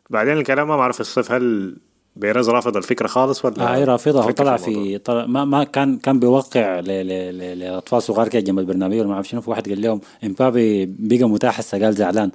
بعدين 0.10 0.38
الكلام 0.38 0.68
ما 0.68 0.78
معروف 0.78 1.02
الصيف 1.02 1.32
هل 1.32 1.78
بيريز 2.20 2.50
رافض 2.50 2.78
الفكرة 2.78 3.08
خالص 3.08 3.46
ولا 3.46 3.76
أي 3.76 3.84
رافضها. 3.84 4.24
هو 4.24 4.32
طلع 4.32 4.58
في 4.58 4.98
طلع 4.98 5.26
ما 5.26 5.46
ما 5.46 5.64
كان 5.64 5.98
كان 5.98 6.20
بيوقع 6.20 6.80
لأطفال 6.80 8.04
صغار 8.04 8.28
كده 8.28 8.42
جنب 8.42 8.60
البرنابيو 8.60 9.08
ما 9.08 9.14
اعرف 9.14 9.28
شنو. 9.28 9.42
في 9.42 9.50
واحد 9.50 9.70
قال 9.70 9.82
لهم 9.82 10.02
امبابي 10.24 10.86
بقى 10.86 11.30
متاح 11.30 11.60
هسه 11.60 11.84
قال 11.86 11.94
زعلان. 11.94 12.32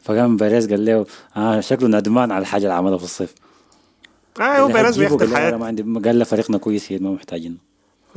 فقام 0.00 0.36
بيريز 0.36 0.70
قال 0.70 0.84
له 0.84 1.06
آه 1.36 1.60
شكله 1.60 1.88
ندمان 1.88 2.32
على 2.32 2.42
الحاجة 2.42 2.62
اللي 2.62 2.74
عملها 2.74 2.98
في 2.98 3.04
الصيف. 3.04 3.34
آه 4.40 4.42
هو 4.42 4.66
بيريز 4.68 4.98
بياخد 4.98 5.22
الحياة 5.22 5.56
ما 5.56 5.66
عندي 5.66 5.82
قال 5.82 6.18
له 6.18 6.24
فريقنا 6.24 6.58
كويس 6.58 6.92
ما 6.92 7.10
محتاجين 7.10 7.58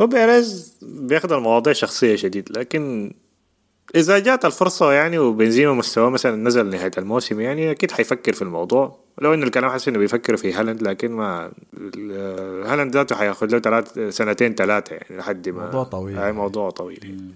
هو 0.02 0.08
بيريز 0.08 0.74
بياخد 0.82 1.32
المواضيع 1.32 1.74
شخصية 1.74 2.16
شديد 2.16 2.50
لكن 2.58 3.14
إذا 3.96 4.20
جات 4.20 4.46
الفرصة 4.46 4.92
يعني 4.92 5.18
وبنزيما 5.20 5.74
مستواه 5.74 6.10
مثلا 6.10 6.36
نزل 6.36 6.70
نهاية 6.70 6.92
الموسم 6.98 7.40
يعني 7.40 7.72
أكيد 7.72 7.92
حيفكر 7.92 8.34
في 8.34 8.42
الموضوع. 8.42 9.00
لو 9.22 9.34
إن 9.34 9.44
الكلام 9.44 9.70
حاسس 9.70 9.88
إنه 9.88 10.00
بيفكر 10.00 10.38
في 10.38 10.54
هالاند 10.54 10.82
لكن 10.82 11.12
ما 11.12 11.52
هالاند 12.66 12.94
ذاته 12.94 13.16
حياخد 13.16 13.52
له 13.52 13.60
ثلاث 13.60 14.00
سنتين 14.00 14.56
ثلاثة 14.56 14.96
يعني 14.96 15.18
لحد 15.18 15.50
ما 15.50 15.66
موضوع 15.66 15.84
طويل. 15.84 16.18
هاي 16.18 16.32
موضوع 16.32 16.70
طويل. 16.70 17.00
يعني. 17.04 17.32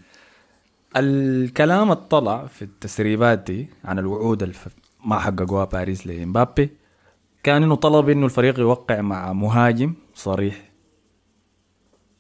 الكلام 0.98 1.92
الطلع 1.92 2.46
في 2.46 2.62
التسريبات 2.62 3.40
دي 3.40 3.68
عن 3.86 4.00
الوعود 4.00 4.44
اللي 4.44 4.56
ما 5.06 5.20
حققوها 5.20 5.66
باريس 5.66 6.08
لإمبابي 6.08 6.70
كان 7.44 7.64
إنه 7.64 7.76
طلب 7.76 8.10
إنه 8.10 8.26
الفريق 8.26 8.60
يوقع 8.60 9.02
مع 9.02 9.34
مهاجم 9.34 9.94
صريح. 10.16 10.72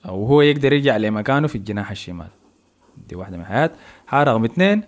وهو 0.05 0.41
يقدر 0.41 0.73
يرجع 0.73 0.97
لمكانه 0.97 1.47
في 1.47 1.55
الجناح 1.55 1.91
الشمال. 1.91 2.27
دي 3.09 3.15
واحدة 3.15 3.37
من 3.37 3.43
الحياة. 3.43 3.71
حاجة 4.07 4.23
رقم 4.23 4.45
اثنين 4.45 4.83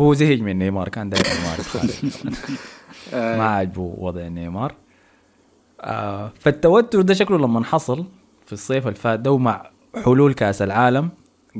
هو 0.00 0.14
زهج 0.14 0.42
من 0.42 0.58
نيمار 0.58 0.88
كان 0.88 1.10
داير 1.10 1.26
نيمار. 1.26 1.58
ما 3.38 3.44
عجبه 3.48 3.94
وضع 3.98 4.28
نيمار. 4.28 4.74
آه 5.80 6.32
فالتوتر 6.40 7.00
ده 7.00 7.14
شكله 7.14 7.38
لما 7.38 7.64
حصل 7.64 8.06
في 8.46 8.52
الصيف 8.52 8.86
اللي 8.86 8.98
فات 8.98 9.20
ده 9.20 9.32
ومع 9.32 9.70
حلول 10.04 10.34
كأس 10.34 10.62
العالم 10.62 11.08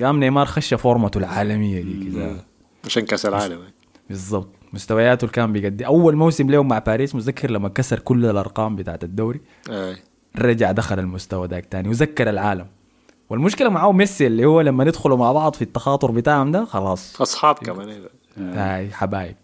قام 0.01 0.21
نيمار 0.21 0.47
خش 0.47 0.75
فورمته 0.75 1.19
العالمية 1.19 1.83
دي 1.83 2.11
كذا. 2.11 2.45
عشان 2.85 3.03
كأس 3.05 3.27
العالم. 3.27 3.61
بالضبط. 4.09 4.49
مستوياته 4.73 5.25
اللي 5.25 5.33
كان 5.33 5.53
بيقدم 5.53 5.85
أول 5.87 6.17
موسم 6.17 6.51
له 6.51 6.63
مع 6.63 6.79
باريس 6.79 7.15
متذكر 7.15 7.51
لما 7.51 7.69
كسر 7.69 7.99
كل 7.99 8.27
الأرقام 8.27 8.77
بتاعت 8.77 9.05
الدوري؟ 9.05 9.41
أي. 9.71 9.97
رجع 10.39 10.73
دخل 10.73 10.99
المستوى 10.99 11.49
ذاك 11.49 11.67
تاني 11.67 11.89
وذكر 11.89 12.31
العالم. 12.31 12.67
والمشكلة 13.31 13.69
معاه 13.69 13.93
ميسي 13.93 14.27
اللي 14.27 14.45
هو 14.45 14.61
لما 14.61 14.85
يدخلوا 14.85 15.17
مع 15.17 15.33
بعض 15.33 15.55
في 15.55 15.63
التخاطر 15.63 16.11
بتاعهم 16.11 16.53
ده 16.53 16.65
خلاص. 16.65 17.21
اصحاب 17.21 17.55
كمان 17.55 17.89
هاي 18.39 18.91
حبايب. 18.91 19.37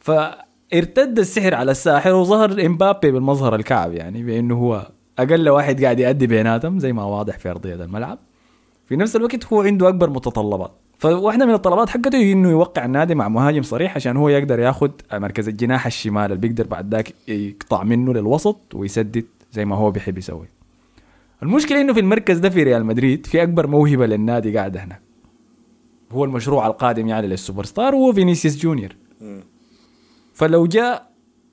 فارتد 0.00 1.18
السحر 1.18 1.54
على 1.54 1.70
الساحر 1.70 2.12
وظهر 2.12 2.66
إمبابي 2.66 3.10
بالمظهر 3.10 3.54
الكعب 3.54 3.92
يعني 3.92 4.22
بإنه 4.22 4.54
هو 4.58 4.90
أقل 5.18 5.48
واحد 5.48 5.84
قاعد 5.84 6.00
يأدي 6.00 6.26
بيناتهم 6.26 6.78
زي 6.78 6.92
ما 6.92 7.04
واضح 7.04 7.38
في 7.38 7.50
أرضية 7.50 7.74
الملعب. 7.74 8.18
في 8.86 8.96
نفس 8.96 9.16
الوقت 9.16 9.52
هو 9.52 9.62
عنده 9.62 9.88
أكبر 9.88 10.10
متطلبات. 10.10 10.72
فواحدة 10.98 11.46
من 11.46 11.54
الطلبات 11.54 11.88
حقته 11.88 12.32
إنه 12.32 12.50
يوقع 12.50 12.84
النادي 12.84 13.14
مع 13.14 13.28
مهاجم 13.28 13.62
صريح 13.62 13.96
عشان 13.96 14.16
هو 14.16 14.28
يقدر 14.28 14.58
ياخذ 14.58 14.90
مركز 15.12 15.48
الجناح 15.48 15.86
الشمال 15.86 16.24
اللي 16.24 16.36
بيقدر 16.36 16.66
بعد 16.66 16.94
ذاك 16.94 17.14
يقطع 17.28 17.82
منه 17.82 18.12
للوسط 18.14 18.60
ويسدد 18.74 19.24
زي 19.52 19.64
ما 19.64 19.76
هو 19.76 19.90
بيحب 19.90 20.18
يسوي. 20.18 20.46
المشكلة 21.42 21.80
إنه 21.80 21.92
في 21.92 22.00
المركز 22.00 22.38
ده 22.38 22.50
في 22.50 22.62
ريال 22.62 22.86
مدريد 22.86 23.26
في 23.26 23.42
أكبر 23.42 23.66
موهبة 23.66 24.06
للنادي 24.06 24.58
قاعدة 24.58 24.84
هناك 24.84 25.02
هو 26.12 26.24
المشروع 26.24 26.66
القادم 26.66 27.08
يعني 27.08 27.26
للسوبر 27.26 27.64
ستار 27.64 27.94
وهو 27.94 28.12
فينيسيوس 28.12 28.56
جونيور. 28.56 28.96
فلو 30.34 30.66
جاء 30.66 31.08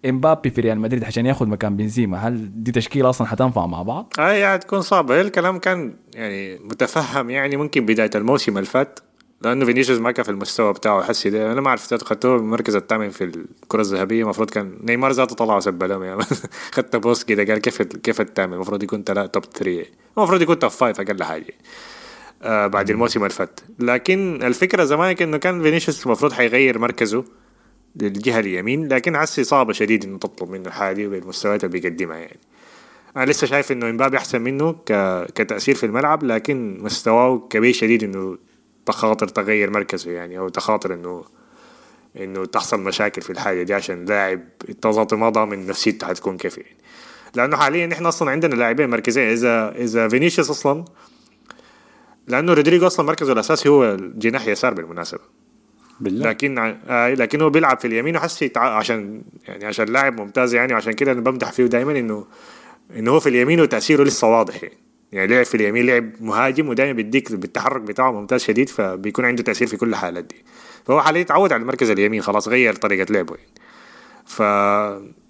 إمبابي 0.06 0.49
في 0.49 0.62
ريال 0.62 0.80
مدريد 0.80 1.03
عشان 1.03 1.26
ياخذ 1.26 1.48
مكان 1.48 1.78
بنزيما 1.78 2.18
هل 2.18 2.64
دي 2.64 2.72
تشكيلة 2.72 3.10
أصلا 3.10 3.28
حتنفع 3.28 3.66
مع 3.66 3.82
بعض؟ 3.82 4.14
اي 4.20 4.40
يعني 4.40 4.60
تكون 4.60 4.82
صعبة. 4.82 5.22
الكلام 5.22 5.60
كان 5.60 5.94
يعني 6.14 6.60
متفهم 6.60 7.30
يعني 7.30 7.57
ممكن 7.57 7.86
بداية 7.86 8.10
الموسم 8.16 8.57
اللي 8.57 8.70
فات. 8.70 8.99
لأنه 9.45 9.65
فينيسيوس 9.65 9.99
ما 9.99 10.11
كان 10.11 10.23
في 10.26 10.31
المستوى 10.31 10.73
بتاعه 10.73 11.03
حسي 11.03 11.30
ده 11.30 11.51
أنا 11.51 11.61
ما 11.61 11.69
عرفت 11.69 11.93
أخذته 11.93 12.35
المركز 12.35 12.76
الثامن 12.76 13.09
في 13.09 13.23
الكرة 13.23 13.81
الذهبية. 13.81 14.23
المفروض 14.23 14.49
كان 14.49 14.77
نيمار 14.84 15.11
ذاته 15.11 15.35
طلع 15.35 15.55
وسب 15.55 15.84
لهم 15.84 16.03
يعني 16.03 16.22
اخذت 16.73 16.95
post 16.95 17.27
كده 17.27 17.43
قال 17.53 17.61
كيف 17.61 17.81
كيف 17.81 18.22
الثامن؟ 18.22 18.53
المفروض 18.53 18.84
يكون 18.84 19.03
top 19.03 19.45
3 19.45 19.85
المفروض 20.17 20.41
يكون 20.41 20.59
توب 20.59 20.69
5 20.72 20.85
أقل 21.03 21.23
حاجة. 21.23 21.53
آه 22.41 22.67
بعد 22.67 22.89
الموسم 22.89 23.19
اللي 23.19 23.30
فات 23.30 23.59
لكن 23.80 24.39
الفكرة 24.43 24.84
زمان 24.84 25.15
إنه 25.22 25.38
كان 25.38 25.61
فينيسيوس 25.61 26.05
المفروض 26.05 26.34
حيغير 26.34 26.80
مركزه 26.80 27.23
للجهة 27.95 28.39
اليمين 28.39 28.88
لكن 28.88 29.17
حسي 29.17 29.43
صعبه 29.43 29.73
شديد 29.73 30.03
إنه 30.03 30.17
تطلب 30.17 30.49
منه 30.49 30.67
الحاجة 30.67 30.95
دي 30.95 31.07
بالمستويات 31.07 31.63
اللي 31.63 31.80
بيقدمها 31.80 32.17
يعني. 32.17 32.39
أنا 33.17 33.26
لسه 33.26 33.47
شايف 33.47 33.72
إنه 33.72 33.89
إمبابي 33.89 34.17
أحسن 34.17 34.41
منه 34.41 34.72
ك... 34.72 34.93
كتأثير 35.35 35.76
في 35.76 35.85
الملعب 35.85 36.23
لكن 36.23 36.77
مستواه 36.81 37.47
كبير 37.49 37.73
شديد 37.73 38.03
إنه 38.03 38.38
تخاطر 38.86 39.28
تغير 39.28 39.72
مركزه 39.72 40.12
يعني 40.12 40.38
أو 40.38 40.49
تخاطر 40.49 40.94
إنه 40.94 41.24
إنه 42.18 42.45
تحصل 42.45 42.80
مشاكل 42.80 43.22
في 43.22 43.30
الحاجة 43.30 43.64
دي 43.64 43.74
عشان 43.74 44.06
لاعب 44.06 44.41
ما 45.12 45.30
ضامن 45.30 45.68
نفسيته 45.68 46.07
حتكون 46.07 46.38
كيف 46.38 46.57
يعني. 46.57 46.78
لأنه 47.36 47.57
حاليا 47.57 47.94
إحنا 47.94 48.10
أصلا 48.10 48.32
عندنا 48.32 48.56
لاعبين 48.56 48.90
مركزين. 48.90 49.24
إذا 49.24 49.76
إذا 49.76 50.07
فينيسيوس 50.07 50.49
أصلا 50.49 50.86
لأنه 52.28 52.53
رودريجو 52.53 52.88
أصلا 52.88 53.06
مركزه 53.06 53.34
الأساسي 53.34 53.70
هو 53.70 53.98
جناح 54.16 54.48
يسار 54.48 54.74
بالمناسبة. 54.74 55.22
بالله. 55.99 56.30
لكن 56.30 56.57
آه 56.88 57.14
لكن 57.14 57.41
هو 57.41 57.49
بيلعب 57.49 57.80
في 57.80 57.88
اليمين 57.88 58.16
وحسي 58.16 58.52
عشان 58.56 59.22
يعني 59.48 59.66
عشان 59.66 59.86
لاعب 59.86 60.22
ممتاز 60.22 60.53
يعني 60.53 60.74
وعشان 60.74 60.94
كده 60.94 61.12
أنا 61.12 61.22
بمدح 61.22 61.52
فيه 61.52 61.66
دائما 61.66 61.91
إنه 61.99 62.26
إنه 62.95 63.12
هو 63.12 63.20
في 63.20 63.30
اليمين 63.30 63.62
وتأثيره 63.62 64.03
لسه 64.03 64.28
واضح 64.28 64.64
يعني. 64.64 64.78
يعني 65.16 65.34
لعب 65.34 65.46
في 65.46 65.56
اليمين 65.56 65.86
لعب 65.86 66.10
مهاجم 66.22 66.70
ودائما 66.70 66.94
بيديك 66.94 67.32
بالتحرك 67.32 67.82
بتاعه 67.82 68.12
ممتاز 68.12 68.42
شديد 68.44 68.70
فبيكون 68.70 69.26
عنده 69.26 69.44
تأثير 69.44 69.68
في 69.68 69.78
كل 69.78 69.90
الحالات 69.90 70.24
دي. 70.24 70.36
فهو 70.86 71.02
حاليا 71.02 71.24
تعود 71.24 71.54
على 71.54 71.62
المركز 71.62 71.90
اليمين 71.90 72.22
خلاص 72.22 72.48
غير 72.48 72.74
طريقة 72.74 73.14
لعبه 73.14 73.36
يعني. 73.36 73.50
ف 74.26 74.42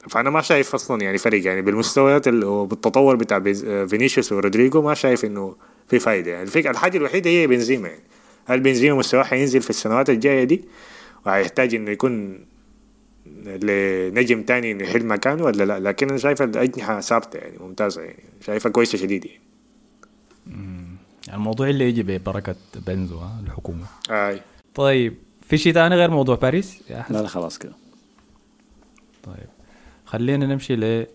فأنا 0.10 0.30
ما 0.30 0.42
شايف 0.42 0.76
أصلا 0.76 1.02
يعني 1.02 1.18
فرق 1.18 1.46
يعني 1.46 1.62
بالمستويات 1.62 2.28
ال- 2.28 2.44
وبالتطور 2.44 3.16
بتاع 3.16 3.40
فينيسيوس 3.88 4.32
ورودريجو 4.32 4.82
ما 4.82 4.94
شايف 4.94 5.26
إنه 5.26 5.56
في 5.88 6.00
فايدة 6.00 6.32
يعني. 6.32 6.44
الفكرة 6.44 6.72
الحاجة 6.72 6.98
الوحيدة 6.98 7.30
هي 7.30 7.48
بنزيما 7.48 7.88
يعني. 7.88 8.04
هل 8.46 8.60
بنزيما 8.60 8.98
مستواه 8.98 9.24
حينزل 9.24 9.62
في 9.62 9.70
السنوات 9.70 10.10
الجاية 10.10 10.44
دي؟ 10.44 10.62
وهيحتاج 11.26 11.76
إنه 11.76 11.92
يكون 11.92 12.46
لنجم 13.46 14.42
تاني 14.44 14.84
يحل 14.84 15.06
مكانه 15.06 15.44
ولا 15.44 15.64
لا؟ 15.64 15.80
لكن 15.80 16.10
أنا 16.10 16.18
شايف 16.18 16.42
الاجنحه 16.42 17.00
ثابتة 17.00 17.38
يعني 17.38 17.58
ممتازة 17.60 18.02
يعني. 18.02 18.24
شايفها 18.42 18.72
كويسة 18.72 18.98
شديد 18.98 19.26
يعني. 19.26 19.42
الموضوع 21.34 21.70
اللي 21.70 21.90
يجي 21.90 22.04
ببركة 22.04 22.56
بنزو 22.88 23.20
الحكومة. 23.44 23.86
آي. 24.10 24.42
طيب 24.76 25.14
في 25.42 25.58
شيء 25.58 25.74
ثاني 25.74 25.96
غير 25.96 26.12
موضوع 26.12 26.36
باريس؟ 26.36 26.82
يا؟ 26.90 27.06
لا 27.10 27.22
لا 27.22 27.28
خلاص 27.28 27.58
كده. 27.58 27.74
طيب 29.24 29.48
خلينا 30.06 30.46
نمشي 30.46 30.76
ل 30.76 31.08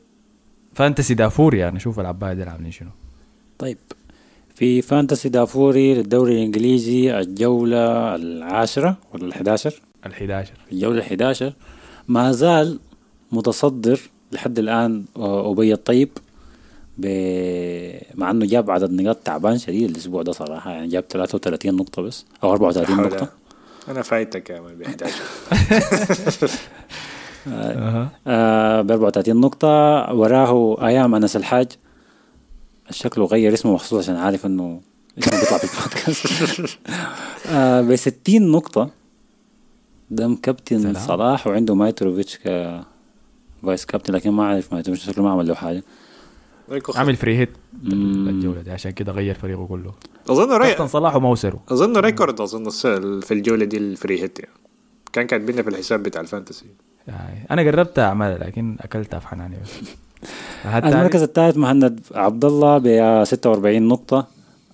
Fantasy 0.75 1.15
دافور 1.15 1.55
يعني 1.55 1.77
نشوف 1.77 2.01
العباية 2.01 2.33
دي 2.35 2.43
عاملين 2.43 2.73
شنو. 2.73 2.91
طيب 3.59 3.79
في 4.55 4.83
Fantasy 4.83 5.29
دافوري 5.29 5.95
للدوري 5.95 6.33
الإنجليزي 6.35 7.19
الجولة 7.19 8.15
العاشرة 8.15 8.97
ولا 9.13 9.25
الحداشر؟ 9.25 9.81
ال 10.07 10.13
11 10.13 10.53
في 10.67 10.73
الجولة 10.73 10.99
الحداشر. 10.99 11.53
ما 12.09 12.33
زال 12.33 12.79
متصدر 13.33 14.01
لحد 14.33 14.59
الآن 14.59 15.05
آه، 15.17 15.53
أبي 15.53 15.73
الطيب. 15.73 16.09
ب... 17.01 17.07
مع 18.15 18.31
إنه 18.31 18.47
جاب 18.47 18.71
عدد 18.71 18.93
نقاط 18.93 19.17
تعبان 19.17 19.59
شديد 19.59 19.91
الأسبوع 19.91 20.23
ده 20.23 20.33
صراحة 20.33 20.71
يعني 20.71 20.89
جاب 20.89 21.05
33 21.09 21.75
نقطة 21.77 22.03
بس 22.03 22.25
أو 22.45 22.53
34 22.53 22.97
حول- 22.97 23.05
نقطة. 23.07 23.29
أنا 23.89 24.03
فايتك 24.03 24.51
يا 24.51 24.61
man 24.61 24.75
ب 24.79 24.83
11 24.83 25.15
أها 27.49 28.83
ب 28.83 28.91
34 28.91 29.37
نقطة. 29.41 29.69
وراه 30.15 30.87
أيام 30.87 31.15
أنس 31.15 31.37
الحاج. 31.37 31.69
شكله 32.91 33.25
غير 33.25 33.53
اسمه 33.53 33.73
مخصوص 33.75 34.05
عشان 34.05 34.17
عارف 34.17 34.47
إنه 34.47 34.81
اسمه 35.19 35.41
بيطلع 35.41 35.59
في 35.59 35.65
البودكاست. 35.65 36.79
آه 37.51 37.81
ب 37.81 37.97
60 37.97 38.51
نقطة. 38.51 38.91
ده 40.11 40.37
كابتن. 40.43 40.95
صلاح 40.95 41.47
وعنده 41.47 41.75
مايتروفيتش 41.75 42.39
ك 42.39 42.81
vice 43.63 43.87
captain 43.87 44.15
لكن 44.15 44.31
ما 44.31 44.43
أعرف 44.43 44.73
مايتروفيتش 44.73 45.07
شكله 45.07 45.25
ما 45.25 45.31
عمل 45.31 45.49
له 45.49 45.55
حاجة. 45.55 45.83
عامل 46.95 47.17
free 47.17 47.39
hit. 47.39 47.51
الجوله 47.85 48.63
دي 48.63 48.71
عشان 48.71 48.91
كده 48.91 49.13
غير 49.13 49.35
فريقه 49.35 49.67
كله. 49.67 49.93
أظن 50.31 50.53
ري... 50.53 50.69
كابتن 50.69 50.87
صلاح 50.87 51.17
وموسره 51.17 51.61
أظن 51.69 51.97
record 51.97 52.41
أظن 52.41 52.71
في 53.21 53.35
الجولة 53.35 53.65
دي 53.65 53.77
ال 53.77 53.86
free 53.86 54.23
hit 54.23 54.39
يعني. 54.39 54.55
كان 55.13 55.27
كاتبينها 55.27 55.63
في 55.63 55.69
الحساب 55.69 56.03
بتاع 56.03 56.21
ال 56.21 56.25
Fantasy. 56.25 56.65
يعني 57.09 57.47
أنا 57.51 57.63
جربت 57.63 57.99
اعملها 57.99 58.39
لكن 58.39 58.77
اكلتها 58.81 59.19
في 59.19 59.29
حناني 59.29 59.57
بس 59.63 59.71
المركز 60.67 61.23
الثالث 61.23 61.57
مهند 61.57 62.01
عبد 62.15 62.45
الله 62.45 62.79
ب 62.79 63.25
46 63.25 63.83
نقطة. 63.83 64.27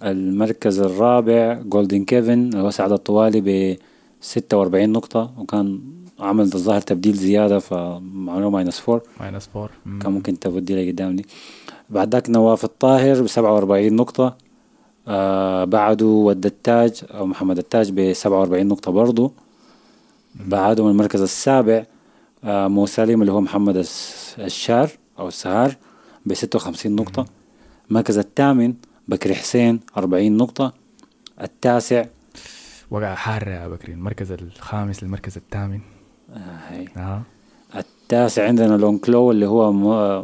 المركز 0.03 0.81
الرابع 0.81 1.61
Golden 1.63 2.05
كيفن 2.05 2.33
اللي 2.49 2.59
هو 2.59 2.71
سعد 2.71 2.93
الطوالي 2.93 3.41
ب 3.41 3.77
46 4.21 4.89
نقطة. 4.93 5.35
وكان 5.39 5.81
عمل 6.21 6.45
الظاهر 6.45 6.81
تبديل 6.81 7.15
زيادة 7.15 7.59
فمعلومة 7.59 8.51
minus 8.51 8.81
four 8.81 9.01
minus 9.21 9.49
four 9.55 9.71
مم. 9.87 9.99
كان 9.99 10.13
ممكن 10.13 10.39
تبدي 10.39 10.85
لقدام 10.85 11.17
دي. 11.17 11.27
بعد 11.91 12.13
ذاك 12.15 12.31
نواف 12.31 12.65
الطاهر 12.65 13.23
ب 13.23 13.27
47 13.27 13.93
نقطة. 13.97 14.37
آه 15.09 15.65
بعده 15.65 16.07
ود 16.07 16.47
التاج 16.47 17.03
أو 17.11 17.27
محمد 17.27 17.59
التاج 17.59 17.91
ب 17.91 18.13
47 18.13 18.67
نقطة 18.69 18.93
برضو. 18.93 19.33
بعده 20.35 20.85
من 20.85 20.91
المركز 20.91 21.21
السابع 21.23 21.85
آه 22.45 22.69
مو 22.69 22.87
سالم 22.87 23.21
اللي 23.21 23.33
هو 23.33 23.41
محمد 23.41 23.77
الس- 23.77 24.37
الشار 24.39 24.91
أو 25.19 25.29
السهار 25.29 25.77
ب 26.27 26.35
56 26.35 26.97
نقطة. 26.97 27.27
المركز 27.91 28.19
الثامن 28.19 28.75
بكري 29.09 29.35
حسين 29.35 29.81
40 29.97 30.37
نقطة. 30.37 30.73
التاسع 31.41 32.05
وقع 32.91 33.15
حار 33.15 33.49
يا 33.49 33.69
بكري. 33.69 33.93
المركز 33.93 34.33
الخامس 34.33 35.03
للمركز 35.03 35.37
الثامن. 35.37 35.81
آه 36.35 36.59
هي. 36.69 36.87
آه. 36.97 37.23
التاسع 38.07 38.47
عندنا 38.47 38.77
لونكلو 38.77 39.31
اللي 39.31 39.47
هو 39.47 39.73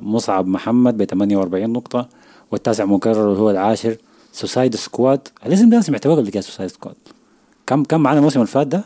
مصعب 0.01 0.47
محمد 0.47 0.97
ب 0.97 1.05
48 1.05 1.71
نقطة 1.71 2.09
والتاسع 2.51 2.85
مكرر 2.85 3.29
اللي 3.31 3.41
هو 3.43 3.51
العاشر 3.51 3.97
Suicide 4.33 4.77
Squad 4.77 5.29
الاسم 5.47 5.71
ده 5.71 5.81
سمعته 5.81 6.17
قبل 6.17 6.31
كده 6.31 6.41
Suicide 6.41 6.71
Squad 6.71 6.95
كم 7.67 7.83
كم 7.85 8.01
معانا 8.01 8.19
الموسم 8.19 8.41
اللي 8.41 8.51
فات 8.51 8.67
ده؟ 8.67 8.85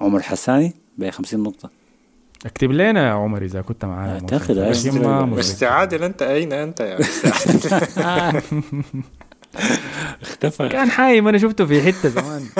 عمر 0.00 0.22
حساني 0.22 0.72
ب 0.98 1.10
50 1.10 1.40
نقطة 1.42 1.70
اكتب 2.46 2.70
لنا 2.72 3.06
يا 3.08 3.12
عمر 3.12 3.42
إذا 3.44 3.60
كنت 3.62 3.84
معانا 3.84 4.12
آه، 4.14 4.16
الموسم. 4.16 4.26
تاخد 4.36 4.50
لكن 4.50 4.64
عايز 4.64 4.88
ما 4.88 4.98
تلعب. 4.98 5.26
مدرك. 5.28 5.38
بس 5.38 5.62
عادل 5.62 6.02
أنت 6.02 6.22
اين 6.22 6.52
أنت 6.52 6.80
يا 6.80 7.00
أستاذ؟ 7.00 7.70
اختفى 10.22 10.68
كان 10.68 10.90
حايم 10.90 11.28
أنا 11.28 11.38
شفته 11.38 11.66
في 11.66 11.82
حتة 11.82 12.08
زمان 12.08 12.42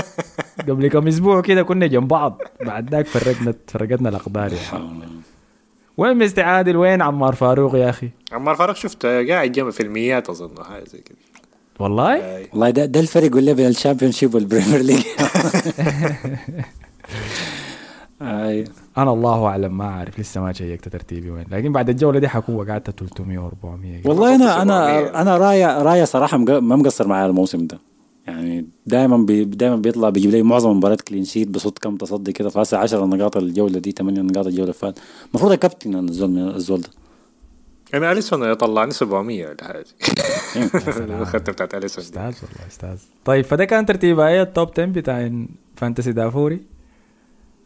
قبل 0.71 0.89
كم 0.89 1.09
أسبوع 1.09 1.41
كده 1.41 1.63
كنا 1.63 1.87
جنب 1.87 2.09
بعض. 2.09 2.41
بعد 2.67 2.91
ذاك 2.91 3.07
فرقنا 3.07 3.55
فرقتنا 3.69 4.09
الاقدار 4.09 4.53
يعني. 4.53 4.89
وين 5.97 6.19
مستر 6.19 6.43
عادل 6.43 6.77
وين 6.77 7.03
عمار 7.03 7.35
فاروق 7.35 7.75
يا 7.75 7.91
أخي؟ 7.91 8.11
عمار 8.33 8.55
فاروق 8.55 8.77
شفته 8.77 9.29
قاعد 9.29 9.53
جنب 9.53 9.71
في 9.71 9.83
الميات 9.83 10.31
أظن 10.31 10.65
حاجة 10.65 10.85
زي 10.85 10.99
كده. 10.99 11.19
والله؟ 11.79 12.15
آي. 12.15 12.49
والله 12.53 12.71
ده 12.71 12.85
ده 12.85 13.01
الفرق 13.01 13.37
ولا 13.37 13.53
بين 13.53 13.67
ال 13.67 14.13
Championship 14.13 14.35
وال 14.35 14.45
Premier 14.45 14.81
League. 14.81 15.05
أنا 18.99 19.13
الله 19.13 19.47
أعلم 19.47 19.79
ما 19.79 19.85
عارف 19.85 20.21
لسه 20.21 20.41
ما 20.41 20.53
شيكت 20.53 20.89
ترتيبي 20.89 21.31
وين. 21.31 21.45
لكن 21.51 21.73
بعد 21.73 21.89
الجولة 21.89 22.19
دي 22.19 22.29
حكون 22.29 22.55
وقعت 22.55 22.91
300 22.91 23.39
و400 23.39 24.07
والله 24.07 24.35
أنا 24.35 24.53
700. 24.53 24.63
أنا 24.63 25.23
أنا 25.23 25.37
رايا 25.37 25.83
رايا 25.83 26.05
صراحة 26.05 26.39
ما 26.39 26.77
مقصر 26.77 27.09
معايا 27.09 27.27
الموسم 27.27 27.67
ده. 27.67 27.79
يعني 28.27 28.67
دائما 28.87 29.17
بي 29.17 29.45
دائما 29.45 29.77
بيطلع 29.77 30.09
بيجيب 30.09 30.31
لي 30.31 30.43
معظم 30.43 30.71
المباريات 30.71 31.01
clean 31.01 31.25
sheet 31.25 31.49
بصوت 31.49 31.79
كم 31.79 31.97
تصدي 31.97 32.33
كده 32.33 32.49
فهسه 32.49 32.79
10 32.79 33.07
نقاط 33.07 33.37
الجولة 33.37 33.79
دي 33.79 33.93
8 33.93 34.23
نقاط 34.23 34.47
الجولة 34.47 34.63
اللي 34.63 34.73
فاتت. 34.73 34.99
المفروض 35.31 35.53
الكابتن 35.53 35.95
أنا 35.95 36.09
الزول 36.11 36.31
من 36.31 36.49
الزول 36.49 36.81
ده. 36.81 36.89
أنا 37.95 38.13
أليسون 38.13 38.43
يطلعني 38.43 38.91
700 38.91 39.47
ولا 39.47 39.65
حاجة. 39.65 39.85
الخطة 41.21 41.53
بتاعت 41.53 41.75
أليسون 41.75 42.05
دي. 42.05 42.11
أستاذ 42.11 42.23
والله 42.23 42.67
أستاذ. 42.71 42.99
طيب 43.25 43.45
فده 43.45 43.65
كان 43.65 43.87
ترتيب 43.87 44.21
آية 44.21 44.43
ال 44.43 44.50
top 44.50 44.71
10 44.73 44.85
بتاع 44.85 45.31
Fantasy 45.77 46.13
دافوري. 46.13 46.74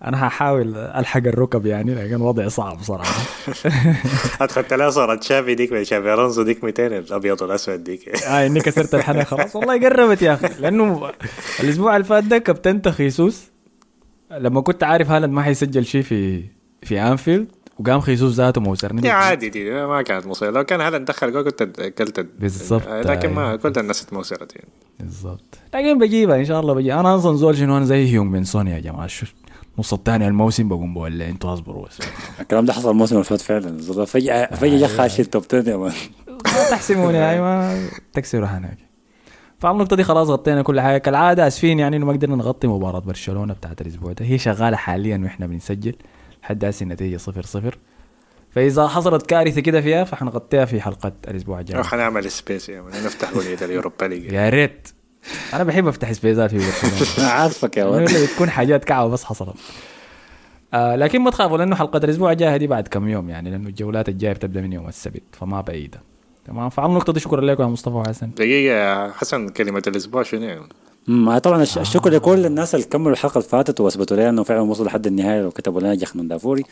أنا 0.04 0.26
هحاول 0.26 0.76
ألحق 0.76 1.26
الركب 1.26 1.66
يعني 1.66 1.94
لكن 1.94 2.20
وضعي 2.20 2.50
صعب 2.50 2.82
صراحة 2.82 3.22
ادخلت 4.44 4.74
لها 4.74 4.90
صورة 4.90 5.20
شافي 5.20 5.54
ديك 5.54 5.72
من 5.72 5.84
شافي 5.84 6.14
الونزو 6.14 6.42
ديك 6.42 6.64
200 6.64 6.86
الأبيض 6.86 7.42
والأسود 7.42 7.84
ديك. 7.84 8.08
آه 8.24 8.46
اني 8.46 8.60
كسرت 8.60 8.94
الحنة 8.94 9.24
خلاص. 9.24 9.56
والله 9.56 9.88
قربت 9.88 10.22
يا 10.22 10.34
أخي 10.34 10.48
لأنه 10.60 11.10
الأسبوع 11.60 11.96
اللي 11.96 12.04
فات 12.04 12.24
ده 12.24 12.38
كابتنت 12.38 12.88
خيسوس 12.88 13.50
لما 14.30 14.60
كنت 14.60 14.84
عارف 14.84 15.10
هالاند 15.10 15.32
ما 15.32 15.42
حيسجل 15.42 15.84
شيء 15.84 16.02
في 16.02 16.44
في 16.82 17.00
أنفيلد 17.00 17.48
وقام 17.78 18.00
خيسوس 18.00 18.34
ذاته 18.34 18.60
موسرني 18.60 19.00
دي 19.00 19.10
عادي 19.10 19.48
دي 19.48 19.70
ما 19.70 20.02
كانت 20.02 20.26
مصيبة. 20.26 20.50
لو 20.50 20.64
كان 20.64 20.80
هذا 20.80 20.98
دخل 20.98 21.32
جول 21.32 21.50
كنت 21.50 21.80
اكلت 21.80 22.20
بالضبط. 22.38 22.88
لكن 22.88 23.30
ما. 23.34 23.56
كنت 23.56 23.78
الناس 23.78 24.12
موسرت 24.12 24.56
يعني. 24.56 24.68
بالضبط. 25.00 25.58
لكن 25.74 25.98
بجيبها 25.98 26.36
إن 26.36 26.44
شاء 26.44 26.60
الله 26.60 26.74
بجيبها 26.74 27.00
أنا 27.00 27.16
أصلا 27.16 27.36
زول 27.36 27.56
شنو؟ 27.56 27.76
أنا 27.76 27.84
زي 27.84 28.12
هيونغ 28.12 28.30
مين 28.30 28.44
سون 28.44 28.70
يا 28.70 28.78
جماعة. 28.78 29.06
شو 29.06 29.26
النص 29.78 29.92
الثاني 29.92 30.26
الموسم 30.28 30.68
بقوم 30.68 30.94
بقول 30.94 31.18
له 31.18 31.28
أنتوا 31.28 31.52
اصبروا 31.52 31.86
بس. 31.86 31.98
الكلام 32.40 32.64
ده 32.64 32.72
حصل 32.72 32.90
الموسم 32.90 33.14
اللي 33.14 33.24
فات 33.24 33.40
فعلا. 33.40 33.68
الزول 33.68 33.96
ده 33.96 34.04
فجأة 34.04 34.54
فجأة. 34.54 34.78
جا 34.78 34.86
خاش 34.86 35.20
ال 35.20 35.26
top 35.26 35.44
10 35.48 35.70
يا 35.70 35.76
man. 35.76 35.92
ما 36.28 36.70
تحسبوني 36.70 37.18
هاي 37.18 37.40
ما 37.40 37.88
تكسروا 38.12 38.46
هناك. 38.46 38.78
فعلى 39.58 39.72
النقطة 39.72 39.96
دي 39.96 40.04
خلاص 40.04 40.28
غطينا 40.28 40.62
كل 40.62 40.80
حاجة. 40.80 40.98
كالعادة 40.98 41.46
أسفين 41.46 41.78
يعني 41.78 41.96
إنه 41.96 42.06
ما 42.06 42.12
قدرنا 42.12 42.36
نغطي 42.36 42.66
مباراة 42.66 42.98
برشلونة 42.98 43.54
بتاعت 43.54 43.80
الأسبوع 43.80 44.12
ده. 44.12 44.24
هي 44.24 44.38
شغالة 44.38 44.76
حاليا 44.76 45.20
وإحنا 45.24 45.46
بنسجل. 45.46 45.94
لحد 46.42 46.64
هسه 46.64 46.82
النتيجة 46.84 47.16
صفر 47.16 47.42
صفر. 47.42 47.78
فإذا 48.50 48.88
حصلت 48.88 49.26
كارثة 49.26 49.60
كده 49.60 49.80
فيها 49.80 50.04
فحنغطيها 50.04 50.64
في 50.64 50.80
حلقة 50.80 51.12
الأسبوع 51.28 51.60
الجاي. 51.60 51.82
حنعمل 51.82 52.30
space 52.30 52.68
يا 52.68 52.80
man. 52.82 53.04
نفتح 53.04 53.30
ال 53.62 53.68
Europa 53.68 54.04
League. 54.04 54.32
يا 54.32 54.48
ريت. 54.48 54.88
أنا 55.54 55.64
بحب 55.64 55.88
أفتح 55.88 56.12
سبيزات 56.12 56.50
في 56.54 56.56
أنا 57.20 57.28
عارفك 57.30 57.76
يا 57.76 57.84
ولا 57.84 58.04
بتكون 58.24 58.50
حاجات 58.50 58.84
كعبة 58.84 59.10
بس 59.10 59.24
حصلت. 59.24 59.54
آه 60.74 60.96
لكن 60.96 61.20
ما 61.20 61.30
تخافوا 61.30 61.58
لأنه 61.58 61.76
حلقة 61.76 61.96
الأسبوع 61.96 62.32
الجاي 62.32 62.58
دي 62.58 62.66
بعد 62.66 62.88
كم 62.88 63.08
يوم 63.08 63.30
يعني 63.30 63.50
لأنه 63.50 63.68
الجولات 63.68 64.08
الجاية 64.08 64.32
بتبدأ 64.32 64.60
من 64.60 64.72
يوم 64.72 64.88
السبت 64.88 65.22
فما 65.32 65.60
بعيدة. 65.60 66.00
تمام؟ 66.46 66.68
فعلى 66.68 66.88
النقطة 66.88 67.12
دي 67.12 67.20
شكرا 67.20 67.40
لكم 67.40 67.62
يا 67.62 67.68
مصطفى 67.68 67.94
وحسن. 67.94 68.30
دقيقة 68.36 68.74
يا 68.74 69.12
حسن 69.12 69.48
كلمة 69.48 69.82
الأسبوع 69.86 70.22
شنو 70.22 70.42
يعني؟ 70.44 70.68
أمم، 71.08 71.38
طبعا 71.38 71.62
الش- 71.62 71.78
الشكر 71.78 72.10
لكل 72.10 72.46
الناس 72.46 72.74
اللي 72.74 72.86
كملوا 72.86 73.12
الحلقة 73.12 73.38
اللي 73.38 73.48
فاتت 73.48 73.80
وأثبتوا 73.80 74.16
لنا 74.16 74.28
إنه 74.28 74.42
فعلا 74.42 74.60
وصلوا 74.60 74.86
لحد 74.88 75.06
النهاية 75.06 75.46
وكتبوا 75.46 75.80
لنا 75.80 75.94
جخ 75.94 76.16
من 76.16 76.28
دافوري. 76.28 76.62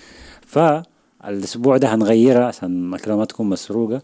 فالأسبوع 0.47 1.77
ده 1.77 1.95
هنغيرها 1.95 2.45
عشان 2.47 2.95
الكلام 2.95 3.19
ما 3.19 3.25
تكون 3.25 3.49
مسروقة. 3.49 4.03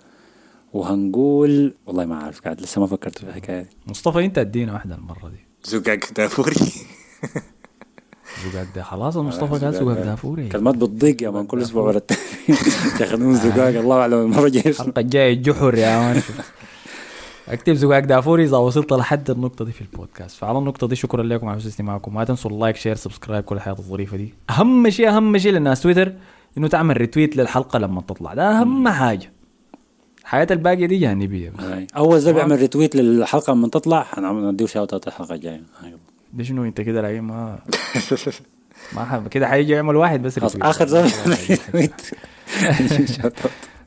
وهنقول 0.72 1.74
والله 1.86 2.04
ما 2.04 2.16
عارف 2.16 2.40
قاعد 2.40 2.60
لسه 2.60 2.80
ما 2.80 2.86
فكرت 2.86 3.18
في 3.18 3.24
الحكاية 3.24 3.62
دي. 3.62 3.68
مصطفى 3.86 4.24
أنت 4.24 4.38
أدينا 4.38 4.72
واحدة 4.72 4.94
المرة 4.94 5.28
دي. 5.28 5.46
زقاق 5.64 5.98
دافوري. 6.16 6.54
زقاق 8.52 8.66
ده 8.74 8.82
خلاص 8.82 9.16
مصطفى 9.16 9.64
قال 9.64 9.74
زقاق 9.74 10.04
دافوري. 10.04 10.48
كل 10.48 10.59
مالها 10.59 10.74
بتضيق 10.74 11.22
يا 11.22 11.30
man 11.30 11.46
كل 11.46 11.62
أسبوع 11.62 11.82
ورا 11.82 11.96
التاني 11.96 12.58
تاخذون 12.98 13.34
زقاق 13.44 13.68
الله 13.68 14.00
أعلم 14.00 14.20
المره 14.20 14.46
الجايه 14.46 14.68
الحلقة 14.68 15.00
الجايه 15.00 15.34
جحر 15.42 15.74
يا 15.74 15.98
man 15.98 16.22
أكتب 17.48 17.74
زقاق 17.74 17.98
دافوري 17.98 18.44
إذا 18.44 18.56
وصلت 18.56 18.92
لحد 18.92 19.30
النقطة 19.30 19.64
دي 19.64 19.72
في 19.72 19.80
البودكاست. 19.80 20.36
فعلى 20.36 20.58
النقطة 20.58 20.88
دي 20.88 20.96
شكرا 20.96 21.22
لكم 21.22 21.48
على 21.48 21.58
حسن 21.58 21.68
استماعكم. 21.68 22.14
ما 22.14 22.24
تنسوا 22.24 22.50
ال 22.50 22.55
like 22.55 22.76
share 22.76 22.94
subscribe 22.94 23.44
كل 23.44 23.56
الحياة 23.56 23.72
الظريفة 23.78 24.16
دي. 24.16 24.34
أهم 24.50 24.90
شيء 24.90 25.08
أهم 25.08 25.38
شيء 25.38 25.52
للناس 25.52 25.82
تويتر 25.82 26.12
إنه 26.58 26.68
تعمل 26.68 26.96
retweet 26.96 27.36
للحلقة 27.36 27.78
لما 27.78 28.00
تطلع. 28.00 28.34
ده 28.34 28.60
أهم 28.60 28.88
حاجة. 28.88 29.31
الحاجات 30.32 30.46
الباقية 30.50 30.86
دي 30.86 30.98
جانبية. 30.98 31.52
أول 31.96 32.20
زول 32.20 32.34
بيعمل 32.34 32.58
retweet 32.58 32.96
للحلقة 32.96 33.52
لما 33.52 33.68
تطلع 33.68 34.06
هنديه 34.18 34.66
shout 34.66 34.92
out 34.92 35.08
الحلقة 35.08 35.34
الجاية. 35.34 35.62
ده 36.32 36.44
شنو 36.44 36.64
أنت 36.64 36.80
كده 36.80 37.02
لاقي 37.02 37.20
ما 37.20 37.58
ما 38.96 39.04
حب 39.04 39.28
كده 39.28 39.48
حيجي 39.48 39.72
يعمل 39.72 39.96
واحد 39.96 40.22
بس 40.22 40.38
retweet. 40.38 40.62
آخر 40.64 40.86
زول 40.86 41.10
retweet 41.48 42.00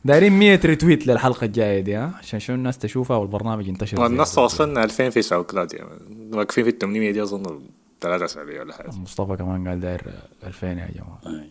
دايرين 0.05 0.33
100 0.33 0.59
retweet 0.65 1.07
للحلقة 1.07 1.45
الجاية 1.45 1.79
دي 1.81 1.95
ها 1.95 2.11
عشان 2.19 2.39
شو 2.39 2.53
الناس 2.53 2.77
تشوفها 2.77 3.17
والبرنامج 3.17 3.67
ينتشر 3.67 4.01
والنص 4.01 4.29
زيادة. 4.29 4.41
وصلنا 4.45 4.83
2000 4.83 5.09
في 5.09 5.21
SoundCloud 5.21 5.73
يعني 5.73 5.89
واقفين 6.33 6.63
في 6.63 6.69
ال 6.69 6.77
800 6.79 7.11
دي 7.11 7.23
أظن 7.23 7.61
ثلاث 8.01 8.21
اسابيع 8.21 8.61
ولا 8.61 8.73
حاجة 8.73 8.87
مصطفى 8.91 9.35
كمان 9.37 9.67
قال 9.67 9.79
داير 9.79 10.01
2000 10.43 10.67
يا 10.67 10.73
جماعة. 10.73 11.43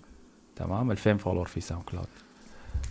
تمام 0.56 0.90
2000 0.90 1.16
follower 1.16 1.46
في 1.46 1.60
SoundCloud 1.60 2.06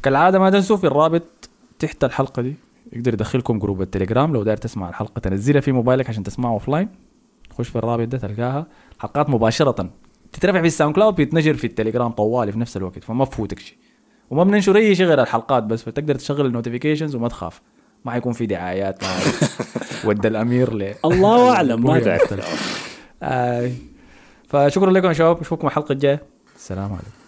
كالعادة 0.04 0.40
ما 0.40 0.50
تنسوا 0.50 0.78
في 0.78 0.88
الرابط 0.88 1.50
تحت 1.84 2.04
الحلقة 2.04 2.42
دي. 2.42 2.56
يقدر 2.94 3.14
يدخلكم 3.14 3.60
جروب 3.60 3.82
التليجرام. 3.82 4.34
لو 4.34 4.44
داير 4.44 4.58
تسمع 4.58 4.90
الحلقة 4.90 5.20
تنزلها 5.20 5.62
في 5.62 5.72
موبايلك 5.72 6.10
عشان 6.10 6.24
تسمعها 6.24 6.54
offline 6.54 6.90
خش 7.58 7.68
في 7.70 7.76
الرابط 7.76 8.08
ده 8.08 8.18
تلقاها. 8.18 8.68
حلقات 9.00 9.30
مباشرة. 9.30 9.90
تترفع 10.32 10.62
في 10.62 10.68
ال 10.68 10.96
SoundCloud 10.96 11.16
بيتنشر 11.16 11.54
في 11.54 11.68
التليجرام 11.68 12.12
طوالي 12.12 12.52
في 12.52 12.60
نفس 12.60 12.78
الوقت 12.78 13.04
فما 13.04 13.24
بفوتك 13.24 13.60
شيء. 13.60 13.78
وما 14.30 14.44
بننشر 14.44 14.76
أي 14.76 14.96
شيء 14.96 15.06
غير 15.06 15.22
الحلقات 15.22 15.64
بس 15.64 15.84
فتقدر 15.84 16.16
تشغل 16.16 16.46
ال 16.46 16.51
notifications 16.51 17.16
وما 17.16 17.28
تخاف. 17.28 17.62
ما 18.06 18.12
حيكون 18.12 18.34
في 18.34 18.46
دعايات 18.46 19.04
ما. 19.04 19.10
ود 20.10 20.26
الأمير 20.26 20.74
ل 20.74 20.94
الله 21.06 21.56
أعلم 21.56 21.84
ما 21.84 22.00
تعرف. 22.20 22.34
آي. 23.24 23.74
فشكرا 24.48 24.92
لكم 24.92 25.08
يا 25.08 25.14
شباب. 25.14 25.40
أشوفكم 25.42 25.68
الحلقة 25.68 25.94
الجاية. 25.94 26.22
السلام 26.56 26.92
عليكم. 26.92 27.23